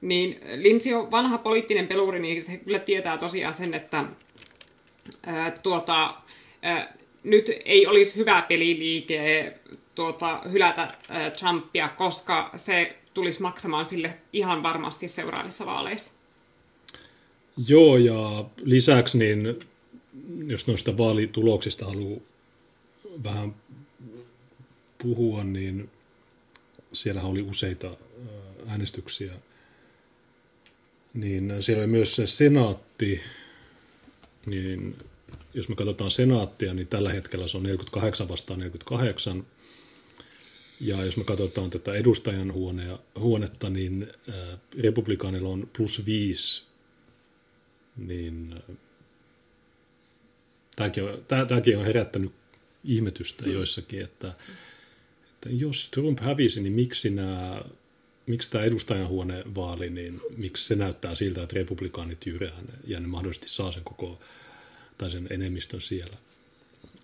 Niin 0.00 0.40
Lindsay 0.54 0.92
on 0.92 1.10
vanha 1.10 1.38
poliittinen 1.38 1.86
peluri, 1.86 2.20
niin 2.20 2.44
se 2.44 2.56
kyllä 2.56 2.78
tietää 2.78 3.18
tosiaan 3.18 3.54
sen, 3.54 3.74
että 3.74 4.04
ää, 5.26 5.50
tuota, 5.50 6.14
ää, 6.62 6.96
nyt 7.22 7.50
ei 7.64 7.86
olisi 7.86 8.16
hyvä 8.16 8.42
peliliike 8.48 9.52
tuota, 9.94 10.40
hylätä 10.52 10.94
ää, 11.08 11.30
Trumpia, 11.30 11.88
koska 11.88 12.50
se 12.56 12.96
tulisi 13.14 13.42
maksamaan 13.42 13.86
sille 13.86 14.14
ihan 14.32 14.62
varmasti 14.62 15.08
seuraavissa 15.08 15.66
vaaleissa. 15.66 16.21
Joo, 17.68 17.96
ja 17.96 18.44
lisäksi 18.62 19.18
niin, 19.18 19.58
jos 20.46 20.66
noista 20.66 20.98
vaalituloksista 20.98 21.86
haluaa 21.86 22.20
vähän 23.24 23.54
puhua, 25.02 25.44
niin 25.44 25.90
siellä 26.92 27.22
oli 27.22 27.42
useita 27.42 27.96
äänestyksiä. 28.66 29.32
Niin 31.14 31.52
siellä 31.60 31.80
oli 31.80 31.86
myös 31.86 32.16
se 32.16 32.26
senaatti, 32.26 33.20
niin 34.46 34.96
jos 35.54 35.68
me 35.68 35.74
katsotaan 35.74 36.10
senaattia, 36.10 36.74
niin 36.74 36.88
tällä 36.88 37.12
hetkellä 37.12 37.48
se 37.48 37.56
on 37.56 37.62
48 37.62 38.28
vastaan 38.28 38.58
48. 38.58 39.46
Ja 40.80 41.04
jos 41.04 41.16
me 41.16 41.24
katsotaan 41.24 41.70
tätä 41.70 41.94
edustajan 41.94 42.52
huonetta, 43.18 43.70
niin 43.70 44.08
republikaanilla 44.82 45.48
on 45.48 45.70
plus 45.76 46.06
5 46.06 46.71
niin 47.96 48.54
tämäkin 50.76 51.04
on, 51.04 51.24
tämäkin 51.48 51.78
on 51.78 51.84
herättänyt 51.84 52.32
ihmetystä 52.84 53.44
mm. 53.44 53.52
joissakin, 53.52 54.02
että, 54.02 54.34
että 55.32 55.48
jos 55.50 55.90
Trump 55.90 56.20
hävisi, 56.20 56.60
niin 56.60 56.72
miksi 56.72 57.10
nämä 57.10 57.62
miksi 58.26 58.50
tämä 58.50 58.64
edustajanhuonevaali, 58.64 59.90
niin 59.90 60.20
miksi 60.36 60.64
se 60.64 60.74
näyttää 60.74 61.14
siltä, 61.14 61.42
että 61.42 61.56
republikaanit 61.56 62.26
jyrää 62.26 62.62
ja 62.86 63.00
ne 63.00 63.06
mahdollisesti 63.06 63.48
saa 63.48 63.72
sen 63.72 63.84
koko 63.84 64.20
tai 64.98 65.10
sen 65.10 65.26
enemmistön 65.30 65.80
siellä. 65.80 66.16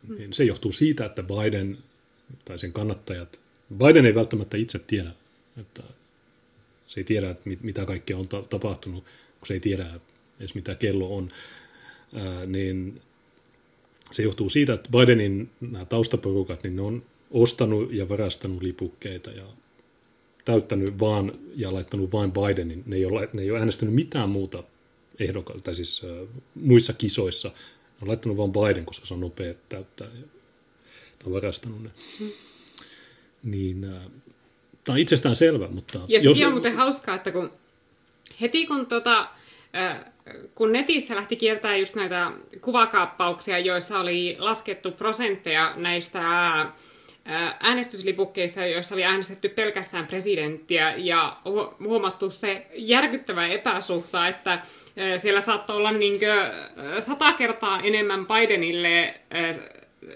Mm. 0.09 0.16
Niin 0.16 0.32
se 0.32 0.44
johtuu 0.44 0.73
siitä, 0.73 1.05
että 1.05 1.23
Biden 1.23 1.78
tai 2.44 2.59
sen 2.59 2.73
kannattajat, 2.73 3.40
Biden 3.78 4.06
ei 4.06 4.15
välttämättä 4.15 4.56
itse 4.56 4.78
tiedä, 4.78 5.10
että 5.60 5.82
se 6.86 7.01
ei 7.01 7.05
tiedä, 7.05 7.31
että 7.31 7.51
mitä 7.62 7.86
kaikkea 7.86 8.16
on 8.16 8.28
tapahtunut, 8.28 9.05
kun 9.39 9.47
se 9.47 9.55
ei 9.55 9.60
tiedä, 9.60 10.01
edes 10.40 10.55
mitä 10.55 10.74
kello 10.74 11.16
on, 11.16 11.28
ää, 12.15 12.47
niin 12.47 13.01
se 14.12 14.23
johtuu 14.23 14.48
siitä, 14.48 14.73
että 14.73 14.89
Bidenin 14.98 15.51
nämä 15.60 15.85
taustaporukat, 15.85 16.62
niin 16.62 16.77
ne 16.77 16.82
on 16.82 17.02
ostanut 17.31 17.93
ja 17.93 18.09
varastanut 18.09 18.62
lipukkeita 18.62 19.31
ja 19.31 19.44
täyttänyt 20.44 21.01
vaan 21.01 21.32
ja 21.56 21.74
laittanut 21.74 22.12
vain 22.12 22.32
Bidenin. 22.32 22.82
Ne 22.86 22.97
ei 22.97 23.05
ole, 23.05 23.28
ne 23.32 23.43
ei 23.43 23.51
ole 23.51 23.59
äänestänyt 23.59 23.94
mitään 23.94 24.28
muuta 24.28 24.62
ehdokkaita, 25.19 25.62
tai 25.62 25.74
siis 25.74 26.02
muissa 26.55 26.93
kisoissa. 26.93 27.48
Ne 27.48 27.55
on 28.02 28.09
laittanut 28.09 28.36
vain 28.36 28.52
Biden, 28.52 28.86
koska 28.86 29.06
se 29.06 29.15
on 29.15 29.20
nopea 29.20 29.55
täyttää. 29.69 30.06
Ja 30.06 30.20
ne 30.20 31.24
on 31.27 31.32
varastanut 31.32 31.82
ne. 31.82 31.90
Hmm. 32.19 32.31
Niin, 33.43 33.85
äh, 33.85 34.02
tämä 34.85 34.94
on 34.94 34.98
itsestään 34.98 35.36
selvä, 35.36 35.69
mutta... 35.69 36.01
Ja 36.09 36.20
jos... 36.20 36.43
on 36.43 36.52
muuten 36.52 36.77
hauskaa, 36.77 37.15
että 37.15 37.32
kun 37.32 37.52
heti 38.40 38.66
kun 38.66 38.86
tota, 38.86 39.28
kun 40.55 40.73
netissä 40.73 41.16
lähti 41.16 41.36
kiertää 41.36 41.77
just 41.77 41.95
näitä 41.95 42.31
kuvakaappauksia, 42.61 43.59
joissa 43.59 43.99
oli 44.01 44.36
laskettu 44.39 44.93
prosentteja 44.93 45.73
näistä 45.77 46.20
äänestyslipukkeissa, 47.61 48.66
joissa 48.66 48.95
oli 48.95 49.05
äänestetty 49.05 49.49
pelkästään 49.49 50.07
presidenttiä 50.07 50.95
ja 50.97 51.36
huomattu 51.81 52.31
se 52.31 52.66
järkyttävä 52.74 53.47
epäsuhta, 53.47 54.28
että 54.28 54.59
siellä 55.16 55.40
saattoi 55.40 55.77
olla 55.77 55.93
niin 55.93 56.20
sata 57.01 57.32
kertaa 57.32 57.81
enemmän 57.81 58.27
Bidenille 58.27 59.15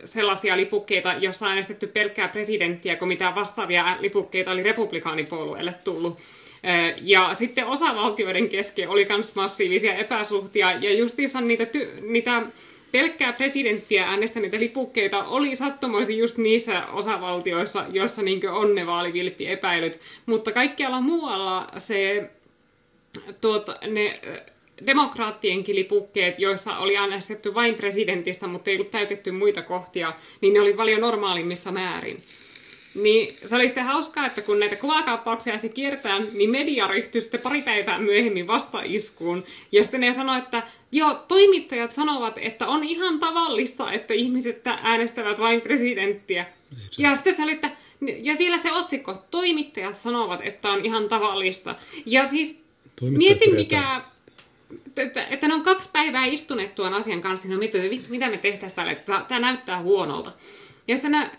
sellaisia 0.05 0.57
lipukkeita, 0.57 1.15
joissa 1.19 1.47
on 1.47 1.51
äänestetty 1.51 1.87
pelkkää 1.87 2.29
presidenttiä, 2.29 2.97
kuin 2.97 3.09
mitä 3.09 3.33
vastaavia 3.35 3.97
lipukkeita 4.01 4.51
oli 4.51 4.63
republikaanipuolueelle 4.63 5.75
tullut. 5.85 6.19
Ja 7.03 7.35
sitten 7.35 7.67
osavaltioiden 7.67 8.49
kesken 8.49 8.89
oli 8.89 9.07
myös 9.09 9.35
massiivisia 9.35 9.95
epäsuhtia, 9.95 10.73
ja 10.73 10.95
justiinsa 10.95 11.41
niitä, 11.41 11.65
ty- 11.65 12.01
niitä 12.01 12.43
pelkkää 12.93 13.33
presidenttiä 13.33 14.07
äänestäneitä 14.07 14.61
lipukkeita 14.61 15.25
oli 15.25 15.57
sattumoisin 15.57 16.19
just 16.19 16.39
niissä 16.39 16.85
osavaltioissa, 16.93 17.85
joissa 17.91 18.23
niin 18.23 18.49
on 18.49 18.75
ne 18.75 18.87
vaalivilppiepäilyt, 18.87 20.01
mutta 20.27 20.53
kaikkialla 20.53 21.01
muualla 21.01 21.69
se, 21.79 22.31
tuota, 23.41 23.79
ne 23.87 24.15
demokraattienkin 24.87 25.77
lipukkeet, 25.77 26.39
joissa 26.39 26.79
oli 26.79 26.97
äänestetty 26.97 27.55
vain 27.55 27.75
presidentistä, 27.75 28.47
mutta 28.47 28.71
ei 28.71 28.77
ollut 28.77 28.91
täytetty 28.91 29.31
muita 29.31 29.63
kohtia, 29.63 30.13
niin 30.41 30.55
ne 30.55 30.61
oli 30.61 30.75
paljon 30.75 31.01
normaalimmissa 31.01 31.73
määrin. 31.73 32.23
Niin 32.95 33.35
se 33.45 33.57
oli 33.57 33.65
sitten 33.65 33.85
hauskaa, 33.85 34.27
että 34.27 34.43
kun 34.43 34.61
näitä 34.61 34.77
kuvakaappauksia 34.77 35.53
lähti 35.53 35.69
kiertää, 35.69 36.21
niin 36.33 36.51
media 36.51 36.87
ryhtyi 36.87 37.21
sitten 37.21 37.41
pari 37.41 37.63
päivää 37.63 37.99
myöhemmin 37.99 38.47
vastaiskuun. 38.47 39.45
Ja 39.73 39.83
sitten 39.83 40.01
ne 40.01 40.15
sanoi, 40.15 40.39
että 40.39 40.63
joo, 40.93 41.15
toimittajat 41.15 41.93
sanovat, 41.93 42.39
että 42.39 42.69
on 42.69 42.85
ihan 42.85 43.19
tavallista, 43.19 43.93
että 43.93 44.15
ihmiset 44.15 44.67
äänestävät 44.67 45.41
vain 45.41 45.61
presidenttiä. 45.61 46.47
Ja 46.99 47.15
sitten 47.15 47.35
se 47.35 47.43
oli, 47.43 47.53
että 47.53 47.71
ja 48.23 48.39
vielä 48.39 48.59
se 48.59 48.73
otsikko, 48.73 49.25
toimittajat 49.31 49.97
sanovat, 49.97 50.41
että 50.43 50.71
on 50.71 50.85
ihan 50.85 51.09
tavallista. 51.09 51.75
Ja 52.07 52.27
siis 52.27 52.63
mietin 53.01 53.55
mikä 53.55 54.03
että, 54.97 55.27
että 55.27 55.49
ne 55.49 55.55
on 55.55 55.63
kaksi 55.63 55.89
päivää 55.93 56.25
istuneet 56.25 56.75
tuon 56.75 56.95
asian 56.95 57.21
kanssa, 57.21 57.49
no 57.49 57.59
mitä, 57.59 57.79
mitä 58.09 58.31
me 58.31 58.37
tehtäisiin 58.37 58.77
tälle, 58.77 58.93
että 58.93 59.25
tämä 59.29 59.41
näyttää 59.41 59.83
huonolta. 59.83 60.33
Ja 60.89 60.97
sitten 60.97 61.13
ne, 61.13 61.31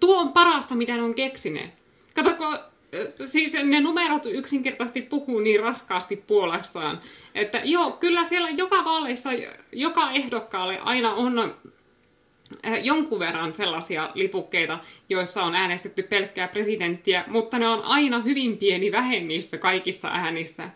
tuo 0.00 0.20
on 0.20 0.32
parasta, 0.32 0.74
mitä 0.74 0.96
ne 0.96 1.02
on 1.02 1.14
keksineet. 1.14 1.70
Katsoko, 2.14 2.58
siis 3.24 3.52
ne 3.64 3.80
numerot 3.80 4.26
yksinkertaisesti 4.26 5.02
puhuu 5.02 5.40
niin 5.40 5.60
raskaasti 5.60 6.16
puolestaan, 6.16 7.00
että 7.34 7.60
joo, 7.64 7.92
kyllä 7.92 8.24
siellä 8.24 8.50
joka 8.50 8.84
vaaleissa, 8.84 9.30
joka 9.72 10.10
ehdokkaalle 10.10 10.78
aina 10.78 11.14
on 11.14 11.54
jonkun 12.82 13.18
verran 13.18 13.54
sellaisia 13.54 14.10
lipukkeita, 14.14 14.78
joissa 15.08 15.42
on 15.42 15.54
äänestetty 15.54 16.02
pelkkää 16.02 16.48
presidenttiä, 16.48 17.24
mutta 17.26 17.58
ne 17.58 17.68
on 17.68 17.82
aina 17.82 18.18
hyvin 18.18 18.58
pieni 18.58 18.92
vähemmistö 18.92 19.58
kaikista 19.58 20.08
äänistä. 20.08 20.70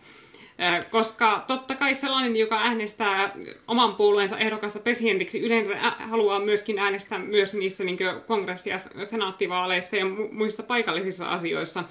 Koska 0.91 1.43
totta 1.47 1.75
kai 1.75 1.95
sellainen, 1.95 2.35
joka 2.35 2.57
äänestää 2.57 3.33
oman 3.67 3.95
puolueensa 3.95 4.37
ehdokasta 4.37 4.79
presidentiksi, 4.79 5.39
yleensä 5.39 5.75
haluaa 5.99 6.39
myöskin 6.39 6.79
äänestää 6.79 7.19
myös 7.19 7.53
niissä 7.53 7.83
niin 7.83 7.97
kongressi- 8.27 8.69
ja 8.69 8.77
senaattivaaleissa 9.05 9.95
ja 9.95 10.05
muissa 10.31 10.63
paikallisissa 10.63 11.25
asioissa. 11.25 11.83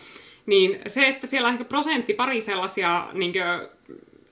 Niin 0.46 0.78
se, 0.86 1.08
että 1.08 1.26
siellä 1.26 1.46
on 1.48 1.52
ehkä 1.52 1.64
prosentti 1.64 2.14
pari 2.14 2.40
sellaisia 2.40 3.06
niin 3.12 3.32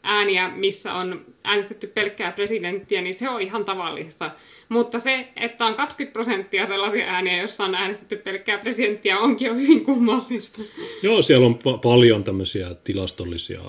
ääniä, 0.08 0.48
missä 0.48 0.94
on 0.94 1.26
äänestetty 1.44 1.86
pelkkää 1.86 2.32
presidenttiä, 2.32 3.02
niin 3.02 3.14
se 3.14 3.28
on 3.28 3.40
ihan 3.40 3.64
tavallista. 3.64 4.30
Mutta 4.68 4.98
se, 4.98 5.28
että 5.36 5.66
on 5.66 5.74
20 5.74 6.12
prosenttia 6.12 6.66
sellaisia 6.66 7.06
ääniä, 7.06 7.38
joissa 7.38 7.64
on 7.64 7.74
äänestetty 7.74 8.16
pelkkää 8.16 8.58
presidenttiä, 8.58 9.18
onkin 9.18 9.46
jo 9.46 9.54
hyvin 9.54 9.84
kummallista. 9.84 10.62
Joo, 11.02 11.22
siellä 11.22 11.46
on 11.46 11.54
pa- 11.54 11.78
paljon 11.82 12.24
tämmöisiä 12.24 12.74
tilastollisia 12.84 13.60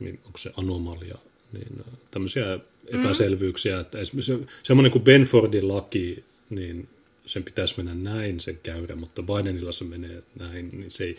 niin 0.00 0.20
onko 0.26 0.38
se 0.38 0.50
anomalia, 0.56 1.18
niin 1.52 1.84
tämmöisiä 2.10 2.58
epäselvyyksiä, 2.86 3.74
mm. 3.74 3.80
että 3.80 3.98
esimerkiksi 3.98 4.46
semmoinen 4.62 4.92
kuin 4.92 5.04
Benfordin 5.04 5.68
laki, 5.68 6.18
niin 6.50 6.88
sen 7.30 7.44
pitäisi 7.44 7.74
mennä 7.76 8.10
näin, 8.10 8.40
sen 8.40 8.58
käyrä, 8.62 8.96
mutta 8.96 9.22
Bidenilla 9.22 9.72
se 9.72 9.84
menee 9.84 10.22
näin, 10.38 10.70
niin 10.72 10.90
se 10.90 11.04
ei, 11.04 11.16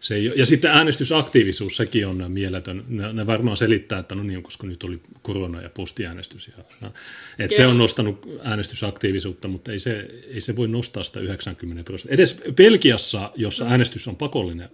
se 0.00 0.14
ei, 0.14 0.32
ja 0.36 0.46
sitten 0.46 0.70
äänestysaktiivisuus, 0.70 1.76
sekin 1.76 2.06
on 2.06 2.32
mieletön. 2.32 2.84
Ne, 2.88 3.12
ne 3.12 3.26
varmaan 3.26 3.56
selittää, 3.56 3.98
että 3.98 4.14
no 4.14 4.22
niin, 4.22 4.42
koska 4.42 4.66
nyt 4.66 4.84
oli 4.84 5.00
korona 5.22 5.62
ja 5.62 5.70
postiäänestys. 5.70 6.48
Ja, 6.56 6.64
no, 6.80 6.92
että 7.38 7.56
se 7.56 7.66
on 7.66 7.78
nostanut 7.78 8.28
äänestysaktiivisuutta, 8.42 9.48
mutta 9.48 9.72
ei 9.72 9.78
se, 9.78 10.08
ei 10.28 10.40
se 10.40 10.56
voi 10.56 10.68
nostaa 10.68 11.02
sitä 11.02 11.20
90 11.20 11.84
prosenttia. 11.84 12.14
Edes 12.14 12.36
Belgiassa, 12.54 13.32
jossa 13.34 13.64
mm. 13.64 13.70
äänestys 13.70 14.08
on 14.08 14.16
pakollinen, 14.16 14.68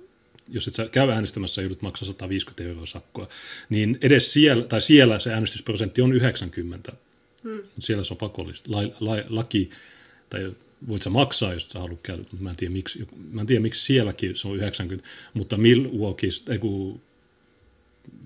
jos 0.48 0.68
et 0.68 0.74
sä 0.74 0.88
käy 0.88 1.10
äänestämässä 1.10 1.60
ja 1.60 1.64
joudut 1.64 1.82
maksaa 1.82 2.06
150 2.06 2.64
euroa 2.64 2.86
sakkoa, 2.86 3.28
niin 3.68 3.98
edes 4.00 4.32
siellä, 4.32 4.64
tai 4.64 4.80
siellä 4.80 5.18
se 5.18 5.32
äänestysprosentti 5.32 6.02
on 6.02 6.12
90, 6.12 6.92
hmm. 7.42 7.54
mutta 7.54 7.80
siellä 7.80 8.04
se 8.04 8.14
on 8.14 8.18
pakollista. 8.18 8.72
La, 8.72 8.82
la, 9.00 9.22
laki, 9.28 9.70
tai 10.30 10.52
voit 10.88 11.02
sä 11.02 11.10
maksaa, 11.10 11.52
jos 11.52 11.66
sä 11.66 11.80
haluat 11.80 12.00
käydä, 12.02 12.22
mutta 12.22 12.44
mä 12.44 12.50
en 12.50 12.56
tiedä 12.56 12.72
miksi, 12.72 13.06
mä 13.30 13.40
en 13.40 13.46
tiedä, 13.46 13.62
miksi 13.62 13.84
sielläkin 13.84 14.36
se 14.36 14.48
on 14.48 14.56
90, 14.56 15.08
mutta 15.34 15.56
Milwaukeeissa, 15.56 16.52
ei 16.52 16.58
kun 16.58 17.00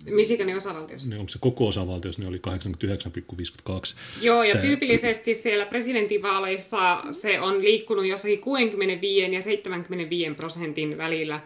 Michiganin 0.04 0.56
osavaltiossa. 0.56 1.08
Niin 1.08 1.20
onko 1.20 1.30
se 1.30 1.38
koko 1.38 1.66
osavaltiossa, 1.66 2.22
niin 2.22 2.28
oli 2.28 2.40
89,52. 2.46 3.96
Joo, 4.20 4.42
ja 4.42 4.52
se... 4.52 4.58
tyypillisesti 4.58 5.34
siellä 5.34 5.66
presidentinvaaleissa 5.66 7.02
se 7.10 7.40
on 7.40 7.64
liikkunut 7.64 8.06
jossakin 8.06 8.40
65 8.40 9.34
ja 9.34 9.42
75 9.42 10.34
prosentin 10.34 10.98
välillä 10.98 11.40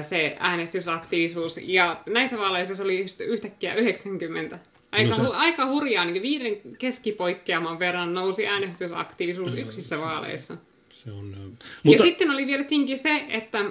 se 0.00 0.36
äänestysaktiivisuus. 0.38 1.60
Ja 1.62 2.02
näissä 2.08 2.38
vaaleissa 2.38 2.74
se 2.74 2.82
oli 2.82 3.04
yhtäkkiä 3.20 3.74
90. 3.74 4.58
Aika, 4.92 5.08
no 5.08 5.14
se... 5.14 5.22
hu- 5.22 5.34
aika 5.34 5.66
hurjaa, 5.66 6.04
niin 6.04 6.22
viiden 6.22 6.76
keskipoikkeaman 6.78 7.78
verran 7.78 8.14
nousi 8.14 8.46
äänestysaktiivisuus 8.46 9.52
no, 9.52 9.58
yksissä 9.58 9.96
se, 9.96 10.02
vaaleissa. 10.02 10.56
Se 10.88 11.10
on, 11.10 11.34
mutta... 11.82 12.02
Ja 12.02 12.08
sitten 12.08 12.30
oli 12.30 12.46
vielä 12.46 12.64
tinkin 12.64 12.98
se, 12.98 13.24
että 13.28 13.64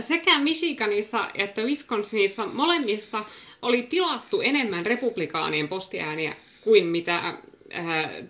sekä 0.00 0.38
Michiganissa 0.38 1.30
että 1.34 1.62
Wisconsinissa 1.62 2.46
molemmissa 2.46 3.24
oli 3.62 3.82
tilattu 3.82 4.40
enemmän 4.40 4.86
republikaanien 4.86 5.68
postiääniä 5.68 6.34
kuin 6.64 6.86
mitä 6.86 7.16
äh, 7.16 7.36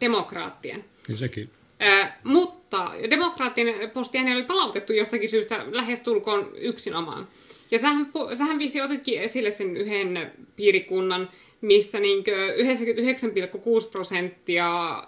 demokraattien. 0.01 0.85
Ja 1.09 1.17
sekin 1.17 1.51
Äh, 1.83 2.13
mutta 2.25 2.91
demokraattien 3.11 3.91
postiääni 3.91 4.33
oli 4.33 4.43
palautettu 4.43 4.93
jostakin 4.93 5.29
syystä 5.29 5.65
lähestulkoon 5.71 6.51
yksinomaan. 6.55 7.29
Ja 7.71 7.79
sähän, 7.79 8.07
sähän 8.35 8.59
visi 8.59 8.81
otitkin 8.81 9.21
esille 9.21 9.51
sen 9.51 9.77
yhden 9.77 10.33
piirikunnan, 10.57 11.31
missä 11.65 12.01
niin 12.01 12.25
99,6 13.83 13.91
prosenttia 13.91 15.03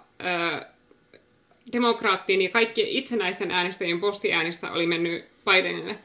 demokraattien 1.73 2.43
ja 2.43 2.49
kaikkien 2.49 2.89
itsenäisten 2.89 3.51
äänestäjien 3.51 4.01
postiäänistä 4.01 4.73
oli 4.73 4.87
mennyt 4.87 5.25
Bidenille. 5.45 5.97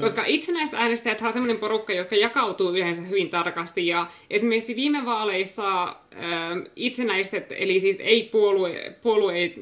Koska 0.00 0.22
itsenäiset 0.26 0.74
äänestäjät 0.74 1.22
on 1.22 1.32
sellainen 1.32 1.58
porukka, 1.58 1.92
joka 1.92 2.16
jakautuu 2.16 2.70
yleensä 2.70 3.02
hyvin 3.02 3.30
tarkasti. 3.30 3.86
Ja 3.86 4.06
esimerkiksi 4.30 4.76
viime 4.76 5.04
vaaleissa 5.04 5.82
äh, 5.82 5.92
itsenäiset, 6.76 7.52
eli 7.52 7.80
siis 7.80 7.96
ei 8.00 8.22
puolue, 8.22 8.96
puolue, 9.02 9.52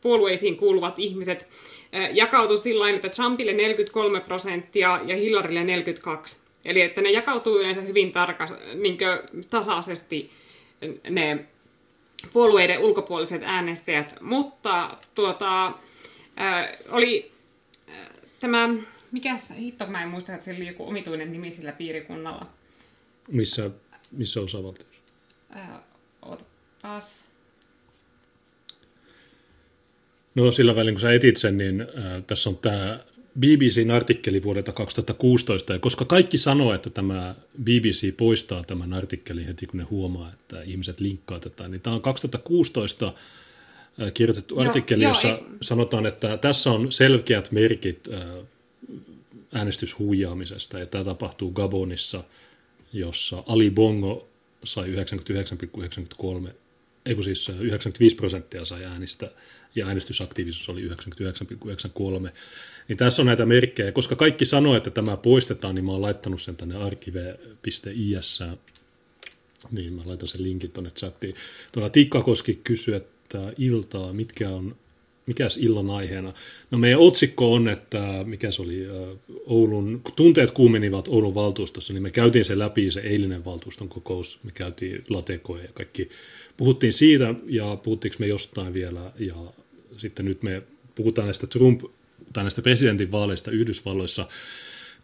puolueisiin 0.00 0.56
kuuluvat 0.56 0.98
ihmiset, 0.98 1.46
jakautuu 2.12 2.58
sillä 2.58 2.90
että 2.90 3.08
Trumpille 3.08 3.52
43 3.52 4.20
prosenttia 4.20 5.00
ja 5.06 5.16
Hillarylle 5.16 5.64
42. 5.64 6.41
Eli 6.64 6.80
että 6.80 7.00
ne 7.00 7.10
jakautuu 7.10 7.60
yleensä 7.60 7.80
hyvin 7.80 8.12
tarka, 8.12 8.48
niin 8.74 8.98
tasaisesti 9.50 10.30
ne 11.10 11.44
puolueiden 12.32 12.78
ulkopuoliset 12.78 13.42
äänestäjät. 13.44 14.14
Mutta 14.20 14.96
tuota, 15.14 15.66
äh, 15.66 16.68
oli 16.88 17.32
äh, 17.88 17.96
tämä 18.40 18.68
mikä 19.12 19.38
hitto, 19.58 19.86
mä 19.86 20.02
en 20.02 20.08
muista, 20.08 20.32
että 20.32 20.44
sillä 20.44 20.56
oli 20.56 20.66
joku 20.66 20.88
omituinen 20.88 21.32
nimi 21.32 21.50
sillä 21.50 21.72
piirikunnalla. 21.72 22.46
Missä, 23.30 23.70
missä 24.12 24.40
osavaltiossa? 24.40 24.94
Äh, 25.56 25.70
otapas. 26.22 27.24
No 30.34 30.52
sillä 30.52 30.76
välin, 30.76 30.94
kun 30.94 31.00
sä 31.00 31.12
etit 31.12 31.36
sen, 31.36 31.58
niin 31.58 31.80
äh, 31.80 32.22
tässä 32.26 32.50
on 32.50 32.58
tämä 32.58 33.00
BBCn 33.38 33.90
artikkeli 33.90 34.42
vuodelta 34.42 34.72
2016, 34.72 35.72
ja 35.72 35.78
koska 35.78 36.04
kaikki 36.04 36.38
sanoo, 36.38 36.74
että 36.74 36.90
tämä 36.90 37.34
BBC 37.62 38.16
poistaa 38.16 38.64
tämän 38.64 38.92
artikkelin 38.92 39.46
heti, 39.46 39.66
kun 39.66 39.78
ne 39.78 39.84
huomaa, 39.84 40.32
että 40.32 40.62
ihmiset 40.62 41.00
linkkaa 41.00 41.40
tätä, 41.40 41.68
niin 41.68 41.80
tämä 41.80 41.96
on 41.96 42.02
2016 42.02 43.06
äh, 43.06 44.12
kirjoitettu 44.14 44.60
artikkeli, 44.60 45.04
jossa 45.04 45.28
ei... 45.28 45.44
sanotaan, 45.62 46.06
että 46.06 46.36
tässä 46.36 46.70
on 46.70 46.92
selkeät 46.92 47.52
merkit 47.52 48.08
äh, 48.12 48.46
äänestyshuijaamisesta. 49.54 50.78
Ja 50.78 50.86
tämä 50.86 51.04
tapahtuu 51.04 51.50
Gabonissa, 51.50 52.24
jossa 52.92 53.42
Ali 53.46 53.70
Bongo 53.70 54.28
sai 54.64 54.86
99,93, 56.46 56.50
ei 57.06 57.22
siis 57.22 57.48
95 57.48 58.16
prosenttia 58.16 58.64
sai 58.64 58.84
äänistä 58.84 59.30
ja 59.74 59.86
äänestysaktiivisuus 59.86 60.68
oli 60.68 60.88
99,93. 60.88 62.32
Niin 62.88 62.96
tässä 62.96 63.22
on 63.22 63.26
näitä 63.26 63.46
merkkejä. 63.46 63.92
Koska 63.92 64.16
kaikki 64.16 64.44
sanoo, 64.44 64.76
että 64.76 64.90
tämä 64.90 65.16
poistetaan, 65.16 65.74
niin 65.74 65.84
mä 65.84 65.92
oon 65.92 66.02
laittanut 66.02 66.42
sen 66.42 66.56
tänne 66.56 66.76
arkive.is. 66.76 68.40
Niin 69.70 69.92
mä 69.92 70.02
laitan 70.04 70.28
sen 70.28 70.42
linkin 70.42 70.70
tuonne 70.70 70.90
chattiin. 70.90 71.34
Tuolla 71.72 71.90
Tikkakoski 71.90 72.60
kysyy, 72.64 72.94
että 72.94 73.52
iltaa, 73.58 74.12
mitkä 74.12 74.50
on 74.50 74.76
mikäs 75.26 75.56
illan 75.56 75.90
aiheena? 75.90 76.32
No 76.70 76.78
meidän 76.78 77.00
otsikko 77.00 77.52
on, 77.52 77.68
että 77.68 78.24
mikä 78.24 78.50
se 78.50 78.62
oli, 78.62 78.86
Oulun, 79.46 80.00
kun 80.04 80.14
tunteet 80.16 80.50
kuumenivat 80.50 81.08
Oulun 81.08 81.34
valtuustossa, 81.34 81.92
niin 81.92 82.02
me 82.02 82.10
käytiin 82.10 82.44
se 82.44 82.58
läpi, 82.58 82.90
se 82.90 83.00
eilinen 83.00 83.44
valtuuston 83.44 83.88
kokous, 83.88 84.38
me 84.42 84.50
käytiin 84.54 85.04
latekoja 85.08 85.62
ja 85.62 85.72
kaikki. 85.74 86.08
Puhuttiin 86.56 86.92
siitä 86.92 87.34
ja 87.46 87.76
puhuttiinko 87.76 88.16
me 88.18 88.26
jostain 88.26 88.74
vielä 88.74 89.12
ja 89.18 89.34
sitten 89.96 90.26
nyt 90.26 90.42
me 90.42 90.62
puhutaan 90.94 91.26
näistä 91.26 91.46
Trump, 91.46 91.82
tai 92.32 92.44
näistä 92.44 92.62
presidentinvaaleista 92.62 93.50
Yhdysvalloissa, 93.50 94.28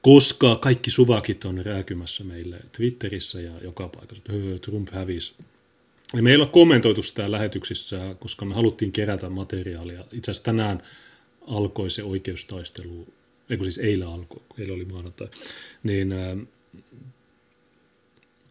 koska 0.02 0.56
kaikki 0.56 0.90
suvakit 0.90 1.44
on 1.44 1.66
rääkymässä 1.66 2.24
meille 2.24 2.60
Twitterissä 2.77 3.40
ja 3.40 3.52
joka 3.62 3.89
paikassa, 3.89 4.23
että 4.28 4.70
Trump 4.70 4.89
hävisi. 4.89 5.35
Ja 6.16 6.23
meillä 6.23 6.44
on 6.44 6.51
kommentoitu 6.51 7.02
sitä 7.02 7.31
lähetyksissä, 7.31 8.15
koska 8.19 8.44
me 8.44 8.55
haluttiin 8.55 8.93
kerätä 8.93 9.31
materiaalia. 9.31 10.05
Itse 10.12 10.31
asiassa 10.31 10.44
tänään 10.44 10.82
alkoi 11.47 11.90
se 11.90 12.02
oikeustaistelu, 12.02 13.06
eikö 13.51 13.65
siis 13.65 13.78
eilen 13.78 14.09
alkoi, 14.09 14.43
eilen 14.59 14.74
oli 14.74 14.85
maanantai, 14.85 15.28
niin 15.82 16.12
äh, 16.12 16.39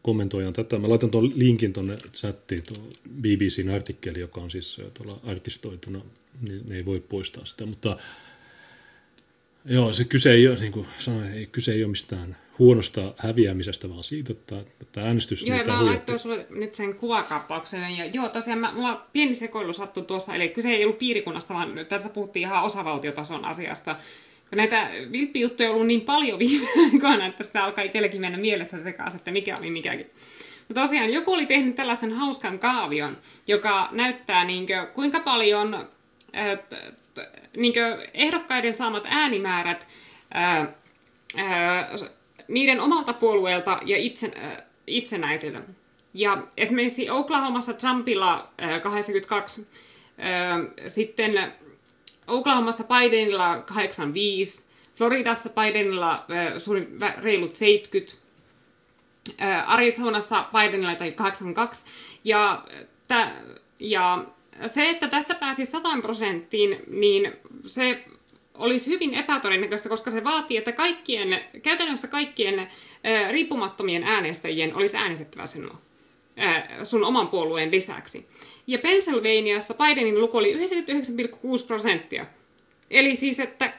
kommentoijan 0.02 0.54
tätä. 0.54 0.80
Mä 0.80 0.90
laitan 0.90 1.12
tuon 1.12 1.40
linkin 1.40 1.74
tuonne 1.74 1.98
chattiin, 2.14 2.64
tuon 2.64 2.94
BBCn 3.20 3.70
artikkeli, 3.70 4.20
joka 4.20 4.42
on 4.42 4.52
siis 4.52 4.82
tuolla 4.94 5.20
arkistoituna, 5.24 6.02
niin 6.42 6.70
ne 6.70 6.76
ei 6.76 6.86
voi 6.86 7.00
poistaa 7.00 7.46
sitä, 7.46 7.66
mutta 7.66 7.98
joo, 9.66 9.94
se 9.94 10.04
kyse 10.04 10.32
ei 10.32 10.48
ole, 10.48 10.60
niin 10.60 10.72
kuin 10.72 10.88
sanoin, 11.00 11.34
ei, 11.34 11.46
kyse 11.46 11.72
ei 11.72 11.84
ole 11.84 11.90
mistään 11.90 12.38
huonosta 12.60 13.14
häviämisestä, 13.18 13.90
vaan 13.90 14.04
siitä, 14.04 14.32
että, 14.34 14.64
että 14.82 15.02
äänestys... 15.02 15.46
Joo, 15.46 15.58
mä 15.68 15.86
laittoin 15.86 16.20
sulle 16.20 16.48
nyt 16.50 16.74
sen 16.74 16.96
kuvakaappauksen. 16.96 17.98
Ja 17.98 18.06
joo, 18.06 18.30
tosiaan 18.30 18.60
mä, 18.60 18.72
mulla 18.72 19.08
pieni 19.14 19.36
sekoilu 19.36 19.74
sattui 19.74 20.06
tuossa, 20.06 20.36
eli 20.36 20.50
kyse 20.50 20.70
ei 20.70 20.84
ollut 20.84 20.98
piirikunnasta, 20.98 21.54
vaan 21.54 21.86
tässä 21.90 22.10
puhuttiin 22.10 22.48
ihan 22.48 22.64
osavaltiotason 22.64 23.46
asiasta. 23.46 23.96
Kun 24.50 24.58
näitä 24.58 24.90
vilppijuttuja 25.12 25.70
on 25.70 25.74
ollut 25.74 25.88
niin 25.88 26.02
paljon 26.02 26.40
viime 26.40 26.68
aikoina, 26.94 27.26
että 27.26 27.44
sitä 27.44 27.64
alkaa 27.64 27.84
itsellekin 27.84 28.22
mennä 28.22 28.38
mielessä 28.38 28.84
sekaisin, 28.84 29.18
että 29.18 29.32
mikä 29.32 29.58
oli 29.60 29.72
mikäkin. 29.72 30.10
Mutta 30.68 30.82
tosiaan 30.82 31.14
joku 31.14 31.34
oli 31.34 31.46
tehnyt 31.46 31.76
tällaisen 31.76 32.14
hauskan 32.14 32.60
kaavion, 32.60 33.18
joka 33.48 33.90
näyttää 33.92 34.46
niinkö, 34.46 34.88
kuinka 34.96 35.20
paljon 35.20 35.88
et, 36.34 36.74
niinkö 37.58 38.08
ehdokkaiden 38.14 38.74
saamat 38.74 39.04
äänimäärät 39.10 39.88
ää, 40.32 40.74
ää, 41.38 41.90
niiden 42.48 42.80
omalta 42.80 43.14
puolueelta 43.14 43.80
ja 43.86 43.98
itsen, 43.98 44.34
äh, 44.38 44.58
itsenäisiltä. 44.88 45.60
Ja 46.14 46.38
esimerkiksi 46.58 47.10
Oklahomassa 47.10 47.74
Trumpilla 47.74 48.50
äh, 48.64 48.82
82, 48.82 49.68
äh, 50.20 50.88
sitten 50.88 51.54
Oklahomassa 52.28 52.84
Bidenilla 52.84 53.62
85, 53.62 54.66
Floridassa 54.96 55.50
Bidenilla 55.50 56.26
suurin, 56.58 57.00
reilut 57.18 57.56
70, 57.56 58.18
äh, 59.42 59.72
Arizonassa 59.72 60.46
Bidenilla 60.54 60.96
tai 60.96 61.12
82, 61.12 61.86
ja, 62.24 62.64
tä, 63.08 63.32
ja 63.80 64.26
se, 64.68 64.90
että 64.90 65.08
tässä 65.08 65.36
pääsi 65.36 65.66
100 65.66 65.90
prosenttiin, 66.02 66.80
niin 66.88 67.34
se 67.66 68.04
olisi 68.54 68.90
hyvin 68.90 69.14
epätodennäköistä, 69.14 69.90
koska 69.90 70.12
se 70.12 70.24
vaatii, 70.24 70.58
että 70.58 70.72
kaikkien, 70.72 71.44
käytännössä 71.64 72.08
kaikkien 72.08 72.68
riippumattomien 73.32 74.04
äänestäjien 74.04 74.76
olisi 74.76 74.98
äänestettävä 74.98 75.48
sinua 75.48 75.78
sun 76.84 77.04
oman 77.04 77.28
puolueen 77.28 77.72
lisäksi. 77.72 78.28
Ja 78.68 78.80
Pennsylvaniassa 78.80 79.74
Bidenin 79.74 80.22
luku 80.22 80.38
oli 80.38 80.54
99,6 80.54 80.60
prosenttia. 81.68 82.26
Eli 82.90 83.16
siis, 83.16 83.40
että 83.40 83.74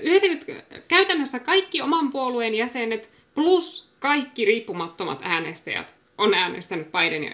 90, 0.00 0.64
käytännössä 0.88 1.38
kaikki 1.38 1.82
oman 1.82 2.10
puolueen 2.10 2.54
jäsenet 2.54 3.10
plus 3.34 3.88
kaikki 3.98 4.44
riippumattomat 4.44 5.18
äänestäjät 5.22 5.97
on 6.18 6.34
äänestänyt 6.34 6.88
Bidenia. 6.92 7.32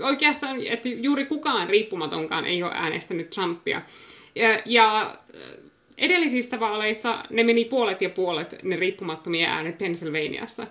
Oikeastaan, 0.00 0.66
että 0.66 0.88
juuri 0.88 1.26
kukaan 1.26 1.70
riippumatonkaan 1.70 2.44
ei 2.44 2.62
ole 2.62 2.72
äänestänyt 2.74 3.30
Trumpia. 3.30 3.82
Ja, 4.34 4.62
ja 4.64 5.16
Edellisistä 5.98 6.60
vaaleissa 6.60 7.24
ne 7.30 7.42
meni 7.42 7.64
puolet 7.64 8.02
ja 8.02 8.10
puolet, 8.10 8.62
ne 8.62 8.76
riippumattomia 8.76 9.50
äänet 9.50 9.78
Pennsylvaniassa. 9.78 10.66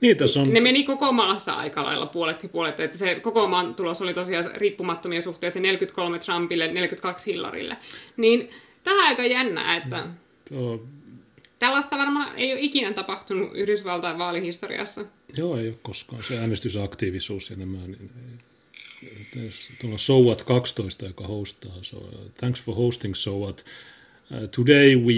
Niin, 0.00 0.16
tässä 0.16 0.40
on... 0.40 0.52
Ne 0.52 0.60
meni 0.60 0.84
koko 0.84 1.12
maassa 1.12 1.52
aika 1.52 1.84
lailla 1.84 2.06
puolet 2.06 2.42
ja 2.42 2.48
puolet. 2.48 2.80
Että 2.80 2.98
se 2.98 3.14
koko 3.14 3.46
maan 3.46 3.74
tulos 3.74 4.02
oli 4.02 4.14
tosiaan 4.14 4.44
riippumattomia 4.54 5.22
suhteessa 5.22 5.60
43 5.60 6.18
Trumpille, 6.18 6.68
42 6.68 7.32
Hillarille. 7.32 7.76
Niin 8.16 8.50
tämä 8.84 9.02
on 9.02 9.08
aika 9.08 9.26
jännää, 9.26 9.76
että 9.76 10.06
Tuo... 10.48 10.82
tällaista 11.64 11.98
varmaan 11.98 12.38
ei 12.38 12.52
ole 12.52 12.60
ikinä 12.60 12.92
tapahtunut 12.92 13.50
Yhdysvaltain 13.54 14.18
vaalihistoriassa. 14.18 15.04
Joo, 15.36 15.56
ei 15.58 15.68
ole 15.68 15.78
koskaan. 15.82 16.22
Se 16.22 16.38
äänestysaktiivisuus 16.38 17.50
ja 17.50 17.56
nämä, 17.56 17.78
niin 17.78 18.10
tuolla 19.80 19.98
Sowat 19.98 20.42
12, 20.42 21.06
joka 21.06 21.26
hostaa. 21.26 21.72
So, 21.82 21.96
uh, 21.96 22.30
thanks 22.36 22.62
for 22.62 22.74
hosting 22.74 23.14
Sowat. 23.14 23.64
Uh, 24.30 24.48
today 24.48 24.96
we 24.96 25.14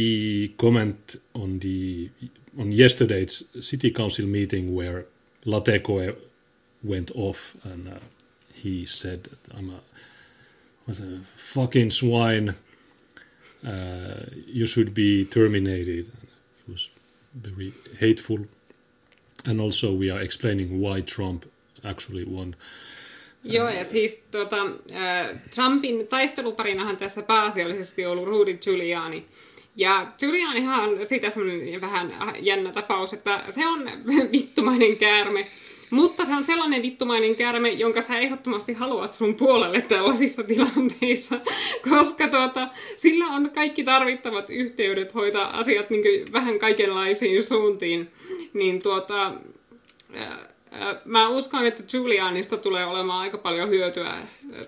comment 0.56 1.22
on 1.34 1.60
the 1.60 2.10
on 2.58 2.72
yesterday's 2.72 3.44
city 3.60 3.90
council 3.90 4.26
meeting 4.26 4.76
where 4.76 5.04
Latecoe 5.44 6.16
went 6.88 7.10
off 7.14 7.56
and 7.64 7.88
uh, 7.88 7.98
he 8.64 8.84
said 8.86 9.20
that 9.22 9.58
I'm 9.58 9.70
a, 9.70 9.80
was 10.86 11.00
a 11.00 11.20
fucking 11.36 11.90
swine. 11.90 12.54
Uh, 13.66 14.24
you 14.46 14.66
should 14.66 14.94
be 14.94 15.24
terminated. 15.24 16.06
Was 16.68 16.90
very 17.44 17.72
hateful. 18.00 18.38
And 19.50 19.60
also 19.60 19.92
we 19.92 20.10
are 20.10 20.22
explaining 20.24 20.80
why 20.80 21.02
Trump 21.02 21.44
actually 21.84 22.24
won. 22.24 22.56
Joo, 23.44 23.68
ja 23.68 23.84
siis 23.84 24.22
tuota, 24.30 24.56
äh, 24.92 25.40
Trumpin 25.54 26.08
taisteluparinahan 26.08 26.96
tässä 26.96 27.22
pääasiallisesti 27.22 28.06
ollut 28.06 28.26
Rudy 28.26 28.56
Giuliani. 28.56 29.24
Ja 29.76 30.12
Giulianihan 30.18 30.80
on 30.80 31.06
siitä 31.06 31.30
semmoinen 31.30 31.80
vähän 31.80 32.14
jännä 32.40 32.72
tapaus, 32.72 33.12
että 33.12 33.44
se 33.48 33.66
on 33.66 33.90
vittumainen 34.32 34.96
käärme. 34.96 35.46
Mutta 35.90 36.24
se 36.24 36.32
on 36.34 36.44
sellainen 36.44 36.82
vittumainen 36.82 37.36
käärme, 37.36 37.68
jonka 37.68 38.02
sä 38.02 38.18
ehdottomasti 38.18 38.72
haluat 38.72 39.12
sun 39.12 39.34
puolelle 39.34 39.80
tällaisissa 39.80 40.42
tilanteissa, 40.42 41.40
koska 41.90 42.28
tuota, 42.28 42.68
sillä 42.96 43.24
on 43.26 43.50
kaikki 43.50 43.84
tarvittavat 43.84 44.50
yhteydet 44.50 45.14
hoitaa 45.14 45.58
asiat 45.58 45.90
niin 45.90 46.32
vähän 46.32 46.58
kaikenlaisiin 46.58 47.44
suuntiin. 47.44 48.10
Niin 48.54 48.82
tuota, 48.82 49.26
äh, 50.16 50.38
Mä 51.04 51.28
uskon, 51.28 51.66
että 51.66 51.82
Julianista 51.92 52.56
tulee 52.56 52.86
olemaan 52.86 53.20
aika 53.20 53.38
paljon 53.38 53.68
hyötyä. 53.68 54.12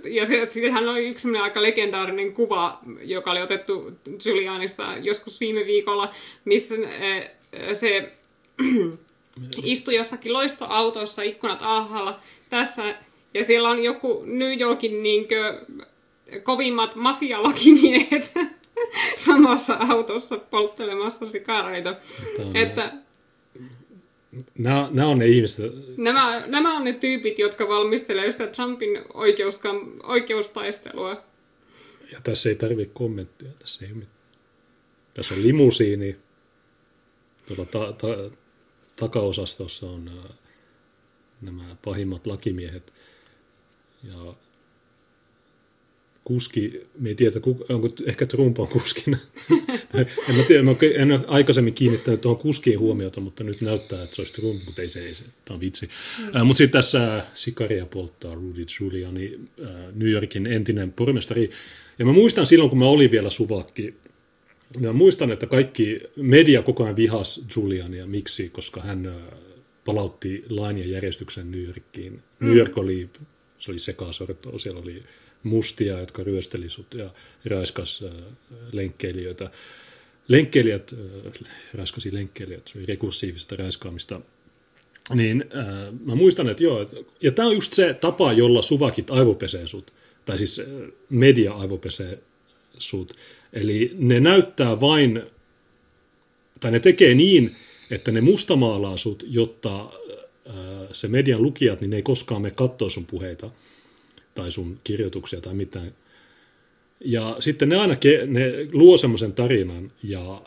Ja 0.04 0.26
se, 0.26 0.46
sehän 0.46 0.88
oli 0.88 1.08
yksi 1.08 1.36
aika 1.36 1.62
legendaarinen 1.62 2.32
kuva, 2.32 2.78
joka 3.02 3.30
oli 3.30 3.42
otettu 3.42 3.92
Julianista 4.24 4.94
joskus 5.00 5.40
viime 5.40 5.66
viikolla, 5.66 6.10
missä 6.44 6.74
se 7.72 8.12
istui 9.62 9.96
jossakin 9.96 10.32
loistoautossa, 10.32 11.22
ikkunat 11.22 11.62
ahalla 11.62 12.20
tässä, 12.50 12.94
ja 13.34 13.44
siellä 13.44 13.68
on 13.68 13.84
joku 13.84 14.22
New 14.26 14.60
Yorkin 14.60 15.02
niinkö, 15.02 15.60
kovimmat 16.42 16.96
mafialakimiehet 16.96 18.32
samassa 19.26 19.76
autossa 19.88 20.38
polttelemassa 20.38 21.26
sikareita. 21.26 21.96
Että 22.54 22.92
Nämä, 24.58 24.88
nämä 24.90 25.08
on 25.08 25.18
ne 25.18 25.26
ihmiset. 25.26 25.72
Nämä, 25.96 26.42
nämä 26.46 26.76
on 26.76 26.84
ne 26.84 26.92
tyypit, 26.92 27.38
jotka 27.38 27.68
valmistelevat 27.68 28.32
sitä 28.32 28.46
Trumpin 28.46 29.00
oikeustaistelua. 30.02 31.22
Ja 32.12 32.20
tässä 32.22 32.48
ei 32.48 32.54
tarvitse 32.54 32.94
kommenttia. 32.94 33.48
Tässä, 33.58 33.86
ei 33.86 33.92
tässä 35.14 35.34
on 35.34 35.42
limusiini. 35.42 36.16
Tuolla 37.46 37.64
ta, 37.64 37.92
ta, 37.92 38.06
takaosastossa 38.98 39.86
on 39.86 40.04
nämä, 40.04 40.28
nämä 41.42 41.76
pahimmat 41.84 42.26
lakimiehet. 42.26 42.92
Ja 44.02 44.34
kuski, 46.28 46.86
me 46.98 47.08
ei 47.08 47.14
tiedä, 47.14 47.40
onko 47.68 47.88
ehkä 48.06 48.26
Trump 48.26 48.58
on 48.58 48.68
kuskina. 48.68 49.18
en 50.28 50.34
mä 50.34 50.42
tiedä, 50.42 50.62
mä 50.62 50.74
en 50.94 51.12
ole 51.12 51.20
aikaisemmin 51.26 51.74
kiinnittänyt 51.74 52.20
tuohon 52.20 52.42
kuskiin 52.42 52.78
huomiota, 52.78 53.20
mutta 53.20 53.44
nyt 53.44 53.60
näyttää, 53.60 54.02
että 54.02 54.16
se 54.16 54.22
olisi 54.22 54.32
Trump, 54.32 54.64
mutta 54.64 54.82
ei 54.82 54.88
se, 54.88 55.00
ei 55.00 55.14
se. 55.14 55.24
Tämä 55.44 55.54
on 55.54 55.60
vitsi. 55.60 55.88
Mm. 56.18 56.36
Äh, 56.36 56.44
mutta 56.44 56.58
sitten 56.58 56.78
tässä 56.78 57.22
Sikaria 57.34 57.86
polttaa 57.86 58.34
Rudy 58.34 58.64
Giuliani, 58.64 59.40
äh, 59.64 59.70
New 59.94 60.08
Yorkin 60.08 60.46
entinen 60.46 60.92
pormestari. 60.92 61.50
Ja 61.98 62.06
mä 62.06 62.12
muistan 62.12 62.46
silloin, 62.46 62.70
kun 62.70 62.78
mä 62.78 62.86
olin 62.86 63.10
vielä 63.10 63.30
suvakki, 63.30 63.94
mä 64.80 64.92
muistan, 64.92 65.30
että 65.30 65.46
kaikki 65.46 65.98
media 66.16 66.62
koko 66.62 66.84
ajan 66.84 66.96
vihas 66.96 67.40
Giuliania. 67.54 68.06
Miksi? 68.06 68.48
Koska 68.48 68.80
hän 68.80 69.14
palautti 69.84 70.44
lain 70.48 70.78
ja 70.78 70.86
järjestyksen 70.86 71.50
New 71.50 71.62
Yorkiin. 71.62 72.12
Mm. 72.12 72.46
New 72.46 72.56
York 72.56 72.78
oli, 72.78 73.10
se 73.58 73.70
oli 73.70 73.78
sekasortoa, 73.78 74.58
siellä 74.58 74.80
oli 74.80 75.00
mustia, 75.42 75.98
jotka 76.00 76.22
ryösteli 76.22 76.68
sut 76.68 76.94
ja 76.94 77.10
raiskas 77.44 78.04
lenkkeilijöitä. 78.72 79.50
Lenkkeilijät, 80.28 80.94
raiskasi 81.74 82.14
lenkkeilijät, 82.14 82.68
se 82.68 82.78
oli 82.78 82.86
rekursiivista 82.86 83.56
raiskaamista. 83.56 84.20
Niin 85.14 85.44
äh, 85.56 85.66
mä 86.04 86.14
muistan, 86.14 86.48
että 86.48 86.64
joo, 86.64 86.90
ja 87.20 87.32
tämä 87.32 87.48
on 87.48 87.54
just 87.54 87.72
se 87.72 87.94
tapa, 87.94 88.32
jolla 88.32 88.62
suvakit 88.62 89.10
aivopesee 89.10 89.66
sut, 89.66 89.92
tai 90.24 90.38
siis 90.38 90.60
media 91.10 91.52
aivopesee 91.52 92.18
sut. 92.78 93.14
Eli 93.52 93.94
ne 93.98 94.20
näyttää 94.20 94.80
vain, 94.80 95.22
tai 96.60 96.70
ne 96.70 96.80
tekee 96.80 97.14
niin, 97.14 97.56
että 97.90 98.12
ne 98.12 98.20
mustamaalaa 98.20 98.96
sut, 98.96 99.24
jotta 99.28 99.90
se 100.92 101.08
median 101.08 101.42
lukijat, 101.42 101.80
niin 101.80 101.90
ne 101.90 101.96
ei 101.96 102.02
koskaan 102.02 102.42
me 102.42 102.50
katsoa 102.50 102.90
sun 102.90 103.06
puheita 103.06 103.50
tai 104.34 104.50
sun 104.50 104.80
kirjoituksia 104.84 105.40
tai 105.40 105.54
mitään. 105.54 105.94
Ja 107.00 107.36
sitten 107.38 107.68
ne 107.68 107.76
aina 107.76 107.94
ke- 107.94 108.26
ne 108.26 108.52
luo 108.72 108.96
semmoisen 108.96 109.32
tarinan 109.32 109.92
ja 110.02 110.42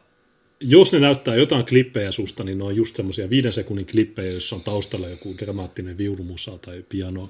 jos 0.60 0.94
ne 0.94 1.00
näyttää 1.00 1.36
jotain 1.36 1.66
klippejä 1.66 2.12
susta, 2.12 2.44
niin 2.44 2.58
ne 2.58 2.64
on 2.64 2.76
just 2.76 2.96
semmoisia 2.96 3.30
viiden 3.30 3.54
sekunnin 3.54 3.86
klippejä, 3.86 4.32
joissa 4.32 4.56
on 4.56 4.64
taustalla 4.64 5.10
joku 5.10 5.36
dramaattinen 5.38 5.98
viulumusa 5.98 6.58
tai 6.58 6.84
piano. 6.90 7.30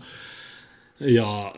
Ja 1.00 1.56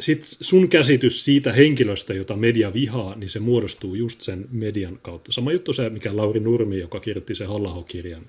sitten 0.00 0.30
sun 0.40 0.68
käsitys 0.68 1.24
siitä 1.24 1.52
henkilöstä, 1.52 2.14
jota 2.14 2.36
media 2.36 2.72
vihaa, 2.72 3.14
niin 3.14 3.30
se 3.30 3.40
muodostuu 3.40 3.94
just 3.94 4.20
sen 4.20 4.48
median 4.52 4.98
kautta. 5.02 5.32
Sama 5.32 5.52
juttu 5.52 5.72
se, 5.72 5.88
mikä 5.88 6.16
Lauri 6.16 6.40
Nurmi, 6.40 6.78
joka 6.78 7.00
kirjoitti 7.00 7.34
sen 7.34 7.48
halla 7.48 7.82
kirjan 7.82 8.22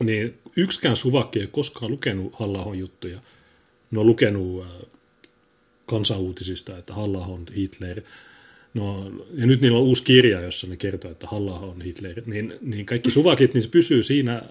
Niin 0.00 0.34
yksikään 0.56 0.96
suvakki 0.96 1.40
ei 1.40 1.46
koskaan 1.46 1.92
lukenut 1.92 2.34
halla 2.34 2.74
juttuja. 2.74 3.20
Ne 3.90 4.00
on 4.00 4.06
lukenut 4.06 4.62
äh, 4.62 4.68
kansanuutisista, 5.86 6.78
että 6.78 6.94
halla 6.94 7.26
on 7.26 7.46
Hitler. 7.56 8.02
No, 8.74 9.12
ja 9.34 9.46
nyt 9.46 9.60
niillä 9.60 9.78
on 9.78 9.84
uusi 9.84 10.02
kirja, 10.02 10.40
jossa 10.40 10.66
ne 10.66 10.76
kertoo, 10.76 11.10
että 11.10 11.26
halla 11.26 11.58
on 11.58 11.80
Hitler. 11.80 12.22
Niin, 12.26 12.54
niin 12.60 12.86
kaikki 12.86 13.10
suvakit, 13.10 13.54
niin 13.54 13.62
se 13.62 13.68
pysyy 13.68 14.02
siinä 14.02 14.34
äh, 14.34 14.42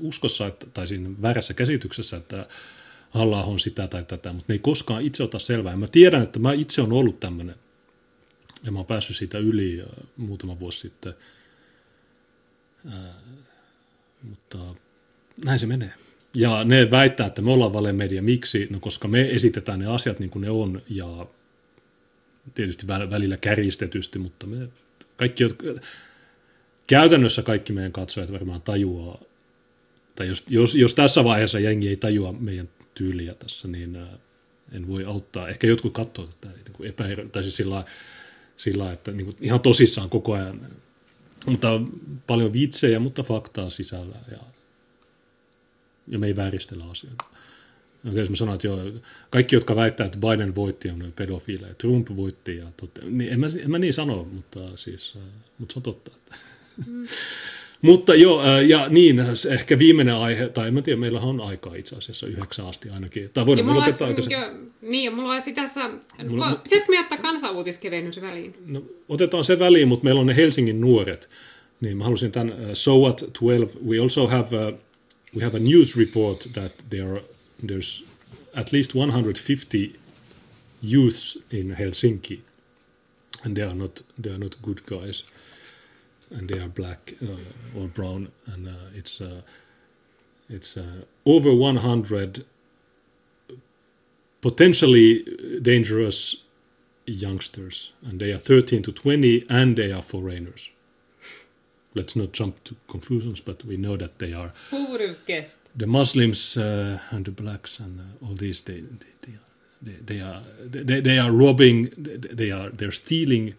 uskossa, 0.00 0.46
että, 0.46 0.66
tai 0.74 0.86
siinä 0.86 1.10
väärässä 1.22 1.54
käsityksessä, 1.54 2.16
että 2.16 2.46
halla 3.10 3.44
on 3.44 3.58
sitä 3.60 3.88
tai 3.88 4.04
tätä, 4.04 4.32
mutta 4.32 4.52
ne 4.52 4.54
ei 4.54 4.58
koskaan 4.58 5.02
itse 5.02 5.22
ota 5.22 5.38
selvää. 5.38 5.72
Ja 5.72 5.76
mä 5.76 5.86
tiedän, 5.88 6.22
että 6.22 6.38
mä 6.38 6.52
itse 6.52 6.82
on 6.82 6.92
ollut 6.92 7.20
tämmöinen, 7.20 7.54
ja 8.64 8.72
mä 8.72 8.78
oon 8.78 8.86
päässyt 8.86 9.16
siitä 9.16 9.38
yli 9.38 9.84
muutama 10.16 10.60
vuosi 10.60 10.80
sitten. 10.80 11.14
Ää, 12.92 13.14
mutta 14.22 14.58
näin 15.44 15.58
se 15.58 15.66
menee. 15.66 15.92
Ja 16.34 16.64
ne 16.64 16.90
väittää, 16.90 17.26
että 17.26 17.42
me 17.42 17.52
ollaan 17.52 17.72
valemedia. 17.72 18.22
Miksi? 18.22 18.66
No 18.70 18.80
koska 18.80 19.08
me 19.08 19.30
esitetään 19.30 19.78
ne 19.78 19.86
asiat 19.86 20.18
niin 20.18 20.30
kuin 20.30 20.42
ne 20.42 20.50
on, 20.50 20.82
ja 20.88 21.26
tietysti 22.54 22.86
välillä 22.86 23.36
kärjistetysti, 23.36 24.18
mutta 24.18 24.46
me 24.46 24.68
kaikki, 25.16 25.42
jotka, 25.42 25.64
käytännössä 26.86 27.42
kaikki 27.42 27.72
meidän 27.72 27.92
katsojat 27.92 28.32
varmaan 28.32 28.62
tajuaa, 28.62 29.20
tai 30.14 30.28
jos, 30.28 30.44
jos, 30.48 30.74
jos 30.74 30.94
tässä 30.94 31.24
vaiheessa 31.24 31.58
jengi 31.58 31.88
ei 31.88 31.96
tajua 31.96 32.32
meidän 32.32 32.68
tyyliä 33.00 33.34
tässä, 33.34 33.68
niin 33.68 33.96
äh, 33.96 34.08
en 34.72 34.88
voi 34.88 35.04
auttaa. 35.04 35.48
Ehkä 35.48 35.66
jotkut 35.66 35.92
katsoo 35.92 36.26
tätä 36.26 36.54
niin 36.54 36.72
kuin 36.72 36.88
epäherä, 36.88 37.28
tai 37.28 37.42
siis 37.42 37.56
sillä, 37.56 37.84
sillä 38.56 38.92
että 38.92 39.12
niin 39.12 39.24
kuin 39.24 39.36
ihan 39.40 39.60
tosissaan 39.60 40.10
koko 40.10 40.32
ajan. 40.32 40.66
Mutta 41.46 41.80
paljon 42.26 42.52
vitsejä, 42.52 43.00
mutta 43.00 43.22
faktaa 43.22 43.70
sisällä 43.70 44.16
ja, 44.30 44.38
ja 46.08 46.18
me 46.18 46.26
ei 46.26 46.36
vääristellä 46.36 46.84
asioita. 46.90 47.24
Okay, 48.08 48.18
jos 48.18 48.30
mä 48.30 48.36
sanon, 48.36 48.54
että 48.54 48.66
joo, 48.66 48.78
kaikki, 49.30 49.56
jotka 49.56 49.76
väittää, 49.76 50.06
että 50.06 50.18
Biden 50.18 50.54
voitti, 50.54 50.90
on 50.90 51.12
pedofiileja, 51.16 51.74
Trump 51.74 52.08
voitti, 52.16 52.56
ja 52.56 52.72
totta, 52.76 53.00
niin 53.04 53.32
en, 53.32 53.40
mä, 53.40 53.46
en 53.64 53.70
mä 53.70 53.78
niin 53.78 53.94
sano, 53.94 54.24
mutta, 54.24 54.76
siis, 54.76 55.14
äh, 55.16 55.22
mutta 55.58 55.72
se 55.72 55.78
on 55.78 55.82
totta. 55.82 56.10
Että. 56.16 56.36
Mm. 56.86 57.06
Mutta 57.82 58.14
joo, 58.14 58.42
ja 58.60 58.88
niin, 58.88 59.22
ehkä 59.50 59.78
viimeinen 59.78 60.14
aihe, 60.14 60.48
tai 60.48 60.68
en 60.68 60.74
mä 60.74 60.82
tiedä, 60.82 61.00
meillä 61.00 61.20
on 61.20 61.40
aikaa 61.40 61.74
itse 61.74 61.96
asiassa 61.96 62.26
yhdeksän 62.26 62.66
asti 62.66 62.90
ainakin. 62.90 63.30
Tai 63.34 63.46
voidaan 63.46 63.66
me 63.66 63.74
lopettaa 63.74 64.08
aikaisin. 64.08 64.32
Niin, 64.82 65.04
ja 65.04 65.10
mulla 65.10 65.32
olisi 65.32 65.52
tässä, 65.52 65.90
mulla, 66.28 66.60
pitäisikö 66.64 66.92
me 66.92 66.96
jättää 66.96 67.18
kansanuutiskevennys 67.18 68.20
väliin? 68.20 68.54
No, 68.66 68.82
otetaan 69.08 69.44
se 69.44 69.58
väliin, 69.58 69.88
mutta 69.88 70.04
meillä 70.04 70.20
on 70.20 70.26
ne 70.26 70.36
Helsingin 70.36 70.80
nuoret. 70.80 71.30
Niin 71.80 71.96
mä 71.96 72.04
halusin 72.04 72.32
tämän, 72.32 72.52
uh, 72.52 72.70
so 72.72 72.98
what 72.98 73.24
12, 73.38 73.78
we 73.86 73.98
also 73.98 74.26
have 74.26 74.56
a, 74.56 74.72
we 75.36 75.44
have 75.44 75.56
a 75.56 75.60
news 75.60 75.96
report 75.96 76.48
that 76.52 76.72
there 76.90 77.10
are, 77.10 77.22
there's 77.66 78.04
at 78.54 78.72
least 78.72 78.94
150 78.94 79.78
youths 80.92 81.38
in 81.52 81.76
Helsinki, 81.78 82.40
and 83.46 83.54
they 83.54 83.64
are 83.64 83.74
not, 83.74 84.04
they 84.22 84.32
are 84.32 84.40
not 84.40 84.58
good 84.62 84.78
guys 84.86 85.24
and 86.30 86.48
they 86.48 86.58
are 86.58 86.68
black 86.68 87.14
uh, 87.22 87.78
or 87.78 87.88
brown, 87.88 88.30
and 88.46 88.68
uh, 88.68 88.72
it's 88.94 89.20
uh, 89.20 89.42
it's 90.48 90.76
over 91.24 91.54
100 91.54 92.44
potentially 94.40 95.24
dangerous 95.62 96.36
youngsters, 97.06 97.92
and 98.02 98.20
they 98.20 98.32
are 98.32 98.38
13 98.38 98.82
to 98.82 98.92
20, 98.92 99.44
and 99.48 99.76
they 99.76 99.92
are 99.92 100.02
foreigners. 100.02 100.70
Let's 101.94 102.14
not 102.14 102.32
jump 102.32 102.62
to 102.64 102.76
conclusions, 102.88 103.40
but 103.40 103.64
we 103.64 103.76
know 103.76 103.96
that 103.96 104.18
they 104.18 104.32
are. 104.32 104.52
Who 104.70 104.86
would 104.86 105.00
have 105.00 105.24
guessed? 105.26 105.58
The 105.76 105.88
Muslims 105.88 106.56
uh, 106.56 107.00
and 107.10 107.24
the 107.24 107.32
blacks 107.32 107.80
and 107.80 107.98
uh, 108.00 108.26
all 108.26 108.34
these 108.34 108.62
they, 108.62 108.80
they, 108.80 109.06
they, 109.22 109.38
they, 109.82 109.96
they 110.14 110.20
are 110.20 110.42
they, 110.60 111.00
they 111.00 111.18
are 111.18 111.32
robbing. 111.32 111.90
They 111.96 112.52
are 112.52 112.70
they're 112.70 112.92
stealing 112.92 113.54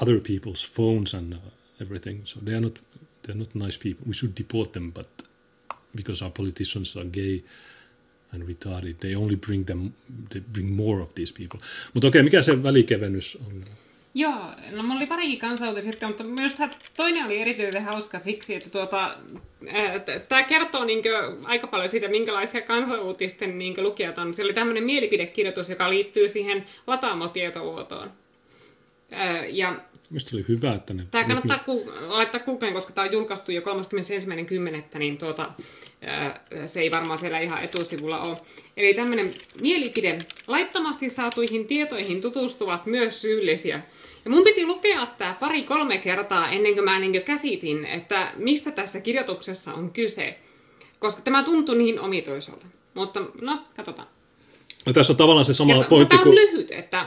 other 0.00 0.20
people's 0.20 0.62
phones 0.62 1.14
and 1.14 1.34
uh, 1.34 1.38
everything. 1.80 2.20
So 2.24 2.40
they 2.40 2.54
are 2.54 2.60
not 2.60 2.78
they 3.22 3.32
are 3.32 3.38
not 3.38 3.54
nice 3.54 3.78
people. 3.78 4.06
We 4.06 4.14
should 4.14 4.34
deport 4.36 4.72
them, 4.72 4.92
but 4.92 5.08
because 5.96 6.24
our 6.24 6.32
politicians 6.32 6.96
are 6.96 7.04
gay 7.04 7.42
and 8.32 8.42
retarded, 8.42 9.00
they 9.00 9.14
only 9.16 9.36
bring 9.36 9.66
them 9.66 9.92
they 10.30 10.40
bring 10.40 10.76
more 10.76 11.00
of 11.02 11.14
these 11.14 11.32
people. 11.32 11.60
Mutta 11.94 12.08
okei, 12.08 12.20
okay, 12.20 12.22
mikä 12.22 12.42
se 12.42 12.62
välikevennys 12.62 13.38
on? 13.46 13.64
Joo, 14.14 14.54
no 14.70 14.82
mulla 14.82 14.94
oli 14.94 15.06
parikin 15.06 15.38
kansauutiset, 15.38 16.00
mutta 16.06 16.24
myös 16.24 16.52
toinen 16.96 17.24
oli 17.24 17.38
erityisen 17.38 17.84
hauska 17.84 18.18
siksi, 18.18 18.54
että 18.54 18.70
tuota, 18.70 19.16
tämä 20.28 20.42
kertoo 20.42 20.84
niinkö 20.84 21.36
aika 21.44 21.66
paljon 21.66 21.88
siitä, 21.88 22.08
minkälaisia 22.08 22.60
kansauutisten 22.60 23.58
niinkö 23.58 23.82
lukijat 23.82 24.18
on. 24.18 24.34
Se 24.34 24.42
oli 24.42 24.52
tämmöinen 24.52 24.84
mielipidekirjoitus, 24.84 25.68
joka 25.68 25.90
liittyy 25.90 26.28
siihen 26.28 26.64
lataamotietovuotoon. 26.86 28.10
Ja 29.48 29.80
Mielestäni 30.10 30.40
oli 30.40 30.48
hyvä, 30.48 30.74
että 30.74 30.94
ne... 30.94 31.06
Tämä 31.10 31.24
kannattaa 31.24 31.56
ne... 31.56 31.62
ku, 31.64 31.92
laittaa 32.06 32.40
Googleen, 32.40 32.74
koska 32.74 32.92
tämä 32.92 33.06
on 33.06 33.12
julkaistu 33.12 33.52
jo 33.52 33.60
31.10., 33.60 34.98
niin 34.98 35.18
tuota, 35.18 35.50
se 36.66 36.80
ei 36.80 36.90
varmaan 36.90 37.18
siellä 37.18 37.38
ihan 37.38 37.64
etusivulla 37.64 38.20
ole. 38.20 38.36
Eli 38.76 38.94
tämmöinen 38.94 39.34
mielipide. 39.60 40.18
Laittomasti 40.46 41.10
saatuihin 41.10 41.66
tietoihin 41.66 42.20
tutustuvat 42.20 42.86
myös 42.86 43.22
syyllisiä. 43.22 43.80
Ja 44.24 44.30
mun 44.30 44.44
piti 44.44 44.66
lukea 44.66 45.06
tämä 45.06 45.36
pari-kolme 45.40 45.98
kertaa 45.98 46.50
ennen 46.50 46.74
kuin 46.74 46.84
mä 46.84 46.98
niin 46.98 47.22
käsitin, 47.22 47.84
että 47.84 48.32
mistä 48.36 48.70
tässä 48.70 49.00
kirjoituksessa 49.00 49.74
on 49.74 49.90
kyse. 49.90 50.38
Koska 50.98 51.22
tämä 51.22 51.42
tuntui 51.42 51.78
niin 51.78 52.00
omituiselta. 52.00 52.66
Mutta 52.94 53.22
no, 53.40 53.64
katsotaan. 53.76 54.08
No, 54.86 54.92
tässä 54.92 55.12
on 55.12 55.16
tavallaan 55.16 55.44
se 55.44 55.54
sama 55.54 55.74
ja 55.74 55.84
pointti 55.88 56.18
kuin... 56.18 56.34
lyhyt, 56.34 56.70
että... 56.70 57.06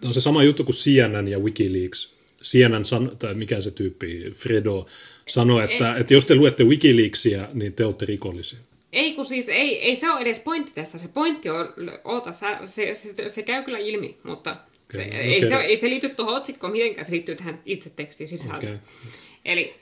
Tämä 0.00 0.08
on 0.08 0.14
se 0.14 0.20
sama 0.20 0.42
juttu 0.42 0.64
kuin 0.64 0.76
CNN 0.76 1.28
ja 1.28 1.38
Wikileaks. 1.38 2.13
CNN, 2.44 2.84
san, 2.84 3.16
tai 3.18 3.34
mikä 3.34 3.60
se 3.60 3.70
tyyppi, 3.70 4.30
Fredo, 4.30 4.86
sanoi, 5.26 5.64
että, 5.64 5.96
että 5.96 6.14
jos 6.14 6.24
te 6.24 6.34
luette 6.34 6.64
Wikileaksia, 6.64 7.48
niin 7.54 7.74
te 7.74 7.84
olette 7.84 8.06
rikollisia. 8.06 8.58
Ei, 8.92 9.12
kun 9.12 9.26
siis 9.26 9.48
ei, 9.48 9.82
ei 9.82 9.96
se 9.96 10.10
ole 10.10 10.20
edes 10.20 10.38
pointti 10.38 10.72
tässä. 10.74 10.98
Se 10.98 11.08
pointti 11.08 11.50
on, 11.50 11.68
oota, 12.04 12.32
se, 12.32 12.46
se, 12.66 12.94
se, 12.94 13.28
se 13.28 13.42
käy 13.42 13.62
kyllä 13.62 13.78
ilmi, 13.78 14.16
mutta 14.22 14.50
okay, 14.50 15.00
se, 15.00 15.06
okay. 15.06 15.20
Ei, 15.20 15.40
se, 15.40 15.54
ei 15.54 15.76
se 15.76 15.88
liity 15.88 16.08
tuohon 16.08 16.34
otsikkoon 16.34 16.72
mitenkään, 16.72 17.04
se 17.04 17.12
liittyy 17.12 17.36
tähän 17.36 17.60
itse 17.66 17.90
tekstiin 17.90 18.28
sisältöön. 18.28 18.60
Okay. 18.60 18.78
Eli 19.44 19.74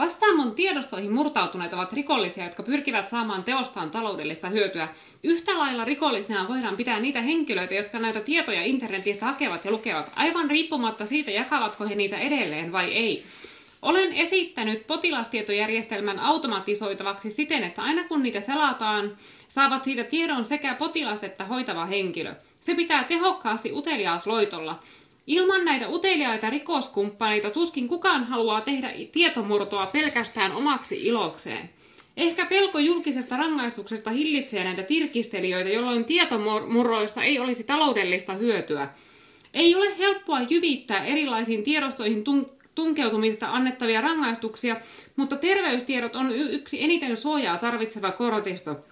Vastaamon 0.00 0.54
tiedostoihin 0.54 1.12
murtautuneet 1.12 1.72
ovat 1.72 1.92
rikollisia, 1.92 2.44
jotka 2.44 2.62
pyrkivät 2.62 3.08
saamaan 3.08 3.44
teostaan 3.44 3.90
taloudellista 3.90 4.48
hyötyä. 4.48 4.88
Yhtä 5.22 5.58
lailla 5.58 5.84
rikollisina 5.84 6.48
voidaan 6.48 6.76
pitää 6.76 7.00
niitä 7.00 7.20
henkilöitä, 7.20 7.74
jotka 7.74 7.98
näitä 7.98 8.20
tietoja 8.20 8.62
internetistä 8.62 9.26
hakevat 9.26 9.64
ja 9.64 9.70
lukevat, 9.70 10.12
aivan 10.16 10.50
riippumatta 10.50 11.06
siitä, 11.06 11.30
jakavatko 11.30 11.84
he 11.88 11.94
niitä 11.94 12.18
edelleen 12.18 12.72
vai 12.72 12.92
ei. 12.92 13.24
Olen 13.82 14.12
esittänyt 14.12 14.86
potilastietojärjestelmän 14.86 16.18
automatisoitavaksi 16.18 17.30
siten, 17.30 17.64
että 17.64 17.82
aina 17.82 18.04
kun 18.04 18.22
niitä 18.22 18.40
selataan, 18.40 19.16
saavat 19.48 19.84
siitä 19.84 20.04
tiedon 20.04 20.46
sekä 20.46 20.74
potilas 20.74 21.24
että 21.24 21.44
hoitava 21.44 21.86
henkilö. 21.86 22.34
Se 22.60 22.74
pitää 22.74 23.04
tehokkaasti 23.04 23.72
uteliaasloitolla. 23.72 24.78
Ilman 25.30 25.64
näitä 25.64 25.88
uteliaita 25.88 26.50
rikoskumppaneita 26.50 27.50
tuskin 27.50 27.88
kukaan 27.88 28.24
haluaa 28.24 28.60
tehdä 28.60 28.92
tietomurtoa 29.12 29.86
pelkästään 29.86 30.52
omaksi 30.52 31.06
ilokseen. 31.06 31.70
Ehkä 32.16 32.46
pelko 32.46 32.78
julkisesta 32.78 33.36
rangaistuksesta 33.36 34.10
hillitsee 34.10 34.64
näitä 34.64 34.82
tirkistelijöitä, 34.82 35.70
jolloin 35.70 36.04
tietomurroista 36.04 37.22
ei 37.22 37.38
olisi 37.38 37.64
taloudellista 37.64 38.32
hyötyä. 38.32 38.88
Ei 39.54 39.74
ole 39.74 39.98
helppoa 39.98 40.40
jyvittää 40.40 41.04
erilaisiin 41.04 41.62
tiedostoihin 41.62 42.24
tunkeutumista 42.74 43.48
annettavia 43.52 44.00
rangaistuksia, 44.00 44.76
mutta 45.16 45.36
terveystiedot 45.36 46.16
on 46.16 46.32
yksi 46.34 46.84
eniten 46.84 47.16
suojaa 47.16 47.58
tarvitseva 47.58 48.10
korotisto. 48.12 48.84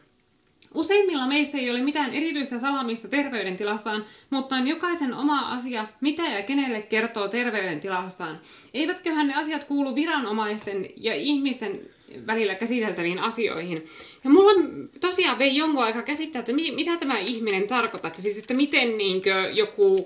Useimmilla 0.75 1.27
meistä 1.27 1.59
ei 1.59 1.71
ole 1.71 1.83
mitään 1.83 2.15
erityistä 2.15 2.59
salamista 2.59 3.09
terveydentilastaan, 3.09 4.05
mutta 4.31 4.57
on 4.57 4.69
jokaisen 4.69 5.15
oma 5.15 5.39
asia, 5.41 5.87
mitä 6.01 6.23
ja 6.23 6.43
kenelle 6.43 6.83
kertoo 6.83 7.29
terveydentilastaan. 7.29 8.41
Eivätköhän 8.75 9.29
ne 9.29 9.35
asiat 9.35 9.65
kuulu 9.65 9.95
viranomaisten 9.95 10.87
ja 10.97 11.15
ihmisten 11.15 11.81
välillä 12.27 12.55
käsiteltäviin 12.55 13.19
asioihin. 13.19 13.85
Ja 14.25 14.31
mulla 14.31 14.53
tosiaan 15.01 15.39
vei 15.39 15.57
jonkun 15.57 15.85
aika 15.85 16.03
käsittää, 16.03 16.41
että 16.41 16.53
mitä 16.53 16.97
tämä 16.97 17.19
ihminen 17.19 17.67
tarkoittaa. 17.67 18.09
Että 18.09 18.23
siis, 18.23 18.39
että 18.39 18.55
miten 18.55 18.99
niinkö 18.99 19.51
joku 19.53 20.05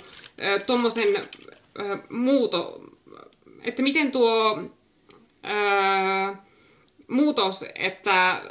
tuommoisen 0.66 1.08
muuto, 2.10 2.82
että 3.62 3.82
miten 3.82 4.12
tuo 4.12 4.62
ää, 5.42 6.44
muutos, 7.08 7.64
että 7.74 8.42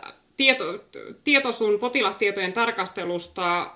tieto, 0.41 0.83
tieto 1.23 1.51
sun 1.51 1.79
potilastietojen 1.79 2.53
tarkastelusta 2.53 3.71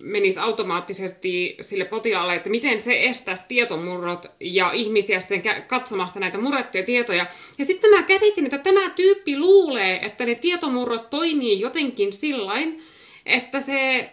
menisi 0.00 0.38
automaattisesti 0.38 1.56
sille 1.60 1.84
potilaalle, 1.84 2.34
että 2.34 2.50
miten 2.50 2.80
se 2.80 3.04
estäisi 3.04 3.44
tietomurrot 3.48 4.26
ja 4.40 4.72
ihmisiä 4.72 5.20
sitten 5.20 5.42
katsomasta 5.66 6.20
näitä 6.20 6.38
murrettuja 6.38 6.82
tietoja. 6.82 7.26
Ja 7.58 7.64
sitten 7.64 7.90
mä 7.90 8.02
käsitin, 8.02 8.44
että 8.44 8.58
tämä 8.58 8.90
tyyppi 8.90 9.38
luulee, 9.38 10.06
että 10.06 10.26
ne 10.26 10.34
tietomurrot 10.34 11.10
toimii 11.10 11.60
jotenkin 11.60 12.12
sillain, 12.12 12.82
että 13.26 13.60
se 13.60 14.10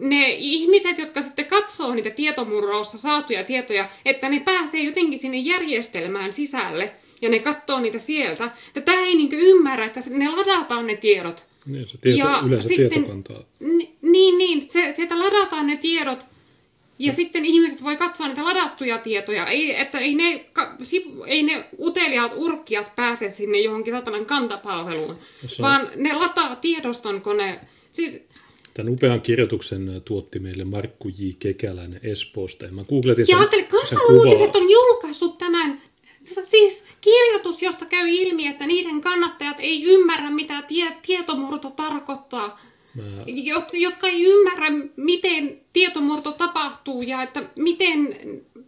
ne 0.00 0.30
ihmiset, 0.30 0.98
jotka 0.98 1.22
sitten 1.22 1.46
katsoo 1.46 1.94
niitä 1.94 2.10
tietomurroissa 2.10 2.98
saatuja 2.98 3.44
tietoja, 3.44 3.88
että 4.04 4.28
ne 4.28 4.40
pääsee 4.40 4.82
jotenkin 4.82 5.18
sinne 5.18 5.38
järjestelmään 5.38 6.32
sisälle 6.32 6.92
ja 7.20 7.28
ne 7.28 7.38
katsoo 7.38 7.80
niitä 7.80 7.98
sieltä. 7.98 8.44
Että 8.44 8.80
tämä 8.80 9.00
ei 9.00 9.14
niinku 9.14 9.36
ymmärrä, 9.38 9.86
että 9.86 10.00
ne 10.10 10.30
ladataan 10.30 10.86
ne 10.86 10.96
tiedot. 10.96 11.46
Niin, 11.66 11.88
se 11.88 11.98
tieto, 11.98 12.18
ja 12.18 12.42
yleensä 12.46 12.68
sitten, 12.68 12.90
tietokantaa. 12.90 13.42
Niin, 14.02 14.38
niin, 14.38 14.62
se, 14.62 14.92
sieltä 14.92 15.18
ladataan 15.18 15.66
ne 15.66 15.76
tiedot 15.76 16.26
ja 16.98 17.12
se. 17.12 17.16
sitten 17.16 17.44
ihmiset 17.44 17.82
voi 17.82 17.96
katsoa 17.96 18.28
niitä 18.28 18.44
ladattuja 18.44 18.98
tietoja. 18.98 19.46
Ei, 19.46 19.80
että 19.80 19.98
ei 19.98 20.14
ne, 20.14 20.46
ei 21.26 21.42
ne 21.42 21.64
uteliaat 21.80 22.32
urkkiat 22.34 22.92
pääse 22.96 23.30
sinne 23.30 23.60
johonkin 23.60 23.94
satanan 23.94 24.26
kantapalveluun, 24.26 25.18
Tässä 25.42 25.62
vaan 25.62 25.80
on... 25.80 25.90
ne 25.96 26.14
lataa 26.14 26.56
tiedoston 26.56 27.20
kone. 27.20 27.60
Siis, 27.92 28.20
Tämän 28.74 28.92
upean 28.92 29.20
kirjoituksen 29.20 30.02
tuotti 30.04 30.38
meille 30.38 30.64
Markku 30.64 31.08
J. 31.08 31.28
Kekäläinen 31.38 32.00
Espoosta. 32.02 32.64
Ja 32.64 32.72
mä 32.72 32.84
googletin 32.84 33.26
sen, 33.26 33.32
ja 33.32 33.38
ajattelin, 33.38 33.66
kansanuutiset 33.66 34.56
on 34.56 34.70
julkaissut 34.70 35.38
tämän 35.38 35.82
Siis 36.42 36.84
kirjoitus, 37.00 37.62
josta 37.62 37.84
käy 37.84 38.08
ilmi, 38.08 38.46
että 38.46 38.66
niiden 38.66 39.00
kannattajat 39.00 39.56
ei 39.60 39.82
ymmärrä, 39.82 40.30
mitä 40.30 40.62
tie- 40.62 40.96
tietomurto 41.02 41.70
tarkoittaa. 41.70 42.60
Mä... 42.94 43.02
Jotka 43.72 44.08
ei 44.08 44.22
ymmärrä, 44.24 44.66
miten 44.96 45.60
tietomurto 45.72 46.32
tapahtuu 46.32 47.02
ja 47.02 47.22
että 47.22 47.42
miten... 47.58 48.18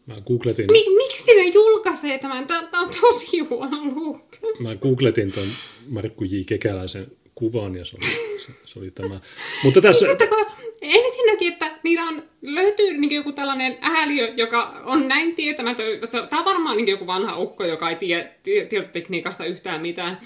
Mä 0.06 0.20
googletin... 0.20 0.66
Mi- 0.72 0.96
miksi 0.96 1.34
ne 1.34 1.46
julkaisee 1.46 2.18
tämän? 2.18 2.46
Tämä 2.46 2.68
on 2.80 2.90
tosi 3.00 3.38
huono 3.38 3.84
luku. 3.84 4.20
Mä 4.58 4.74
googletin 4.76 5.32
ton 5.32 5.48
Markku 5.88 6.24
J. 6.24 6.40
Kekäläisen 6.46 7.06
kuvan 7.34 7.74
ja 7.76 7.84
se 7.84 7.96
oli, 7.96 8.38
se, 8.40 8.52
se 8.64 8.78
oli 8.78 8.90
tämä. 8.90 9.20
Mutta 9.64 9.80
tässä... 9.80 10.06
Siis, 10.06 10.10
että 10.10 10.36
ensinnäkin, 10.82 11.52
että 11.52 11.78
niillä 11.82 12.04
on, 12.04 12.22
löytyy 12.42 12.92
niin 12.92 13.14
joku 13.14 13.32
tällainen 13.32 13.78
ääliö, 13.80 14.32
joka 14.36 14.74
on 14.84 15.08
näin 15.08 15.34
tietämätön. 15.34 15.86
Tämä 16.30 16.40
on 16.40 16.44
varmaan 16.44 16.76
niin 16.76 16.88
joku 16.88 17.06
vanha 17.06 17.38
ukko, 17.38 17.64
joka 17.64 17.90
ei 17.90 17.96
tiedä 17.96 18.28
tietotekniikasta 18.68 19.44
yhtään 19.44 19.80
mitään. 19.80 20.18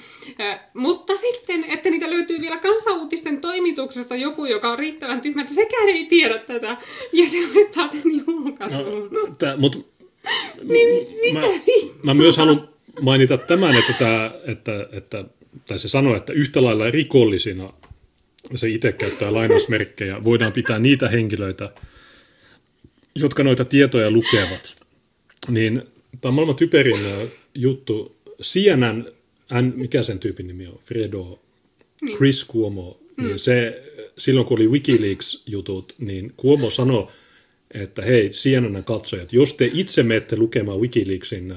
Mutta 0.74 1.16
sitten, 1.16 1.64
että 1.68 1.90
niitä 1.90 2.10
löytyy 2.10 2.40
vielä 2.40 2.56
kansanuutisten 2.56 3.40
toimituksesta 3.40 4.16
joku, 4.16 4.44
joka 4.44 4.72
on 4.72 4.78
riittävän 4.78 5.20
tyhmä, 5.20 5.42
että 5.42 5.54
sekään 5.54 5.88
ei 5.88 6.04
tiedä 6.04 6.38
tätä. 6.38 6.76
Ja 7.12 7.26
se 7.26 7.38
laittaa 7.54 7.88
tämän 7.88 8.24
julkaisuun. 8.26 9.08
No, 9.10 9.34
tää, 9.38 9.56
mut, 9.56 9.92
niin, 10.68 11.34
mä, 11.34 11.40
mä 12.02 12.14
myös 12.14 12.36
haluan 12.36 12.68
mainita 13.00 13.38
tämän, 13.38 13.76
että, 13.76 13.92
tämä, 13.92 14.30
että, 14.46 14.88
että 14.92 15.24
tai 15.68 15.78
se 15.78 15.88
sanoo, 15.88 16.16
että 16.16 16.32
yhtä 16.32 16.64
lailla 16.64 16.90
rikollisina, 16.90 17.72
se 18.54 18.68
itse 18.68 18.92
käyttää 18.92 19.32
lainausmerkkejä, 19.32 20.24
voidaan 20.24 20.52
pitää 20.52 20.78
niitä 20.78 21.08
henkilöitä, 21.08 21.72
jotka 23.14 23.44
noita 23.44 23.64
tietoja 23.64 24.10
lukevat. 24.10 24.76
Niin 25.48 25.82
tämä 26.20 26.30
on 26.30 26.34
maailman 26.34 26.56
typerin 26.56 27.00
juttu. 27.54 28.16
CNN, 28.42 29.12
hän, 29.50 29.72
mikä 29.76 30.02
sen 30.02 30.18
tyypin 30.18 30.46
nimi 30.46 30.66
on? 30.66 30.78
Fredo, 30.84 31.42
niin. 32.02 32.16
Chris 32.16 32.46
Cuomo, 32.46 33.00
mm. 33.16 33.26
niin 33.26 33.38
se, 33.38 33.82
silloin 34.18 34.46
kun 34.46 34.58
oli 34.58 34.68
Wikileaks-jutut, 34.68 35.94
niin 35.98 36.32
Cuomo 36.42 36.70
sanoi, 36.70 37.06
että 37.74 38.02
hei, 38.02 38.28
CNN 38.28 38.84
katsojat, 38.84 39.32
jos 39.32 39.54
te 39.54 39.70
itse 39.74 40.02
menette 40.02 40.36
lukemaan 40.36 40.80
Wikileaksin 40.80 41.54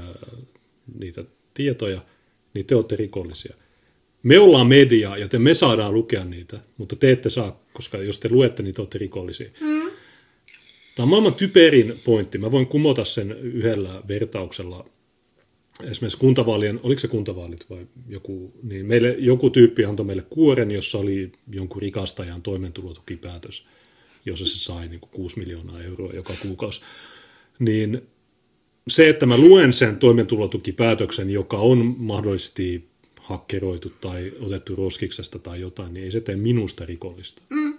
niitä 1.00 1.24
tietoja, 1.54 2.02
niin 2.54 2.66
te 2.66 2.76
olette 2.76 2.96
rikollisia 2.96 3.56
me 4.26 4.40
ollaan 4.40 4.68
media, 4.68 5.18
joten 5.18 5.42
me 5.42 5.54
saadaan 5.54 5.94
lukea 5.94 6.26
niitä, 6.26 6.60
mutta 6.78 6.96
te 6.96 7.12
ette 7.12 7.30
saa, 7.30 7.64
koska 7.74 7.98
jos 7.98 8.20
te 8.20 8.30
luette, 8.30 8.64
niin 8.64 8.76
te 8.76 8.82
olette 8.82 8.98
rikollisia. 8.98 9.50
Mm. 9.60 9.82
Tämä 10.96 11.04
on 11.04 11.10
maailman 11.10 11.34
typerin 11.34 12.00
pointti. 12.04 12.38
Mä 12.38 12.52
voin 12.52 12.68
kumota 12.68 13.06
sen 13.06 13.32
yhdellä 13.32 14.02
vertauksella. 14.08 14.86
Esimerkiksi 15.84 16.18
kuntavaalien, 16.18 16.80
oliko 16.84 17.00
se 17.00 17.08
kuntavaalit 17.08 17.70
vai 17.70 17.88
joku, 18.10 18.54
niin 18.64 18.86
meille, 18.86 19.16
joku 19.20 19.50
tyyppi 19.50 19.86
antoi 19.86 20.06
meille 20.06 20.26
kuoren, 20.30 20.72
jossa 20.72 20.98
oli 20.98 21.32
jonkun 21.52 21.82
rikastajan 21.82 22.42
toimeentulotukipäätös, 22.42 23.66
jossa 24.26 24.46
se 24.46 24.60
sai 24.60 24.88
niin 24.88 25.00
kuin 25.00 25.12
6 25.12 25.40
miljoonaa 25.40 25.82
euroa 25.82 26.14
joka 26.14 26.34
kuukausi. 26.42 26.82
Niin 27.60 28.02
se, 28.88 29.10
että 29.10 29.26
mä 29.26 29.38
luen 29.38 29.74
sen 29.74 29.98
toimeentulotukipäätöksen, 29.98 31.30
joka 31.30 31.58
on 31.58 31.96
mahdollisesti 31.98 32.95
hakkeroitu 33.26 33.90
tai 34.02 34.32
otettu 34.40 34.76
roskiksesta 34.76 35.40
tai 35.40 35.62
jotain, 35.62 35.94
niin 35.94 36.04
ei 36.04 36.12
se 36.12 36.22
tee 36.22 36.36
minusta 36.36 36.86
rikollista. 36.86 37.42
Mm. 37.50 37.78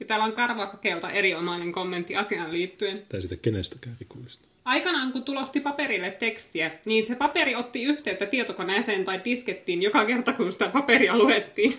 Ja 0.00 0.06
täällä 0.06 0.24
on 0.24 0.32
Karvakakelta 0.32 1.10
erinomainen 1.10 1.72
kommentti 1.72 2.16
asiaan 2.16 2.52
liittyen. 2.52 2.98
Tai 3.08 3.22
sitä 3.22 3.36
kenestäkään 3.36 3.96
rikollista. 4.00 4.48
Aikanaan 4.64 5.12
kun 5.12 5.22
tulosti 5.22 5.60
paperille 5.60 6.10
tekstiä, 6.10 6.70
niin 6.86 7.06
se 7.06 7.14
paperi 7.14 7.54
otti 7.54 7.82
yhteyttä 7.82 8.26
tietokoneeseen 8.26 9.04
tai 9.04 9.20
diskettiin 9.24 9.82
joka 9.82 10.04
kerta, 10.04 10.32
kun 10.32 10.52
sitä 10.52 10.68
paperia 10.68 11.18
luettiin. 11.18 11.74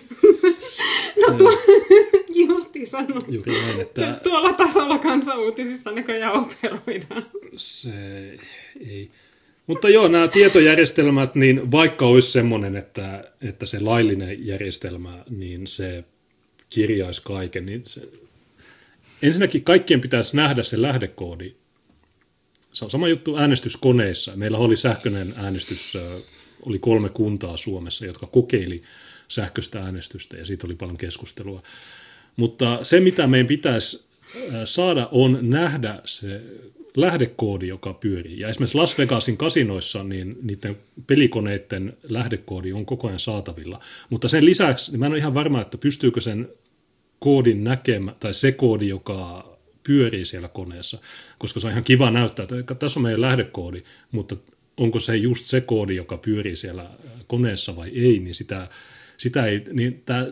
no 1.26 1.36
tuo, 1.38 1.50
justi 2.48 2.86
sanoi. 2.86 3.20
Juuri 3.28 3.52
näin, 3.52 3.80
että... 3.80 4.20
Tuolla 4.22 4.52
tasolla 4.52 4.98
kansauutisissa 4.98 5.92
näköjään 5.92 6.32
operoidaan. 6.32 7.26
Se 7.56 7.92
ei. 8.80 9.08
Mutta 9.70 9.88
joo, 9.88 10.08
nämä 10.08 10.28
tietojärjestelmät, 10.28 11.34
niin 11.34 11.70
vaikka 11.70 12.06
olisi 12.06 12.32
semmoinen, 12.32 12.76
että, 12.76 13.24
että 13.42 13.66
se 13.66 13.80
laillinen 13.80 14.46
järjestelmä, 14.46 15.24
niin 15.28 15.66
se 15.66 16.04
kirjaisi 16.70 17.22
kaiken, 17.24 17.66
niin 17.66 17.82
se, 17.86 18.08
ensinnäkin 19.22 19.64
kaikkien 19.64 20.00
pitäisi 20.00 20.36
nähdä 20.36 20.62
se 20.62 20.82
lähdekoodi. 20.82 21.54
Se 22.72 22.84
on 22.84 22.90
sama 22.90 23.08
juttu 23.08 23.36
äänestyskoneissa. 23.36 24.36
Meillä 24.36 24.58
oli 24.58 24.76
sähköinen 24.76 25.34
äänestys, 25.36 25.98
oli 26.66 26.78
kolme 26.78 27.08
kuntaa 27.08 27.56
Suomessa, 27.56 28.06
jotka 28.06 28.26
kokeili 28.26 28.82
sähköistä 29.28 29.80
äänestystä 29.80 30.36
ja 30.36 30.44
siitä 30.44 30.66
oli 30.66 30.74
paljon 30.74 30.98
keskustelua. 30.98 31.62
Mutta 32.36 32.78
se, 32.82 33.00
mitä 33.00 33.26
meidän 33.26 33.46
pitäisi 33.46 34.04
saada, 34.64 35.08
on 35.12 35.38
nähdä 35.42 36.00
se 36.04 36.42
lähdekoodi, 36.96 37.68
joka 37.68 37.94
pyörii. 37.94 38.40
Ja 38.40 38.48
esimerkiksi 38.48 38.78
Las 38.78 38.98
Vegasin 38.98 39.36
kasinoissa 39.36 40.04
niin 40.04 40.34
niiden 40.42 40.76
pelikoneiden 41.06 41.96
lähdekoodi 42.02 42.72
on 42.72 42.86
koko 42.86 43.06
ajan 43.06 43.18
saatavilla. 43.18 43.80
Mutta 44.10 44.28
sen 44.28 44.44
lisäksi 44.44 44.90
niin 44.90 45.00
mä 45.00 45.06
en 45.06 45.12
ole 45.12 45.18
ihan 45.18 45.34
varma, 45.34 45.60
että 45.60 45.78
pystyykö 45.78 46.20
sen 46.20 46.48
koodin 47.18 47.64
näkemään, 47.64 48.16
tai 48.20 48.34
se 48.34 48.52
koodi, 48.52 48.88
joka 48.88 49.50
pyörii 49.82 50.24
siellä 50.24 50.48
koneessa, 50.48 50.98
koska 51.38 51.60
se 51.60 51.66
on 51.66 51.70
ihan 51.70 51.84
kiva 51.84 52.10
näyttää, 52.10 52.46
että 52.60 52.74
tässä 52.74 53.00
on 53.00 53.02
meidän 53.02 53.20
lähdekoodi, 53.20 53.82
mutta 54.12 54.36
onko 54.76 55.00
se 55.00 55.16
just 55.16 55.44
se 55.44 55.60
koodi, 55.60 55.96
joka 55.96 56.16
pyörii 56.16 56.56
siellä 56.56 56.90
koneessa 57.26 57.76
vai 57.76 57.88
ei, 57.88 58.18
niin 58.18 58.34
sitä, 58.34 58.68
sitä 59.16 59.46
ei, 59.46 59.64
niin 59.72 60.02
tämä, 60.06 60.26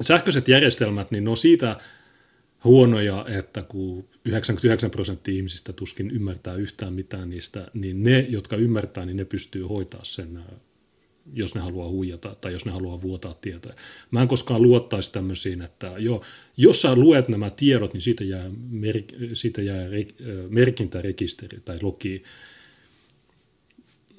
sähköiset 0.00 0.48
järjestelmät, 0.48 1.10
niin 1.10 1.24
ne 1.24 1.30
on 1.30 1.36
siitä 1.36 1.76
huonoja, 2.64 3.26
että 3.28 3.62
kun 3.62 4.08
99 4.24 4.90
prosenttia 4.90 5.34
ihmisistä 5.34 5.72
tuskin 5.72 6.10
ymmärtää 6.10 6.54
yhtään 6.54 6.92
mitään 6.92 7.30
niistä, 7.30 7.70
niin 7.74 8.02
ne, 8.02 8.26
jotka 8.28 8.56
ymmärtää, 8.56 9.06
niin 9.06 9.16
ne 9.16 9.24
pystyy 9.24 9.62
hoitaa 9.62 10.04
sen, 10.04 10.44
jos 11.32 11.54
ne 11.54 11.60
haluaa 11.60 11.88
huijata 11.88 12.36
tai 12.40 12.52
jos 12.52 12.64
ne 12.64 12.72
haluaa 12.72 13.02
vuotaa 13.02 13.34
tietoja. 13.34 13.74
Mä 14.10 14.22
en 14.22 14.28
koskaan 14.28 14.62
luottaisi 14.62 15.12
tämmöisiin, 15.12 15.62
että 15.62 15.94
jo, 15.98 16.22
jos 16.56 16.82
sä 16.82 16.94
luet 16.94 17.28
nämä 17.28 17.50
tiedot, 17.50 17.92
niin 17.92 18.02
siitä 18.02 18.24
jää, 18.24 18.50
mer, 18.70 19.02
siitä 19.32 19.62
jää 19.62 19.88
re, 19.88 20.06
merkintärekisteri 20.50 21.60
tai 21.64 21.78
logi. 21.82 22.22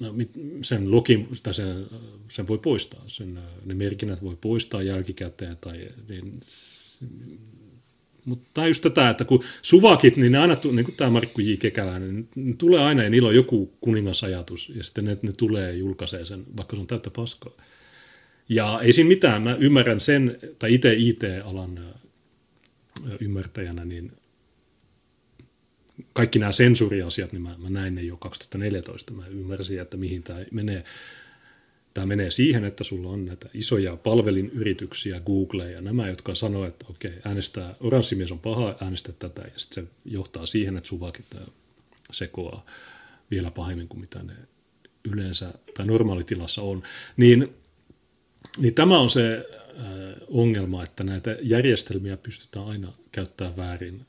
No, 0.00 0.14
sen 0.62 0.90
login, 0.90 1.28
tai 1.42 1.54
sen, 1.54 1.86
sen 2.28 2.48
voi 2.48 2.58
poistaa, 2.58 3.04
sen, 3.06 3.38
ne 3.64 3.74
merkinnät 3.74 4.22
voi 4.22 4.36
poistaa 4.40 4.82
jälkikäteen, 4.82 5.56
tai 5.60 5.88
niin, 6.08 6.40
mutta 8.24 8.48
tämä 8.54 8.66
just 8.66 8.82
tätä, 8.82 9.10
että 9.10 9.24
kun 9.24 9.42
suvakit, 9.62 10.16
niin 10.16 10.32
ne 10.32 10.38
aina, 10.38 10.56
niin 10.72 10.84
kuin 10.84 10.94
tämä 10.96 11.10
Markku 11.10 11.40
J. 11.40 11.52
Kekäläinen, 11.58 12.28
niin 12.34 12.58
tulee 12.58 12.80
aina 12.80 13.02
ja 13.02 13.10
niillä 13.10 13.28
on 13.28 13.34
joku 13.34 13.72
kuningasajatus, 13.80 14.72
ja 14.76 14.84
sitten 14.84 15.04
ne, 15.04 15.18
ne 15.22 15.32
tulee 15.36 15.68
ja 15.68 15.76
julkaisee 15.76 16.24
sen, 16.24 16.44
vaikka 16.56 16.76
se 16.76 16.80
on 16.80 16.86
täyttä 16.86 17.10
paskaa. 17.10 17.52
Ja 18.48 18.80
ei 18.82 18.92
siinä 18.92 19.08
mitään, 19.08 19.42
mä 19.42 19.54
ymmärrän 19.54 20.00
sen, 20.00 20.38
tai 20.58 20.74
itse 20.74 20.94
IT-alan 20.98 21.80
ymmärtäjänä, 23.20 23.84
niin 23.84 24.12
kaikki 26.12 26.38
nämä 26.38 26.52
sensuuriasiat, 26.52 27.32
niin 27.32 27.42
mä, 27.42 27.54
mä 27.58 27.70
näin 27.70 27.94
ne 27.94 28.02
jo 28.02 28.16
2014. 28.16 29.12
Mä 29.12 29.26
ymmärsin, 29.26 29.80
että 29.80 29.96
mihin 29.96 30.22
tämä 30.22 30.38
menee. 30.50 30.84
Tämä 31.94 32.06
menee 32.06 32.30
siihen, 32.30 32.64
että 32.64 32.84
sulla 32.84 33.10
on 33.10 33.24
näitä 33.24 33.48
isoja 33.54 33.96
palvelinyrityksiä, 33.96 35.20
Google 35.20 35.70
ja 35.70 35.80
nämä, 35.80 36.08
jotka 36.08 36.34
sanoo, 36.34 36.66
että 36.66 36.86
okei, 36.90 37.12
äänestää, 37.24 37.74
oranssimies 37.80 38.32
on 38.32 38.38
paha, 38.38 38.76
äänestä 38.80 39.12
tätä, 39.12 39.42
ja 39.42 39.58
sitten 39.58 39.84
se 39.84 39.90
johtaa 40.04 40.46
siihen, 40.46 40.76
että 40.76 40.88
suvakit 40.88 41.26
sekoaa 42.10 42.66
vielä 43.30 43.50
pahemmin 43.50 43.88
kuin 43.88 44.00
mitä 44.00 44.22
ne 44.22 44.32
yleensä 45.12 45.54
tai 45.76 45.86
normaalitilassa 45.86 46.62
on. 46.62 46.82
Niin, 47.16 47.54
niin 48.58 48.74
tämä 48.74 48.98
on 48.98 49.10
se 49.10 49.46
ongelma, 50.28 50.82
että 50.82 51.04
näitä 51.04 51.36
järjestelmiä 51.42 52.16
pystytään 52.16 52.66
aina 52.66 52.92
käyttämään 53.12 53.56
väärin. 53.56 54.06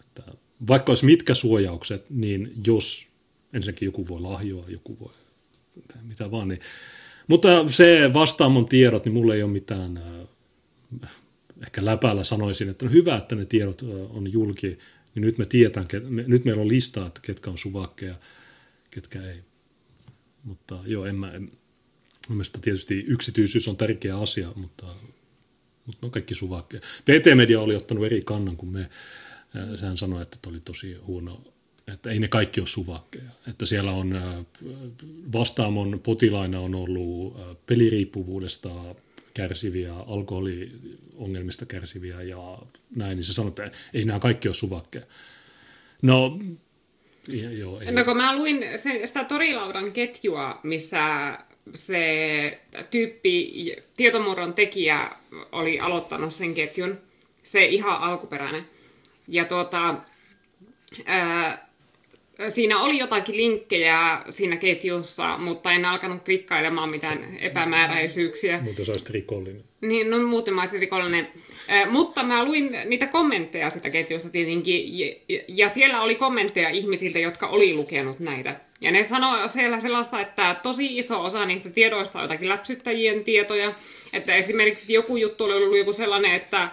Että 0.00 0.22
vaikka 0.68 0.90
olisi 0.90 1.06
mitkä 1.06 1.34
suojaukset, 1.34 2.10
niin 2.10 2.52
jos 2.66 3.08
ensinnäkin 3.52 3.86
joku 3.86 4.08
voi 4.08 4.20
lahjoa, 4.20 4.64
joku 4.68 4.98
voi 5.00 5.12
mitä 6.02 6.30
vaan, 6.30 6.48
niin 6.48 6.60
mutta 7.30 7.68
se 7.68 8.10
vastaamon 8.12 8.66
tiedot, 8.66 9.04
niin 9.04 9.12
mulla 9.12 9.34
ei 9.34 9.42
ole 9.42 9.52
mitään, 9.52 9.96
äh, 11.02 11.10
ehkä 11.62 11.84
läpällä 11.84 12.24
sanoisin, 12.24 12.68
että 12.68 12.86
on 12.86 12.92
hyvä, 12.92 13.16
että 13.16 13.34
ne 13.34 13.44
tiedot 13.44 13.82
äh, 13.82 14.16
on 14.16 14.32
julki, 14.32 14.78
niin 15.14 15.22
nyt 15.22 15.38
me 15.38 15.44
tiedetään, 15.44 15.86
nyt 16.26 16.44
meillä 16.44 16.62
on 16.62 16.68
listaa, 16.68 17.06
että 17.06 17.20
ketkä 17.20 17.50
on 17.50 17.58
suvakkeja, 17.58 18.14
ketkä 18.90 19.22
ei. 19.22 19.36
Mutta 20.44 20.78
joo, 20.86 21.06
en 21.06 21.16
mä, 21.16 21.32
en, 21.32 21.52
mielestäni 22.28 22.62
tietysti 22.62 23.04
yksityisyys 23.08 23.68
on 23.68 23.76
tärkeä 23.76 24.16
asia, 24.16 24.52
mutta, 24.56 24.86
mutta 25.86 26.06
no 26.06 26.10
kaikki 26.10 26.34
suvakkeja. 26.34 26.80
PT-media 26.80 27.60
oli 27.60 27.76
ottanut 27.76 28.04
eri 28.04 28.22
kannan 28.22 28.56
kuin 28.56 28.72
me. 28.72 28.80
Äh, 28.80 29.78
sehän 29.80 29.98
sanoi, 29.98 30.22
että 30.22 30.50
oli 30.50 30.60
tosi 30.60 30.94
huono 30.94 31.49
että 31.92 32.10
ei 32.10 32.18
ne 32.18 32.28
kaikki 32.28 32.60
ole 32.60 32.66
suvakkeja. 32.66 33.30
Että 33.48 33.66
siellä 33.66 33.92
on 33.92 34.12
vastaamon 35.32 36.00
potilaina 36.02 36.60
on 36.60 36.74
ollut 36.74 37.36
peliriippuvuudesta 37.66 38.70
kärsiviä, 39.34 39.94
alkoholiongelmista 39.94 41.66
kärsiviä 41.66 42.22
ja 42.22 42.58
näin, 42.96 43.16
niin 43.16 43.24
se 43.24 43.32
sanoo, 43.32 43.48
että 43.48 43.70
ei 43.94 44.04
nämä 44.04 44.20
kaikki 44.20 44.48
ole 44.48 44.54
suvakkeja. 44.54 45.04
No, 46.02 46.38
joo, 47.58 47.80
ei. 47.80 47.92
No 47.92 48.04
kun 48.04 48.16
mä 48.16 48.36
luin 48.36 48.64
sen, 48.76 49.08
sitä 49.08 49.24
torilaudan 49.24 49.92
ketjua, 49.92 50.60
missä 50.62 51.38
se 51.74 52.60
tyyppi, 52.90 53.52
tietomurron 53.96 54.54
tekijä 54.54 55.10
oli 55.52 55.80
aloittanut 55.80 56.34
sen 56.34 56.54
ketjun, 56.54 56.98
se 57.42 57.64
ihan 57.64 58.00
alkuperäinen. 58.00 58.66
Ja 59.28 59.44
tuota, 59.44 59.94
ää, 61.04 61.69
siinä 62.48 62.80
oli 62.80 62.98
jotakin 62.98 63.36
linkkejä 63.36 64.22
siinä 64.30 64.56
ketjussa, 64.56 65.38
mutta 65.38 65.72
en 65.72 65.84
alkanut 65.84 66.24
klikkailemaan 66.24 66.90
mitään 66.90 67.38
epämääräisyyksiä. 67.40 68.60
Mutta 68.62 68.84
sä 68.84 68.92
olisit 68.92 69.10
rikollinen. 69.10 69.62
Niin, 69.80 70.10
no 70.10 70.18
muuten 70.18 70.54
mä 70.54 70.60
olisin 70.60 70.80
rikollinen. 70.80 71.28
Mutta 71.90 72.22
mä 72.22 72.44
luin 72.44 72.76
niitä 72.84 73.06
kommentteja 73.06 73.70
sitä 73.70 73.90
ketjusta 73.90 74.30
tietenkin, 74.30 74.98
ja, 74.98 75.14
ja 75.48 75.68
siellä 75.68 76.00
oli 76.00 76.14
kommentteja 76.14 76.68
ihmisiltä, 76.68 77.18
jotka 77.18 77.46
oli 77.46 77.74
lukenut 77.74 78.20
näitä. 78.20 78.60
Ja 78.80 78.92
ne 78.92 79.04
sanoi 79.04 79.48
siellä 79.48 79.80
sellaista, 79.80 80.20
että 80.20 80.56
tosi 80.62 80.98
iso 80.98 81.24
osa 81.24 81.46
niistä 81.46 81.70
tiedoista 81.70 82.18
on 82.18 82.24
jotakin 82.24 82.48
läpsyttäjien 82.48 83.24
tietoja. 83.24 83.72
Että 84.12 84.34
esimerkiksi 84.34 84.92
joku 84.92 85.16
juttu 85.16 85.44
oli 85.44 85.54
ollut 85.54 85.78
joku 85.78 85.92
sellainen, 85.92 86.34
että 86.34 86.68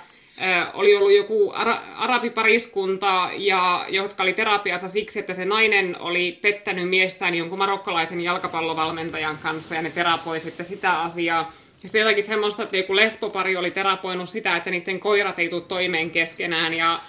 oli 0.73 0.95
ollut 0.95 1.13
joku 1.13 1.53
ara- 1.55 1.81
arabipariskunta, 1.95 3.29
ja, 3.37 3.85
jotka 3.89 4.23
oli 4.23 4.33
terapiassa 4.33 4.87
siksi, 4.87 5.19
että 5.19 5.33
se 5.33 5.45
nainen 5.45 5.95
oli 5.99 6.39
pettänyt 6.41 6.89
miestään 6.89 7.35
jonkun 7.35 7.57
marokkalaisen 7.57 8.21
jalkapallovalmentajan 8.21 9.37
kanssa, 9.37 9.75
ja 9.75 9.81
ne 9.81 9.89
terapoi 9.89 10.39
sitten 10.39 10.65
sitä 10.65 11.01
asiaa. 11.01 11.51
Ja 11.83 11.89
sitten 11.89 11.99
jotakin 11.99 12.23
semmoista, 12.23 12.63
että 12.63 12.77
joku 12.77 12.95
lesbopari 12.95 13.57
oli 13.57 13.71
terapoinut 13.71 14.29
sitä, 14.29 14.55
että 14.55 14.71
niiden 14.71 14.99
koirat 14.99 15.39
ei 15.39 15.49
tule 15.49 15.61
toimeen 15.61 16.11
keskenään, 16.11 16.73
ja, 16.73 16.99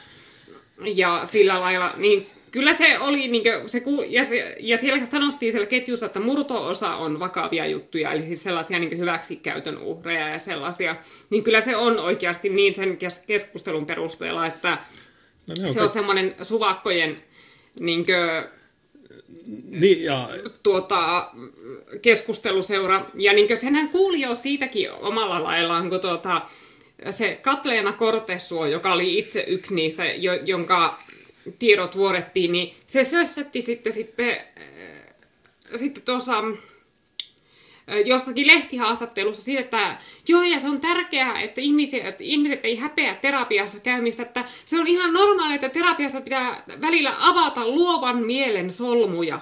ja 0.81 1.21
sillä 1.25 1.61
lailla, 1.61 1.91
niin 1.97 2.27
kyllä 2.51 2.73
se 2.73 2.99
oli, 2.99 3.29
niin 3.29 3.43
kuin, 3.43 3.69
se, 3.69 3.83
ja, 4.09 4.25
se, 4.25 4.57
ja 4.61 4.79
siellä 4.79 5.07
sanottiin 5.07 5.53
siellä 5.53 5.67
ketjussa, 5.67 6.07
että 6.07 6.21
murto-osa 6.21 6.97
on 6.97 7.21
vakavia 7.21 7.67
juttuja, 7.67 8.13
eli 8.13 8.23
siis 8.23 8.43
sellaisia 8.43 8.79
niin 8.79 8.99
hyväksikäytön 8.99 9.79
uhreja 9.79 10.29
ja 10.29 10.39
sellaisia, 10.39 10.97
niin 11.31 11.45
kyllä 11.45 11.61
se 11.61 11.77
on 11.77 11.99
oikeasti 11.99 12.49
niin 12.49 12.75
sen 12.75 12.99
keskustelun 13.27 13.87
perusteella, 13.87 14.47
että 14.47 14.79
no, 15.47 15.57
se 15.57 15.67
on, 15.67 15.73
se 15.73 15.83
on 15.83 15.89
semmoinen 15.89 16.35
suvakkojen 16.43 17.23
niin 17.81 18.05
kuin, 18.07 18.17
niin, 19.69 20.05
ja... 20.05 20.29
tuota, 20.63 21.31
keskusteluseura. 22.03 23.07
Ja 23.15 23.33
niin 23.33 23.59
senhän 23.59 23.89
kuuli 23.89 24.21
jo 24.21 24.35
siitäkin 24.35 24.93
omalla 24.93 25.43
laillaan, 25.43 25.91
kun 25.91 26.01
tuota, 26.01 26.43
se 27.11 27.39
Katleena 27.43 27.93
Kortesuo, 27.93 28.67
joka 28.67 28.93
oli 28.93 29.19
itse 29.19 29.45
yksi 29.49 29.75
niistä, 29.75 30.05
jo, 30.05 30.33
jonka 30.35 30.99
tiedot 31.59 31.97
vuodettiin, 31.97 32.53
niin 32.53 32.75
se 32.87 33.05
sössötti 33.05 33.63
sitten, 33.63 33.93
sitten, 33.93 34.31
äh, 34.31 35.77
sitten 35.77 36.03
tuossa 36.03 36.39
äh, 36.39 37.97
jossakin 38.05 38.47
lehtihaastattelussa 38.47 39.43
siitä, 39.43 39.61
että 39.61 39.97
joo, 40.29 40.43
ja 40.43 40.61
se 40.61 40.69
on 40.69 40.81
tärkeää, 40.81 41.41
että 41.41 41.61
ihmiset, 41.61 42.07
että 42.07 42.25
ihmiset 42.25 42.65
ei 42.65 42.77
häpeä 42.77 43.15
terapiassa 43.15 43.81
käymistä, 43.81 44.23
että 44.23 44.45
se 44.65 44.79
on 44.79 44.87
ihan 44.87 45.13
normaalia, 45.13 45.55
että 45.55 45.69
terapiassa 45.69 46.21
pitää 46.21 46.63
välillä 46.81 47.15
avata 47.19 47.69
luovan 47.69 48.25
mielen 48.25 48.71
solmuja. 48.71 49.41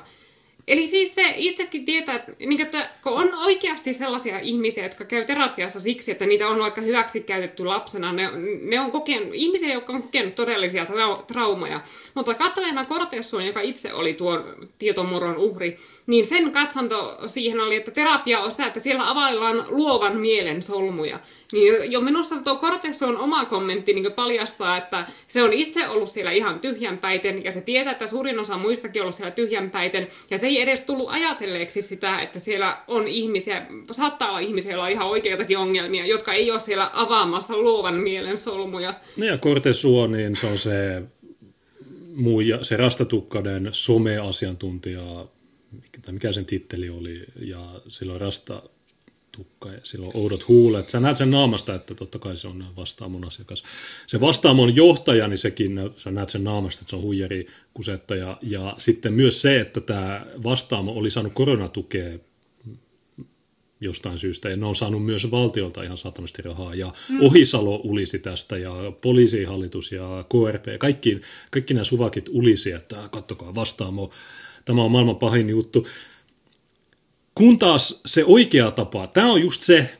Eli 0.69 0.87
siis 0.87 1.15
se 1.15 1.35
itsekin 1.37 1.85
tietää, 1.85 2.15
että, 2.15 2.33
niin, 2.39 2.61
että 2.61 2.91
kun 3.03 3.13
on 3.13 3.35
oikeasti 3.35 3.95
sellaisia 3.95 4.39
ihmisiä, 4.39 4.85
jotka 4.85 5.05
käy 5.05 5.25
terapiassa 5.25 5.81
siksi, 5.81 6.11
että 6.11 6.27
niitä 6.27 6.49
on 6.49 6.59
vaikka 6.59 6.81
hyväksi 6.81 7.21
käytetty 7.21 7.65
lapsena, 7.65 8.13
ne, 8.13 8.31
ne 8.63 8.81
on 8.81 8.91
kokenut, 8.91 9.29
ihmisiä, 9.33 9.73
jotka 9.73 9.93
on 9.93 10.03
kokenut 10.03 10.35
todellisia 10.35 10.85
trau- 10.85 11.25
traumaja. 11.27 11.81
Mutta 12.15 12.35
Katleena 12.35 12.85
Kortesuon, 12.85 13.47
joka 13.47 13.61
itse 13.61 13.93
oli 13.93 14.15
tuon 14.15 14.55
tietomurron 14.79 15.37
uhri, 15.37 15.77
niin 16.07 16.27
sen 16.27 16.53
katsanto 16.53 17.19
siihen 17.27 17.61
oli, 17.61 17.77
että 17.77 17.91
terapia 17.91 18.41
on 18.41 18.51
sitä, 18.51 18.67
että 18.67 18.81
siellä 18.81 19.11
availlaan 19.11 19.65
luovan 19.69 20.17
mielen 20.17 20.63
solmuja. 20.63 21.21
Niin 21.53 21.93
jo 21.93 22.01
minusta 22.01 22.35
tuo 22.37 22.57
Corteson 22.57 23.17
oma 23.19 23.45
kommentti 23.45 23.93
niin 23.93 24.13
paljastaa, 24.13 24.77
että 24.77 25.07
se 25.29 25.43
on 25.43 25.53
itse 25.53 25.89
ollut 25.89 26.11
siellä 26.11 26.31
ihan 26.31 26.61
tyhjänpäiten 26.61 27.45
ja 27.45 27.53
se 27.53 27.61
tietää, 27.61 27.93
että 27.93 28.07
suurin 28.07 28.39
osa 28.39 28.59
muistakin 28.59 29.03
on 29.03 29.05
ollut 29.05 29.15
siellä 29.15 29.31
tyhjänpäiten 29.31 30.09
ja 30.31 30.39
se 30.39 30.47
ei 30.47 30.61
edes 30.61 30.81
tullut 30.81 31.11
ajatelleeksi 31.11 31.83
sitä, 31.83 32.21
että 32.21 32.39
siellä 32.39 32.77
on 32.89 33.09
ihmisiä, 33.09 33.67
saattaa 33.91 34.29
olla 34.29 34.39
ihmisiä, 34.39 34.73
joilla 34.73 34.85
on 34.85 34.91
ihan 34.91 35.07
oikeitakin 35.07 35.59
ongelmia, 35.59 36.07
jotka 36.07 36.33
ei 36.33 36.51
ole 36.51 36.61
siellä 36.61 36.91
avaamassa 36.93 37.57
luovan 37.57 37.95
mielen 37.95 38.39
solmuja. 38.39 38.95
No 39.17 39.27
ja 39.27 39.39
Cortesuo, 39.39 40.07
niin 40.07 40.37
se 40.37 40.47
on 40.47 40.59
se 40.59 41.03
muu, 42.15 42.41
ja 42.41 42.65
se 42.65 42.77
rastatukkainen 42.77 43.69
some-asiantuntija, 43.73 45.27
mikä 46.11 46.33
sen 46.33 46.45
titteli 46.45 46.89
oli, 46.89 47.25
ja 47.41 47.81
silloin 47.89 48.21
rasta 48.21 48.63
tukka 49.33 49.73
ja 49.73 49.81
sillä 49.83 50.07
on 50.07 50.13
oudot 50.15 50.49
huulet. 50.49 50.89
Sä 50.89 51.01
näet 51.01 51.17
sen 51.17 51.31
naamasta, 51.31 51.75
että 51.75 51.95
totta 51.95 52.19
kai 52.19 52.37
se 52.37 52.49
on 52.49 52.65
vastaamon 52.77 53.27
asiakas. 53.27 53.63
Se 54.07 54.21
vastaamon 54.21 54.77
johtaja, 54.77 55.29
niin 55.29 55.39
sekin, 55.39 55.81
sä 55.97 56.11
näet 56.11 56.29
sen 56.29 56.45
naamasta, 56.45 56.81
että 56.81 56.91
se 56.91 56.97
on 56.97 57.03
huijari 57.03 57.47
kusettaja. 57.75 58.39
Ja 58.43 58.75
sitten 58.79 59.13
myös 59.13 59.43
se, 59.43 59.61
että 59.61 59.81
tämä 59.81 60.27
vastaamo 60.45 60.93
oli 60.93 61.11
saanut 61.11 61.33
koronatukea 61.35 62.19
jostain 63.81 64.19
syystä, 64.19 64.49
ja 64.49 64.57
ne 64.57 64.67
on 64.67 64.77
saanut 64.77 65.05
myös 65.05 65.31
valtiolta 65.31 65.83
ihan 65.83 65.97
satanasti 65.97 66.43
rahaa, 66.43 66.75
ja 66.75 66.93
mm. 67.09 67.21
Ohisalo 67.21 67.81
ulisi 67.85 68.19
tästä, 68.19 68.57
ja 68.59 68.73
poliisihallitus 69.01 69.93
ja 69.93 70.25
KRP, 70.29 70.65
kaikki, 70.79 71.21
kaikki 71.51 71.75
nämä 71.75 71.85
suvakit 71.85 72.29
ulisi, 72.29 72.73
että 72.73 73.09
kattokaa 73.13 73.55
vastaamo, 73.55 74.11
tämä 74.65 74.83
on 74.83 74.93
maailman 74.93 75.17
pahin 75.17 75.51
juttu. 75.51 75.87
Kun 77.35 77.59
taas 77.59 78.01
se 78.07 78.25
oikea 78.25 78.71
tapa, 78.71 79.07
tämä 79.07 79.33
on 79.33 79.41
just 79.41 79.61
se, 79.61 79.91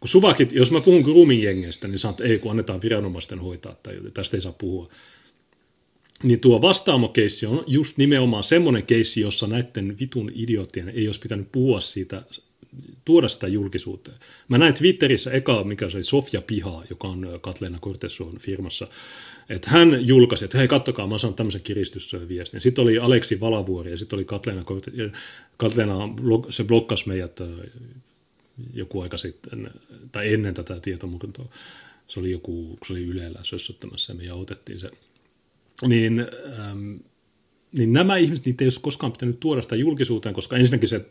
kun 0.00 0.08
suvakit, 0.08 0.52
jos 0.52 0.70
mä 0.70 0.80
puhun 0.80 1.02
grooming-jengeistä, 1.02 1.88
niin 1.88 1.98
sanot, 1.98 2.20
ei 2.20 2.38
kun 2.38 2.50
annetaan 2.50 2.82
viranomaisten 2.82 3.38
hoitaa, 3.38 3.74
tai 3.82 3.98
tästä 4.14 4.36
ei 4.36 4.40
saa 4.40 4.52
puhua. 4.52 4.88
Niin 6.22 6.40
tuo 6.40 6.62
vastaamokeissi 6.62 7.46
on 7.46 7.64
just 7.66 7.96
nimenomaan 7.96 8.44
semmoinen 8.44 8.82
keissi, 8.82 9.20
jossa 9.20 9.46
näiden 9.46 9.98
vitun 9.98 10.30
idiotien 10.34 10.88
ei 10.88 11.08
olisi 11.08 11.20
pitänyt 11.20 11.52
puhua 11.52 11.80
siitä, 11.80 12.22
tuoda 13.04 13.28
sitä 13.28 13.48
julkisuuteen. 13.48 14.16
Mä 14.48 14.58
näin 14.58 14.74
Twitterissä 14.74 15.30
eka, 15.30 15.64
mikä 15.64 15.90
se 15.90 15.96
oli 15.96 16.04
Sofia 16.04 16.42
Piha, 16.42 16.84
joka 16.90 17.08
on 17.08 17.38
Katleena 17.42 17.78
Cortesuon 17.78 18.38
firmassa, 18.38 18.88
että 19.48 19.70
hän 19.70 20.06
julkaisi, 20.06 20.44
että 20.44 20.58
hei 20.58 20.68
kattokaa, 20.68 21.06
mä 21.06 21.18
saan 21.18 21.34
tämmöisen 21.34 21.62
kiristysviestin. 21.62 22.60
Sitten 22.60 22.82
oli 22.82 22.98
Aleksi 22.98 23.40
Valavuori 23.40 23.90
ja 23.90 23.96
sitten 23.96 24.16
oli 24.16 24.24
Katleena, 24.24 24.64
Katleena 25.56 25.94
se 26.50 26.64
blokkasi 26.64 27.08
meidät 27.08 27.40
äh, 27.40 27.48
joku 28.74 29.00
aika 29.00 29.16
sitten, 29.16 29.70
tai 30.12 30.32
ennen 30.32 30.54
tätä 30.54 30.80
tietomurtoa. 30.80 31.48
Se 32.08 32.20
oli 32.20 32.30
joku, 32.30 32.78
se 32.86 32.92
oli 32.92 33.02
Ylellä 33.02 33.38
sössöttämässä 33.42 34.12
ja 34.12 34.16
me 34.16 34.32
otettiin 34.32 34.80
se. 34.80 34.90
Niin, 35.86 36.26
ähm, 36.60 36.94
niin 37.78 37.92
nämä 37.92 38.16
ihmiset, 38.16 38.46
niitä 38.46 38.64
ei 38.64 38.66
olisi 38.66 38.80
koskaan 38.80 39.12
pitänyt 39.12 39.40
tuoda 39.40 39.62
sitä 39.62 39.76
julkisuuteen, 39.76 40.34
koska 40.34 40.56
ensinnäkin 40.56 40.88
se 40.88 41.06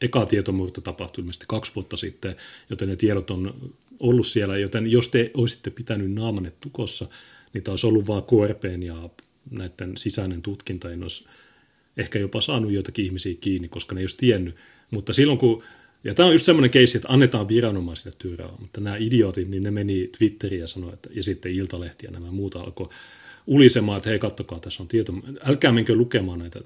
eka 0.00 0.26
tietomurto 0.26 0.80
tapahtui 0.80 1.22
ilmeisesti 1.22 1.46
kaksi 1.48 1.72
vuotta 1.74 1.96
sitten, 1.96 2.36
joten 2.70 2.88
ne 2.88 2.96
tiedot 2.96 3.30
on 3.30 3.72
ollut 4.00 4.26
siellä, 4.26 4.58
joten 4.58 4.92
jos 4.92 5.08
te 5.08 5.30
olisitte 5.34 5.70
pitänyt 5.70 6.12
naamanne 6.12 6.52
tukossa, 6.60 7.06
niin 7.52 7.64
tämä 7.64 7.72
olisi 7.72 7.86
ollut 7.86 8.06
vain 8.06 8.22
KRPn 8.22 8.82
ja 8.82 9.10
näiden 9.50 9.96
sisäinen 9.96 10.42
tutkinta, 10.42 10.92
en 10.92 11.02
olisi 11.02 11.24
ehkä 11.96 12.18
jopa 12.18 12.40
saanut 12.40 12.72
joitakin 12.72 13.04
ihmisiä 13.04 13.34
kiinni, 13.40 13.68
koska 13.68 13.94
ne 13.94 14.00
ei 14.00 14.02
olisi 14.02 14.16
tiennyt. 14.16 14.56
Mutta 14.90 15.12
silloin 15.12 15.38
kun, 15.38 15.62
ja 16.04 16.14
tämä 16.14 16.26
on 16.26 16.34
just 16.34 16.46
semmoinen 16.46 16.70
keissi, 16.70 16.98
että 16.98 17.08
annetaan 17.12 17.48
viranomaisille 17.48 18.12
työrauha, 18.18 18.56
mutta 18.60 18.80
nämä 18.80 18.96
idiotit, 18.96 19.48
niin 19.48 19.62
ne 19.62 19.70
meni 19.70 20.08
Twitteriin 20.18 20.60
ja 20.60 20.66
sanoi, 20.66 20.92
että, 20.92 21.10
ja 21.12 21.22
sitten 21.22 21.52
Iltalehti 21.52 22.06
ja 22.06 22.12
nämä 22.12 22.30
muut 22.30 22.56
alkoi 22.56 22.88
ulisemaan, 23.46 23.96
että 23.96 24.10
hei 24.10 24.18
kattokaa, 24.18 24.60
tässä 24.60 24.82
on 24.82 24.88
tieto, 24.88 25.12
älkää 25.44 25.72
menkö 25.72 25.94
lukemaan 25.94 26.38
näitä 26.38 26.60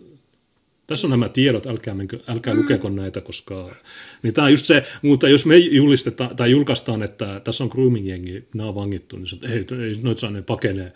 tässä 0.90 1.06
on 1.06 1.10
nämä 1.10 1.28
tiedot, 1.28 1.66
älkää, 1.66 1.94
menkö, 1.94 2.18
älkää 2.26 2.54
mm. 2.54 2.60
lukeko 2.60 2.90
näitä, 2.90 3.20
koska... 3.20 3.74
Niin 4.22 4.34
tämä 4.34 4.44
on 4.44 4.50
just 4.50 4.64
se, 4.64 4.82
mutta 5.02 5.28
jos 5.28 5.46
me 5.46 5.56
julistetaan 5.56 6.36
tai 6.36 6.50
julkaistaan, 6.50 7.02
että 7.02 7.40
tässä 7.44 7.64
on 7.64 7.70
grooming-jengi, 7.72 8.44
nämä 8.54 8.68
on 8.68 8.74
vangittu, 8.74 9.16
niin 9.16 9.26
se, 9.26 9.36
ei, 9.42 9.66
ei 9.84 9.94
noit 10.02 10.18
saa, 10.18 10.30
ne 10.30 10.42
pakenee, 10.42 10.92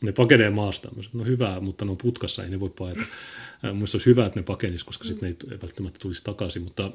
ne 0.00 0.12
pakenee 0.12 0.50
maasta. 0.50 0.88
No 1.12 1.24
hyvä, 1.24 1.60
mutta 1.60 1.84
ne 1.84 1.90
on 1.90 1.96
putkassa, 1.96 2.44
ei 2.44 2.50
ne 2.50 2.60
voi 2.60 2.70
paeta. 2.70 3.00
Mielestäni 3.62 3.96
olisi 3.98 4.06
hyvä, 4.06 4.26
että 4.26 4.40
ne 4.40 4.42
pakenisi, 4.42 4.86
koska 4.86 5.04
sitten 5.04 5.30
ne 5.30 5.36
ei 5.52 5.58
välttämättä 5.62 5.98
tulisi 5.98 6.24
takaisin, 6.24 6.62
mutta 6.62 6.92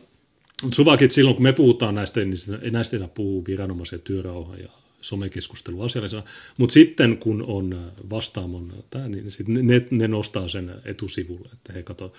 mutta 0.64 0.76
suvakit 0.76 1.12
silloin, 1.12 1.36
kun 1.36 1.44
me 1.44 1.54
puhutaan 1.54 1.96
näistä, 1.96 2.20
niin 2.20 2.38
näistä 2.72 2.96
ei 2.96 3.00
saa 3.00 3.08
puhua 3.08 3.44
viranomaisen 3.48 4.02
työrauha 4.02 4.56
ja 4.56 4.70
somekeskustelu 5.04 5.82
asiallisena. 5.82 6.24
Mutta 6.58 6.74
sitten 6.74 7.18
kun 7.18 7.42
on 7.42 7.92
vastaamon 8.10 8.84
tämä, 8.90 9.08
niin 9.08 9.32
sit 9.32 9.48
ne, 9.48 9.86
ne 9.90 10.08
nostaa 10.08 10.48
sen 10.48 10.76
etusivulle, 10.86 11.50
että 11.54 11.74
hei 11.74 11.84
kato, 11.84 12.14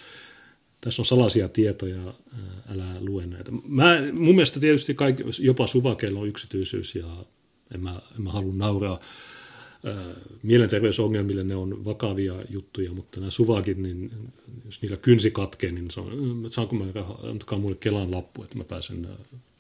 tässä 0.81 1.03
on 1.03 1.07
salaisia 1.07 1.49
tietoja, 1.49 2.15
älä 2.73 2.97
lue 3.01 3.27
näitä. 3.27 3.53
Mä, 3.69 3.99
mun 4.13 4.35
mielestä 4.35 4.61
tietysti 4.61 4.95
kaikki, 4.95 5.23
jopa 5.41 5.67
suvakeilla 5.67 6.21
on 6.21 6.29
yksityisyys 6.29 6.95
ja 6.95 7.25
en 7.75 7.81
mä, 7.81 8.01
en 8.17 8.23
mä 8.23 8.31
halua 8.31 8.55
nauraa 8.55 9.01
mielenterveysongelmille, 10.43 11.45
ne 11.45 11.57
on 11.57 11.85
vakavia 11.85 12.35
juttuja, 12.51 12.93
mutta 12.93 13.21
nämä 13.21 13.31
suvakit, 13.31 13.79
niin 13.79 14.11
jos 14.65 14.83
niillä 14.83 14.97
kynsi 14.97 15.31
katkee, 15.31 15.73
niin 15.73 15.91
se 15.91 16.01
on, 16.01 16.47
saanko 16.51 16.77
mä 16.77 16.85
antakaa 17.31 17.59
mulle 17.59 17.77
Kelan 17.81 18.11
lappu, 18.15 18.43
että 18.43 18.59
mä 18.59 18.65
pääsen 18.65 19.09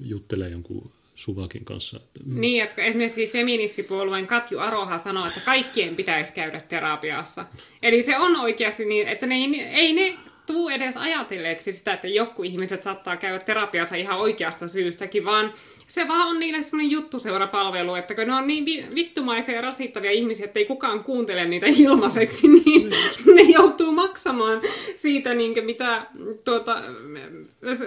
juttelemaan 0.00 0.52
jonkun 0.52 0.90
Suvakin 1.14 1.64
kanssa. 1.64 2.00
Niin, 2.26 2.56
ja 2.56 2.84
esimerkiksi 2.84 3.26
feministipuolueen 3.26 4.26
Katju 4.26 4.58
Aroha 4.58 4.98
sanoo, 4.98 5.26
että 5.26 5.40
kaikkien 5.40 5.96
pitäisi 5.96 6.32
käydä 6.32 6.60
terapiassa. 6.60 7.44
Eli 7.82 8.02
se 8.02 8.18
on 8.18 8.36
oikeasti 8.36 8.84
niin, 8.84 9.08
että 9.08 9.26
ne 9.26 9.34
ei 9.70 9.92
ne 9.92 10.18
tuu 10.46 10.68
edes 10.68 10.96
ajatelleeksi 10.96 11.72
sitä, 11.72 11.92
että 11.92 12.08
joku 12.08 12.42
ihmiset 12.42 12.82
saattaa 12.82 13.16
käydä 13.16 13.38
terapiassa 13.38 13.96
ihan 13.96 14.18
oikeasta 14.18 14.68
syystäkin, 14.68 15.24
vaan 15.24 15.52
se 15.86 16.08
vaan 16.08 16.28
on 16.28 16.40
niille 16.40 16.62
semmoinen 16.62 16.90
juttuseurapalvelu, 16.90 17.94
että 17.94 18.14
kun 18.14 18.26
ne 18.26 18.34
on 18.34 18.46
niin 18.46 18.94
vittumaisia 18.94 19.54
ja 19.54 19.60
rasittavia 19.60 20.10
ihmisiä, 20.10 20.44
että 20.44 20.58
ei 20.58 20.64
kukaan 20.64 21.04
kuuntele 21.04 21.44
niitä 21.44 21.66
ilmaiseksi, 21.66 22.48
niin 22.64 22.90
ne 23.34 23.42
joutuu 23.42 23.92
maksamaan 23.92 24.60
siitä, 24.96 25.34
niin 25.34 25.64
mitä, 25.64 26.06
tuota, 26.44 26.82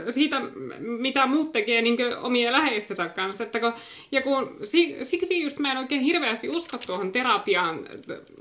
siitä, 0.10 0.42
mitä 0.80 1.28
muut 1.28 1.52
tekee 1.52 1.82
niin 1.82 1.98
omien 2.22 2.54
läheistensä 2.54 3.10
kanssa. 3.10 3.44
Että 3.44 3.60
kun, 3.60 3.74
ja 4.12 4.22
kun, 4.22 4.58
siksi 5.04 5.42
just 5.42 5.60
mä 5.60 5.72
en 5.72 5.78
oikein 5.78 6.02
hirveästi 6.02 6.50
usko 6.50 6.78
tuohon 6.78 7.12
terapiaan 7.12 7.88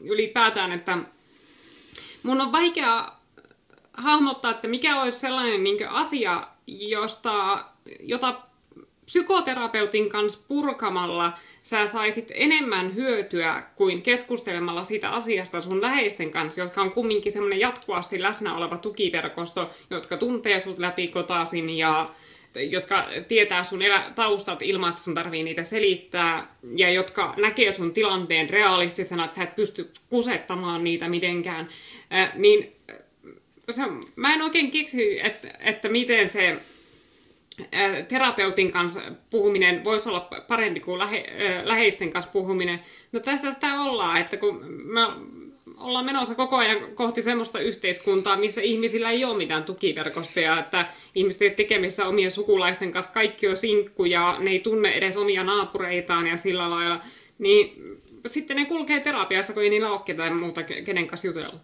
ylipäätään, 0.02 0.72
että 0.72 0.98
mun 2.22 2.40
on 2.40 2.52
vaikea 2.52 3.16
hahmottaa, 3.96 4.50
että 4.50 4.68
mikä 4.68 5.02
olisi 5.02 5.18
sellainen 5.18 5.64
niin 5.64 5.88
asia, 5.88 6.48
josta, 6.66 7.64
jota 8.00 8.40
psykoterapeutin 9.06 10.08
kanssa 10.08 10.38
purkamalla 10.48 11.32
sä 11.62 11.86
saisit 11.86 12.32
enemmän 12.34 12.94
hyötyä 12.94 13.62
kuin 13.76 14.02
keskustelemalla 14.02 14.84
siitä 14.84 15.10
asiasta 15.10 15.62
sun 15.62 15.82
läheisten 15.82 16.30
kanssa, 16.30 16.60
jotka 16.60 16.82
on 16.82 16.90
kumminkin 16.90 17.32
semmoinen 17.32 17.60
jatkuvasti 17.60 18.22
läsnä 18.22 18.56
oleva 18.56 18.78
tukiverkosto, 18.78 19.70
jotka 19.90 20.16
tuntee 20.16 20.60
sut 20.60 20.78
läpi 20.78 21.08
kotasin 21.08 21.70
ja 21.70 22.10
jotka 22.70 23.04
tietää 23.28 23.64
sun 23.64 23.82
elä- 23.82 24.12
taustat 24.14 24.62
ilman, 24.62 24.90
että 24.90 25.02
sun 25.02 25.14
tarvii 25.14 25.42
niitä 25.42 25.64
selittää, 25.64 26.46
ja 26.76 26.90
jotka 26.90 27.34
näkee 27.36 27.72
sun 27.72 27.92
tilanteen 27.92 28.50
realistisena, 28.50 29.24
että 29.24 29.36
sä 29.36 29.42
et 29.42 29.54
pysty 29.54 29.90
kusettamaan 30.10 30.84
niitä 30.84 31.08
mitenkään, 31.08 31.68
äh, 32.12 32.32
niin 32.34 32.75
se, 33.70 33.82
mä 34.16 34.34
en 34.34 34.42
oikein 34.42 34.70
keksi, 34.70 35.26
että, 35.26 35.48
että 35.60 35.88
miten 35.88 36.28
se 36.28 36.56
terapeutin 38.08 38.72
kanssa 38.72 39.00
puhuminen 39.30 39.84
voisi 39.84 40.08
olla 40.08 40.28
parempi 40.48 40.80
kuin 40.80 40.98
lähe, 40.98 41.26
läheisten 41.64 42.10
kanssa 42.10 42.30
puhuminen. 42.30 42.80
No 43.12 43.20
tässä 43.20 43.52
sitä 43.52 43.82
ollaan, 43.82 44.20
että 44.20 44.36
kun 44.36 44.64
me 44.84 45.00
ollaan 45.76 46.04
menossa 46.04 46.34
koko 46.34 46.56
ajan 46.56 46.78
kohti 46.94 47.22
semmoista 47.22 47.60
yhteiskuntaa, 47.60 48.36
missä 48.36 48.60
ihmisillä 48.60 49.10
ei 49.10 49.24
ole 49.24 49.36
mitään 49.36 49.64
tukiverkostoja, 49.64 50.58
että 50.58 50.86
ihmiset 51.14 51.42
ei 51.42 51.50
tekemissä 51.50 52.06
omien 52.06 52.30
sukulaisten 52.30 52.92
kanssa, 52.92 53.12
kaikki 53.12 53.48
on 53.48 53.56
sinkkuja, 53.56 54.36
ne 54.38 54.50
ei 54.50 54.60
tunne 54.60 54.92
edes 54.92 55.16
omia 55.16 55.44
naapureitaan 55.44 56.26
ja 56.26 56.36
sillä 56.36 56.70
lailla, 56.70 57.00
niin 57.38 57.74
sitten 58.26 58.56
ne 58.56 58.64
kulkee 58.64 59.00
terapiassa, 59.00 59.52
kun 59.52 59.62
ei 59.62 59.70
niillä 59.70 59.90
ole 59.90 60.00
ketään 60.04 60.36
muuta 60.36 60.62
kenen 60.62 61.06
kanssa 61.06 61.26
jutella. 61.26 61.60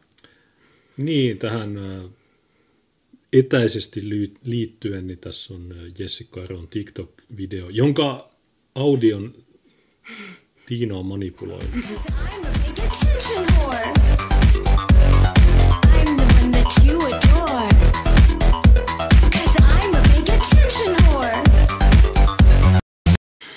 Niin, 0.97 1.39
tähän 1.39 1.79
etäisesti 3.33 4.01
liittyen, 4.45 5.07
niin 5.07 5.19
tässä 5.19 5.55
on 5.55 5.75
Jessica 5.99 6.43
Aron 6.43 6.69
TikTok-video, 6.69 7.71
jonka 7.71 8.31
audion 8.75 9.33
Tiina 10.67 10.97
on 10.97 11.07
manipuloinut. 11.07 11.71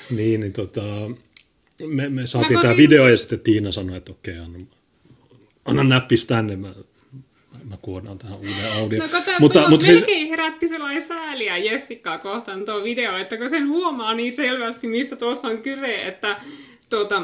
Niin, 0.09 0.39
niin 0.39 0.53
tota, 0.53 0.81
me, 1.87 2.09
me 2.09 2.27
saatiin 2.27 2.59
tämä 2.61 2.77
video 2.77 3.07
ja 3.07 3.17
sitten 3.17 3.39
Tiina 3.39 3.71
sanoi, 3.71 3.97
että 3.97 4.11
okei, 4.11 4.39
okay, 4.39 4.45
anna, 4.45 4.59
anna 5.65 5.83
näppis 5.83 6.25
tänne. 6.25 6.55
Mä 6.55 6.75
mä 7.63 7.77
kuodaan 7.81 8.17
tähän 8.17 8.37
uuden 8.37 8.73
audio. 8.81 9.03
No 9.03 9.09
kato, 9.09 9.31
mutta, 9.39 9.59
tuo 9.59 9.69
mutta 9.69 9.87
melkein 9.87 10.19
siis... 10.19 10.29
herätti 10.29 10.67
sellainen 10.67 11.01
sääliä 11.01 11.57
Jessicaa 11.57 12.17
kohtaan 12.17 12.65
tuo 12.65 12.83
video, 12.83 13.17
että 13.17 13.37
kun 13.37 13.49
sen 13.49 13.67
huomaa 13.67 14.13
niin 14.13 14.33
selvästi, 14.33 14.87
mistä 14.87 15.15
tuossa 15.15 15.47
on 15.47 15.57
kyse, 15.57 16.07
että 16.07 16.41
tuota, 16.89 17.21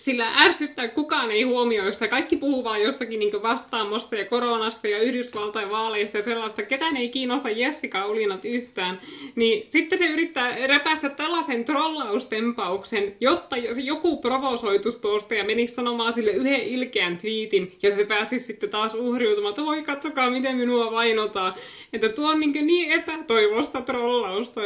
sillä 0.00 0.32
ärsyttää 0.36 0.88
kukaan 0.88 1.30
ei 1.30 1.42
huomioi 1.42 1.92
sitä. 1.92 2.08
Kaikki 2.08 2.36
puhuu 2.36 2.64
vaan 2.64 2.82
jostakin 2.82 3.18
niin 3.18 3.42
vastaamosta 3.42 4.16
ja 4.16 4.24
koronasta 4.24 4.88
ja 4.88 4.98
Yhdysvaltain 4.98 5.70
vaaleista 5.70 6.16
ja 6.16 6.22
sellaista. 6.22 6.62
Ketään 6.62 6.96
ei 6.96 7.08
kiinnosta 7.08 7.50
Jessica 7.50 8.06
Ulinat 8.06 8.44
yhtään. 8.44 9.00
Niin 9.34 9.66
sitten 9.68 9.98
se 9.98 10.06
yrittää 10.06 10.66
repästä 10.66 11.08
tällaisen 11.08 11.64
trollaustempauksen, 11.64 13.16
jotta 13.20 13.56
jos 13.56 13.78
joku 13.78 14.16
provosoitus 14.16 14.98
tuosta 14.98 15.34
ja 15.34 15.44
menisi 15.44 15.74
sanomaan 15.74 16.12
sille 16.12 16.30
yhden 16.30 16.60
ilkeän 16.60 17.18
twiitin 17.18 17.72
ja 17.82 17.96
se 17.96 18.04
pääsisi 18.04 18.46
sitten 18.46 18.70
taas 18.70 18.94
uhriutumaan, 18.94 19.50
että 19.50 19.64
voi 19.64 19.82
katsokaa 19.82 20.30
miten 20.30 20.56
minua 20.56 20.92
vainotaan. 20.92 21.54
Että 21.92 22.08
tuo 22.08 22.30
on 22.30 22.40
niin, 22.40 22.66
niin 22.66 22.90
epätoivosta 22.92 23.80
trollausta, 23.80 24.60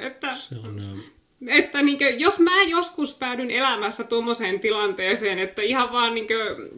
että... 0.00 0.36
Se 0.36 0.54
on, 0.54 1.00
että 1.46 1.82
niin 1.82 1.98
kuin, 1.98 2.20
jos 2.20 2.38
mä 2.38 2.62
joskus 2.62 3.14
päädyn 3.14 3.50
elämässä 3.50 4.04
tuommoiseen 4.04 4.60
tilanteeseen, 4.60 5.38
että 5.38 5.62
ihan 5.62 5.92
vaan 5.92 6.14
niin 6.14 6.26
kuin, 6.26 6.70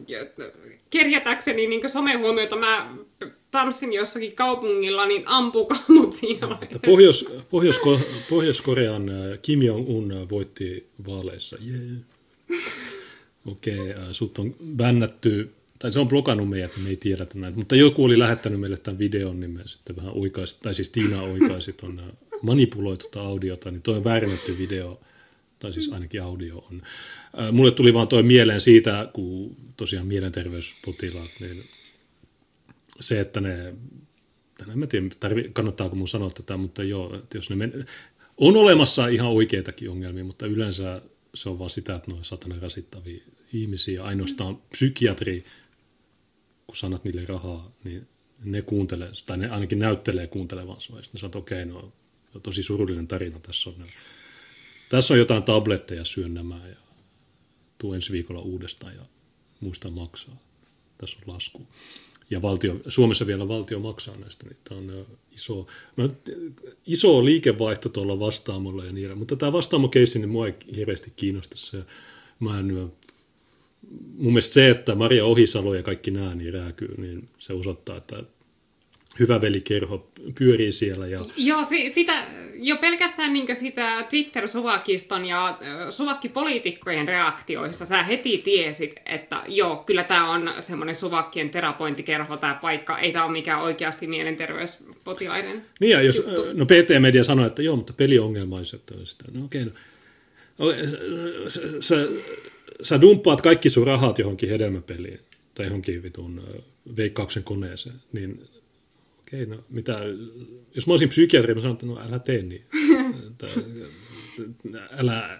kerjätäkseni 0.89 1.67
niin 1.67 1.89
somehuomiota 1.89 2.55
mä 2.55 2.95
tanssin 3.51 3.93
jossakin 3.93 4.35
kaupungilla, 4.35 5.05
niin 5.05 5.23
ampukaa 5.25 5.83
mut 5.99 6.13
siinä 6.13 6.47
no, 6.47 6.59
Pohjois, 6.85 7.25
Pohjois, 7.49 7.81
Pohjois-Korean 8.29 9.09
äh, 9.09 9.39
Kim 9.41 9.61
Jong-un 9.61 10.11
äh, 10.11 10.29
voitti 10.29 10.87
vaaleissa. 11.07 11.57
Yeah. 11.67 12.61
Okei, 13.45 13.79
okay, 13.79 13.89
äh, 13.91 14.07
sut 14.11 14.37
on 14.37 14.55
bännätty, 14.75 15.51
tai 15.79 15.91
se 15.91 15.99
on 15.99 16.07
blokannut 16.07 16.49
meidät, 16.49 16.71
me 16.83 16.89
ei 16.89 16.97
tiedetä 16.97 17.39
näitä, 17.39 17.57
mutta 17.57 17.75
joku 17.75 18.03
oli 18.03 18.19
lähettänyt 18.19 18.59
meille 18.59 18.77
tämän 18.77 18.99
videon, 18.99 19.39
niin 19.39 19.51
me 19.51 19.61
sitten 19.65 19.95
vähän 19.95 20.11
oikaisit, 20.15 20.59
tai 20.61 20.73
siis 20.73 20.89
Tiina 20.89 21.21
oikaisi 21.21 21.73
tuon 21.73 22.01
manipuloitu 22.43 23.09
tuota 23.09 23.27
audiota, 23.27 23.71
niin 23.71 23.81
tuo 23.81 23.95
on 23.95 24.03
väärennetty 24.03 24.57
video, 24.57 25.01
tai 25.59 25.73
siis 25.73 25.89
ainakin 25.89 26.21
audio 26.21 26.57
on. 26.57 26.81
Mulle 27.51 27.71
tuli 27.71 27.93
vaan 27.93 28.07
toi 28.07 28.23
mieleen 28.23 28.61
siitä, 28.61 29.09
kun 29.13 29.57
tosiaan 29.77 30.07
mielenterveyspotilaat, 30.07 31.31
niin 31.39 31.63
se, 32.99 33.19
että 33.19 33.41
ne, 33.41 33.73
en 34.73 34.87
tiedä, 34.89 35.07
tarvi, 35.19 35.49
kannattaako 35.53 35.95
mun 35.95 36.07
sanoa 36.07 36.29
tätä, 36.29 36.57
mutta 36.57 36.83
joo, 36.83 37.15
että 37.15 37.37
jos 37.37 37.49
ne 37.49 37.55
men, 37.55 37.85
on 38.37 38.57
olemassa 38.57 39.07
ihan 39.07 39.27
oikeitakin 39.27 39.89
ongelmia, 39.89 40.23
mutta 40.23 40.45
yleensä 40.45 41.01
se 41.33 41.49
on 41.49 41.59
vaan 41.59 41.69
sitä, 41.69 41.95
että 41.95 42.11
ne 42.11 42.17
on 42.17 42.23
satana 42.23 42.55
rasittavia 42.61 43.23
ihmisiä. 43.53 44.03
Ainoastaan 44.03 44.57
psykiatri, 44.57 45.45
kun 46.67 46.75
sanat 46.75 47.03
niille 47.03 47.25
rahaa, 47.25 47.71
niin 47.83 48.07
ne 48.43 48.61
kuuntelee, 48.61 49.11
tai 49.25 49.37
ne 49.37 49.49
ainakin 49.49 49.79
näyttelee 49.79 50.27
kuuntelevan 50.27 50.81
sua, 50.81 50.97
ja 50.97 51.03
sitten 51.03 51.17
ne 51.17 51.19
sanoo, 51.19 51.29
että 51.29 51.37
okei, 51.37 51.63
okay, 51.63 51.73
no 51.73 51.93
tosi 52.39 52.63
surullinen 52.63 53.07
tarina 53.07 53.39
tässä 53.39 53.69
on. 53.69 53.75
Tässä 54.89 55.13
on 55.13 55.17
jotain 55.17 55.43
tabletteja, 55.43 56.05
syön 56.05 56.33
nämä 56.33 56.67
ja 56.67 56.75
tuu 57.77 57.93
ensi 57.93 58.11
viikolla 58.11 58.41
uudestaan 58.41 58.95
ja 58.95 59.05
muista 59.59 59.89
maksaa. 59.89 60.37
Tässä 60.97 61.17
on 61.21 61.33
lasku. 61.33 61.67
Ja 62.29 62.41
valtio, 62.41 62.79
Suomessa 62.87 63.27
vielä 63.27 63.47
valtio 63.47 63.79
maksaa 63.79 64.17
näistä, 64.17 64.45
niin 64.45 64.57
tämä 64.63 64.81
on 64.81 65.05
iso, 65.31 65.67
mä, 65.95 66.09
iso 66.85 67.25
liikevaihto 67.25 67.89
tuolla 67.89 68.19
vastaamolla 68.19 68.85
ja 68.85 68.91
niin 68.91 69.17
Mutta 69.17 69.35
tämä 69.35 69.51
vastaamo-keissi, 69.51 70.19
niin 70.19 70.29
mua 70.29 70.47
ei 70.47 70.53
hirveästi 70.75 71.13
kiinnosta 71.15 71.57
se. 71.57 71.83
Mä 72.39 72.59
en, 72.59 72.91
mun 74.17 74.33
mielestä 74.33 74.53
se, 74.53 74.69
että 74.69 74.95
Maria 74.95 75.25
Ohisalo 75.25 75.75
ja 75.75 75.83
kaikki 75.83 76.11
nämä 76.11 76.35
niin 76.35 76.53
rääkyy, 76.53 77.01
niin 77.01 77.29
se 77.37 77.53
osoittaa, 77.53 77.97
että 77.97 78.23
hyvä 79.19 79.41
velikerho 79.41 80.07
pyörii 80.39 80.71
siellä. 80.71 81.07
Ja... 81.07 81.19
Joo, 81.37 81.65
si- 81.65 81.89
sitä, 81.89 82.27
jo 82.53 82.77
pelkästään 82.77 83.33
niin 83.33 83.55
sitä 83.55 84.03
Twitter-suvakiston 84.09 85.25
ja 85.25 85.57
suvakkipoliitikkojen 85.89 87.07
reaktioissa 87.07 87.85
sä 87.85 88.03
heti 88.03 88.37
tiesit, 88.37 88.95
että 89.05 89.43
joo, 89.47 89.75
kyllä 89.75 90.03
tämä 90.03 90.31
on 90.31 90.53
semmoinen 90.59 90.95
suvakkien 90.95 91.49
terapointikerho 91.49 92.37
tämä 92.37 92.57
paikka, 92.61 92.99
ei 92.99 93.11
tämä 93.11 93.25
ole 93.25 93.31
mikään 93.31 93.61
oikeasti 93.61 94.07
mielenterveyspotilainen 94.07 95.65
Niin 95.79 95.91
ja 95.91 96.01
jos, 96.01 96.17
juttu. 96.17 96.45
no 96.53 96.65
PT-media 96.65 97.23
sanoi, 97.23 97.47
että 97.47 97.61
joo, 97.61 97.75
mutta 97.75 97.93
peliongelmaiset, 97.93 98.93
sitä, 99.03 99.25
no 99.33 99.45
okei, 99.45 99.63
okay, 99.63 99.73
no, 100.57 100.73
sä, 101.49 101.61
sä, 101.79 101.95
sä 102.81 103.01
dumppaat 103.01 103.41
kaikki 103.41 103.69
sun 103.69 103.87
rahat 103.87 104.19
johonkin 104.19 104.49
hedelmäpeliin 104.49 105.19
tai 105.55 105.65
johonkin 105.65 106.03
vitun 106.03 106.63
veikkauksen 106.97 107.43
koneeseen, 107.43 107.95
niin 108.13 108.49
okei, 109.33 109.45
no 109.45 109.63
mitä, 109.69 109.99
jos 110.75 110.87
mä 110.87 110.93
olisin 110.93 111.09
psykiatri, 111.09 111.55
mä 111.55 111.61
sanoin, 111.61 111.75
että 111.75 111.85
no 111.85 111.99
älä 112.07 112.19
tee 112.19 112.43
niin. 112.43 112.65
että, 113.27 113.47
älä 114.97 115.39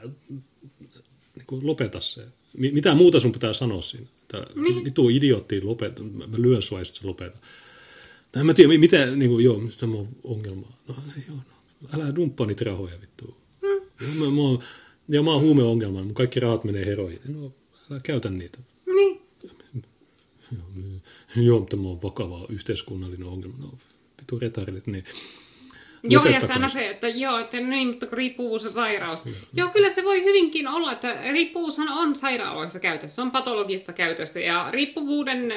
niin 1.36 1.45
kuin 1.48 1.68
lopeta 1.68 1.99
se. 1.99 2.28
Mitä 2.57 2.95
muuta 2.95 3.20
sun 3.20 3.32
pitää 3.32 3.53
sanoa 3.53 3.82
siinä? 3.82 4.07
Että 4.22 4.45
niin. 4.56 4.86
vitu 4.86 5.10
idiootti, 5.10 5.61
lopeta, 5.61 6.03
mä 6.03 6.38
lyön 6.38 6.61
sua 6.61 6.80
ja 6.80 6.86
sitten 6.86 7.10
lopeta. 7.10 7.38
Tai 8.32 8.40
en 8.40 8.45
mä 8.45 8.53
tiedä, 8.53 8.78
mitä, 8.78 9.06
niin 9.06 9.32
kuin, 9.32 9.45
joo, 9.45 9.61
tämä 9.80 9.98
on 9.98 10.07
ongelma. 10.24 10.68
No, 10.88 10.95
joo, 11.28 11.38
no, 11.38 11.90
älä 11.94 12.15
dumppaa 12.15 12.48
niitä 12.48 12.65
rahoja 12.65 13.02
vittu. 13.02 13.38
Mm. 13.61 13.68
Joo, 14.02 14.14
mä, 14.15 14.36
mä, 14.36 14.41
oon, 14.41 14.60
ja 15.10 15.24
mä 15.24 15.32
oon 15.32 15.41
huumeongelma, 15.41 16.03
mun 16.03 16.14
kaikki 16.14 16.40
rahat 16.40 16.64
menee 16.64 16.86
heroihin. 16.86 17.20
No, 17.28 17.53
älä 17.91 17.99
käytä 18.03 18.30
niitä. 18.30 18.60
Niin. 18.86 19.22
Joo, 20.52 21.02
tämä 21.69 21.88
on 21.88 22.01
vakava 22.01 22.45
yhteiskunnallinen 22.49 23.27
ongelma. 23.27 23.57
No, 23.60 23.69
vitu 24.22 24.39
retarit, 24.39 24.88
niin 24.88 25.03
Joo, 26.03 26.26
ja 26.26 26.39
sitten 26.39 26.69
se, 26.69 26.89
että 26.89 27.07
joo, 27.07 27.39
että 27.39 27.60
niin, 27.60 27.88
mutta 27.88 28.07
riippuvuus 28.11 28.65
on 28.65 28.73
sairaus. 28.73 29.26
Joo. 29.26 29.35
joo, 29.53 29.69
kyllä 29.69 29.89
se 29.89 30.03
voi 30.03 30.23
hyvinkin 30.23 30.68
olla, 30.68 30.91
että 30.91 31.18
riippuvuus 31.31 31.80
on 31.80 32.15
sairaaloissa 32.15 32.80
käytössä, 32.80 33.15
se 33.15 33.22
on 33.22 33.31
patologista 33.31 33.93
käytöstä, 33.93 34.39
ja 34.39 34.68
riippuvuuden 34.72 35.53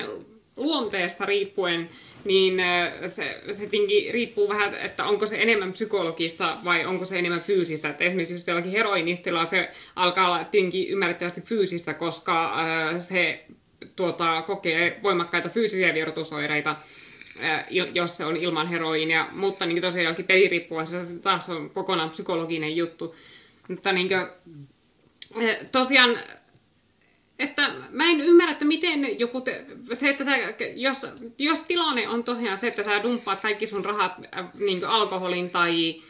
luonteesta 0.57 1.27
riippuen, 1.27 1.89
niin 2.25 2.61
se, 3.07 3.43
se 3.53 3.67
tinkin 3.67 4.15
riippuu 4.15 4.49
vähän, 4.49 4.75
että 4.75 5.05
onko 5.05 5.27
se 5.27 5.43
enemmän 5.43 5.73
psykologista 5.73 6.57
vai 6.65 6.85
onko 6.85 7.07
se 7.07 7.19
enemmän 7.19 7.41
fyysistä. 7.41 7.89
Että 7.89 8.05
esimerkiksi 8.05 8.35
jos 8.35 8.49
jollakin 8.49 8.73
heroinistilla 8.73 9.47
se 9.47 9.71
alkaa 9.97 10.27
olla 10.27 10.45
tinkin 10.45 10.89
ymmärrettävästi 10.89 11.41
fyysistä, 11.41 11.95
koska 11.95 12.57
se 12.99 13.45
tuota, 13.97 14.43
kokee 14.43 15.01
voimakkaita 15.03 15.49
fyysisiä 15.49 15.95
vierotusoireita, 15.95 16.77
jos 17.95 18.17
se 18.17 18.25
on 18.25 18.37
ilman 18.37 18.67
heroiinia, 18.67 19.27
mutta 19.33 19.67
niin 19.67 19.83
tosiaan 19.83 20.05
jollakin 20.05 20.27
peliriippuvaisella 20.27 21.05
se 21.05 21.13
taas 21.13 21.49
on 21.49 21.71
kokonaan 21.71 22.11
psykologinen 22.11 22.77
juttu. 22.77 23.15
Mutta 23.69 23.93
niin 23.93 24.09
kuin, 24.09 24.27
tosiaan, 25.73 26.19
että 27.39 27.71
mä 27.91 28.05
en 28.05 28.21
ymmärrä, 28.21 28.53
että 28.53 28.65
miten 28.65 29.19
joku, 29.19 29.41
te, 29.41 29.65
se, 29.93 30.09
että 30.09 30.25
sä, 30.25 30.37
jos, 30.75 31.07
jos 31.39 31.63
tilanne 31.63 32.09
on 32.09 32.25
tosiaan 32.25 32.59
se, 32.59 32.67
että 32.67 32.83
sä 32.83 33.03
dumppaat 33.03 33.41
kaikki 33.41 33.67
sun 33.67 33.85
rahat 33.85 34.13
niin 34.59 34.85
alkoholin 34.85 35.51
tai 35.51 36.03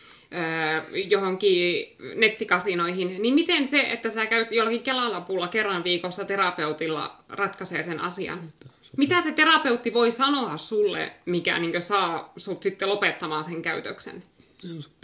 johonkin 0.92 1.86
nettikasinoihin, 2.14 3.22
niin 3.22 3.34
miten 3.34 3.66
se, 3.66 3.80
että 3.80 4.10
sä 4.10 4.26
käyt 4.26 4.52
jollakin 4.52 4.82
kelalapulla 4.82 5.48
kerran 5.48 5.84
viikossa 5.84 6.24
terapeutilla 6.24 7.24
ratkaisee 7.28 7.82
sen 7.82 8.00
asian? 8.00 8.52
Mitä 8.96 9.20
se 9.20 9.32
terapeutti 9.32 9.94
voi 9.94 10.12
sanoa 10.12 10.58
sulle, 10.58 11.12
mikä 11.26 11.58
niin 11.58 11.82
saa 11.82 12.32
sut 12.36 12.62
sitten 12.62 12.88
lopettamaan 12.88 13.44
sen 13.44 13.62
käytöksen? 13.62 14.24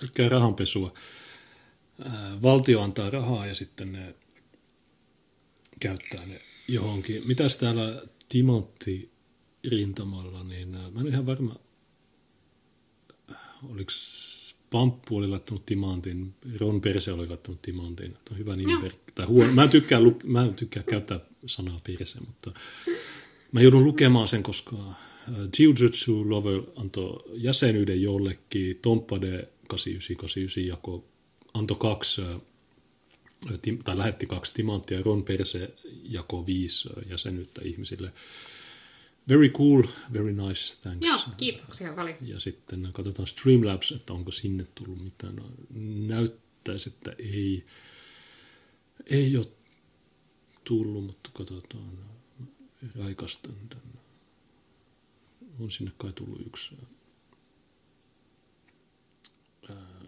Pelkkää 0.00 0.28
rahanpesua. 0.28 0.92
Valtio 2.42 2.82
antaa 2.82 3.10
rahaa 3.10 3.46
ja 3.46 3.54
sitten 3.54 3.92
ne 3.92 4.14
käyttää 5.80 6.26
ne 6.26 6.40
johonkin. 6.68 7.22
Mitäs 7.26 7.56
täällä 7.56 8.02
Timantti 8.28 9.10
rintamalla, 9.70 10.44
niin 10.44 10.68
mä 10.68 11.00
en 11.00 11.06
ihan 11.06 11.26
varma, 11.26 11.54
oliko 13.70 13.90
Pamppu 14.72 15.16
oli 15.16 15.26
laittanut 15.26 15.66
timantin, 15.66 16.34
Ron 16.60 16.80
Perse 16.80 17.12
oli 17.12 17.28
laittanut 17.28 17.62
timantin. 17.62 18.12
Tämä 18.12 18.34
on 18.34 18.38
hyvä 18.38 18.56
nimi. 18.56 18.90
Tai 19.14 19.26
huono. 19.26 19.52
Mä, 19.52 19.62
en 19.62 19.70
tykkää, 19.70 20.00
mä 20.24 20.44
en 20.44 20.54
tykkää 20.54 20.82
käyttää 20.82 21.20
sanaa 21.46 21.80
Perse, 21.86 22.18
mutta 22.20 22.52
mä 23.52 23.60
joudun 23.60 23.84
lukemaan 23.84 24.28
sen, 24.28 24.42
koska 24.42 24.76
äh, 24.76 25.34
Jiu-Jitsu 25.58 26.30
Lover 26.30 26.62
antoi 26.76 27.22
jäsenyyden 27.34 28.02
jollekin, 28.02 28.78
Tompade 28.82 29.48
8989 29.68 30.66
jako 30.66 31.04
antoi 31.54 31.76
kaksi, 31.76 32.22
äh, 32.22 32.40
tai 33.84 33.98
lähetti 33.98 34.26
kaksi 34.26 34.54
timanttia, 34.54 35.02
Ron 35.02 35.24
Perse 35.24 35.74
jako 36.02 36.46
viisi 36.46 36.88
äh, 36.88 37.10
jäsenyyttä 37.10 37.60
ihmisille. 37.64 38.12
Very 39.28 39.48
cool, 39.48 39.82
very 40.12 40.32
nice, 40.32 40.74
thanks. 40.82 41.06
Joo, 41.06 41.18
kiitoksia 41.36 41.92
paljon. 41.92 42.16
Ja 42.22 42.40
sitten 42.40 42.88
katsotaan 42.92 43.28
Streamlabs, 43.28 43.92
että 43.92 44.12
onko 44.12 44.30
sinne 44.30 44.64
tullut 44.74 45.04
mitään. 45.04 45.36
No, 45.36 45.44
näyttäisi, 46.06 46.90
että 46.90 47.12
ei, 47.18 47.66
ei 49.06 49.36
ole 49.36 49.46
tullut, 50.64 51.04
mutta 51.04 51.30
katsotaan. 51.32 51.98
Raikastan 52.94 53.54
tänne. 53.68 54.00
On 55.60 55.70
sinne 55.70 55.92
kai 55.98 56.12
tullut 56.12 56.46
yksi. 56.46 56.76
Ää, 59.70 60.00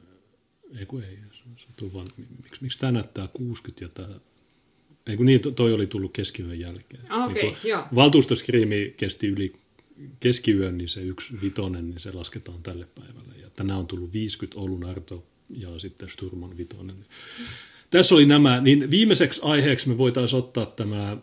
ei 0.78 0.86
kun 0.86 1.04
ei, 1.04 1.18
se, 1.32 1.42
se 1.56 1.92
vaan, 1.92 2.08
miksi, 2.42 2.62
miksi 2.62 2.78
tämä 2.78 2.92
näyttää 2.92 3.28
60 3.28 3.84
ja 3.84 3.88
tämä 3.88 4.20
Ei 5.06 5.16
kun 5.16 5.26
niin, 5.26 5.40
toi 5.54 5.72
oli 5.72 5.86
tullut 5.86 6.12
keskiyön 6.12 6.60
jälkeen. 6.60 7.02
Ah, 7.08 7.30
okay, 7.30 7.42
niin 7.42 7.56
joo. 7.64 7.84
Valtuustoskriimi 7.94 8.94
kesti 8.96 9.26
yli 9.26 9.52
keskiyön, 10.20 10.78
niin 10.78 10.88
se 10.88 11.00
yksi 11.00 11.40
vitonen, 11.42 11.90
niin 11.90 12.00
se 12.00 12.12
lasketaan 12.12 12.62
tälle 12.62 12.88
päivälle. 12.94 13.34
Ja 13.42 13.50
tänään 13.50 13.78
on 13.78 13.86
tullut 13.86 14.12
50 14.12 14.60
Oulun 14.60 14.84
Arto 14.84 15.26
ja 15.50 15.78
sitten 15.78 16.08
Sturman 16.08 16.56
vitonen. 16.56 16.96
Mm. 16.96 17.04
Tässä 17.90 18.14
oli 18.14 18.26
nämä, 18.26 18.60
niin 18.60 18.90
viimeiseksi 18.90 19.40
aiheeksi 19.44 19.88
me 19.88 19.98
voitaisiin 19.98 20.38
ottaa 20.38 20.66
tämä, 20.66 21.16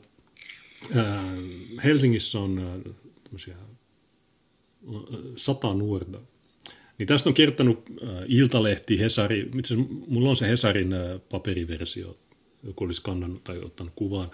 ää, 0.95 1.33
Helsingissä 1.83 2.39
on 2.39 2.59
ää, 2.59 2.93
tämmöisiä 3.23 3.55
sata 5.35 5.73
nuorta. 5.73 6.19
Niin 6.97 7.07
tästä 7.07 7.29
on 7.29 7.33
kertonut 7.33 7.83
äh, 8.03 8.09
Iltalehti, 8.27 8.99
Hesari, 8.99 9.49
itse 9.57 9.75
mulla 10.07 10.29
on 10.29 10.35
se 10.35 10.47
Hesarin 10.47 10.93
äh, 10.93 11.21
paperiversio, 11.29 12.17
joku 12.63 12.83
olisi 12.83 13.01
kannannut 13.01 13.43
tai 13.43 13.59
ottanut 13.59 13.93
kuvaan. 13.95 14.29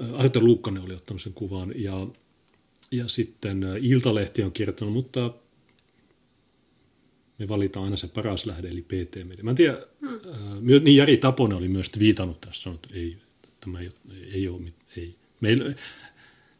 Äh, 0.00 0.20
Arto 0.20 0.40
Luukkanen 0.40 0.82
oli 0.82 0.94
ottanut 0.94 1.22
sen 1.22 1.32
kuvaan 1.32 1.72
ja, 1.76 2.06
ja 2.90 3.08
sitten 3.08 3.64
äh, 3.64 3.76
Iltalehti 3.80 4.42
on 4.42 4.52
kertonut, 4.52 4.94
mutta 4.94 5.34
me 7.38 7.48
valitaan 7.48 7.84
aina 7.84 7.96
se 7.96 8.08
paras 8.08 8.46
lähde, 8.46 8.68
eli 8.68 8.82
PT 8.82 9.16
Media. 9.24 9.44
Mä 9.44 9.50
en 9.50 9.56
tiedä, 9.56 9.78
hmm. 10.00 10.08
äh, 10.14 10.82
niin 10.82 10.96
Jari 10.96 11.16
Taponen 11.16 11.58
oli 11.58 11.68
myös 11.68 11.90
viitannut 11.98 12.40
tässä, 12.40 12.70
että 12.70 12.88
ei, 12.92 13.16
tämä 13.60 13.80
ei, 13.80 13.90
ei 14.32 14.48
ole, 14.48 14.72
ei. 14.96 15.14
Meillä, 15.40 15.74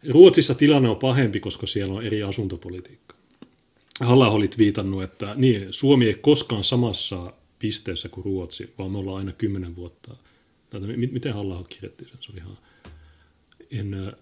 Ruotsissa 0.08 0.54
tilanne 0.54 0.88
on 0.88 0.96
pahempi, 0.96 1.40
koska 1.40 1.66
siellä 1.66 1.94
on 1.94 2.04
eri 2.04 2.22
asuntopolitiikka. 2.22 3.14
halla 4.00 4.30
olit 4.30 4.58
viitannut, 4.58 5.02
että 5.02 5.34
niin, 5.34 5.66
Suomi 5.70 6.06
ei 6.06 6.14
koskaan 6.14 6.64
samassa 6.64 7.32
pisteessä 7.58 8.08
kuin 8.08 8.24
Ruotsi, 8.24 8.70
vaan 8.78 8.90
me 8.90 8.98
ollaan 8.98 9.18
aina 9.18 9.32
kymmenen 9.32 9.76
vuotta. 9.76 10.16
Tätä, 10.80 10.92
miten 11.12 11.34
halla 11.34 11.64
kirjoitti 11.68 12.04
sen? 12.04 12.18
Se 12.20 12.32
oli 12.32 12.40
ihan, 12.40 12.58
en, 13.70 14.12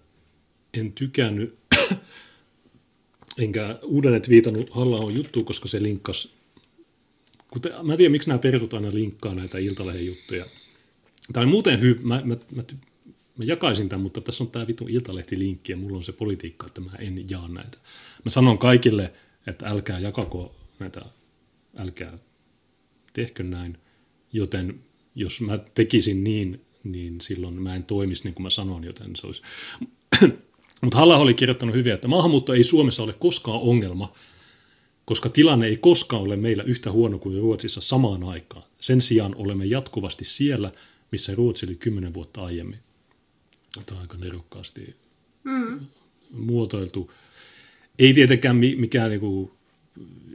en 0.75 0.93
tykännyt, 0.93 1.59
enkä 3.39 3.79
uudelleen 3.83 4.23
viitannut 4.29 4.71
halla 4.71 5.11
juttu, 5.11 5.45
koska 5.45 5.69
se 5.69 5.83
linkkasi 5.83 6.31
kuten, 7.55 7.73
mä 7.87 7.93
en 7.93 7.97
tiedä, 7.97 8.13
miksi 8.13 8.29
nämä 8.29 8.39
persut 8.39 8.75
aina 8.75 8.95
linkkaa 8.95 9.35
näitä 9.35 9.59
Iltalehden 9.59 10.07
juttuja. 10.07 10.47
Tai 11.33 11.47
muuten 11.47 11.81
hy, 11.81 12.01
mä, 12.03 12.23
mä, 12.25 12.37
mä, 12.55 12.63
mä 13.39 13.45
jakaisin 13.45 13.89
tämän, 13.89 14.03
mutta 14.03 14.21
tässä 14.21 14.45
on 14.45 14.51
tämä 14.51 14.67
vitun 14.67 14.91
Iltalehti-linkki 14.91 15.73
ja 15.73 15.77
mulla 15.77 15.97
on 15.97 16.03
se 16.03 16.13
politiikka, 16.13 16.67
että 16.67 16.81
mä 16.81 16.91
en 16.99 17.31
jaa 17.31 17.49
näitä. 17.49 17.79
Mä 18.25 18.31
sanon 18.31 18.59
kaikille, 18.59 19.13
että 19.47 19.67
älkää 19.67 19.99
jakako 19.99 20.55
näitä, 20.79 21.03
älkää 21.77 22.19
tehkö 23.13 23.43
näin, 23.43 23.79
joten 24.33 24.81
jos 25.15 25.41
mä 25.41 25.59
tekisin 25.59 26.25
niin, 26.25 26.61
niin 26.85 27.21
silloin 27.21 27.63
mä 27.63 27.75
en 27.75 27.85
toimisi 27.85 28.25
niin 28.25 28.35
kuin 28.35 28.43
mä 28.43 28.51
sanon, 28.51 28.85
joten 28.85 29.17
se 29.17 29.27
olisi... 29.27 29.43
Mutta 30.83 30.99
Halla 30.99 31.17
oli 31.17 31.35
kirjoittanut 31.35 31.75
hyvin, 31.75 31.93
että 31.93 32.09
maahanmuutto 32.09 32.53
ei 32.53 32.65
Suomessa 32.65 33.03
ole 33.03 33.13
koskaan 33.13 33.61
ongelma, 33.61 34.13
koska 35.05 35.29
tilanne 35.29 35.67
ei 35.67 35.77
koskaan 35.77 36.23
ole 36.23 36.37
meillä 36.37 36.63
yhtä 36.63 36.93
huono 36.93 37.19
kuin 37.19 37.41
Ruotsissa 37.41 37.81
samaan 37.81 38.25
aikaan. 38.25 38.65
Sen 38.81 39.01
sijaan 39.01 39.35
olemme 39.35 39.65
jatkuvasti 39.65 40.25
siellä, 40.25 40.73
missä 41.13 41.35
Ruotsi 41.35 41.67
oli 41.67 41.75
kymmenen 41.75 42.15
vuotta 42.15 42.45
aiemmin. 42.45 42.79
Tämä 43.87 43.97
on 43.97 44.03
aika 44.03 44.17
nerokkaasti 44.17 44.97
mm. 45.45 45.81
muotoiltu. 46.31 47.11
Ei 47.99 48.15
tietenkään 48.15 48.57
mikään 48.57 49.11
niin 49.11 49.51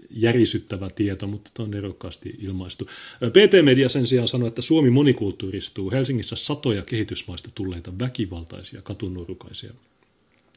järisyttävä 0.10 0.90
tieto, 0.90 1.28
mutta 1.28 1.52
tämä 1.54 1.66
on 1.66 1.72
nerokkaasti 1.72 2.36
ilmaistu. 2.40 2.86
PT-media 3.30 3.90
sen 3.90 4.08
sijaan 4.08 4.28
sanoi, 4.28 4.48
että 4.48 4.62
Suomi 4.62 4.90
monikulttuuristuu. 4.90 5.92
Helsingissä 5.92 6.36
satoja 6.36 6.82
kehitysmaista 6.82 7.50
tulleita 7.56 8.00
väkivaltaisia 8.00 8.82
katunurukaisia. 8.82 9.74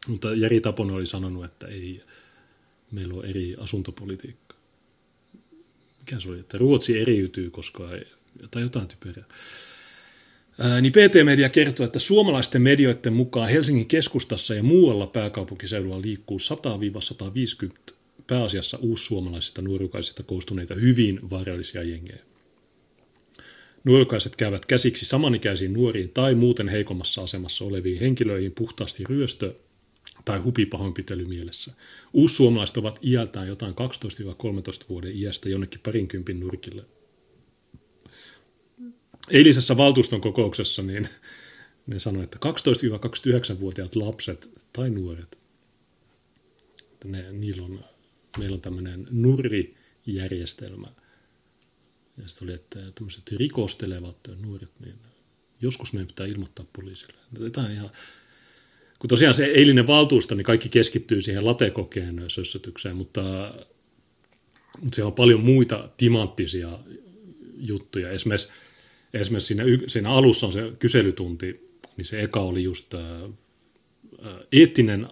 Mutta 0.08 0.34
Jari 0.34 0.60
Taponen 0.60 0.96
oli 0.96 1.06
sanonut, 1.06 1.44
että 1.44 1.66
ei, 1.66 2.02
meillä 2.90 3.14
on 3.14 3.24
eri 3.24 3.56
asuntopolitiikka. 3.58 4.54
Mikä 5.98 6.20
se 6.20 6.28
oli, 6.28 6.40
että 6.40 6.58
Ruotsi 6.58 6.98
eriytyy, 6.98 7.50
koska 7.50 7.94
ei, 7.94 8.04
tai 8.50 8.62
jotain 8.62 8.88
typerää. 8.88 9.24
Ää, 10.58 10.80
niin 10.80 10.92
PT-media 10.92 11.48
kertoo, 11.48 11.86
että 11.86 11.98
suomalaisten 11.98 12.62
medioiden 12.62 13.12
mukaan 13.12 13.48
Helsingin 13.48 13.88
keskustassa 13.88 14.54
ja 14.54 14.62
muualla 14.62 15.06
pääkaupunkiseudulla 15.06 16.02
liikkuu 16.02 16.38
100-150 17.88 18.01
pääasiassa 18.26 18.78
uussuomalaisista 18.80 19.62
nuorukaisista 19.62 20.22
koostuneita 20.22 20.74
hyvin 20.74 21.30
vaarallisia 21.30 21.82
jengejä. 21.82 22.22
Nuorukaiset 23.84 24.36
käyvät 24.36 24.66
käsiksi 24.66 25.04
samanikäisiin 25.04 25.72
nuoriin 25.72 26.08
tai 26.08 26.34
muuten 26.34 26.68
heikommassa 26.68 27.22
asemassa 27.22 27.64
oleviin 27.64 28.00
henkilöihin 28.00 28.52
puhtaasti 28.52 29.04
ryöstö- 29.04 29.54
tai 30.24 30.38
hupipahoinpitely 30.38 31.24
mielessä. 31.24 31.72
Uussuomalaiset 32.12 32.76
ovat 32.76 32.98
iältään 33.02 33.48
jotain 33.48 33.74
12-13 33.74 33.76
vuoden 34.88 35.16
iästä 35.16 35.48
jonnekin 35.48 35.80
parinkympin 35.80 36.40
nurkille. 36.40 36.84
Eilisessä 39.30 39.76
valtuuston 39.76 40.20
kokouksessa 40.20 40.82
niin 40.82 41.08
ne 41.86 41.98
sanoivat, 41.98 42.34
että 42.34 42.48
12-29-vuotiaat 42.48 43.96
lapset 43.96 44.51
tai 44.72 44.90
nuoret, 44.90 45.38
että 46.92 47.09
ne, 47.09 47.32
niillä 47.32 47.64
on, 47.64 47.84
meillä 48.38 48.54
on 48.54 48.61
tämmöinen 48.61 49.06
nurrijärjestelmä. 49.11 50.88
Ja 52.16 52.28
sitten 52.28 52.46
oli, 52.46 52.54
että 52.54 52.93
tämmöiset 52.94 53.32
rikostelevat 53.32 54.16
nuoret, 54.40 54.72
niin 54.80 54.94
joskus 55.61 55.93
meidän 55.93 56.06
pitää 56.06 56.27
ilmoittaa 56.27 56.66
poliisille. 56.72 57.19
Tämä 57.52 57.66
on 57.66 57.72
ihan, 57.72 57.90
kun 58.98 59.09
tosiaan 59.09 59.35
se 59.35 59.44
eilinen 59.44 59.86
valtuusto, 59.86 60.35
niin 60.35 60.44
kaikki 60.44 60.69
keskittyy 60.69 61.20
siihen 61.20 61.44
latekokeen 61.44 62.24
sössötykseen, 62.28 62.96
mutta, 62.96 63.54
mutta 64.80 64.94
siellä 64.96 65.09
on 65.09 65.14
paljon 65.14 65.40
muita 65.40 65.88
timanttisia 65.96 66.78
juttuja. 67.56 68.11
Esimerkiksi, 68.11 68.48
esimerkiksi 69.14 69.46
siinä, 69.46 69.64
siinä 69.86 70.11
alussa 70.11 70.46
on 70.46 70.52
se 70.52 70.72
kyselytunti, 70.78 71.78
niin 71.96 72.04
se 72.04 72.22
eka 72.22 72.40
oli 72.40 72.62
just 72.62 72.94
ää, 72.94 73.28
eettinen, 74.52 75.09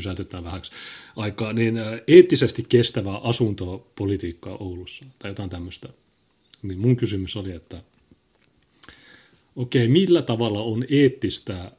pysäytetään 0.00 0.44
vähäksi 0.44 0.72
aikaa, 1.16 1.52
niin 1.52 1.74
eettisesti 2.08 2.66
kestävää 2.68 3.16
asuntopolitiikkaa 3.16 4.56
Oulussa 4.56 5.04
tai 5.18 5.30
jotain 5.30 5.50
tämmöistä. 5.50 5.88
Niin 6.62 6.78
mun 6.78 6.96
kysymys 6.96 7.36
oli, 7.36 7.52
että 7.52 7.82
okei, 9.56 9.88
millä 9.88 10.22
tavalla 10.22 10.62
on 10.62 10.84
eettistä 10.88 11.72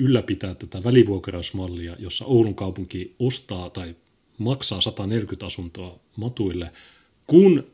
ylläpitää 0.00 0.54
tätä 0.54 0.84
välivuokrausmallia, 0.84 1.96
jossa 1.98 2.24
Oulun 2.24 2.54
kaupunki 2.54 3.14
ostaa 3.18 3.70
tai 3.70 3.96
maksaa 4.38 4.80
140 4.80 5.46
asuntoa 5.46 5.98
matuille, 6.16 6.70
kun 7.26 7.66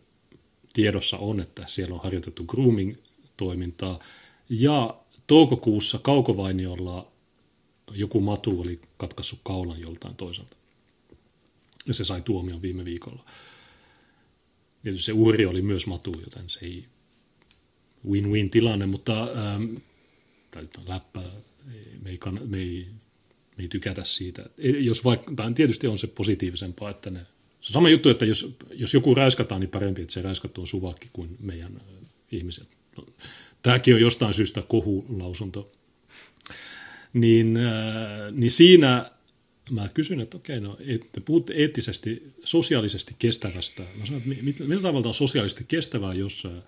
tiedossa 0.73 1.19
on, 1.19 1.41
että 1.41 1.65
siellä 1.67 1.95
on 1.95 2.01
harjoitettu 2.03 2.45
grooming-toimintaa, 2.45 3.99
ja 4.51 4.95
toukokuussa 5.27 5.99
Kaukovainiolla 5.99 7.10
joku 7.95 8.21
matu 8.21 8.61
oli 8.61 8.81
katkaissut 8.97 9.41
kaulan 9.45 9.81
joltain 9.81 10.15
toiselta. 10.15 10.57
Ja 11.87 11.95
se 11.95 12.05
sai 12.05 12.23
tuomion 12.23 12.63
viime 12.63 12.85
viikolla. 12.85 13.25
Tietysti 14.83 15.07
se 15.07 15.13
uhri 15.13 15.47
oli 15.47 15.63
myös 15.63 15.87
matu, 15.87 16.15
joten 16.25 16.49
se 16.49 16.61
ei 16.63 16.85
win-win 18.09 18.51
tilanne, 18.51 18.87
mutta 18.87 19.23
ähm, 19.23 19.75
läppä, 20.87 21.23
me 22.03 22.11
ei, 22.11 22.19
kann, 22.19 22.39
me, 22.45 22.59
ei, 22.59 22.87
me 23.57 23.63
ei 23.63 23.69
tykätä 23.69 24.05
siitä. 24.05 24.47
Jos 24.59 25.05
vaikka, 25.05 25.33
tai 25.37 25.53
tietysti 25.53 25.87
on 25.87 25.99
se 25.99 26.07
positiivisempaa, 26.07 26.91
että 26.91 27.11
ne, 27.11 27.27
se 27.61 27.73
sama 27.73 27.89
juttu, 27.89 28.09
että 28.09 28.25
jos, 28.25 28.57
jos 28.73 28.95
joku 28.95 29.15
räiskataan, 29.15 29.61
niin 29.61 29.71
parempi, 29.71 30.03
että 30.03 30.15
se 30.15 30.23
räiskattu 30.23 30.61
on 30.61 30.67
suvakki 30.67 31.11
kuin 31.13 31.37
meidän 31.41 31.77
äh, 31.77 32.09
ihmiset. 32.33 32.69
No, 32.97 33.07
tämäkin 33.63 33.95
on 33.95 34.01
jostain 34.01 34.35
syystä 34.35 34.63
kohulausunto. 34.63 35.73
Niin, 37.13 37.57
äh, 37.57 38.33
niin 38.33 38.51
siinä 38.51 39.11
mä 39.71 39.89
kysyn, 39.89 40.21
että 40.21 40.37
okei, 40.37 40.61
no 40.61 40.79
te 41.13 41.21
puhutte 41.21 41.53
eettisesti, 41.53 42.33
sosiaalisesti 42.45 43.17
kestävästä. 43.19 43.83
Mä 43.83 44.07
sanon, 44.07 44.23
että 44.49 44.65
millä 44.65 44.83
tavalla 44.83 45.09
on 45.09 45.15
sosiaalisesti 45.15 45.65
kestävää, 45.69 46.15
jos 46.15 46.47
äh, 46.47 46.63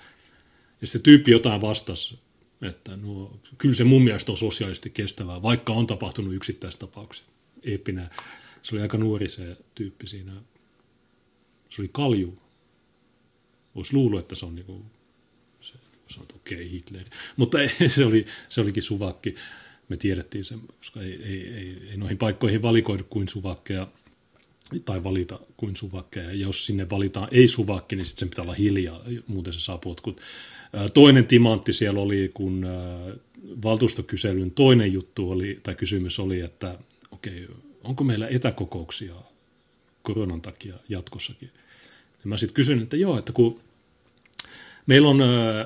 ja 0.80 0.86
se 0.86 0.98
tyyppi 0.98 1.30
jotain 1.30 1.60
vastasi, 1.60 2.18
että 2.62 2.96
no, 2.96 3.40
kyllä 3.58 3.74
se 3.74 3.84
mun 3.84 4.04
mielestä 4.04 4.32
on 4.32 4.38
sosiaalisesti 4.38 4.90
kestävää, 4.90 5.42
vaikka 5.42 5.72
on 5.72 5.86
tapahtunut 5.86 6.34
yksittäistapauksia. 6.34 7.26
Eeppinen. 7.62 8.10
Se 8.62 8.74
oli 8.74 8.82
aika 8.82 8.98
nuori 8.98 9.28
se 9.28 9.56
tyyppi 9.74 10.06
siinä. 10.06 10.32
Se 11.70 11.82
oli 11.82 11.90
kalju. 11.92 12.38
Olisi 13.74 13.94
luullut, 13.94 14.20
että 14.20 14.34
se 14.34 14.46
on 14.46 14.54
niinku, 14.54 14.84
se, 15.60 15.74
on 16.18 16.26
okei 16.34 16.58
okay, 16.58 16.70
Hitler. 16.70 17.04
Mutta 17.36 17.58
se, 17.86 18.04
oli, 18.04 18.26
se 18.48 18.60
olikin 18.60 18.82
suvakki. 18.82 19.34
Me 19.88 19.96
tiedettiin 19.96 20.44
sen, 20.44 20.60
koska 20.78 21.02
ei, 21.02 21.20
ei, 21.24 21.48
ei, 21.48 21.78
ei 21.90 21.96
noihin 21.96 22.18
paikkoihin 22.18 22.62
valikoidu 22.62 23.04
kuin 23.10 23.28
suvakkeja. 23.28 23.88
tai 24.84 25.04
valita 25.04 25.40
kuin 25.56 25.76
suvakkeja. 25.76 26.26
Ja 26.26 26.36
jos 26.36 26.66
sinne 26.66 26.90
valitaan 26.90 27.28
ei-suvakki, 27.30 27.96
niin 27.96 28.06
sitten 28.06 28.20
sen 28.20 28.28
pitää 28.28 28.42
olla 28.42 28.54
hiljaa, 28.54 29.04
muuten 29.26 29.52
se 29.52 29.60
saa 29.60 29.78
potkut. 29.78 30.20
Toinen 30.94 31.26
timantti 31.26 31.72
siellä 31.72 32.00
oli, 32.00 32.30
kun 32.34 32.66
valtuustokyselyn 33.64 34.50
toinen 34.50 34.92
juttu 34.92 35.30
oli, 35.30 35.60
tai 35.62 35.74
kysymys 35.74 36.18
oli, 36.18 36.40
että 36.40 36.78
okei, 37.10 37.44
okay, 37.44 37.56
onko 37.84 38.04
meillä 38.04 38.28
etäkokouksia 38.28 39.14
koronan 40.02 40.40
takia 40.40 40.74
jatkossakin. 40.88 41.50
Ja 42.24 42.28
mä 42.28 42.36
sitten 42.36 42.54
kysyn, 42.54 42.82
että 42.82 42.96
joo, 42.96 43.18
että 43.18 43.32
kun 43.32 43.60
meillä 44.86 45.08
on 45.08 45.20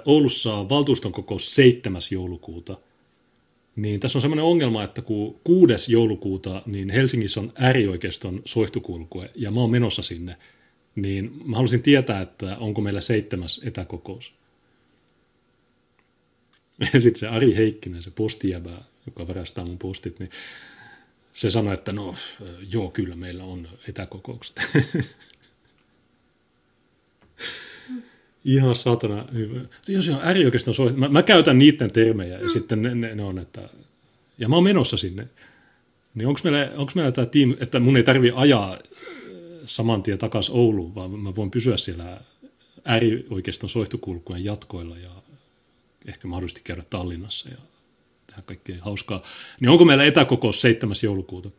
Oulussa 0.04 0.68
valtuuston 0.68 1.12
kokous 1.12 1.54
7. 1.54 2.02
joulukuuta, 2.12 2.76
niin 3.76 4.00
tässä 4.00 4.18
on 4.18 4.22
semmoinen 4.22 4.44
ongelma, 4.44 4.84
että 4.84 5.02
kun 5.02 5.40
6. 5.44 5.92
joulukuuta, 5.92 6.62
niin 6.66 6.90
Helsingissä 6.90 7.40
on 7.40 7.52
äärioikeiston 7.55 8.42
soihtukulkue, 8.44 9.30
ja 9.34 9.50
mä 9.50 9.60
oon 9.60 9.70
menossa 9.70 10.02
sinne, 10.02 10.36
niin 10.94 11.40
mä 11.44 11.56
haluaisin 11.56 11.82
tietää, 11.82 12.20
että 12.20 12.56
onko 12.58 12.80
meillä 12.80 13.00
seitsemäs 13.00 13.60
etäkokous. 13.64 14.32
Ja 16.92 17.00
sitten 17.00 17.20
se 17.20 17.28
Ari 17.28 17.56
Heikkinen, 17.56 18.02
se 18.02 18.10
postijäbä, 18.10 18.82
joka 19.06 19.28
varastaa 19.28 19.64
mun 19.64 19.78
postit, 19.78 20.18
niin 20.18 20.30
se 21.32 21.50
sanoi, 21.50 21.74
että 21.74 21.92
no 21.92 22.14
joo, 22.72 22.90
kyllä 22.90 23.16
meillä 23.16 23.44
on 23.44 23.68
etäkokoukset. 23.88 24.60
Ihan 28.47 28.76
satana 28.76 29.25
hyvä. 29.33 29.60
Jos 29.89 30.08
on 30.08 30.20
äärioikeiston 30.23 30.75
soihtu, 30.75 30.99
mä, 30.99 31.08
mä 31.08 31.23
käytän 31.23 31.58
niiden 31.58 31.92
termejä 31.92 32.39
ja 32.39 32.44
mm. 32.44 32.50
sitten 32.50 32.83
ne, 32.83 32.94
ne, 32.94 33.15
ne 33.15 33.23
on, 33.23 33.39
että 33.39 33.68
ja 34.39 34.49
mä 34.49 34.55
oon 34.55 34.65
menossa 34.65 34.97
sinne. 34.97 35.28
Niin 36.15 36.28
onko 36.28 36.41
meillä, 36.44 36.70
onko 36.76 36.92
meillä 36.94 37.12
tämä 37.12 37.26
tiimi, 37.26 37.57
että 37.60 37.81
mun 37.81 37.97
ei 37.97 38.02
tarvi 38.02 38.33
ajaa 38.34 38.73
äh, 38.73 38.78
saman 39.65 40.02
tien 40.02 40.18
takaisin 40.18 40.55
Ouluun, 40.55 40.94
vaan 40.94 41.10
mä 41.10 41.36
voin 41.36 41.50
pysyä 41.50 41.76
siellä 41.76 42.20
äärioikeiston 42.84 43.68
soihtukulkujen 43.68 44.44
jatkoilla 44.44 44.99
ja 44.99 45.10
ehkä 46.07 46.28
mahdollisesti 46.28 46.60
käydä 46.65 46.83
Tallinnassa 46.91 47.49
ja 47.49 47.57
tehdä 48.26 48.42
kaikkea 48.42 48.76
hauskaa. 48.81 49.23
Niin 49.60 49.68
onko 49.68 49.84
meillä 49.84 50.05
etäkokous 50.05 50.60
7. 50.60 50.94
joulukuuta? 51.02 51.50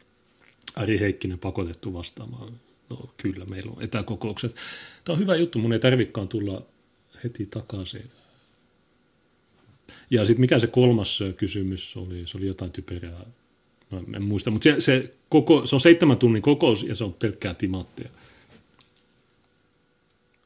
Ari 0.76 1.00
Heikkinen 1.00 1.40
pakotettu 1.40 1.94
vastaamaan. 1.94 2.54
No 2.90 3.10
kyllä, 3.18 3.46
meillä 3.46 3.72
on 3.76 3.84
etäkokoukset. 3.84 4.56
Tämä 5.04 5.14
on 5.14 5.20
hyvä 5.20 5.36
juttu, 5.36 5.60
mun 5.60 5.74
ei 5.74 5.80
tarvikaan 5.80 6.28
tulla 6.28 6.66
heti 7.24 7.46
takaisin 7.46 8.12
ja 10.10 10.26
sitten 10.26 10.42
mikä 10.42 10.60
se 10.60 10.68
kolmas 10.68 11.20
kysymys 11.38 11.98
oli, 11.98 12.28
se 12.28 12.38
oli 12.38 12.48
jotain 12.48 12.72
typerää, 12.72 13.26
no, 13.92 14.04
en 14.16 14.24
muista, 14.24 14.52
mutta 14.52 14.64
se, 14.64 14.82
se, 14.82 15.14
koko, 15.30 15.68
se 15.68 15.76
on 15.76 15.80
seitsemän 15.80 16.18
tunnin 16.18 16.42
kokous 16.42 16.84
ja 16.84 16.96
se 16.96 17.04
on 17.04 17.14
pelkkää 17.14 17.54
timattia. 17.54 18.10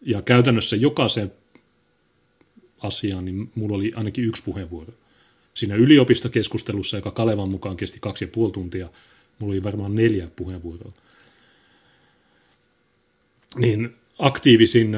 Ja 0.01 0.22
käytännössä 0.22 0.75
jokaisen 0.75 1.32
asiaan, 2.83 3.25
niin 3.25 3.51
mulla 3.56 3.75
oli 3.75 3.91
ainakin 3.95 4.25
yksi 4.25 4.43
puheenvuoro. 4.43 4.93
Siinä 5.53 5.75
yliopistokeskustelussa, 5.75 6.98
joka 6.98 7.11
Kalevan 7.11 7.50
mukaan 7.50 7.77
kesti 7.77 8.00
kaksi 8.01 8.25
ja 8.25 8.30
puoli 8.33 8.51
tuntia, 8.51 8.90
mulla 9.40 9.51
oli 9.51 9.64
varmaan 9.64 9.95
neljä 9.95 10.27
puheenvuoroa. 10.35 10.91
Niin 13.56 13.95
aktiivisin, 14.19 14.95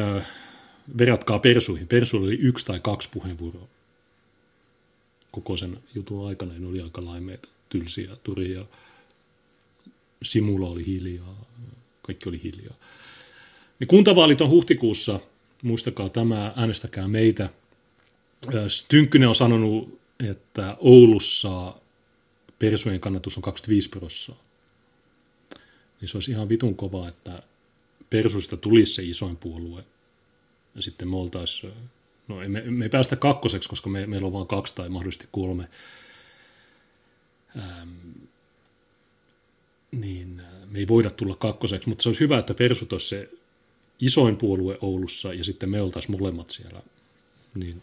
verratkaa 0.98 1.40
persuihin. 1.40 1.88
Persuilla 1.88 2.28
oli 2.28 2.36
yksi 2.36 2.66
tai 2.66 2.80
kaksi 2.80 3.10
puheenvuoroa 3.12 3.68
koko 5.34 5.58
sen 5.58 5.78
jutun 5.96 6.28
aikana 6.28 6.54
ne 6.58 6.68
oli 6.68 6.82
aika 6.82 7.02
laimeita, 7.06 7.50
tylsiä, 7.70 8.18
turhia. 8.24 8.66
Simula 10.24 10.70
oli 10.70 10.86
hiljaa, 10.86 11.46
kaikki 12.02 12.30
oli 12.30 12.42
hiljaa. 12.44 12.76
Niin 13.80 13.88
kuntavaalit 13.88 14.42
on 14.42 14.50
huhtikuussa, 14.50 15.20
muistakaa 15.64 16.10
tämä, 16.10 16.54
äänestäkää 16.56 17.08
meitä. 17.08 17.50
Tynkkynen 18.88 19.30
on 19.30 19.36
sanonut, 19.36 20.00
että 20.30 20.78
Oulussa 20.80 21.76
persujen 22.60 23.00
kannatus 23.00 23.38
on 23.38 23.44
25 23.44 23.90
prosenttia. 23.90 24.44
Niin 26.02 26.10
se 26.10 26.18
olisi 26.18 26.32
ihan 26.32 26.50
vitun 26.50 26.76
kova, 26.76 27.08
että 27.08 27.44
persuista 28.10 28.58
tulisi 28.58 28.94
se 28.94 29.04
isoin 29.04 29.38
puolue. 29.38 29.84
Ja 30.76 30.82
sitten 30.82 31.08
me 31.08 31.16
oltaisiin 31.16 31.74
no 32.28 32.36
me, 32.48 32.62
me 32.62 32.86
ei 32.86 32.90
päästä 32.90 33.16
kakkoseksi, 33.16 33.70
koska 33.70 33.90
me, 33.90 34.08
meillä 34.08 34.28
on 34.28 34.34
vain 34.34 34.48
kaksi 34.48 34.76
tai 34.76 34.90
mahdollisesti 34.90 35.28
kolme. 35.32 35.70
Ähm, 37.58 37.90
niin 39.92 40.40
äh, 40.40 40.70
me 40.70 40.80
ei 40.80 40.88
voida 40.88 41.10
tulla 41.10 41.36
kakkoseksi, 41.36 41.90
mutta 41.90 42.04
se 42.04 42.10
olisi 42.10 42.22
hyvä, 42.22 42.40
että 42.40 42.54
Persut 42.54 42.94
olisi 42.94 43.08
se 43.08 43.30
isoin 44.00 44.38
puolue 44.38 44.78
Oulussa 44.82 45.34
ja 45.34 45.44
sitten 45.44 45.70
me 45.70 45.82
oltaisiin 45.82 46.20
molemmat 46.20 46.50
siellä. 46.50 46.82
Niin 47.56 47.82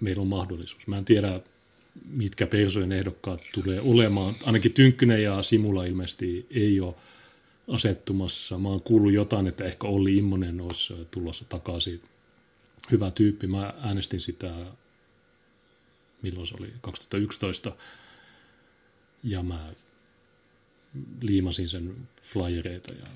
meillä 0.00 0.20
on 0.20 0.26
mahdollisuus. 0.26 0.86
Mä 0.86 0.98
en 0.98 1.04
tiedä, 1.04 1.40
mitkä 2.10 2.46
Persojen 2.46 2.92
ehdokkaat 2.92 3.42
tulee 3.54 3.80
olemaan. 3.80 4.34
Ainakin 4.44 4.72
Tynkkynen 4.72 5.22
ja 5.22 5.42
Simula 5.42 5.84
ilmeisesti 5.84 6.46
ei 6.50 6.80
ole 6.80 6.94
asettumassa. 7.68 8.58
Mä 8.58 8.68
oon 8.68 8.82
kuullut 8.82 9.12
jotain, 9.12 9.46
että 9.46 9.64
ehkä 9.64 9.86
Olli 9.86 10.16
Immonen 10.16 10.60
olisi 10.60 10.94
tulossa 11.10 11.44
takaisin 11.44 12.02
hyvä 12.90 13.10
tyyppi. 13.10 13.46
Mä 13.46 13.74
äänestin 13.82 14.20
sitä, 14.20 14.66
milloin 16.22 16.46
se 16.46 16.54
oli, 16.60 16.72
2011. 16.80 17.72
Ja 19.24 19.42
mä 19.42 19.72
liimasin 21.20 21.68
sen 21.68 22.08
flyereita 22.22 22.92
ja 22.92 23.06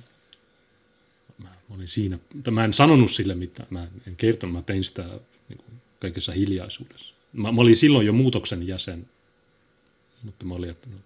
mä, 1.39 1.49
mä 1.49 1.75
olin 1.75 1.89
siinä. 1.89 2.19
Mä 2.51 2.65
en 2.65 2.73
sanonut 2.73 3.11
sille 3.11 3.35
mitään, 3.35 3.69
mä 3.71 3.89
en 4.07 4.17
kertonut, 4.17 4.53
mä 4.53 4.63
tein 4.63 4.85
sitä 4.85 5.21
niin 5.49 5.59
kuin 5.59 5.81
kaikessa 6.01 6.33
hiljaisuudessa. 6.33 7.15
Mä, 7.33 7.53
mä 7.53 7.61
olin 7.61 7.77
silloin 7.77 8.07
jo 8.07 8.13
muutoksen 8.13 8.67
jäsen, 8.67 9.09
mutta 10.23 10.45
mä 10.45 10.55
olin, 10.55 10.71
että 10.71 10.89
no, 10.91 10.97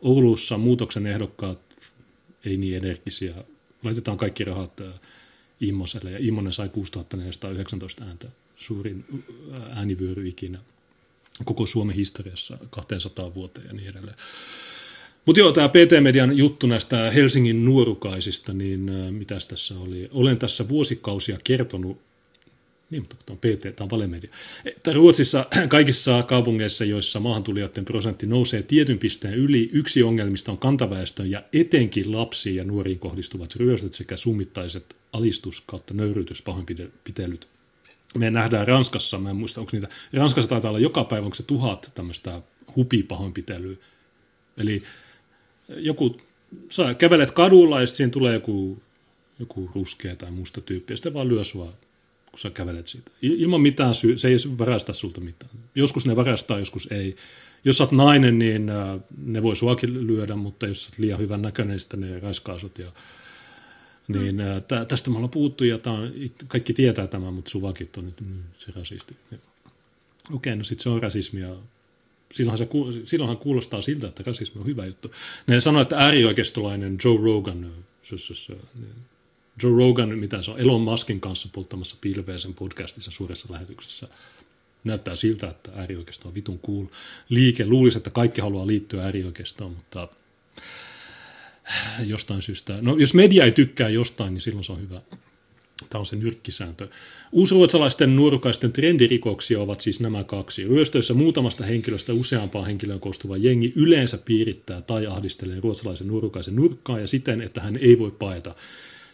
Oulussa 0.00 0.58
muutoksen 0.58 1.06
ehdokkaat 1.06 1.69
ei 2.44 2.56
niin 2.56 2.76
energisiä. 2.76 3.34
Laitetaan 3.82 4.18
kaikki 4.18 4.44
rahat 4.44 4.80
Immoselle 5.60 6.10
ja 6.10 6.18
Immonen 6.20 6.52
sai 6.52 6.68
6419 6.68 8.04
ääntä, 8.04 8.28
suurin 8.56 9.04
äänivyöry 9.70 10.28
ikinä 10.28 10.58
koko 11.44 11.66
Suomen 11.66 11.96
historiassa 11.96 12.58
200 12.70 13.34
vuoteen 13.34 13.66
ja 13.66 13.72
niin 13.72 13.88
edelleen. 13.88 14.16
Mutta 15.26 15.40
joo, 15.40 15.52
tämä 15.52 15.68
PT-median 15.68 16.36
juttu 16.36 16.66
näistä 16.66 17.10
Helsingin 17.10 17.64
nuorukaisista, 17.64 18.52
niin 18.52 18.80
mitä 19.10 19.36
tässä 19.48 19.78
oli? 19.78 20.08
Olen 20.12 20.38
tässä 20.38 20.68
vuosikausia 20.68 21.38
kertonut 21.44 22.00
niin, 22.90 23.02
mutta 23.02 23.16
tämä 23.26 23.34
on 23.34 23.38
PT, 23.38 23.62
tämä 23.62 23.84
on 23.84 23.90
valemedia. 23.90 24.30
Että 24.64 24.92
Ruotsissa 24.92 25.46
kaikissa 25.68 26.22
kaupungeissa, 26.22 26.84
joissa 26.84 27.20
maahantulijoiden 27.20 27.84
prosentti 27.84 28.26
nousee 28.26 28.62
tietyn 28.62 28.98
pisteen 28.98 29.34
yli, 29.34 29.70
yksi 29.72 30.02
ongelmista 30.02 30.52
on 30.52 30.58
kantaväestön 30.58 31.30
ja 31.30 31.42
etenkin 31.52 32.12
lapsiin 32.12 32.56
ja 32.56 32.64
nuoriin 32.64 32.98
kohdistuvat 32.98 33.56
ryöstöt 33.56 33.92
sekä 33.92 34.16
summittaiset 34.16 34.96
alistus 35.12 35.60
kautta 35.60 35.94
nöyrytyspahoinpitelyt. 35.94 37.48
Me 38.18 38.30
nähdään 38.30 38.68
Ranskassa, 38.68 39.18
mä 39.18 39.30
en 39.30 39.36
muista, 39.36 39.60
onko 39.60 39.70
niitä, 39.72 39.88
Ranskassa 40.12 40.48
taitaa 40.48 40.70
olla 40.70 40.78
joka 40.78 41.04
päivä, 41.04 41.24
onko 41.24 41.34
se 41.34 41.42
tuhat 41.42 41.92
tämmöistä 41.94 42.42
hupipahoinpitelyä. 42.76 43.76
Eli 44.56 44.82
joku, 45.68 46.16
sä 46.70 46.94
kävelet 46.94 47.32
kadulla 47.32 47.80
ja 47.80 47.86
sitten 47.86 47.96
siinä 47.96 48.10
tulee 48.10 48.34
joku, 48.34 48.82
joku 49.38 49.70
ruskea 49.74 50.16
tai 50.16 50.30
musta 50.30 50.60
tyyppi 50.60 50.92
ja 50.92 50.96
sitten 50.96 51.14
vaan 51.14 51.28
lyö 51.28 51.44
sua 51.44 51.72
kun 52.30 52.40
sä 52.40 52.50
kävelet 52.50 52.86
siitä. 52.86 53.10
Ilman 53.22 53.60
mitään 53.60 53.94
syy, 53.94 54.18
se 54.18 54.28
ei 54.28 54.36
varasta 54.58 54.92
sulta 54.92 55.20
mitään. 55.20 55.50
Joskus 55.74 56.06
ne 56.06 56.16
varastaa, 56.16 56.58
joskus 56.58 56.88
ei. 56.90 57.16
Jos 57.64 57.78
sä 57.78 57.84
oot 57.84 57.92
nainen, 57.92 58.38
niin 58.38 58.70
äh, 58.70 59.00
ne 59.18 59.42
voi 59.42 59.56
suakin 59.56 60.06
lyödä, 60.06 60.36
mutta 60.36 60.66
jos 60.66 60.84
sä 60.84 60.88
oot 60.88 60.98
liian 60.98 61.18
hyvän 61.18 61.42
näköinen, 61.42 61.70
niin 61.70 61.80
sitten 61.80 62.00
ne 62.00 62.20
raiskaa 62.20 62.58
sut. 62.58 62.78
Ja, 62.78 62.92
niin 64.08 64.40
äh, 64.40 64.62
tä, 64.62 64.84
tästä 64.84 65.10
me 65.10 65.16
ollaan 65.16 65.30
puhuttu 65.30 65.64
ja 65.64 65.78
on, 65.86 66.12
kaikki 66.48 66.72
tietää 66.72 67.06
tämän, 67.06 67.34
mutta 67.34 67.50
suvakit 67.50 67.96
on 67.96 68.06
nyt 68.06 68.20
mm, 68.20 68.42
se 68.58 68.72
rasisti. 68.76 69.14
Okei, 69.24 69.40
okay, 70.32 70.56
no 70.56 70.64
sitten 70.64 70.82
se 70.82 70.88
on 70.88 71.02
rasismia. 71.02 71.48
Silloinhan, 72.32 72.58
se, 72.58 72.68
silloinhan 73.04 73.36
kuulostaa 73.36 73.80
siltä, 73.80 74.08
että 74.08 74.22
rasismi 74.26 74.60
on 74.60 74.66
hyvä 74.66 74.86
juttu. 74.86 75.12
Ne 75.46 75.60
sanoo, 75.60 75.82
että 75.82 75.96
äärioikeistolainen 75.96 76.98
Joe 77.04 77.18
Rogan, 77.24 77.72
sössössä, 78.02 78.52
niin 78.52 79.09
Joe 79.62 79.76
Rogan, 79.76 80.18
mitä 80.18 80.42
se 80.42 80.50
on, 80.50 80.60
Elon 80.60 80.80
Muskin 80.80 81.20
kanssa 81.20 81.48
polttamassa 81.52 81.96
pilveä 82.00 82.38
sen 82.38 82.54
podcastissa 82.54 83.10
suuressa 83.10 83.48
lähetyksessä. 83.50 84.08
Näyttää 84.84 85.16
siltä, 85.16 85.48
että 85.48 85.70
äärioikeisto 85.74 86.28
on 86.28 86.34
vitun 86.34 86.58
cool 86.58 86.86
liike. 87.28 87.66
Luulisi, 87.66 87.98
että 87.98 88.10
kaikki 88.10 88.40
haluaa 88.40 88.66
liittyä 88.66 89.04
äärioikeistoon, 89.04 89.72
mutta 89.72 90.08
jostain 92.06 92.42
syystä. 92.42 92.78
No 92.80 92.96
jos 92.96 93.14
media 93.14 93.44
ei 93.44 93.52
tykkää 93.52 93.88
jostain, 93.88 94.34
niin 94.34 94.40
silloin 94.40 94.64
se 94.64 94.72
on 94.72 94.80
hyvä. 94.80 95.00
Tämä 95.90 96.00
on 96.00 96.06
se 96.06 96.16
nyrkkisääntö. 96.16 96.88
Uusruotsalaisten 97.32 98.16
nuorukaisten 98.16 98.72
trendirikoksia 98.72 99.60
ovat 99.60 99.80
siis 99.80 100.00
nämä 100.00 100.24
kaksi. 100.24 100.68
Ryöstöissä 100.68 101.14
muutamasta 101.14 101.64
henkilöstä 101.64 102.12
useampaan 102.12 102.66
henkilöön 102.66 103.00
koostuva 103.00 103.36
jengi 103.36 103.72
yleensä 103.76 104.18
piirittää 104.18 104.82
tai 104.82 105.06
ahdistelee 105.06 105.60
ruotsalaisen 105.60 106.06
nuorukaisen 106.06 106.56
nurkkaa 106.56 107.00
ja 107.00 107.06
siten, 107.06 107.40
että 107.40 107.60
hän 107.60 107.76
ei 107.76 107.98
voi 107.98 108.10
paeta. 108.10 108.54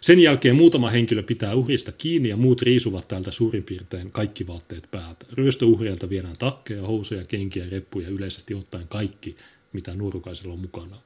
Sen 0.07 0.20
jälkeen 0.20 0.57
muutama 0.57 0.91
henkilö 0.91 1.23
pitää 1.23 1.55
uhrista 1.55 1.93
kiinni 1.93 2.28
ja 2.28 2.36
muut 2.36 2.62
riisuvat 2.62 3.09
täältä 3.09 3.31
suurin 3.31 3.62
piirtein 3.62 4.10
kaikki 4.10 4.47
vaatteet 4.47 4.91
päältä. 4.91 5.26
Ryöstöuhrielta 5.33 6.09
viedään 6.09 6.36
takkeja, 6.36 6.83
housuja, 6.83 7.25
kenkiä, 7.25 7.67
reppuja 7.70 8.09
yleisesti 8.09 8.55
ottaen 8.55 8.89
kaikki, 8.89 9.36
mitä 9.73 9.94
nuorukaisella 9.94 10.52
on 10.52 10.60
mukana. 10.60 10.97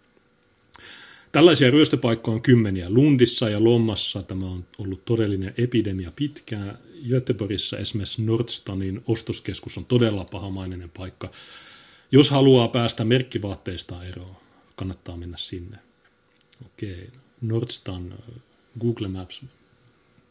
Tällaisia 1.32 1.70
ryöstöpaikkoja 1.70 2.34
on 2.34 2.42
kymmeniä. 2.42 2.90
Lundissa 2.90 3.48
ja 3.48 3.64
Lommassa 3.64 4.22
tämä 4.22 4.46
on 4.46 4.66
ollut 4.78 5.04
todellinen 5.04 5.54
epidemia 5.58 6.12
pitkään. 6.16 6.78
Göteborgissa 7.08 7.78
esimerkiksi 7.78 8.22
Nordstanin 8.22 9.02
ostoskeskus 9.06 9.78
on 9.78 9.84
todella 9.84 10.24
pahamainen 10.24 10.90
paikka. 10.96 11.30
Jos 12.12 12.30
haluaa 12.30 12.68
päästä 12.68 13.04
merkkivaatteista 13.04 14.04
eroon, 14.04 14.36
kannattaa 14.76 15.16
mennä 15.16 15.36
sinne. 15.36 15.78
Okei, 16.66 17.08
Nordstan, 17.40 18.14
Google 18.80 19.08
Maps, 19.08 19.42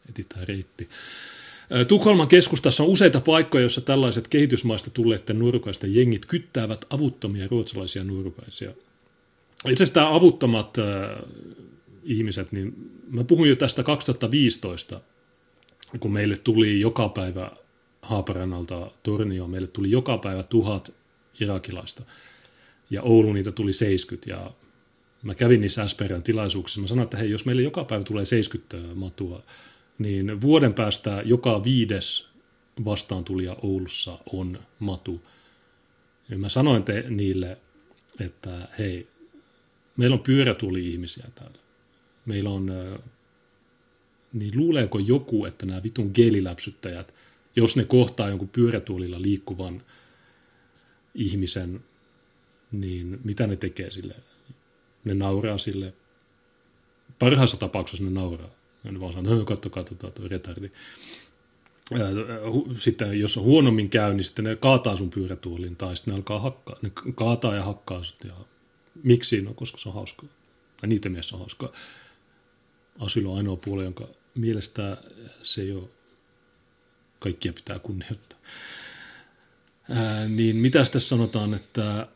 etsitään 0.08 0.48
reitti. 0.48 0.88
Tukholman 1.88 2.28
keskustassa 2.28 2.82
on 2.82 2.88
useita 2.88 3.20
paikkoja, 3.20 3.62
joissa 3.62 3.80
tällaiset 3.80 4.28
kehitysmaista 4.28 4.90
tulleiden 4.90 5.38
nuorukaisten 5.38 5.94
jengit 5.94 6.26
kyttäävät 6.26 6.84
avuttomia 6.90 7.48
ruotsalaisia 7.48 8.04
nuorukaisia– 8.04 8.72
itse 9.68 9.84
asiassa 9.84 9.94
tämä 9.94 10.14
avuttomat 10.14 10.78
äh, 10.78 10.84
ihmiset, 12.04 12.52
niin 12.52 12.74
mä 13.10 13.24
puhun 13.24 13.48
jo 13.48 13.56
tästä 13.56 13.82
2015, 13.82 15.00
kun 16.00 16.12
meille 16.12 16.36
tuli 16.36 16.80
joka 16.80 17.08
päivä 17.08 17.50
Haaparannalta 18.02 18.90
Tornioon, 19.02 19.50
meille 19.50 19.66
tuli 19.66 19.90
joka 19.90 20.18
päivä 20.18 20.42
tuhat 20.42 20.94
irakilaista. 21.40 22.02
Ja 22.90 23.02
Oulu 23.02 23.32
niitä 23.32 23.52
tuli 23.52 23.72
70 23.72 24.30
ja 24.30 24.50
mä 25.22 25.34
kävin 25.34 25.60
niissä 25.60 25.88
SPRn 25.88 26.22
tilaisuuksissa. 26.22 26.80
Mä 26.80 26.86
sanoin, 26.86 27.04
että 27.04 27.16
hei, 27.16 27.30
jos 27.30 27.44
meille 27.44 27.62
joka 27.62 27.84
päivä 27.84 28.04
tulee 28.04 28.24
70 28.24 28.94
matua, 28.94 29.42
niin 29.98 30.40
vuoden 30.40 30.74
päästä 30.74 31.22
joka 31.24 31.64
viides 31.64 32.28
vastaan 32.84 33.24
tulija 33.24 33.56
Oulussa 33.62 34.18
on 34.32 34.58
matu. 34.78 35.22
Ja 36.28 36.38
mä 36.38 36.48
sanoin 36.48 36.84
te, 36.84 37.04
niille, 37.08 37.58
että 38.20 38.68
hei, 38.78 39.08
Meillä 40.00 40.14
on 40.14 40.22
pyörätuoli-ihmisiä 40.22 41.26
täällä. 41.34 41.58
Meillä 42.26 42.50
on, 42.50 42.72
niin 44.32 44.52
luuleeko 44.56 44.98
joku, 44.98 45.44
että 45.44 45.66
nämä 45.66 45.82
vitun 45.82 46.10
geeliläpsyttäjät, 46.14 47.14
jos 47.56 47.76
ne 47.76 47.84
kohtaa 47.84 48.28
jonkun 48.28 48.48
pyörätuolilla 48.48 49.22
liikkuvan 49.22 49.82
ihmisen, 51.14 51.84
niin 52.72 53.20
mitä 53.24 53.46
ne 53.46 53.56
tekee 53.56 53.90
sille? 53.90 54.14
Ne 55.10 55.14
nauraa 55.14 55.58
sille. 55.58 55.94
Parhaassa 57.18 57.56
tapauksessa 57.56 58.04
ne 58.04 58.10
nauraa. 58.10 58.50
Ne 58.84 59.00
vaan 59.00 59.12
sanoo, 59.12 59.44
katso, 59.44 59.70
katso, 59.70 59.94
tuo 59.94 60.28
retardi. 60.28 60.70
Sitten 62.78 63.20
jos 63.20 63.36
on 63.36 63.44
huonommin 63.44 63.90
käy, 63.90 64.14
niin 64.14 64.24
sitten 64.24 64.44
ne 64.44 64.56
kaataa 64.56 64.96
sun 64.96 65.10
pyörätuolin 65.10 65.76
tai 65.76 65.96
sitten 65.96 66.12
ne 66.12 66.18
alkaa 66.18 66.38
hakkaa. 66.38 66.76
Ne 66.82 66.92
kaataa 67.14 67.54
ja 67.54 67.62
hakkaa 67.62 68.02
sut 68.02 68.24
ja 68.24 68.34
Miksi? 69.02 69.42
No, 69.42 69.54
koska 69.54 69.78
se 69.78 69.88
on 69.88 69.94
hauskaa. 69.94 70.28
Ja 70.82 70.88
niitä 70.88 71.08
mielessä 71.08 71.36
on 71.36 71.40
hauskaa. 71.40 71.72
Asyl 72.98 73.26
on 73.26 73.36
ainoa 73.36 73.56
puoli, 73.56 73.84
jonka 73.84 74.08
mielestä 74.34 74.96
se 75.42 75.62
ei 75.62 75.72
ole 75.72 75.88
kaikkia 77.18 77.52
pitää 77.52 77.78
kunnioittaa. 77.78 78.38
Ää, 79.90 80.28
niin 80.28 80.56
mitä 80.56 80.78
tässä 80.78 81.00
sanotaan, 81.00 81.54
että 81.54 82.08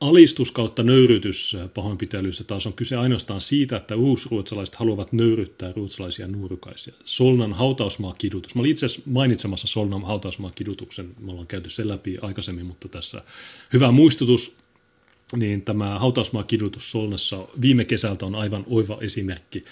alistus 0.00 0.52
kautta 0.52 0.82
nöyrytys 0.82 1.56
pahoinpitelyssä 1.74 2.44
taas 2.44 2.66
on 2.66 2.72
kyse 2.72 2.96
ainoastaan 2.96 3.40
siitä, 3.40 3.76
että 3.76 3.96
uusruotsalaiset 3.96 4.74
haluavat 4.74 5.12
nöyryttää 5.12 5.72
ruotsalaisia 5.72 6.26
nuorukaisia. 6.26 6.94
Solnan 7.04 7.52
hautausmaa-kidutus. 7.52 8.54
Mä 8.54 8.60
olin 8.60 8.70
itse 8.70 8.86
asiassa 8.86 9.10
mainitsemassa 9.10 9.66
Solnan 9.66 10.04
hautausmaa-kidutuksen. 10.04 11.14
Me 11.20 11.30
ollaan 11.30 11.46
käyty 11.46 11.70
sen 11.70 11.88
läpi 11.88 12.18
aikaisemmin, 12.22 12.66
mutta 12.66 12.88
tässä 12.88 13.22
hyvä 13.72 13.90
muistutus 13.90 14.56
niin 15.36 15.62
tämä 15.62 15.98
hautausmaa-kidutus 15.98 16.90
Solnassa 16.90 17.48
viime 17.60 17.84
kesältä 17.84 18.26
on 18.26 18.34
aivan 18.34 18.64
oiva 18.66 18.98
esimerkki. 19.00 19.64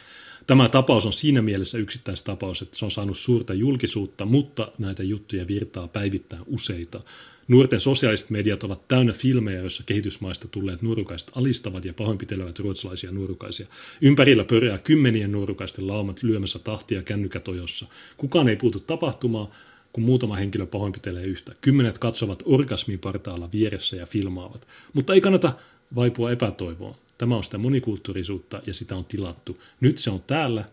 Tämä 0.47 0.69
tapaus 0.69 1.07
on 1.07 1.13
siinä 1.13 1.43
mielessä 1.43 1.79
yksittäistapaus, 1.79 2.63
että 2.63 2.79
se 2.79 2.85
on 2.85 2.91
saanut 2.91 3.19
suurta 3.19 3.55
julkisuutta, 3.55 4.27
mutta 4.27 4.73
näitä 4.79 5.03
juttuja 5.03 5.47
virtaa 5.49 5.89
päivittää 5.89 6.41
useita. 6.47 7.01
Nuorten 7.49 7.81
sosiaaliset 7.81 8.31
mediat 8.31 8.63
ovat 8.63 8.89
täynnä 8.89 9.13
filmejä, 9.13 9.61
joissa 9.61 9.83
kehitysmaista 9.87 10.49
tulleet 10.49 10.83
nuorukaiset 10.83 11.31
alistavat 11.35 11.85
ja 11.85 11.95
pahoinpitelevät 11.95 12.59
ruotsalaisia 12.59 13.13
nuorukaisia. 13.13 13.67
Ympärillä 14.01 14.45
pörjää 14.45 14.79
kymmenien 14.79 15.33
nuorukaisten 15.33 15.87
laumat 15.87 16.23
lyömässä 16.23 16.59
tahtia 16.59 17.03
kännykätojossa. 17.03 17.87
Kukaan 18.17 18.49
ei 18.49 18.57
puutu 18.57 18.81
tapahtumaan, 18.81 19.49
kun 19.93 20.05
muutama 20.05 20.37
henkilö 20.37 20.67
pahoinpitelee 20.67 21.25
yhtä. 21.25 21.55
Kymmenet 21.61 21.99
katsovat 21.99 22.43
orgasmipartaalla 22.45 23.53
vieressä 23.53 23.97
ja 23.97 24.07
filmaavat. 24.07 24.69
Mutta 24.93 25.15
ei 25.15 25.21
kannata 25.21 25.53
vaipua 25.95 26.31
epätoivoon. 26.31 26.95
Tämä 27.19 27.37
on 27.37 27.45
sitä 27.45 27.59
monikulttuurisuutta 27.59 28.63
ja 28.67 28.75
sitä 28.75 28.97
on 28.97 29.05
tilattu. 29.05 29.63
Nyt 29.81 29.99
se 29.99 30.11
on 30.11 30.23
täällä 30.23 30.65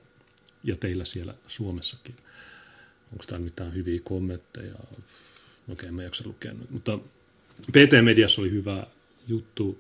ja 0.63 0.75
teillä 0.75 1.05
siellä 1.05 1.33
Suomessakin. 1.47 2.15
Onko 3.11 3.23
täällä 3.27 3.43
mitään 3.43 3.73
hyviä 3.73 3.99
kommentteja? 4.03 4.73
Okei, 5.69 5.73
okay, 5.73 5.91
mä 5.91 6.03
jaksa 6.03 6.23
lukea 6.27 6.53
nyt. 6.53 6.71
Mutta 6.71 6.99
PT-mediassa 7.71 8.41
oli 8.41 8.51
hyvä 8.51 8.87
juttu. 9.27 9.77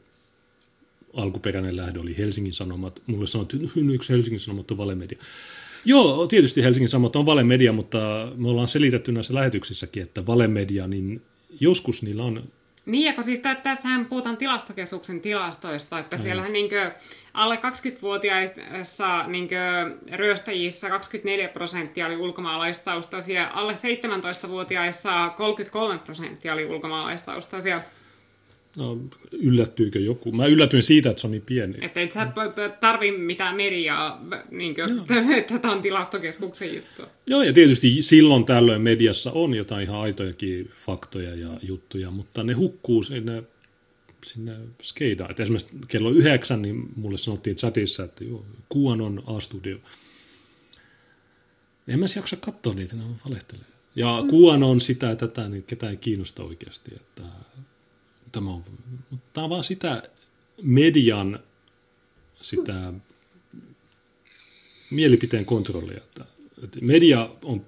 Alkuperäinen 1.13 1.75
lähdö 1.75 1.99
oli 1.99 2.17
Helsingin 2.17 2.53
Sanomat. 2.53 3.01
Mulle 3.07 3.27
sanottiin, 3.27 3.65
että 3.65 3.79
yksi 3.93 4.13
Helsingin 4.13 4.39
Sanomat 4.39 4.71
on 4.71 4.77
valemedia. 4.77 5.19
Joo, 5.85 6.27
tietysti 6.27 6.63
Helsingin 6.63 6.89
Samat 6.89 7.15
on 7.15 7.25
valemedia, 7.25 7.73
mutta 7.73 8.31
me 8.35 8.49
ollaan 8.49 8.67
selitetty 8.67 9.11
näissä 9.11 9.33
lähetyksissäkin, 9.33 10.03
että 10.03 10.25
valemedia, 10.25 10.87
niin 10.87 11.21
joskus 11.59 12.03
niillä 12.03 12.23
on 12.23 12.43
niin, 12.85 13.05
ja 13.05 13.13
kun 13.13 13.23
siis 13.23 13.41
tässähän 13.63 14.05
puhutaan 14.05 14.37
tilastokeskuksen 14.37 15.21
tilastoista, 15.21 15.99
että 15.99 16.17
siellähän 16.17 16.53
niin 16.53 16.69
alle 17.33 17.55
20-vuotiaissa 17.55 19.23
niin 19.27 19.49
ryöstäjissä 20.11 20.89
24 20.89 21.47
prosenttia 21.47 22.05
oli 22.05 22.17
ulkomaalaistaustaisia, 22.17 23.49
alle 23.53 23.73
17-vuotiaissa 23.73 25.29
33 25.29 25.97
prosenttia 25.97 26.53
oli 26.53 26.65
ulkomaalaistaustaisia. 26.65 27.81
No, 28.77 28.99
yllättyykö 29.31 29.99
joku? 29.99 30.31
Mä 30.31 30.45
yllätyin 30.45 30.83
siitä, 30.83 31.09
että 31.09 31.21
se 31.21 31.27
on 31.27 31.31
niin 31.31 31.41
pieni. 31.41 31.77
Että 31.81 32.01
et 32.01 32.11
sä 32.11 32.31
tarvi 32.79 33.17
mitään 33.17 33.55
mediaa, 33.55 34.25
niin 34.51 34.75
kuin, 34.75 35.31
että 35.37 35.59
tämä 35.59 35.73
on 35.73 35.81
tilastokeskuksen 35.81 36.75
juttu. 36.75 37.01
Joo, 37.27 37.43
ja 37.43 37.53
tietysti 37.53 38.01
silloin 38.01 38.45
tällöin 38.45 38.81
mediassa 38.81 39.31
on 39.31 39.53
jotain 39.53 39.83
ihan 39.83 40.01
aitojakin 40.01 40.69
faktoja 40.85 41.35
ja 41.35 41.59
juttuja, 41.61 42.11
mutta 42.11 42.43
ne 42.43 42.53
hukkuu 42.53 43.03
sinne, 43.03 43.43
sinne 44.23 44.53
skeidaan. 44.81 45.31
Et 45.31 45.39
esimerkiksi 45.39 45.75
kello 45.87 46.09
yhdeksän, 46.09 46.61
niin 46.61 46.89
mulle 46.95 47.17
sanottiin 47.17 47.55
chatissa, 47.55 48.03
että 48.03 48.23
joo, 48.23 48.45
Kuan 48.69 49.01
on 49.01 49.23
A-studio. 49.27 49.77
En 51.87 51.99
mä 51.99 52.05
jaksa 52.15 52.35
katsoa 52.35 52.73
niitä, 52.73 52.95
ne 52.95 53.03
on 53.03 53.15
valehtelee. 53.29 53.65
Ja. 53.95 54.23
Kuan 54.29 54.63
on 54.63 54.81
sitä 54.81 55.15
tätä, 55.15 55.49
niin 55.49 55.63
ketään 55.63 55.91
ei 55.91 55.97
kiinnosta 55.97 56.43
oikeasti. 56.43 56.91
Että 56.95 57.23
tämä 58.35 58.49
on, 58.49 58.63
tämä 59.33 59.43
on 59.43 59.49
vaan 59.49 59.63
sitä 59.63 60.03
median 60.61 61.39
sitä 62.41 62.93
mielipiteen 64.91 65.45
kontrollia. 65.45 65.97
Että 65.97 66.25
media 66.81 67.29
on 67.43 67.65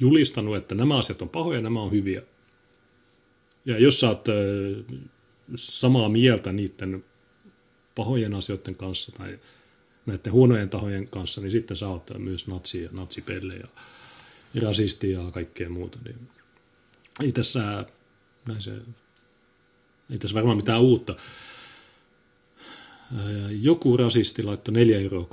julistanut, 0.00 0.56
että 0.56 0.74
nämä 0.74 0.98
asiat 0.98 1.22
on 1.22 1.28
pahoja 1.28 1.58
ja 1.58 1.62
nämä 1.62 1.80
on 1.80 1.92
hyviä. 1.92 2.22
Ja 3.64 3.78
jos 3.78 4.00
sä 4.00 4.08
oot 4.08 4.24
samaa 5.54 6.08
mieltä 6.08 6.52
niiden 6.52 7.04
pahojen 7.94 8.34
asioiden 8.34 8.74
kanssa 8.74 9.12
tai 9.12 9.38
näiden 10.06 10.32
huonojen 10.32 10.70
tahojen 10.70 11.08
kanssa, 11.08 11.40
niin 11.40 11.50
sitten 11.50 11.76
sä 11.76 11.88
oot 11.88 12.10
myös 12.18 12.46
natsi 12.46 12.82
ja 12.82 12.88
natsipelle 12.92 13.54
ja 13.54 13.66
rasisti 14.62 15.10
ja 15.10 15.30
kaikkea 15.30 15.70
muuta. 15.70 15.98
Niin 16.04 16.28
ei 17.22 17.32
tässä 17.32 17.84
näin 18.48 18.62
se 18.62 18.72
ei 20.10 20.18
tässä 20.18 20.34
varmaan 20.34 20.56
mitään 20.56 20.80
uutta. 20.80 21.16
Joku 23.60 23.96
rasisti 23.96 24.42
laittoi 24.42 24.74
4,20 24.74 24.80
euroa 25.02 25.28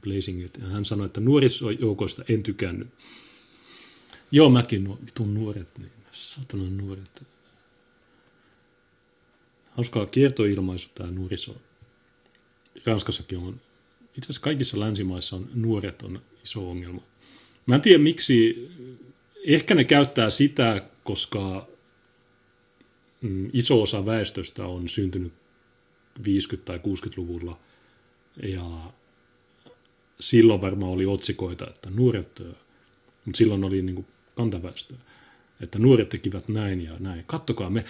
Blazingit, 0.00 0.58
ja 0.58 0.66
hän 0.66 0.84
sanoi, 0.84 1.06
että 1.06 1.20
nuorisojoukoista 1.20 2.24
en 2.28 2.42
tykännyt. 2.42 2.88
Joo, 4.30 4.50
mäkin 4.50 4.88
vitun 5.06 5.34
nuoret, 5.34 5.78
niin 5.78 5.92
satana 6.12 6.70
nuoret. 6.70 7.22
Hauskaa 9.70 10.06
kiertoilmaisu 10.06 10.88
tämä 10.94 11.10
nuoriso. 11.10 11.56
Ranskassakin 12.86 13.38
on 13.38 13.60
itse 14.16 14.26
asiassa 14.26 14.42
kaikissa 14.42 14.80
länsimaissa 14.80 15.36
on, 15.36 15.50
nuoret 15.54 16.02
on 16.02 16.22
iso 16.42 16.70
ongelma. 16.70 17.02
Mä 17.66 17.74
en 17.74 17.80
tiedä 17.80 17.98
miksi, 17.98 18.68
ehkä 19.46 19.74
ne 19.74 19.84
käyttää 19.84 20.30
sitä, 20.30 20.88
koska 21.04 21.68
iso 23.52 23.82
osa 23.82 24.06
väestöstä 24.06 24.66
on 24.66 24.88
syntynyt 24.88 25.32
50- 26.18 26.22
tai 26.64 26.78
60-luvulla 26.78 27.58
ja 28.42 28.92
silloin 30.20 30.60
varmaan 30.60 30.92
oli 30.92 31.06
otsikoita, 31.06 31.66
että 31.66 31.90
nuoret, 31.90 32.42
mutta 33.24 33.38
silloin 33.38 33.64
oli 33.64 33.82
niin 33.82 33.94
kuin 33.94 34.06
kantaväestöä, 34.36 34.98
että 35.60 35.78
nuoret 35.78 36.08
tekivät 36.08 36.48
näin 36.48 36.80
ja 36.80 36.96
näin. 36.98 37.24
Kattokaa, 37.26 37.70
me, 37.70 37.84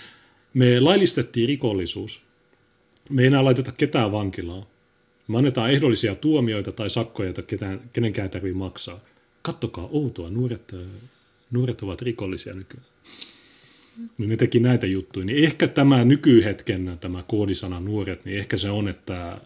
me 0.54 0.80
laillistettiin 0.80 1.48
rikollisuus. 1.48 2.22
Me 3.10 3.22
ei 3.22 3.26
enää 3.26 3.44
laiteta 3.44 3.72
ketään 3.72 4.12
vankilaan. 4.12 4.66
Me 5.28 5.38
annetaan 5.38 5.70
ehdollisia 5.70 6.14
tuomioita 6.14 6.72
tai 6.72 6.90
sakkoja, 6.90 7.26
joita 7.26 7.42
ketään, 7.42 7.90
kenenkään 7.92 8.30
tarvitse 8.30 8.58
maksaa. 8.58 9.00
Kattokaa, 9.42 9.88
outoa, 9.92 10.30
nuoret, 10.30 10.74
nuoret 11.50 11.82
ovat 11.82 12.02
rikollisia 12.02 12.54
nykyään. 12.54 12.93
Niin 14.18 14.28
ne 14.30 14.36
teki 14.36 14.60
näitä 14.60 14.86
juttuja. 14.86 15.26
Niin 15.26 15.44
ehkä 15.44 15.68
tämä 15.68 16.04
nykyhetken 16.04 16.98
tämä 17.00 17.22
koodisana 17.22 17.80
nuoret, 17.80 18.24
niin 18.24 18.38
ehkä 18.38 18.56
se 18.56 18.70
on, 18.70 18.88
että 18.88 19.40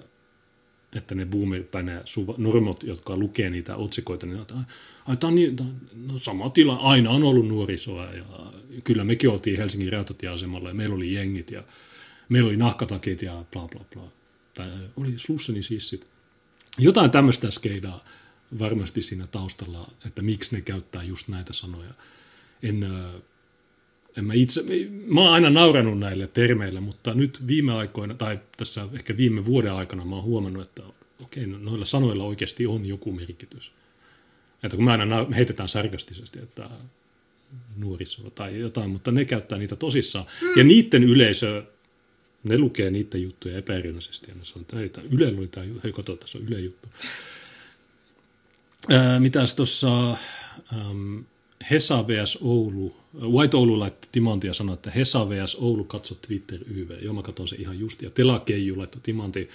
että 0.97 1.15
ne 1.15 1.27
boomer 1.27 1.63
tai 1.63 1.83
ne 1.83 2.03
normot, 2.37 2.83
jotka 2.83 3.17
lukee 3.17 3.51
niitä 3.51 3.77
otsikoita, 3.77 4.27
niin 4.27 4.41
että 4.41 4.55
ai, 5.07 5.17
tämä 5.17 5.29
on 5.29 5.35
niin, 5.35 5.57
tämä, 5.57 5.69
no, 6.07 6.19
sama 6.19 6.51
tila, 6.51 6.77
aina 6.77 7.11
on 7.11 7.23
ollut 7.25 7.49
nuorisoa 7.49 8.05
ja 8.05 8.25
kyllä 8.85 9.05
mekin 9.05 9.31
oltiin 9.31 9.57
Helsingin 9.57 9.93
rautatieasemalla 9.93 10.69
ja 10.69 10.75
meillä 10.75 10.95
oli 10.95 11.15
jengit 11.15 11.51
ja 11.51 11.65
meillä 12.29 12.49
oli 12.49 12.57
nahkatakit 12.57 13.23
ja 13.23 13.45
bla 13.53 13.69
bla 13.69 13.85
bla. 13.95 14.13
Tai 14.55 14.71
oli 14.97 15.13
slusseni 15.17 15.63
sissit. 15.63 16.11
Jotain 16.79 17.11
tämmöistä 17.11 17.51
skeidaa 17.51 18.05
varmasti 18.59 19.03
siinä 19.03 19.27
taustalla, 19.27 19.91
että 20.07 20.23
miksi 20.23 20.55
ne 20.55 20.61
käyttää 20.61 21.03
just 21.03 21.29
näitä 21.29 21.53
sanoja. 21.53 21.95
En, 22.63 22.87
en 24.17 24.25
mä 24.25 24.35
itse, 24.35 24.65
mä 25.07 25.21
oon 25.21 25.33
aina 25.33 25.51
nauranut 25.51 25.99
näille 25.99 26.27
termeille, 26.27 26.81
mutta 26.81 27.15
nyt 27.15 27.47
viime 27.47 27.73
aikoina, 27.73 28.15
tai 28.15 28.41
tässä 28.57 28.89
ehkä 28.93 29.17
viime 29.17 29.47
vuoden 29.47 29.73
aikana 29.73 30.05
mä 30.05 30.15
oon 30.15 30.25
huomannut, 30.25 30.63
että 30.63 30.83
okei, 31.25 31.47
no, 31.47 31.59
noilla 31.59 31.85
sanoilla 31.85 32.25
oikeasti 32.25 32.67
on 32.67 32.87
joku 32.87 33.13
merkitys. 33.13 33.73
Että 34.63 34.77
kun 34.77 34.85
me 34.85 34.91
aina 34.91 35.27
heitetään 35.37 35.69
sarkastisesti, 35.69 36.39
että 36.39 36.71
nuoriso 37.77 38.31
tai 38.31 38.61
jotain, 38.61 38.91
mutta 38.91 39.11
ne 39.11 39.25
käyttää 39.25 39.59
niitä 39.59 39.77
tosissaan. 39.77 40.27
Mm. 40.43 40.49
Ja 40.57 40.65
niiden 40.65 41.05
yleisö, 41.05 41.63
ne 42.45 42.59
lukee 42.59 42.91
niiden 42.91 43.23
juttuja 43.23 43.59
epäilyisesti 43.59 44.31
ja 44.31 44.35
ne 44.35 44.45
sanoo, 44.45 44.85
että 44.85 45.01
Yle 45.13 45.39
oli 45.39 45.49
tämä, 45.49 45.67
hei 45.85 45.93
kato, 45.93 46.17
tässä 46.17 46.39
on 46.39 46.45
Yle 46.49 46.61
juttu. 46.61 46.89
Ää, 48.91 49.21
mitäs 49.21 49.55
tuossa 49.55 50.11
ähm, 50.11 51.19
Hesa 51.71 52.07
vs. 52.09 52.39
Oulu, 52.41 52.97
White 53.21 53.57
Oulu 53.57 53.79
laittoi 53.79 54.09
Timanti 54.13 54.47
ja 54.47 54.55
sanoi, 54.55 54.75
että 54.75 54.91
Hesa 54.91 55.29
vs. 55.29 55.55
Oulu 55.55 55.85
katso 55.85 56.15
Twitter 56.15 56.61
YV. 56.67 56.91
Joo, 57.03 57.15
mä 57.15 57.23
katson 57.23 57.49
se 57.49 57.57
ihan 57.57 57.79
just. 57.79 58.03
Ja 58.03 58.11
Tela 58.11 58.41
Keiju 58.41 58.79
laittoi 58.79 59.01
Timanti. 59.03 59.49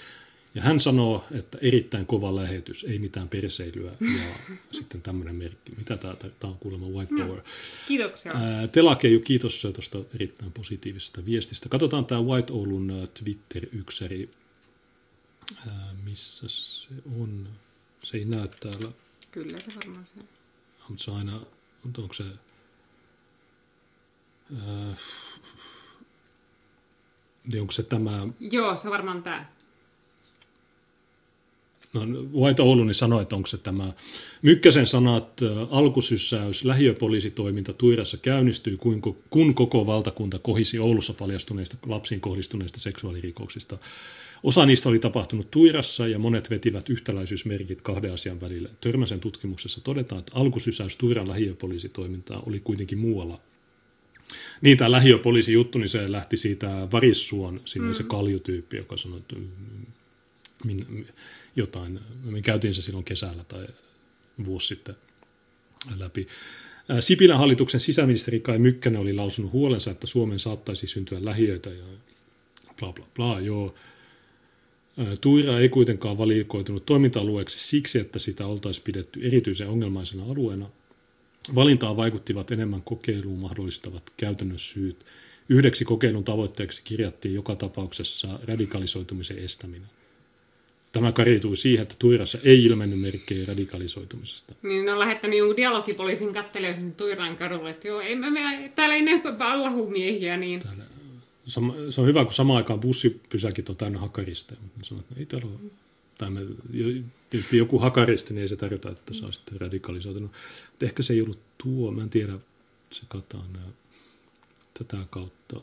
Ja 0.54 0.62
hän 0.62 0.80
sanoo, 0.80 1.24
että 1.32 1.58
erittäin 1.60 2.06
kova 2.06 2.36
lähetys, 2.36 2.84
ei 2.84 2.98
mitään 2.98 3.28
perseilyä. 3.28 3.90
Ja 4.00 4.56
sitten 4.78 5.02
tämmöinen 5.02 5.36
merkki. 5.36 5.72
Mitä 5.76 5.96
tämä, 5.96 6.14
tämä 6.14 6.50
on 6.50 6.58
kuulemma 6.58 6.86
White 6.86 7.14
Power. 7.16 7.42
Kiitoksia. 7.88 8.32
Ää, 8.32 8.66
Tela 8.66 8.96
Keiju, 8.96 9.20
kiitos 9.20 9.62
tuosta 9.62 9.98
erittäin 10.14 10.52
positiivisesta 10.52 11.24
viestistä. 11.24 11.68
Katsotaan 11.68 12.06
tämä 12.06 12.20
White 12.20 12.52
Oulun 12.52 13.08
Twitter-yksäri. 13.14 14.30
Ää, 15.66 15.94
missä 16.04 16.48
se 16.48 16.88
on? 17.20 17.48
Se 18.02 18.16
ei 18.16 18.24
näy 18.24 18.48
täällä. 18.48 18.92
Kyllä 19.30 19.60
se 19.60 19.74
varmaan 19.76 20.06
se. 20.06 20.14
Mutta 20.88 21.04
se 21.04 21.10
on 21.10 21.16
aina 21.16 21.40
mutta 21.84 22.02
onko 22.02 22.14
se... 22.14 22.24
Äh, 24.52 24.98
niin 27.52 27.60
onko 27.60 27.72
se 27.72 27.82
tämä... 27.82 28.26
Joo, 28.40 28.76
se 28.76 28.88
on 28.88 28.92
varmaan 28.92 29.22
tämä. 29.22 29.54
No, 31.94 32.00
White 32.40 32.62
Oulu 32.62 32.84
niin 32.84 32.94
sanoi, 32.94 33.22
että 33.22 33.36
onko 33.36 33.46
se 33.46 33.58
tämä 33.58 33.92
Mykkäsen 34.42 34.86
sanat, 34.86 35.40
alkusysäys, 35.70 36.64
lähiöpoliisitoiminta 36.64 37.72
Tuirassa 37.72 38.16
käynnistyy, 38.16 38.76
kun, 38.76 39.02
kun 39.30 39.54
koko 39.54 39.86
valtakunta 39.86 40.38
kohisi 40.38 40.78
Oulussa 40.78 41.14
paljastuneista 41.14 41.76
lapsiin 41.86 42.20
kohdistuneista 42.20 42.80
seksuaalirikoksista. 42.80 43.78
Osa 44.44 44.66
niistä 44.66 44.88
oli 44.88 44.98
tapahtunut 44.98 45.50
Tuirassa 45.50 46.08
ja 46.08 46.18
monet 46.18 46.50
vetivät 46.50 46.90
yhtäläisyysmerkit 46.90 47.82
kahden 47.82 48.12
asian 48.12 48.40
välillä. 48.40 48.68
Törmäsen 48.80 49.20
tutkimuksessa 49.20 49.80
todetaan, 49.80 50.18
että 50.18 50.32
alkusysäys 50.34 50.96
Tuiran 50.96 51.28
lähiöpoliisitoimintaa 51.28 52.42
oli 52.46 52.60
kuitenkin 52.60 52.98
muualla. 52.98 53.40
Niin, 54.60 54.76
tämä 54.76 54.90
lähiöpoliisijuttu, 54.90 55.78
niin 55.78 55.88
se 55.88 56.12
lähti 56.12 56.36
siitä 56.36 56.88
Varissuon, 56.92 57.60
sinne 57.64 57.88
mm. 57.88 57.94
se 57.94 58.02
kaljutyyppi, 58.02 58.76
joka 58.76 58.96
sanoi, 58.96 59.18
että 59.18 59.36
min, 60.64 61.06
jotain. 61.56 62.00
Me 62.24 62.42
käytiin 62.42 62.74
se 62.74 62.82
silloin 62.82 63.04
kesällä 63.04 63.44
tai 63.44 63.66
vuosi 64.44 64.66
sitten 64.66 64.94
läpi. 65.98 66.26
Sipilän 67.00 67.38
hallituksen 67.38 67.80
sisäministeri 67.80 68.40
Kai 68.40 68.58
Mykkänen 68.58 69.00
oli 69.00 69.12
lausunut 69.12 69.52
huolensa, 69.52 69.90
että 69.90 70.06
Suomen 70.06 70.38
saattaisi 70.38 70.86
syntyä 70.86 71.24
lähiöitä 71.24 71.70
ja 71.70 71.84
bla 72.78 72.92
bla 72.92 73.06
bla, 73.16 73.40
joo. 73.40 73.74
Tuira 75.20 75.58
ei 75.58 75.68
kuitenkaan 75.68 76.18
valikoitunut 76.18 76.86
toiminta-alueeksi 76.86 77.68
siksi, 77.68 77.98
että 77.98 78.18
sitä 78.18 78.46
oltaisiin 78.46 78.84
pidetty 78.84 79.20
erityisen 79.26 79.68
ongelmaisena 79.68 80.24
alueena. 80.24 80.66
Valintaa 81.54 81.96
vaikuttivat 81.96 82.50
enemmän 82.50 82.82
kokeiluun 82.82 83.38
mahdollistavat 83.38 84.02
käytännön 84.16 84.58
syyt. 84.58 84.96
Yhdeksi 85.48 85.84
kokeilun 85.84 86.24
tavoitteeksi 86.24 86.82
kirjattiin 86.84 87.34
joka 87.34 87.56
tapauksessa 87.56 88.38
radikalisoitumisen 88.48 89.38
estäminen. 89.38 89.88
Tämä 90.92 91.12
kariutui 91.12 91.56
siihen, 91.56 91.82
että 91.82 91.94
Tuirassa 91.98 92.38
ei 92.44 92.64
ilmennyt 92.64 93.00
merkkejä 93.00 93.46
radikalisoitumisesta. 93.46 94.54
Niin 94.62 94.84
ne 94.84 94.92
on 94.92 94.98
lähettänyt 94.98 95.38
jonkun 95.38 95.56
dialogipoliisin 95.56 96.34
kattelemaan 96.34 96.92
Tuiran 96.92 97.36
kadulle, 97.36 97.70
että 97.70 97.88
joo, 97.88 98.00
ei, 98.00 98.16
me, 98.16 98.30
me, 98.30 98.72
täällä 98.74 98.94
ei 98.94 99.02
näy 99.02 99.20
allahumiehiä. 99.38 100.36
Niin... 100.36 100.60
Täällä 100.60 100.84
se 101.90 102.00
on 102.00 102.06
hyvä, 102.06 102.24
kun 102.24 102.34
samaan 102.34 102.56
aikaan 102.56 102.80
bussipysäkit 102.80 103.68
on 103.68 103.76
täynnä 103.76 103.98
hakaristeja. 103.98 104.60
Sanoo, 104.82 105.00
että 105.00 105.14
ei 105.20 105.26
täällä 105.26 105.48
ole. 105.48 105.70
Tai 106.18 106.30
me, 106.30 106.40
tietysti 107.30 107.56
joku 107.56 107.78
hakaristi, 107.78 108.34
niin 108.34 108.42
ei 108.42 108.48
se 108.48 108.56
tarkoita, 108.56 108.90
että 108.90 109.14
se 109.14 109.26
on 109.26 109.32
sitten 109.32 109.60
radikalisoitunut. 109.60 110.32
Mutta 110.70 110.86
ehkä 110.86 111.02
se 111.02 111.12
ei 111.12 111.22
ollut 111.22 111.40
tuo, 111.58 111.92
mä 111.92 112.02
en 112.02 112.10
tiedä, 112.10 112.38
se 112.90 113.02
kataan 113.08 113.58
tätä 114.78 115.06
kautta. 115.10 115.60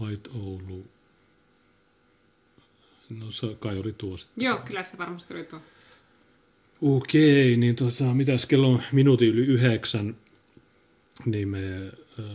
White 0.00 0.30
Oulu. 0.34 0.86
No 3.10 3.30
se 3.30 3.56
kai 3.60 3.78
oli 3.78 3.92
tuo 3.92 4.16
sitten. 4.16 4.44
Joo, 4.44 4.58
kyllä 4.58 4.82
se 4.82 4.98
varmasti 4.98 5.34
oli 5.34 5.44
tuo. 5.44 5.60
Okei, 6.82 7.56
niin 7.56 7.76
tota, 7.76 8.14
mitäs 8.14 8.46
kello 8.46 8.68
on 8.68 8.82
minuutin 8.92 9.28
yli 9.28 9.40
yhdeksän, 9.40 10.16
niin 11.24 11.48
me 11.48 11.92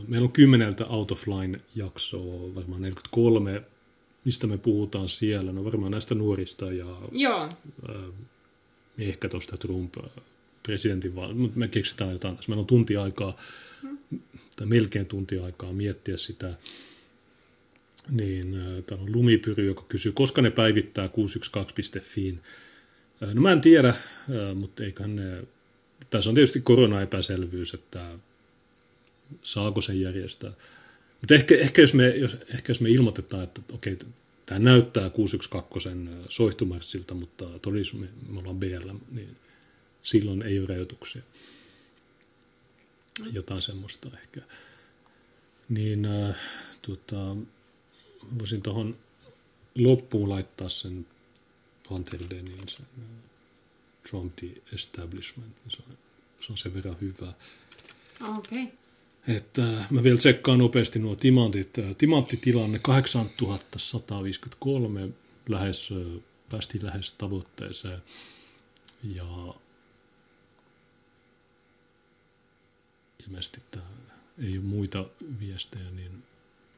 Meillä 0.07 0.25
on 0.25 0.31
kymmeneltä 0.31 0.85
Out 0.85 1.11
of 1.11 1.27
Line-jaksoa, 1.27 2.55
varmaan 2.55 2.81
43. 2.81 3.61
Mistä 4.25 4.47
me 4.47 4.57
puhutaan 4.57 5.09
siellä? 5.09 5.51
No 5.51 5.65
varmaan 5.65 5.91
näistä 5.91 6.15
nuorista 6.15 6.71
ja 6.71 6.97
Joo. 7.11 7.49
Äh, 7.89 7.95
ehkä 8.97 9.29
tuosta 9.29 9.57
Trump 9.57 9.95
presidentin 10.63 11.15
vaan, 11.15 11.37
mutta 11.37 11.59
me 11.59 11.67
keksitään 11.67 12.11
jotain 12.11 12.35
tässä. 12.35 12.49
Meillä 12.49 12.61
on 12.61 12.67
tunti 12.67 12.97
aikaa, 12.97 13.37
hmm. 13.81 13.97
tai 14.55 14.67
melkein 14.67 15.05
tunti 15.05 15.39
aikaa 15.39 15.73
miettiä 15.73 16.17
sitä. 16.17 16.53
Niin 18.11 18.55
äh, 18.55 18.83
täällä 18.83 19.03
on 19.03 19.15
Lumipyry, 19.15 19.65
joka 19.65 19.85
kysyy, 19.89 20.11
koska 20.11 20.41
ne 20.41 20.51
päivittää 20.51 21.07
612.fiin. 21.07 22.39
Äh, 23.23 23.33
no 23.33 23.41
mä 23.41 23.51
en 23.51 23.61
tiedä, 23.61 23.89
äh, 23.89 24.55
mutta 24.55 24.83
eiköhän 24.83 25.15
ne... 25.15 25.43
Tässä 26.09 26.29
on 26.29 26.35
tietysti 26.35 26.61
koronaepäselvyys, 26.61 27.73
että 27.73 28.19
saako 29.43 29.81
sen 29.81 30.01
järjestää. 30.01 30.51
Mutta 31.21 31.35
ehkä, 31.35 31.55
ehkä, 31.55 31.81
jos 31.81 31.93
me, 31.93 32.07
jos, 32.07 32.37
ehkä 32.53 32.71
jos 32.71 32.81
me 32.81 32.89
ilmoitetaan, 32.89 33.43
että 33.43 33.61
okei, 33.73 33.97
tämä 34.45 34.59
näyttää 34.59 35.09
612 35.09 35.89
soihtumarssilta, 36.29 37.13
mutta 37.13 37.59
todellisuudessa 37.59 38.15
me, 38.15 38.33
me 38.33 38.39
ollaan 38.39 38.59
BL, 38.59 38.89
niin 39.11 39.37
silloin 40.03 40.41
ei 40.41 40.59
ole 40.59 40.67
rajoituksia. 40.67 41.21
Jotain 43.31 43.61
semmoista 43.61 44.09
ehkä. 44.21 44.41
Niin 45.69 46.05
äh, 46.05 46.35
tota, 46.81 47.35
voisin 48.39 48.61
tuohon 48.61 48.97
loppuun 49.75 50.29
laittaa 50.29 50.69
sen 50.69 51.05
Panteldenin, 51.89 52.69
sen 52.69 52.85
Trump 54.09 54.35
the 54.35 54.47
Establishment. 54.73 55.55
Se 55.69 55.77
on, 55.89 55.97
se 56.39 56.51
on 56.51 56.57
sen 56.57 56.73
verran 56.73 56.97
hyvä. 57.01 57.33
Okei. 58.37 58.63
Okay. 58.63 58.77
Että 59.27 59.61
mä 59.89 60.03
vielä 60.03 60.17
tsekkaan 60.17 60.59
nopeasti 60.59 60.99
nuo 60.99 61.15
timantit. 61.15 61.73
Timanttitilanne 61.97 62.79
8153 62.79 65.09
lähes, 65.49 65.89
päästiin 66.49 66.85
lähes 66.85 67.11
tavoitteeseen. 67.11 68.01
Ja 69.15 69.53
ilmeisesti 73.25 73.61
tämä 73.71 73.85
ei 74.43 74.57
ole 74.57 74.65
muita 74.65 75.05
viestejä, 75.39 75.91
niin 75.91 76.23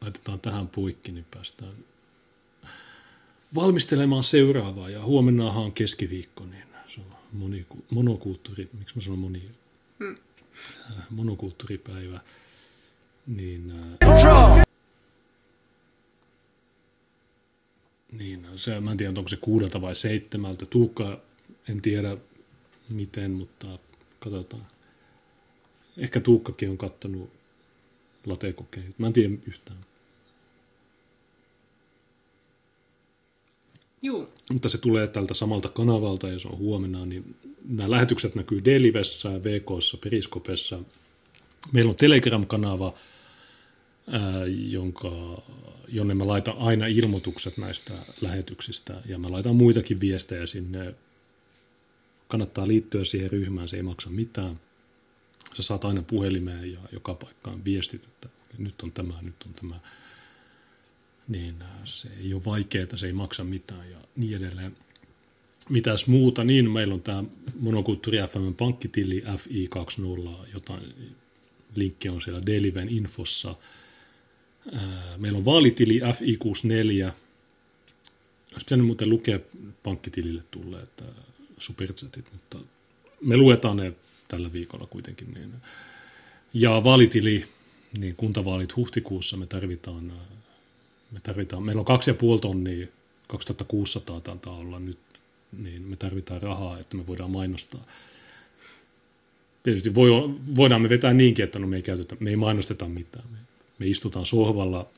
laitetaan 0.02 0.40
tähän 0.40 0.68
poikki, 0.68 1.12
niin 1.12 1.26
päästään 1.32 1.74
valmistelemaan 3.56 4.24
seuraavaa. 4.24 4.90
Ja 4.90 5.04
huomennahan 5.04 5.64
on 5.64 5.72
keskiviikko, 5.72 6.46
niin 6.46 6.64
se 6.88 7.02
on 7.02 7.08
moni, 7.32 7.66
monokulttuuri, 7.90 8.70
miksi 8.80 8.96
mä 8.96 9.02
sanon 9.02 9.20
moni, 9.20 9.52
hmm. 10.00 10.16
Monokulttuuripäivä. 11.10 12.20
Niin, 13.28 13.74
äh, 14.02 14.66
niin 18.12 18.48
se, 18.56 18.80
mä 18.80 18.92
en 18.92 18.98
tiedä, 18.98 19.14
onko 19.18 19.28
se 19.28 19.38
kuudelta 19.38 19.82
vai 19.82 19.96
seitsemältä. 19.96 20.66
Tuukka, 20.66 21.22
en 21.70 21.82
tiedä 21.82 22.18
miten, 22.90 23.32
mutta 23.32 23.80
katsotaan. 24.20 24.68
Ehkä 25.98 26.20
Tuukkakin 26.20 26.70
on 26.70 26.78
kattanut 26.78 27.30
latekokeita. 28.26 28.90
Mä 28.98 29.08
en 29.08 29.14
tiedä 29.14 29.34
yhtään. 29.48 29.80
Juu. 34.02 34.30
Mutta 34.52 34.70
se 34.70 34.78
tulee 34.78 35.08
tältä 35.08 35.34
samalta 35.34 35.70
kanavalta 35.70 36.28
ja 36.28 36.40
se 36.40 36.48
on 36.48 36.58
huomenna, 36.58 37.06
niin 37.06 37.36
nämä 37.64 37.92
lähetykset 37.92 38.36
näkyy 38.36 38.66
Delivessä, 38.66 39.44
VKssa, 39.44 39.98
Periskopessa. 39.98 40.80
Meillä 41.72 41.90
on 41.90 41.96
Telegram-kanava, 41.96 42.94
ää, 44.12 44.22
jonka, 44.70 45.42
jonne 45.88 46.14
mä 46.16 46.28
laitan 46.28 46.58
aina 46.58 46.86
ilmoitukset 46.86 47.58
näistä 47.58 47.94
lähetyksistä 48.22 49.02
ja 49.06 49.20
mä 49.20 49.32
laitan 49.32 49.56
muitakin 49.56 50.00
viestejä 50.00 50.46
sinne. 50.46 50.96
Kannattaa 52.28 52.68
liittyä 52.68 53.04
siihen 53.04 53.32
ryhmään, 53.32 53.70
se 53.70 53.78
ei 53.78 53.84
maksa 53.84 54.10
mitään. 54.10 54.60
Sä 55.54 55.64
saat 55.64 55.86
aina 55.86 56.02
puhelimeen 56.02 56.72
ja 56.72 56.80
joka 56.92 57.14
paikkaan 57.14 57.66
viestit, 57.66 58.06
että 58.06 58.30
nyt 58.58 58.82
on 58.82 58.92
tämä, 58.92 59.14
nyt 59.22 59.36
on 59.46 59.54
tämä 59.54 59.80
niin 61.30 61.62
äh, 61.62 61.68
se 61.84 62.10
ei 62.24 62.34
ole 62.34 62.46
vaikeaa, 62.46 62.88
se 62.96 63.08
ei 63.08 63.14
maksa 63.14 63.44
mitään 63.44 63.92
ja 63.92 63.98
niin 64.16 64.38
edelleen. 64.38 64.78
Mitäs 65.70 66.08
muuta, 66.08 66.44
niin 66.44 66.72
meillä 66.72 66.94
on 66.94 67.02
tämä 67.02 67.24
Monokulttuuri 67.60 68.18
FM 68.18 68.54
pankkitili 68.54 69.24
FI20, 69.28 70.50
jotain 70.54 71.14
linkki 71.76 72.10
on 72.10 72.22
siellä 72.22 72.42
Deliven 72.46 72.90
infossa. 72.90 73.56
Äh, 74.76 74.82
meillä 75.18 75.38
on 75.38 75.46
vaalitili 75.46 76.00
FI64. 76.00 77.12
Olisi 78.52 78.66
pitänyt 78.66 78.86
muuten 78.86 79.10
lukea 79.10 79.40
pankkitilille 79.84 80.44
tulleet 80.52 81.02
äh, 81.02 81.08
superchatit, 81.58 82.26
mutta 82.32 82.60
me 83.22 83.38
luetaan 83.38 83.78
ne 83.78 83.94
tällä 84.28 84.54
viikolla 84.54 84.88
kuitenkin. 84.88 85.34
Niin. 85.34 85.54
Ja 86.54 86.84
vaalitili, 86.84 87.46
niin 87.98 88.16
kuntavaalit 88.16 88.76
huhtikuussa 88.76 89.38
me 89.38 89.46
tarvitaan 89.46 90.12
me 91.12 91.20
tarvitaan, 91.20 91.64
meillä 91.64 91.80
on 91.80 91.86
kaksi 91.86 92.10
ja 92.10 92.14
puoli 92.14 92.40
tonnia, 92.40 92.88
2600 93.28 94.22
taitaa 94.22 94.54
olla 94.54 94.80
nyt, 94.80 95.00
niin 95.52 95.82
me 95.82 95.96
tarvitaan 95.96 96.42
rahaa, 96.42 96.80
että 96.80 96.98
me 96.98 97.08
voidaan 97.08 97.32
mainostaa. 97.32 97.86
Tietysti 99.64 99.96
voi, 99.96 100.10
voidaan 100.56 100.82
me 100.82 100.90
vetää 100.90 101.14
niinkin, 101.14 101.44
että 101.44 101.60
no 101.60 101.68
me 101.68 101.76
ei, 101.76 101.82
käytetä, 101.82 102.16
me 102.20 102.30
ei 102.30 102.36
mainosteta 102.36 102.88
mitään. 102.88 103.26
Me, 103.32 103.38
me 103.80 103.88
istutaan 103.88 104.26
sohvalla 104.26 104.90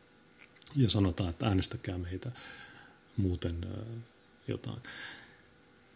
ja 0.75 0.89
sanotaan, 0.89 1.29
että 1.29 1.45
äänestäkää 1.45 1.97
meitä 1.97 2.31
muuten 3.17 3.55
jotain. 4.47 4.79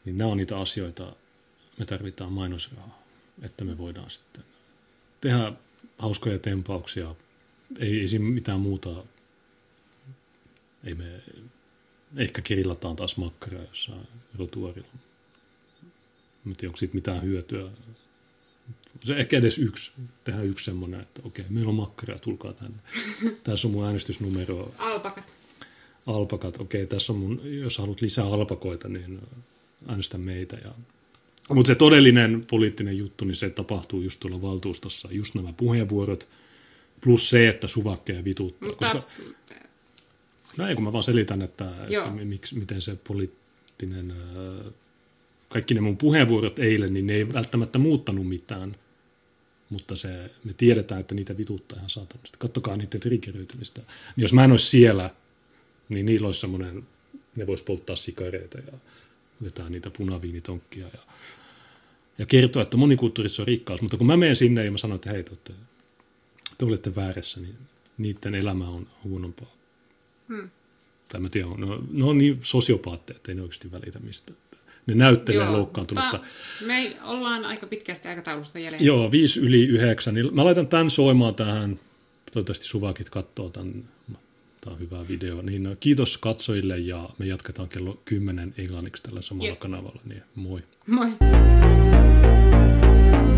Niin 0.05 0.17
nämä 0.17 0.31
on 0.31 0.37
niitä 0.37 0.57
asioita, 0.57 1.15
me 1.79 1.85
tarvitaan 1.85 2.33
mainosrahaa, 2.33 3.03
että 3.41 3.63
me 3.63 3.77
voidaan 3.77 4.09
sitten 4.09 4.43
tehdä 5.21 5.53
hauskoja 5.97 6.39
tempauksia. 6.39 7.15
Ei, 7.79 7.99
ei 7.99 8.07
siinä 8.07 8.25
mitään 8.25 8.59
muuta 8.59 9.03
ei 10.85 10.95
me, 10.95 11.21
ehkä 12.17 12.41
grillataan 12.41 12.95
taas 12.95 13.17
makkaraa 13.17 13.63
jossain 13.63 14.07
rotuarilla. 14.39 14.87
Mä 16.43 16.53
tiedä, 16.57 16.69
onko 16.69 16.77
siitä 16.77 16.95
mitään 16.95 17.21
hyötyä. 17.21 17.69
Se 19.03 19.15
ehkä 19.15 19.37
edes 19.37 19.57
yksi, 19.57 19.91
tehdään 20.23 20.47
yksi 20.47 20.65
semmoinen, 20.65 21.01
että 21.01 21.21
okei, 21.23 21.45
meillä 21.49 21.69
on 21.69 21.75
makkaraa, 21.75 22.19
tulkaa 22.19 22.53
tänne. 22.53 22.77
Tässä 23.43 23.67
on 23.67 23.71
mun 23.71 23.85
äänestysnumero. 23.85 24.73
Alpakat. 24.77 25.33
Alpakat, 26.05 26.61
okei, 26.61 26.87
tässä 26.87 27.13
on 27.13 27.19
mun, 27.19 27.41
jos 27.43 27.77
haluat 27.77 28.01
lisää 28.01 28.25
alpakoita, 28.25 28.89
niin 28.89 29.19
äänestä 29.87 30.17
meitä. 30.17 30.57
Ja... 30.63 30.71
Mutta 31.49 31.67
se 31.67 31.75
todellinen 31.75 32.45
poliittinen 32.49 32.97
juttu, 32.97 33.25
niin 33.25 33.35
se 33.35 33.49
tapahtuu 33.49 34.01
just 34.01 34.19
tuolla 34.19 34.41
valtuustossa, 34.41 35.07
just 35.11 35.35
nämä 35.35 35.53
puheenvuorot, 35.53 36.27
plus 37.03 37.29
se, 37.29 37.47
että 37.47 37.67
suvakkeja 37.67 38.23
vituttaa. 38.23 38.69
Mutta 38.69 38.85
koska 38.85 39.07
No 40.57 40.67
ei, 40.67 40.75
kun 40.75 40.83
mä 40.83 40.93
vaan 40.93 41.03
selitän, 41.03 41.41
että, 41.41 41.71
että 41.79 42.09
miksi, 42.09 42.55
miten 42.55 42.81
se 42.81 42.97
poliittinen, 43.07 44.13
kaikki 45.49 45.73
ne 45.73 45.81
mun 45.81 45.97
puheenvuorot 45.97 46.59
eilen, 46.59 46.93
niin 46.93 47.07
ne 47.07 47.13
ei 47.13 47.33
välttämättä 47.33 47.79
muuttanut 47.79 48.27
mitään, 48.27 48.75
mutta 49.69 49.95
se, 49.95 50.31
me 50.43 50.53
tiedetään, 50.53 51.01
että 51.01 51.15
niitä 51.15 51.37
vituttaa 51.37 51.77
ihan 51.77 51.89
saatanasti. 51.89 52.37
Kattokaa 52.39 52.77
niiden 52.77 52.99
triggeröitymistä. 52.99 53.81
Niin 54.15 54.21
jos 54.21 54.33
mä 54.33 54.43
en 54.43 54.51
olisi 54.51 54.67
siellä, 54.67 55.09
niin 55.89 56.05
niillä 56.05 56.25
olisi 56.25 56.39
semmoinen, 56.39 56.87
ne 57.35 57.47
vois 57.47 57.61
polttaa 57.61 57.95
sikareita 57.95 58.57
ja 58.57 58.77
vetää 59.43 59.69
niitä 59.69 59.89
punaviinitonkkia 59.89 60.87
ja, 60.93 60.99
ja 62.17 62.25
kertoa, 62.25 62.61
että 62.61 62.77
monikulttuurissa 62.77 63.41
on 63.41 63.47
rikkaus. 63.47 63.81
Mutta 63.81 63.97
kun 63.97 64.07
mä 64.07 64.17
menen 64.17 64.35
sinne 64.35 64.65
ja 64.65 64.71
mä 64.71 64.77
sanon, 64.77 64.95
että 64.95 65.09
hei, 65.09 65.23
te, 65.23 65.53
te 66.57 66.65
olette 66.65 66.95
väärässä, 66.95 67.39
niin 67.39 67.55
niiden 67.97 68.35
elämä 68.35 68.67
on 68.69 68.87
huonompaa 69.03 69.54
Hmm. 70.29 70.49
Tai 71.09 71.21
mä 71.21 71.29
tiedän, 71.29 71.49
no, 71.57 71.83
ne 71.91 72.03
on 72.03 72.17
niin 72.17 72.39
sosiopaatteja, 72.41 73.17
että 73.17 73.31
ei 73.31 73.35
ne 73.35 73.41
oikeasti 73.41 73.71
välitä 73.71 73.99
mistään. 73.99 74.37
Ne 74.87 74.95
näyttelee 74.95 75.43
Joo, 75.43 75.51
loukkaantunutta. 75.51 76.19
Me 76.65 76.97
ollaan 77.03 77.45
aika 77.45 77.67
pitkästi 77.67 78.07
aikataulusta 78.07 78.59
jäljessä. 78.59 78.87
Joo, 78.87 79.11
viisi 79.11 79.39
yli 79.39 79.65
yhdeksän. 79.65 80.13
Niin 80.13 80.35
mä 80.35 80.45
laitan 80.45 80.67
tämän 80.67 80.89
soimaan 80.89 81.35
tähän. 81.35 81.79
Toivottavasti 82.31 82.65
Suvakit 82.65 83.09
katsoo 83.09 83.49
tämän. 83.49 83.83
Tämä 84.61 84.73
on 84.73 84.79
hyvä 84.79 85.07
video. 85.07 85.41
Niin, 85.41 85.77
kiitos 85.79 86.17
katsojille 86.17 86.77
ja 86.77 87.09
me 87.17 87.25
jatketaan 87.25 87.67
kello 87.67 88.01
10 88.05 88.53
englanniksi 88.57 89.03
tällä 89.03 89.21
samalla 89.21 89.45
yeah. 89.45 89.59
kanavalla. 89.59 90.01
Niin, 90.05 90.23
moi. 90.35 90.63
Moi. 90.87 91.11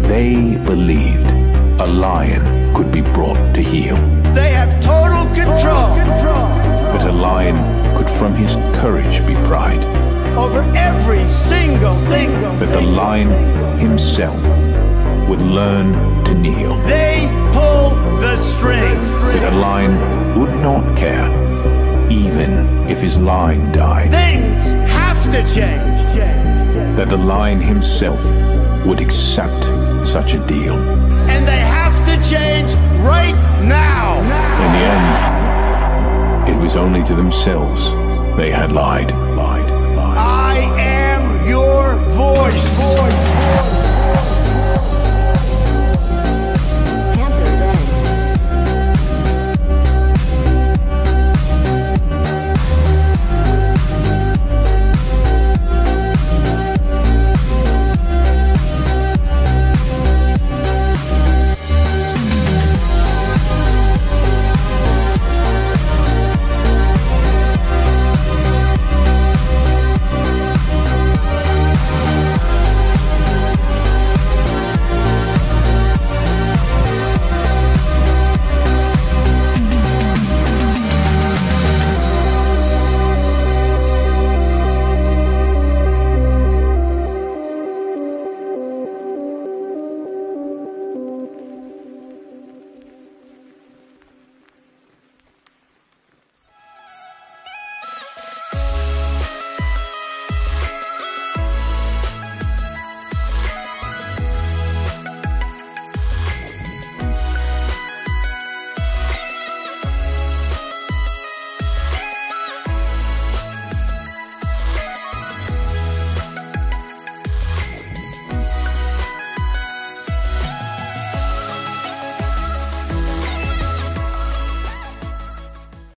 They 0.08 0.58
believed 0.66 1.32
a 1.80 1.88
lion 1.88 2.74
could 2.74 2.92
be 2.92 3.02
brought 3.02 3.54
to 3.54 3.62
heel. 3.62 3.98
They 4.34 4.54
have 4.54 4.74
total 4.74 5.26
control. 5.26 5.56
Total 5.58 6.06
control. 6.06 6.57
That 6.98 7.10
a 7.10 7.12
lion 7.12 7.96
could 7.96 8.10
from 8.10 8.34
his 8.34 8.56
courage 8.80 9.26
be 9.28 9.36
pride. 9.46 9.84
Over 10.36 10.64
every 10.76 11.28
single 11.30 11.96
thing. 12.08 12.32
That 12.60 12.74
the 12.74 12.82
lion 12.82 13.78
himself 13.78 14.42
would 15.30 15.42
learn 15.42 16.24
to 16.24 16.34
kneel. 16.34 16.82
They 16.82 17.28
pull 17.54 17.92
the 18.18 18.36
strings. 18.38 19.06
That 19.34 19.54
a 19.54 19.56
lion 19.58 20.40
would 20.40 20.50
not 20.56 20.98
care, 20.98 21.30
even 22.10 22.90
if 22.90 23.00
his 23.00 23.20
line 23.20 23.72
died. 23.72 24.10
Things 24.10 24.74
have 24.90 25.24
to 25.26 25.44
change. 25.44 26.16
That 26.98 27.10
the 27.10 27.18
lion 27.18 27.62
himself 27.62 28.24
would 28.88 29.02
accept 29.02 29.64
such 30.04 30.34
a 30.34 30.44
deal. 30.48 30.80
And 31.30 31.48
they 31.48 31.60
have 31.60 32.04
to 32.06 32.16
change 32.28 32.74
right 33.06 33.38
now. 33.62 34.18
In 34.18 34.72
the 34.74 34.84
end, 34.96 35.37
it 36.48 36.58
was 36.60 36.76
only 36.76 37.04
to 37.04 37.16
themselves 37.16 37.92
they 38.38 38.52
had 38.52 38.72
lied. 38.72 39.12
Lied. 39.12 39.70
lied. 39.70 40.18
I 40.18 40.58
am 40.80 41.48
your 41.48 41.96
voice. 42.14 42.80
voice. 42.80 43.87